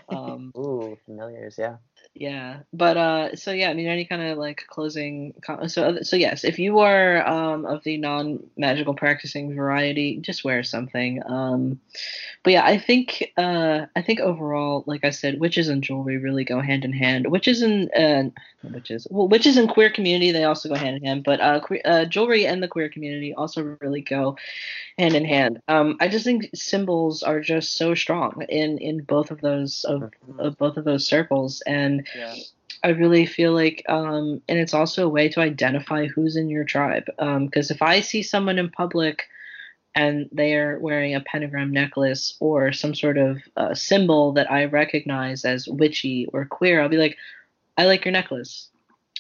Um 0.10 0.52
ooh 0.58 0.98
familiars 1.06 1.56
yeah 1.58 1.78
Yeah, 2.20 2.62
but 2.74 2.98
uh, 2.98 3.36
so 3.36 3.52
yeah, 3.52 3.70
I 3.70 3.76
mean, 3.76 3.86
any 3.86 4.04
kind 4.06 4.24
of 4.24 4.40
like 4.40 4.66
closing. 4.68 5.34
Com- 5.46 5.70
so 5.70 6.02
so 6.02 6.16
yes, 6.16 6.44
if 6.44 6.58
you 6.58 6.80
are 6.80 7.24
um 7.28 7.64
of 7.68 7.84
the 7.84 7.98
non-magical 7.98 8.96
practicing 8.96 9.54
variety, 9.54 10.18
just 10.18 10.44
wear 10.44 10.64
something. 10.64 11.22
Um, 11.28 11.80
but 12.44 12.54
yeah, 12.54 12.66
I 12.66 12.80
think 12.80 13.32
uh 13.38 13.86
I 13.96 14.02
think 14.02 14.20
overall, 14.20 14.84
like 14.88 15.06
I 15.06 15.12
said, 15.12 15.40
witches 15.40 15.68
and 15.70 15.84
jewelry 15.84 16.18
really 16.18 16.44
go 16.44 16.60
hand 16.60 16.86
in 16.86 16.94
hand. 16.94 17.30
Witches 17.30 17.62
and 17.62 17.92
uh, 17.96 18.32
witches, 18.74 19.08
well, 19.10 19.28
witches 19.28 19.58
and 19.58 19.70
queer 19.70 19.90
community 19.90 20.32
they 20.32 20.44
also 20.44 20.70
go 20.70 20.76
hand 20.76 20.98
in 20.98 21.04
hand. 21.04 21.24
But 21.24 21.42
uh, 21.42 21.60
que- 21.60 21.82
uh, 21.84 22.06
jewelry 22.06 22.46
and 22.46 22.62
the 22.62 22.68
queer 22.68 22.90
community 22.90 23.34
also 23.34 23.78
really 23.82 24.02
go 24.02 24.38
hand 24.98 25.16
in 25.16 25.26
hand. 25.26 25.62
Um, 25.68 25.98
I 26.00 26.08
just 26.08 26.26
think 26.26 26.50
symbols 26.54 27.24
are 27.24 27.40
just 27.40 27.76
so 27.76 27.96
strong 27.96 28.46
in 28.50 28.78
in 28.78 29.04
both 29.04 29.32
of 29.32 29.42
those 29.42 29.84
of, 29.86 30.12
of 30.40 30.58
both 30.58 30.78
of 30.78 30.86
those 30.86 31.08
circles 31.08 31.62
and 31.66 32.08
Yeah. 32.16 32.36
I 32.84 32.90
really 32.90 33.26
feel 33.26 33.54
like, 33.54 33.84
um, 33.90 34.42
and 34.48 34.60
it's 34.60 34.74
also 34.74 35.06
a 35.06 35.10
way 35.10 35.30
to 35.30 35.42
identify 35.42 36.06
who's 36.06 36.36
in 36.36 36.48
your 36.48 36.64
tribe. 36.64 37.06
Because 37.18 37.72
if 37.72 37.82
I 37.82 38.02
see 38.02 38.22
someone 38.22 38.60
in 38.60 38.70
public 38.70 39.24
and 39.96 40.30
they 40.32 40.54
are 40.54 40.78
wearing 40.80 41.16
a 41.16 41.22
pentagram 41.22 41.72
necklace 41.72 42.38
or 42.40 42.72
some 42.72 42.94
sort 42.94 43.18
of 43.18 43.40
uh, 43.58 43.74
symbol 43.74 44.34
that 44.34 44.52
I 44.52 44.66
recognize 44.66 45.44
as 45.44 45.68
witchy 45.68 46.28
or 46.32 46.46
queer, 46.46 46.80
I'll 46.80 46.88
be 46.88 46.98
like, 46.98 47.18
I 47.78 47.86
like 47.86 48.06
your 48.06 48.12
necklace. 48.12 48.70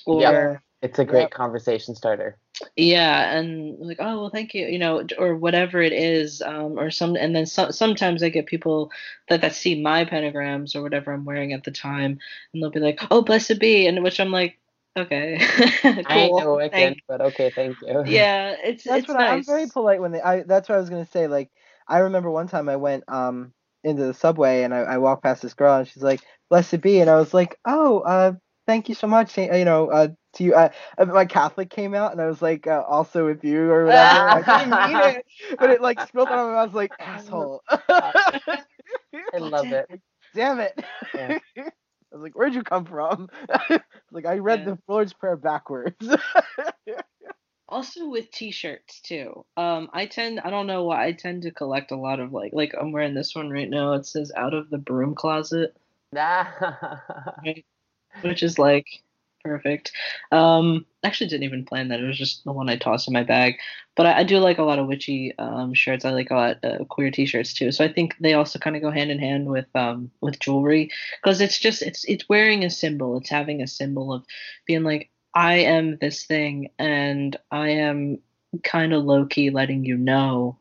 Or, 0.06 0.20
Yep. 0.22 0.62
it's 0.82 1.00
a 1.00 1.06
great 1.06 1.24
Yep. 1.24 1.32
conversation 1.32 1.96
starter 1.96 2.38
yeah, 2.76 3.36
and 3.38 3.78
like, 3.80 3.98
oh 4.00 4.22
well, 4.22 4.30
thank 4.30 4.54
you, 4.54 4.68
you 4.68 4.80
know, 4.80 5.06
or 5.18 5.36
whatever 5.36 5.82
it 5.82 5.94
is, 5.94 6.42
um, 6.42 6.78
or 6.80 6.90
some, 6.90 7.16
and 7.16 7.36
then 7.36 7.46
so, 7.46 7.70
sometimes 7.72 8.24
I 8.24 8.30
get 8.30 8.46
people 8.48 8.92
that 9.30 9.42
that 9.42 9.56
see 9.56 9.80
my 9.82 10.06
pentagrams 10.06 10.76
or 10.76 10.82
whatever 10.82 11.14
I'm 11.14 11.26
wearing 11.26 11.54
at 11.54 11.64
the 11.64 11.72
time, 11.72 12.20
and 12.54 12.64
they'll 12.64 12.72
be 12.72 12.80
like, 12.80 13.00
oh, 13.12 13.22
blessed 13.22 13.60
be, 13.60 13.88
and 13.88 14.04
which 14.04 14.20
I'm 14.20 14.32
like, 14.32 14.58
okay, 14.98 15.38
cool, 16.04 16.06
i 16.10 16.18
ain't 16.20 16.38
no 16.38 16.56
Wiccan, 16.56 16.72
thank- 16.72 17.04
but 17.08 17.22
okay 17.22 17.52
thank 17.56 17.78
you 17.82 18.04
yeah, 18.06 18.56
it's 18.64 18.86
That's 18.86 19.00
it's 19.00 19.08
what 19.08 19.18
I, 19.18 19.34
I'm 19.34 19.44
very 19.44 19.68
polite 19.68 20.02
when 20.02 20.12
they. 20.12 20.22
I 20.22 20.44
that's 20.44 20.68
what 20.70 20.76
I 20.76 20.80
was 20.80 20.90
gonna 20.90 21.06
say. 21.06 21.28
Like 21.28 21.52
I 21.88 22.00
remember 22.00 22.32
one 22.32 22.48
time 22.48 22.70
I 22.70 22.76
went 22.78 23.04
um 23.08 23.54
into 23.84 24.04
the 24.06 24.14
subway 24.14 24.64
and 24.64 24.74
I, 24.74 24.80
I 24.80 24.98
walked 24.98 25.24
past 25.24 25.42
this 25.44 25.54
girl 25.54 25.76
and 25.78 25.88
she's 25.88 26.04
like, 26.04 26.22
"Blessed 26.50 26.82
be," 26.82 27.02
and 27.02 27.10
I 27.10 27.18
was 27.18 27.34
like, 27.34 27.58
"Oh, 27.66 28.00
uh, 28.00 28.34
thank 28.68 28.90
you 28.90 28.96
so 28.96 29.08
much." 29.08 29.38
You 29.38 29.66
know, 29.66 29.90
uh, 29.90 30.10
to 30.34 30.44
you. 30.44 30.54
Uh, 30.54 30.70
my 31.08 31.26
Catholic 31.26 31.70
came 31.72 31.96
out 31.96 32.12
and 32.12 32.22
I 32.22 32.28
was 32.28 32.42
like, 32.42 32.68
uh, 32.68 32.84
"Also 32.88 33.26
with 33.26 33.44
you" 33.44 33.72
or 33.72 33.86
whatever. 33.86 34.30
I 34.30 34.44
didn't 34.44 34.70
mean 34.88 35.00
it, 35.00 35.26
but 35.60 35.72
it 35.72 35.82
like 35.82 36.00
spilled 36.08 36.30
out 36.30 36.38
of 36.40 36.48
my 36.48 36.54
mouth. 36.54 36.62
I 36.62 36.66
was 36.66 36.76
like, 36.76 36.94
"Asshole." 37.00 37.64
i 39.34 39.38
love 39.40 39.72
it 39.72 39.90
Damn 40.36 40.60
it. 40.60 40.80
Yeah. 41.16 41.38
I 41.58 42.16
was 42.16 42.22
like, 42.22 42.34
"Where'd 42.36 42.54
you 42.54 42.64
come 42.64 42.86
from?" 42.86 43.30
I 43.50 43.82
like, 44.12 44.26
I 44.26 44.38
read 44.38 44.60
Yeah. 44.60 44.66
the 44.66 44.80
Lord's 44.88 45.14
Prayer 45.14 45.36
backwards. 45.36 46.16
Also 47.70 48.08
with 48.08 48.32
t-shirts 48.32 49.02
too. 49.02 49.46
Um, 49.58 49.90
I 49.92 50.06
tend, 50.06 50.40
I 50.40 50.50
don't 50.50 50.68
know 50.68 50.86
why, 50.86 51.06
I 51.06 51.12
tend 51.12 51.42
to 51.44 51.52
collect 51.52 51.92
a 51.92 51.98
lot 51.98 52.22
of 52.22 52.32
like, 52.32 52.54
like 52.54 52.74
I'm 52.80 52.94
wearing 52.94 53.14
this 53.14 53.36
one 53.36 53.50
right 53.50 53.70
now. 53.70 53.94
It 53.94 54.06
says 54.06 54.32
"Out 54.38 54.54
of 54.54 54.70
the 54.70 54.78
Broom 54.78 55.16
Closet." 55.16 55.76
Which 58.22 58.44
is 58.44 58.58
like 58.60 58.88
perfect. 59.44 59.92
Um, 60.32 60.86
actually 61.04 61.28
didn't 61.28 61.44
even 61.44 61.66
plan 61.66 61.88
that. 61.90 62.00
It 62.00 62.06
was 62.06 62.18
just 62.18 62.44
the 62.44 62.52
one 62.52 62.70
I 62.70 62.76
tossed 62.76 63.08
in 63.08 63.14
my 63.14 63.24
bag. 63.24 63.56
But 63.96 64.06
I, 64.08 64.20
I 64.20 64.24
do 64.24 64.38
like 64.40 64.58
a 64.58 64.64
lot 64.64 64.80
of 64.80 64.88
witchy 64.88 65.34
um, 65.40 65.74
shirts. 65.74 66.06
I 66.06 66.12
like 66.12 66.30
a 66.32 66.36
lot 66.36 66.58
of 66.64 66.88
queer 66.90 67.12
T-shirts 67.12 67.54
too. 67.54 67.72
So 67.72 67.84
I 67.84 67.92
think 67.92 68.16
they 68.20 68.34
also 68.34 68.60
kind 68.60 68.76
of 68.76 68.82
go 68.82 68.92
hand 68.92 69.12
in 69.12 69.20
hand 69.20 69.48
with 69.48 69.68
um, 69.76 70.12
with 70.22 70.40
jewelry 70.40 70.92
because 71.22 71.42
it's 71.42 71.60
just 71.60 71.82
it's 71.82 72.04
it's 72.06 72.28
wearing 72.30 72.64
a 72.64 72.70
symbol. 72.70 73.18
It's 73.18 73.30
having 73.30 73.62
a 73.62 73.68
symbol 73.68 74.14
of 74.14 74.26
being 74.66 74.84
like 74.84 75.10
I 75.34 75.56
am 75.60 75.98
this 75.98 76.26
thing 76.26 76.70
and 76.80 77.36
I 77.52 77.70
am 77.70 78.20
kind 78.64 78.94
of 78.94 79.04
low 79.06 79.26
key 79.26 79.50
letting 79.50 79.86
you 79.86 79.98
know 79.98 80.58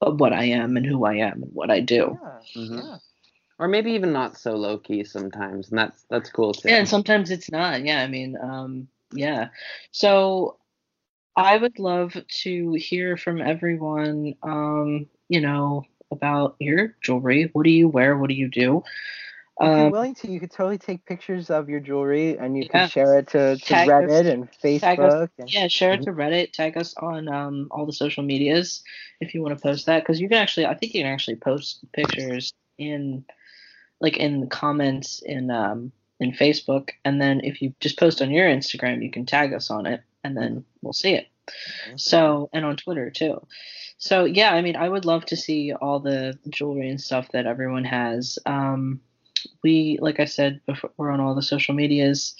of 0.00 0.20
what 0.20 0.32
I 0.32 0.44
am 0.44 0.76
and 0.76 0.86
who 0.86 1.04
I 1.04 1.14
am 1.16 1.42
and 1.42 1.52
what 1.52 1.70
I 1.70 1.80
do. 1.80 2.18
Yeah, 2.22 2.40
Mhm. 2.56 2.88
yeah. 2.90 2.98
Or 3.64 3.68
maybe 3.68 3.92
even 3.92 4.12
not 4.12 4.36
so 4.36 4.54
low 4.56 4.76
key 4.76 5.04
sometimes 5.04 5.70
and 5.70 5.78
that's 5.78 6.04
that's 6.10 6.28
cool 6.30 6.52
too 6.52 6.68
Yeah, 6.68 6.76
and 6.76 6.88
sometimes 6.88 7.30
it's 7.30 7.50
not. 7.50 7.82
Yeah, 7.82 8.02
I 8.02 8.08
mean, 8.08 8.36
um, 8.40 8.88
yeah. 9.14 9.48
So 9.90 10.58
I 11.34 11.56
would 11.56 11.78
love 11.78 12.14
to 12.42 12.72
hear 12.74 13.16
from 13.16 13.40
everyone, 13.40 14.34
um, 14.42 15.06
you 15.30 15.40
know, 15.40 15.84
about 16.10 16.56
your 16.60 16.94
jewelry. 17.02 17.48
What 17.54 17.64
do 17.64 17.70
you 17.70 17.88
wear? 17.88 18.18
What 18.18 18.28
do 18.28 18.34
you 18.34 18.48
do? 18.48 18.84
If 19.58 19.66
you're 19.66 19.86
Um, 19.86 19.92
willing 19.92 20.14
to, 20.16 20.30
you 20.30 20.40
could 20.40 20.50
totally 20.50 20.76
take 20.78 21.06
pictures 21.06 21.48
of 21.48 21.70
your 21.70 21.80
jewelry 21.80 22.36
and 22.36 22.54
you 22.56 22.64
Yeah. 22.64 22.80
can 22.80 22.88
share 22.90 23.18
it 23.20 23.28
to, 23.28 23.56
to 23.56 23.64
Tag 23.64 23.88
us- 23.88 24.10
Reddit 24.10 24.30
and 24.30 24.52
tag 24.60 25.00
us- 25.00 25.14
Facebook. 25.14 25.30
And, 25.38 25.50
yeah, 25.54 25.68
share 25.68 25.94
it 25.94 26.02
to 26.02 26.12
Reddit. 26.12 26.52
Tag 26.52 26.76
us 26.76 26.94
on 26.98 27.28
um, 27.28 27.68
all 27.70 27.86
the 27.86 27.92
social 27.94 28.24
medias 28.24 28.82
if 29.22 29.32
you 29.32 29.40
want 29.42 29.56
to 29.56 29.62
post 29.62 29.86
that, 29.86 30.00
because 30.02 30.20
you 30.20 30.28
can 30.28 30.38
actually, 30.38 30.66
I 30.66 30.74
think 30.74 30.92
you 30.92 31.02
can 31.02 31.10
actually 31.12 31.36
post 31.36 31.80
pictures 31.92 32.52
in, 32.78 33.24
like 34.00 34.16
in 34.16 34.40
the 34.40 34.46
comments 34.46 35.22
in 35.24 35.50
um, 35.50 35.92
in 36.20 36.32
Facebook, 36.32 36.90
and 37.04 37.20
then 37.20 37.40
if 37.42 37.62
you 37.62 37.74
just 37.80 37.98
post 37.98 38.22
on 38.22 38.30
your 38.30 38.48
Instagram, 38.48 39.02
you 39.02 39.10
can 39.10 39.26
tag 39.26 39.52
us 39.52 39.70
on 39.70 39.86
it, 39.86 40.02
and 40.22 40.36
then 40.36 40.64
we'll 40.82 40.92
see 40.92 41.14
it. 41.14 41.28
So, 41.96 42.48
and 42.52 42.64
on 42.64 42.76
Twitter 42.76 43.10
too. 43.10 43.46
So, 43.98 44.24
yeah, 44.24 44.52
I 44.52 44.62
mean, 44.62 44.76
I 44.76 44.88
would 44.88 45.04
love 45.04 45.24
to 45.26 45.36
see 45.36 45.72
all 45.72 46.00
the 46.00 46.38
jewelry 46.48 46.88
and 46.88 47.00
stuff 47.00 47.28
that 47.32 47.46
everyone 47.46 47.84
has. 47.84 48.38
Um, 48.46 49.00
we, 49.62 49.98
like 50.00 50.20
I 50.20 50.24
said 50.24 50.60
before, 50.66 50.90
we're 50.96 51.10
on 51.10 51.20
all 51.20 51.34
the 51.34 51.42
social 51.42 51.74
medias. 51.74 52.34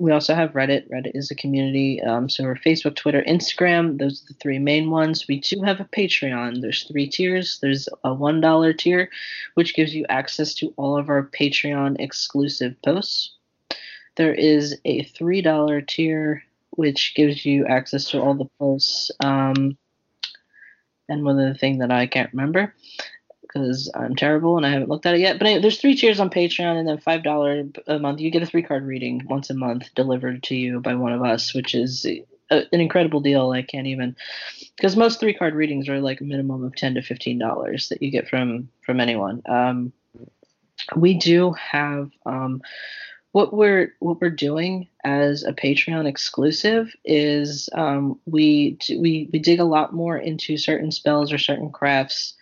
We 0.00 0.12
also 0.12 0.34
have 0.34 0.52
Reddit. 0.52 0.88
Reddit 0.88 1.12
is 1.14 1.30
a 1.30 1.34
community. 1.34 2.02
Um, 2.02 2.30
so 2.30 2.44
we're 2.44 2.54
Facebook, 2.54 2.96
Twitter, 2.96 3.22
Instagram. 3.28 3.98
Those 3.98 4.22
are 4.22 4.28
the 4.28 4.38
three 4.40 4.58
main 4.58 4.90
ones. 4.90 5.28
We 5.28 5.40
do 5.40 5.60
have 5.62 5.78
a 5.78 5.84
Patreon. 5.84 6.62
There's 6.62 6.84
three 6.84 7.06
tiers. 7.06 7.58
There's 7.60 7.86
a 8.02 8.14
one 8.14 8.40
dollar 8.40 8.72
tier, 8.72 9.10
which 9.56 9.74
gives 9.74 9.94
you 9.94 10.06
access 10.08 10.54
to 10.54 10.72
all 10.78 10.96
of 10.96 11.10
our 11.10 11.24
Patreon 11.38 12.00
exclusive 12.00 12.80
posts. 12.82 13.34
There 14.16 14.32
is 14.32 14.80
a 14.86 15.02
three 15.02 15.42
dollar 15.42 15.82
tier, 15.82 16.44
which 16.70 17.14
gives 17.14 17.44
you 17.44 17.66
access 17.66 18.08
to 18.10 18.22
all 18.22 18.32
the 18.32 18.48
posts. 18.58 19.10
Um, 19.22 19.76
and 21.10 21.24
one 21.24 21.38
other 21.38 21.54
thing 21.54 21.80
that 21.80 21.90
I 21.90 22.06
can't 22.06 22.32
remember 22.32 22.74
because 23.52 23.90
I'm 23.94 24.14
terrible 24.14 24.56
and 24.56 24.66
I 24.66 24.70
haven't 24.70 24.88
looked 24.88 25.06
at 25.06 25.14
it 25.14 25.20
yet. 25.20 25.38
But 25.38 25.46
anyway, 25.46 25.62
there's 25.62 25.80
three 25.80 25.96
tiers 25.96 26.20
on 26.20 26.30
Patreon, 26.30 26.78
and 26.78 26.86
then 26.86 26.98
five 26.98 27.22
dollar 27.22 27.64
a 27.86 27.98
month. 27.98 28.20
You 28.20 28.30
get 28.30 28.42
a 28.42 28.46
three 28.46 28.62
card 28.62 28.84
reading 28.84 29.22
once 29.28 29.50
a 29.50 29.54
month 29.54 29.94
delivered 29.94 30.42
to 30.44 30.54
you 30.54 30.80
by 30.80 30.94
one 30.94 31.12
of 31.12 31.22
us, 31.22 31.54
which 31.54 31.74
is 31.74 32.06
a, 32.06 32.24
an 32.50 32.80
incredible 32.80 33.20
deal. 33.20 33.50
I 33.50 33.62
can't 33.62 33.86
even 33.86 34.16
because 34.76 34.96
most 34.96 35.20
three 35.20 35.34
card 35.34 35.54
readings 35.54 35.88
are 35.88 36.00
like 36.00 36.20
a 36.20 36.24
minimum 36.24 36.64
of 36.64 36.76
ten 36.76 36.94
to 36.94 37.02
fifteen 37.02 37.38
dollars 37.38 37.88
that 37.88 38.02
you 38.02 38.10
get 38.10 38.28
from 38.28 38.68
from 38.84 39.00
anyone. 39.00 39.42
Um, 39.46 39.92
we 40.96 41.14
do 41.14 41.52
have 41.52 42.10
um, 42.26 42.62
what 43.32 43.52
we're 43.52 43.94
what 43.98 44.20
we're 44.20 44.30
doing 44.30 44.88
as 45.04 45.44
a 45.44 45.52
Patreon 45.52 46.06
exclusive 46.06 46.94
is 47.04 47.68
um, 47.74 48.18
we 48.26 48.78
we 48.90 49.28
we 49.32 49.38
dig 49.38 49.60
a 49.60 49.64
lot 49.64 49.92
more 49.92 50.16
into 50.16 50.56
certain 50.56 50.90
spells 50.90 51.32
or 51.32 51.38
certain 51.38 51.70
crafts. 51.70 52.34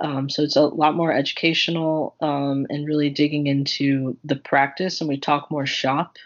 Um, 0.00 0.28
so 0.28 0.42
it's 0.42 0.56
a 0.56 0.62
lot 0.62 0.96
more 0.96 1.12
educational 1.12 2.16
um, 2.20 2.66
and 2.68 2.86
really 2.86 3.10
digging 3.10 3.46
into 3.46 4.16
the 4.24 4.36
practice, 4.36 5.00
and 5.00 5.08
we 5.08 5.18
talk 5.18 5.50
more 5.50 5.66
shop 5.66 6.16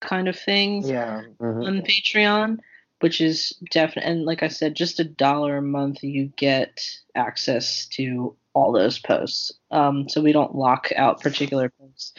kind 0.00 0.28
of 0.28 0.38
things 0.38 0.88
yeah. 0.88 1.22
Mhm. 1.40 1.66
on 1.66 1.82
Patreon, 1.82 2.58
which 3.00 3.20
is 3.20 3.50
definite. 3.70 4.06
And 4.06 4.24
like 4.24 4.42
I 4.42 4.48
said, 4.48 4.74
just 4.74 5.00
a 5.00 5.04
dollar 5.04 5.58
a 5.58 5.62
month, 5.62 6.02
you 6.02 6.32
get 6.36 6.80
access 7.14 7.86
to 7.88 8.36
all 8.52 8.72
those 8.72 8.98
posts. 8.98 9.52
Um, 9.70 10.08
so 10.08 10.20
we 10.20 10.32
don't 10.32 10.54
lock 10.54 10.90
out 10.96 11.20
particular 11.20 11.70
posts. 11.80 12.14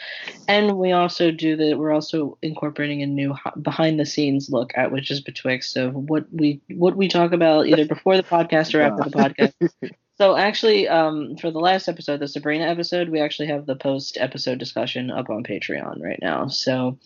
And 0.48 0.78
we 0.78 0.92
also 0.92 1.30
do 1.30 1.56
that. 1.56 1.78
We're 1.78 1.92
also 1.92 2.38
incorporating 2.40 3.02
a 3.02 3.06
new 3.06 3.34
behind 3.60 4.00
the 4.00 4.06
scenes 4.06 4.48
look 4.50 4.72
at 4.74 4.92
which 4.92 5.10
is 5.10 5.20
betwixt 5.20 5.76
of 5.76 5.94
what 5.94 6.26
we 6.32 6.62
what 6.68 6.96
we 6.96 7.08
talk 7.08 7.32
about 7.32 7.66
either 7.66 7.84
before 7.84 8.16
the 8.16 8.22
podcast 8.22 8.74
or 8.74 8.80
after 8.80 9.10
the 9.10 9.16
podcast. 9.16 9.92
So 10.18 10.36
actually, 10.36 10.88
um, 10.88 11.36
for 11.36 11.50
the 11.50 11.58
last 11.58 11.88
episode, 11.88 12.20
the 12.20 12.28
Sabrina 12.28 12.66
episode, 12.66 13.08
we 13.08 13.20
actually 13.20 13.48
have 13.48 13.66
the 13.66 13.74
post 13.74 14.18
episode 14.20 14.58
discussion 14.58 15.10
up 15.10 15.30
on 15.30 15.42
Patreon 15.42 16.02
right 16.02 16.18
now. 16.20 16.48
So 16.48 16.98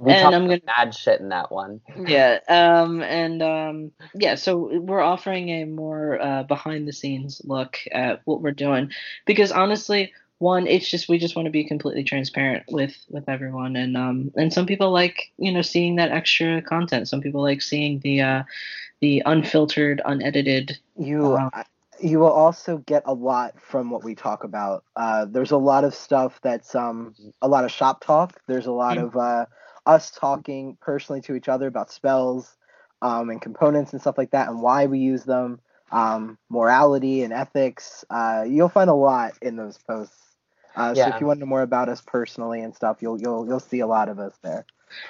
We 0.00 0.12
And 0.12 0.34
I'm 0.34 0.46
gonna 0.46 0.60
mad 0.64 0.94
shit 0.94 1.20
in 1.20 1.28
that 1.30 1.50
one. 1.50 1.80
yeah 2.06 2.38
um 2.48 3.02
and 3.02 3.42
um 3.42 3.92
yeah 4.14 4.34
so 4.36 4.78
we're 4.80 5.00
offering 5.00 5.48
a 5.50 5.64
more 5.64 6.20
uh 6.22 6.42
behind 6.44 6.86
the 6.88 6.92
scenes 6.92 7.40
look 7.44 7.78
at 7.92 8.20
what 8.24 8.40
we're 8.42 8.52
doing 8.52 8.90
because 9.26 9.52
honestly 9.52 10.12
one 10.38 10.66
it's 10.66 10.90
just 10.90 11.08
we 11.08 11.18
just 11.18 11.36
want 11.36 11.46
to 11.46 11.50
be 11.50 11.64
completely 11.64 12.02
transparent 12.04 12.64
with 12.70 12.96
with 13.10 13.28
everyone 13.28 13.76
and 13.76 13.96
um 13.96 14.30
and 14.36 14.52
some 14.52 14.66
people 14.66 14.90
like 14.90 15.30
you 15.38 15.52
know 15.52 15.62
seeing 15.62 15.96
that 15.96 16.10
extra 16.10 16.60
content 16.62 17.08
some 17.08 17.20
people 17.20 17.42
like 17.42 17.62
seeing 17.62 18.00
the 18.00 18.20
uh 18.20 18.42
the 19.00 19.22
unfiltered 19.26 20.00
unedited 20.04 20.78
You 20.96 21.36
Um, 21.36 21.50
you 22.02 22.18
will 22.20 22.32
also 22.32 22.78
get 22.78 23.02
a 23.06 23.14
lot 23.14 23.60
from 23.60 23.90
what 23.90 24.04
we 24.04 24.14
talk 24.14 24.44
about. 24.44 24.84
Uh, 24.96 25.26
there's 25.26 25.52
a 25.52 25.56
lot 25.58 25.84
of 25.84 25.94
stuff 25.94 26.40
that's 26.42 26.74
um 26.74 27.14
a 27.42 27.48
lot 27.48 27.64
of 27.64 27.70
shop 27.72 28.00
talk. 28.04 28.40
There's 28.48 28.66
a 28.66 28.72
lot 28.72 28.98
Mm. 28.98 29.06
of 29.06 29.16
uh, 29.16 29.46
us 29.86 30.10
talking 30.10 30.78
personally 30.80 31.22
to 31.22 31.34
each 31.34 31.48
other 31.48 31.68
about 31.68 31.92
spells 31.92 32.56
um, 33.02 33.30
and 33.30 33.40
components 33.40 33.92
and 33.92 34.00
stuff 34.00 34.18
like 34.18 34.32
that 34.32 34.48
and 34.48 34.62
why 34.62 34.86
we 34.86 34.98
use 35.00 35.24
them. 35.24 35.60
Um, 35.92 36.38
morality 36.50 37.22
and 37.22 37.32
ethics. 37.32 38.04
Uh, 38.10 38.44
you'll 38.48 38.68
find 38.68 38.90
a 38.90 38.94
lot 38.94 39.34
in 39.42 39.56
those 39.56 39.78
posts. 39.78 40.16
Uh, 40.76 40.94
So 40.94 41.00
Yeah. 41.00 41.08
if 41.10 41.20
you 41.20 41.26
want 41.26 41.38
to 41.38 41.40
know 41.46 41.48
more 41.48 41.62
about 41.62 41.88
us 41.88 42.02
personally 42.02 42.62
and 42.62 42.74
stuff, 42.74 42.98
you'll 43.02 43.20
you'll 43.20 43.46
you'll 43.46 43.60
see 43.60 43.80
a 43.80 43.86
lot 43.86 44.08
of 44.08 44.18
us 44.18 44.38
there. 44.42 44.66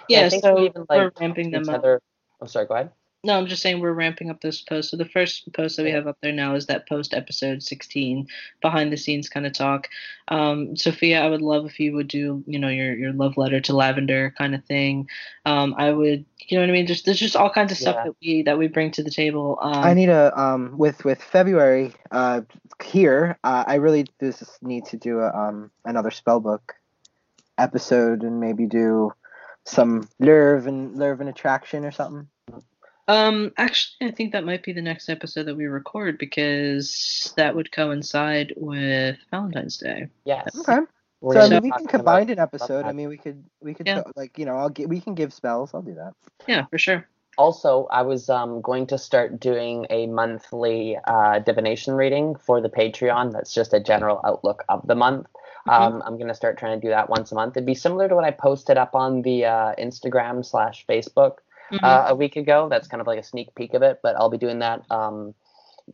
yeah 0.09 0.20
I 0.20 0.30
think 0.30 0.45
so 0.45 0.55
we 0.55 0.66
even, 0.66 0.86
we're 0.93 1.11
like, 1.11 1.20
ramping 1.20 1.51
them 1.51 1.68
Each 1.68 1.70
up 1.70 1.80
other. 1.80 2.01
I'm 2.40 2.49
sorry. 2.49 2.66
Go 2.66 2.74
ahead. 2.74 2.93
No, 3.25 3.39
I'm 3.39 3.47
just 3.47 3.62
saying 3.62 3.79
we're 3.79 3.93
ramping 3.93 4.31
up 4.31 4.41
those 4.41 4.62
posts. 4.62 4.91
So 4.91 4.97
the 4.97 5.05
first 5.05 5.53
post 5.53 5.77
that 5.77 5.85
we 5.85 5.93
have 5.93 6.09
up 6.09 6.18
there 6.23 6.33
now 6.33 6.57
is 6.57 6.66
that 6.66 6.89
post 6.89 7.14
episode 7.14 7.62
16, 7.62 8.27
behind 8.61 8.93
the 8.93 8.97
scenes 8.97 9.29
kind 9.29 9.47
of 9.47 9.53
talk. 9.53 9.89
Um, 10.27 10.77
Sophia, 10.77 11.23
I 11.23 11.29
would 11.29 11.41
love 11.41 11.64
if 11.66 11.79
you 11.79 11.93
would 11.93 12.09
do, 12.09 12.43
you 12.49 12.59
know, 12.59 12.68
your 12.68 12.95
your 12.97 13.12
love 13.12 13.37
letter 13.37 13.61
to 13.61 13.77
Lavender 13.77 14.35
kind 14.37 14.57
of 14.57 14.64
thing. 14.64 15.09
Um, 15.47 15.73
I 15.79 15.93
would, 15.93 16.25
you 16.49 16.57
know 16.57 16.64
what 16.64 16.70
I 16.70 16.73
mean? 16.73 16.89
Just 16.89 17.05
there's 17.05 17.20
just 17.20 17.37
all 17.37 17.49
kinds 17.49 17.70
of 17.70 17.79
stuff 17.79 17.95
Yeah. 17.95 18.05
that 18.07 18.16
we 18.20 18.43
that 18.43 18.59
we 18.59 18.66
bring 18.66 18.91
to 18.93 19.05
the 19.05 19.11
table. 19.11 19.57
Um, 19.62 19.85
I 19.85 19.95
need 19.95 20.09
a 20.09 20.37
um 20.41 20.77
with 20.77 21.05
with 21.05 21.23
February 21.23 21.93
uh 22.11 22.41
here. 22.83 23.39
Uh, 23.45 23.62
I 23.64 23.77
really 23.77 24.05
just 24.20 24.61
need 24.64 24.87
to 24.87 24.97
do 24.97 25.20
a 25.20 25.33
um 25.33 25.71
another 25.84 26.11
spellbook 26.11 26.72
episode 27.57 28.25
and 28.25 28.41
maybe 28.41 28.67
do 28.67 29.13
some 29.64 30.09
lure 30.18 30.57
and 30.57 30.96
lure 30.99 31.13
and 31.13 31.29
attraction 31.29 31.84
or 31.84 31.92
something. 31.92 32.26
Um, 33.08 33.53
actually, 33.57 34.08
I 34.08 34.11
think 34.12 34.33
that 34.33 34.45
might 34.45 34.62
be 34.62 34.72
the 34.72 34.83
next 34.83 35.08
episode 35.08 35.45
that 35.45 35.57
we 35.57 35.66
record 35.66 36.18
because 36.18 37.33
that 37.37 37.54
would 37.54 37.72
coincide 37.72 38.53
with 38.57 39.18
Valentine's 39.30 39.76
Day. 39.76 40.08
Yes. 40.24 40.57
Okay. 40.61 40.80
We're 41.20 41.34
so 41.34 41.41
I 41.41 41.49
mean, 41.49 41.62
we 41.62 41.70
can 41.70 41.87
combine 41.87 42.30
an 42.30 42.38
episode. 42.38 42.84
I 42.84 42.92
mean, 42.92 43.08
we 43.08 43.16
could 43.16 43.45
we 43.61 43.74
could 43.74 43.87
Yeah. 43.87 44.03
go- 44.03 44.12
like 44.16 44.38
you 44.38 44.45
know 44.45 44.57
I'll 44.57 44.70
get 44.70 44.88
we 44.88 45.00
can 45.00 45.14
give 45.14 45.33
spells. 45.33 45.72
I'll 45.74 45.83
do 45.83 45.95
that. 45.95 46.14
Yeah, 46.46 46.66
for 46.66 46.79
sure. 46.79 47.07
Also, 47.38 47.87
I 47.91 48.03
was 48.03 48.29
um, 48.29 48.61
going 48.61 48.87
to 48.88 48.99
start 48.99 49.41
doing 49.41 49.87
a 49.88 50.07
monthly 50.07 50.99
uh, 51.07 51.38
divination 51.38 51.95
reading 51.95 52.34
for 52.34 52.61
the 52.61 52.68
Patreon. 52.68 53.33
That's 53.33 53.54
just 53.54 53.72
a 53.72 53.80
general 53.80 54.20
outlook 54.24 54.64
of 54.68 54.87
the 54.87 54.95
month. 54.95 55.29
Um, 55.66 56.03
I'm 56.04 56.16
going 56.16 56.29
to 56.29 56.34
start 56.34 56.58
trying 56.58 56.79
to 56.79 56.87
do 56.87 56.91
that 56.91 57.08
once 57.08 57.30
a 57.33 57.37
month. 57.37 57.57
It'd 57.57 57.64
be 57.64 57.74
similar 57.74 58.08
to 58.08 58.14
what 58.16 58.24
I 58.24 58.33
posted 58.33 58.76
up 58.76 58.95
on 58.95 59.22
the 59.22 59.46
uh, 59.46 59.74
Instagram 59.79 60.45
slash 60.45 60.84
Facebook 60.88 61.37
Mhm. 61.72 61.84
uh, 61.84 62.04
a 62.08 62.14
week 62.14 62.36
ago. 62.36 62.68
That's 62.68 62.88
kind 62.88 63.00
of 63.00 63.07
like 63.07 63.18
a 63.18 63.22
sneak 63.22 63.54
peek 63.54 63.74
of 63.74 63.82
it, 63.82 64.00
but 64.03 64.16
I'll 64.16 64.30
be 64.30 64.38
doing 64.38 64.58
that 64.61 64.82
um, 64.90 65.34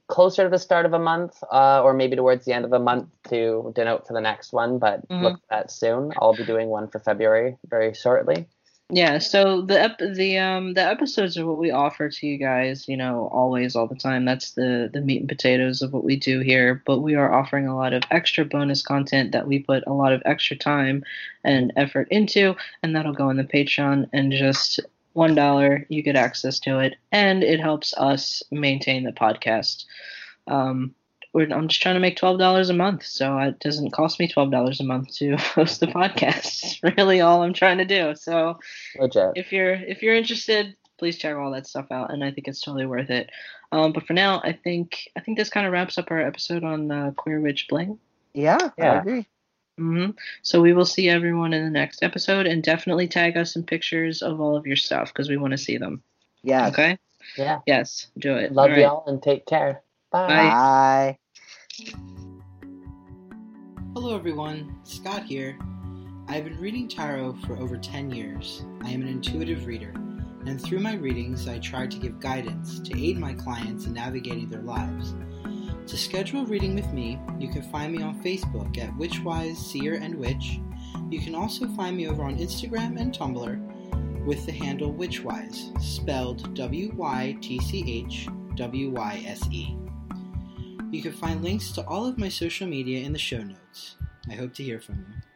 closer 0.07 0.45
to 0.45 0.51
the 0.51 0.59
start 0.59 0.87
of 0.87 0.93
a 0.93 0.99
month 0.99 1.43
uh, 1.51 1.83
or 1.83 1.95
maybe 1.95 2.17
towards 2.17 2.45
the 2.45 2.53
end 2.53 2.65
of 2.65 2.73
a 2.73 2.79
month 2.79 3.09
to 3.31 3.73
denote 3.75 4.07
for 4.07 4.13
the 4.13 4.21
next 4.21 4.53
one. 4.53 4.79
But 4.79 5.09
Mhm. 5.09 5.23
look 5.23 5.35
at 5.35 5.49
that 5.51 5.71
soon. 5.71 6.13
I'll 6.21 6.35
be 6.37 6.45
doing 6.45 6.69
one 6.69 6.89
for 6.89 6.99
February 6.99 7.57
very 7.69 7.95
shortly. 7.95 8.47
Yeah, 8.91 9.19
so 9.19 9.61
the 9.61 9.79
ep- 9.79 9.99
the 9.99 10.39
um 10.39 10.73
the 10.73 10.83
episodes 10.83 11.37
are 11.37 11.45
what 11.45 11.59
we 11.59 11.71
offer 11.71 12.09
to 12.09 12.27
you 12.27 12.39
guys, 12.39 12.89
you 12.89 12.97
know, 12.97 13.29
always 13.31 13.77
all 13.77 13.87
the 13.87 13.95
time. 13.95 14.25
That's 14.25 14.53
the 14.53 14.89
the 14.91 15.03
meat 15.03 15.21
and 15.21 15.29
potatoes 15.29 15.83
of 15.83 15.93
what 15.93 16.05
we 16.05 16.17
do 16.17 16.41
here, 16.41 16.83
but 16.87 17.01
we 17.01 17.15
are 17.15 17.31
offering 17.31 17.67
a 17.67 17.77
lot 17.77 17.93
of 17.93 18.03
extra 18.11 18.47
bonus 18.47 18.81
content 18.81 19.33
that 19.33 19.47
we 19.47 19.59
put 19.59 19.85
a 19.87 19.93
lot 19.93 20.15
of 20.15 20.23
extra 20.25 20.57
time 20.57 21.05
and 21.45 21.71
effort 21.77 22.09
into, 22.11 22.57
and 22.83 22.97
that'll 22.97 23.13
go 23.13 23.29
in 23.29 23.37
the 23.37 23.45
Patreon 23.45 24.09
and 24.15 24.33
just 24.33 24.81
one 25.19 25.35
dollar 25.35 25.85
you 25.89 26.03
get 26.03 26.17
access 26.17 26.59
to 26.61 26.79
it 26.79 26.95
and 27.13 27.43
it 27.43 27.61
helps 27.61 27.93
us 27.97 28.43
maintain 28.51 29.05
the 29.05 29.13
podcast. 29.13 29.85
Um 30.47 30.95
we're, 31.35 31.53
I'm 31.53 31.69
just 31.69 31.83
trying 31.83 31.97
to 31.97 32.01
make 32.01 32.17
twelve 32.17 32.39
dollars 32.39 32.71
a 32.71 32.75
month, 32.75 33.05
so 33.05 33.37
it 33.39 33.61
doesn't 33.61 33.93
cost 33.93 34.19
me 34.19 34.29
twelve 34.29 34.51
dollars 34.51 34.81
a 34.81 34.85
month 34.85 35.15
to 35.17 35.37
host 35.57 35.81
the 35.81 35.87
podcast. 35.87 36.47
It's 36.65 36.83
really 36.83 37.21
all 37.21 37.43
I'm 37.43 37.53
trying 37.53 37.79
to 37.79 37.85
do. 37.85 38.15
So 38.15 38.59
Legit. 38.99 39.33
if 39.37 39.53
you're 39.53 39.75
if 39.75 40.03
you're 40.03 40.15
interested, 40.15 40.75
please 40.99 41.19
check 41.19 41.37
all 41.37 41.51
that 41.53 41.67
stuff 41.67 41.87
out, 41.91 42.13
and 42.13 42.25
I 42.25 42.31
think 42.31 42.49
it's 42.49 42.63
totally 42.63 42.87
worth 42.87 43.11
it. 43.11 43.29
Um, 43.73 43.93
but 43.93 44.07
for 44.07 44.15
now, 44.15 44.41
I 44.43 44.53
think 44.53 45.11
I 45.17 45.21
think 45.21 45.37
this 45.37 45.51
kind 45.51 45.67
of 45.67 45.73
wraps 45.73 45.99
up 45.99 46.11
our 46.11 46.21
episode 46.21 46.65
on 46.65 46.91
uh, 46.91 47.11
Queer 47.15 47.41
Witch 47.41 47.67
Bling. 47.69 47.99
Yeah, 48.33 48.59
I 48.79 48.83
Yeah. 48.83 49.01
agree. 49.01 49.27
Hmm 49.79 50.11
So 50.43 50.61
we 50.61 50.73
will 50.73 50.85
see 50.85 51.09
everyone 51.09 51.53
in 51.53 51.65
the 51.65 51.71
next 51.71 52.03
episode, 52.03 52.47
and 52.47 52.63
definitely 52.63 53.07
tag 53.07 53.37
us 53.37 53.55
some 53.55 53.63
pictures 53.63 54.23
of 54.23 54.41
all 54.41 54.57
of 54.57 54.67
your 54.67 54.77
stuff 54.77 55.13
because 55.13 55.29
we 55.29 55.37
want 55.37 55.53
to 55.53 55.59
see 55.59 55.79
them. 55.79 56.03
Yeah. 56.43 56.67
Okay? 56.69 56.99
Yeah. 57.37 57.61
Yes, 57.67 58.09
do 58.19 58.35
it. 58.35 58.53
Love 58.53 58.71
All 58.71 58.77
right. 58.77 58.83
y'all 58.83 59.05
and 59.07 59.23
take 59.23 59.47
care. 59.47 59.83
Bye. 60.11 60.27
Bye. 60.27 60.51
Bye. 60.51 61.19
Hello, 63.95 64.17
everyone. 64.17 64.79
Scott 64.83 65.23
here. 65.25 65.57
I've 66.29 66.45
been 66.45 66.61
reading 66.61 66.89
tarot 66.89 67.37
for 67.47 67.57
over 67.57 67.77
10 67.77 68.11
years. 68.11 68.63
I 68.83 68.91
am 68.91 69.03
an 69.03 69.09
intuitive 69.09 69.67
reader, 69.67 69.93
and 70.45 70.61
through 70.61 70.81
my 70.81 70.95
readings, 70.95 71.49
I 71.49 71.59
try 71.59 71.87
to 71.87 71.99
give 71.99 72.21
guidance 72.21 72.81
to 72.81 73.01
aid 73.01 73.19
my 73.19 73.33
clients 73.33 73.87
in 73.87 73.95
navigating 73.95 74.49
their 74.49 74.63
lives. 74.63 75.15
To 75.89 75.97
schedule 75.97 76.43
a 76.43 76.45
reading 76.45 76.75
with 76.75 76.93
me, 76.93 77.19
you 77.39 77.49
can 77.49 77.63
find 77.63 77.91
me 77.91 78.03
on 78.03 78.23
Facebook 78.23 78.77
at 78.77 78.95
Wytchwyse 78.99 79.57
Seer 79.57 79.95
and 79.95 80.17
Witch. 80.17 80.61
You 81.09 81.19
can 81.19 81.35
also 81.35 81.67
find 81.69 81.97
me 81.97 82.07
over 82.07 82.25
on 82.25 82.37
Instagram 82.37 83.01
and 83.01 83.11
Tumblr 83.11 84.27
with 84.27 84.45
the 84.45 84.53
handle 84.53 84.93
Wytchwyse, 84.93 85.81
spelled 85.81 86.55
W 86.55 86.93
Y 86.95 87.39
T 87.41 87.59
C 87.61 87.83
H 88.07 88.29
W 88.57 88.91
Y 88.91 89.23
S 89.27 89.49
E. 89.51 89.75
You 90.91 91.01
can 91.01 91.13
find 91.13 91.43
links 91.43 91.73
to 91.73 91.87
all 91.87 92.05
of 92.05 92.19
my 92.19 92.29
social 92.29 92.67
media 92.67 93.01
in 93.07 93.15
the 93.15 93.19
show 93.19 93.43
notes. 93.43 93.97
I 94.29 94.35
hope 94.35 94.53
to 94.55 94.63
hear 94.63 94.83
from 94.83 94.97
you. 94.97 95.28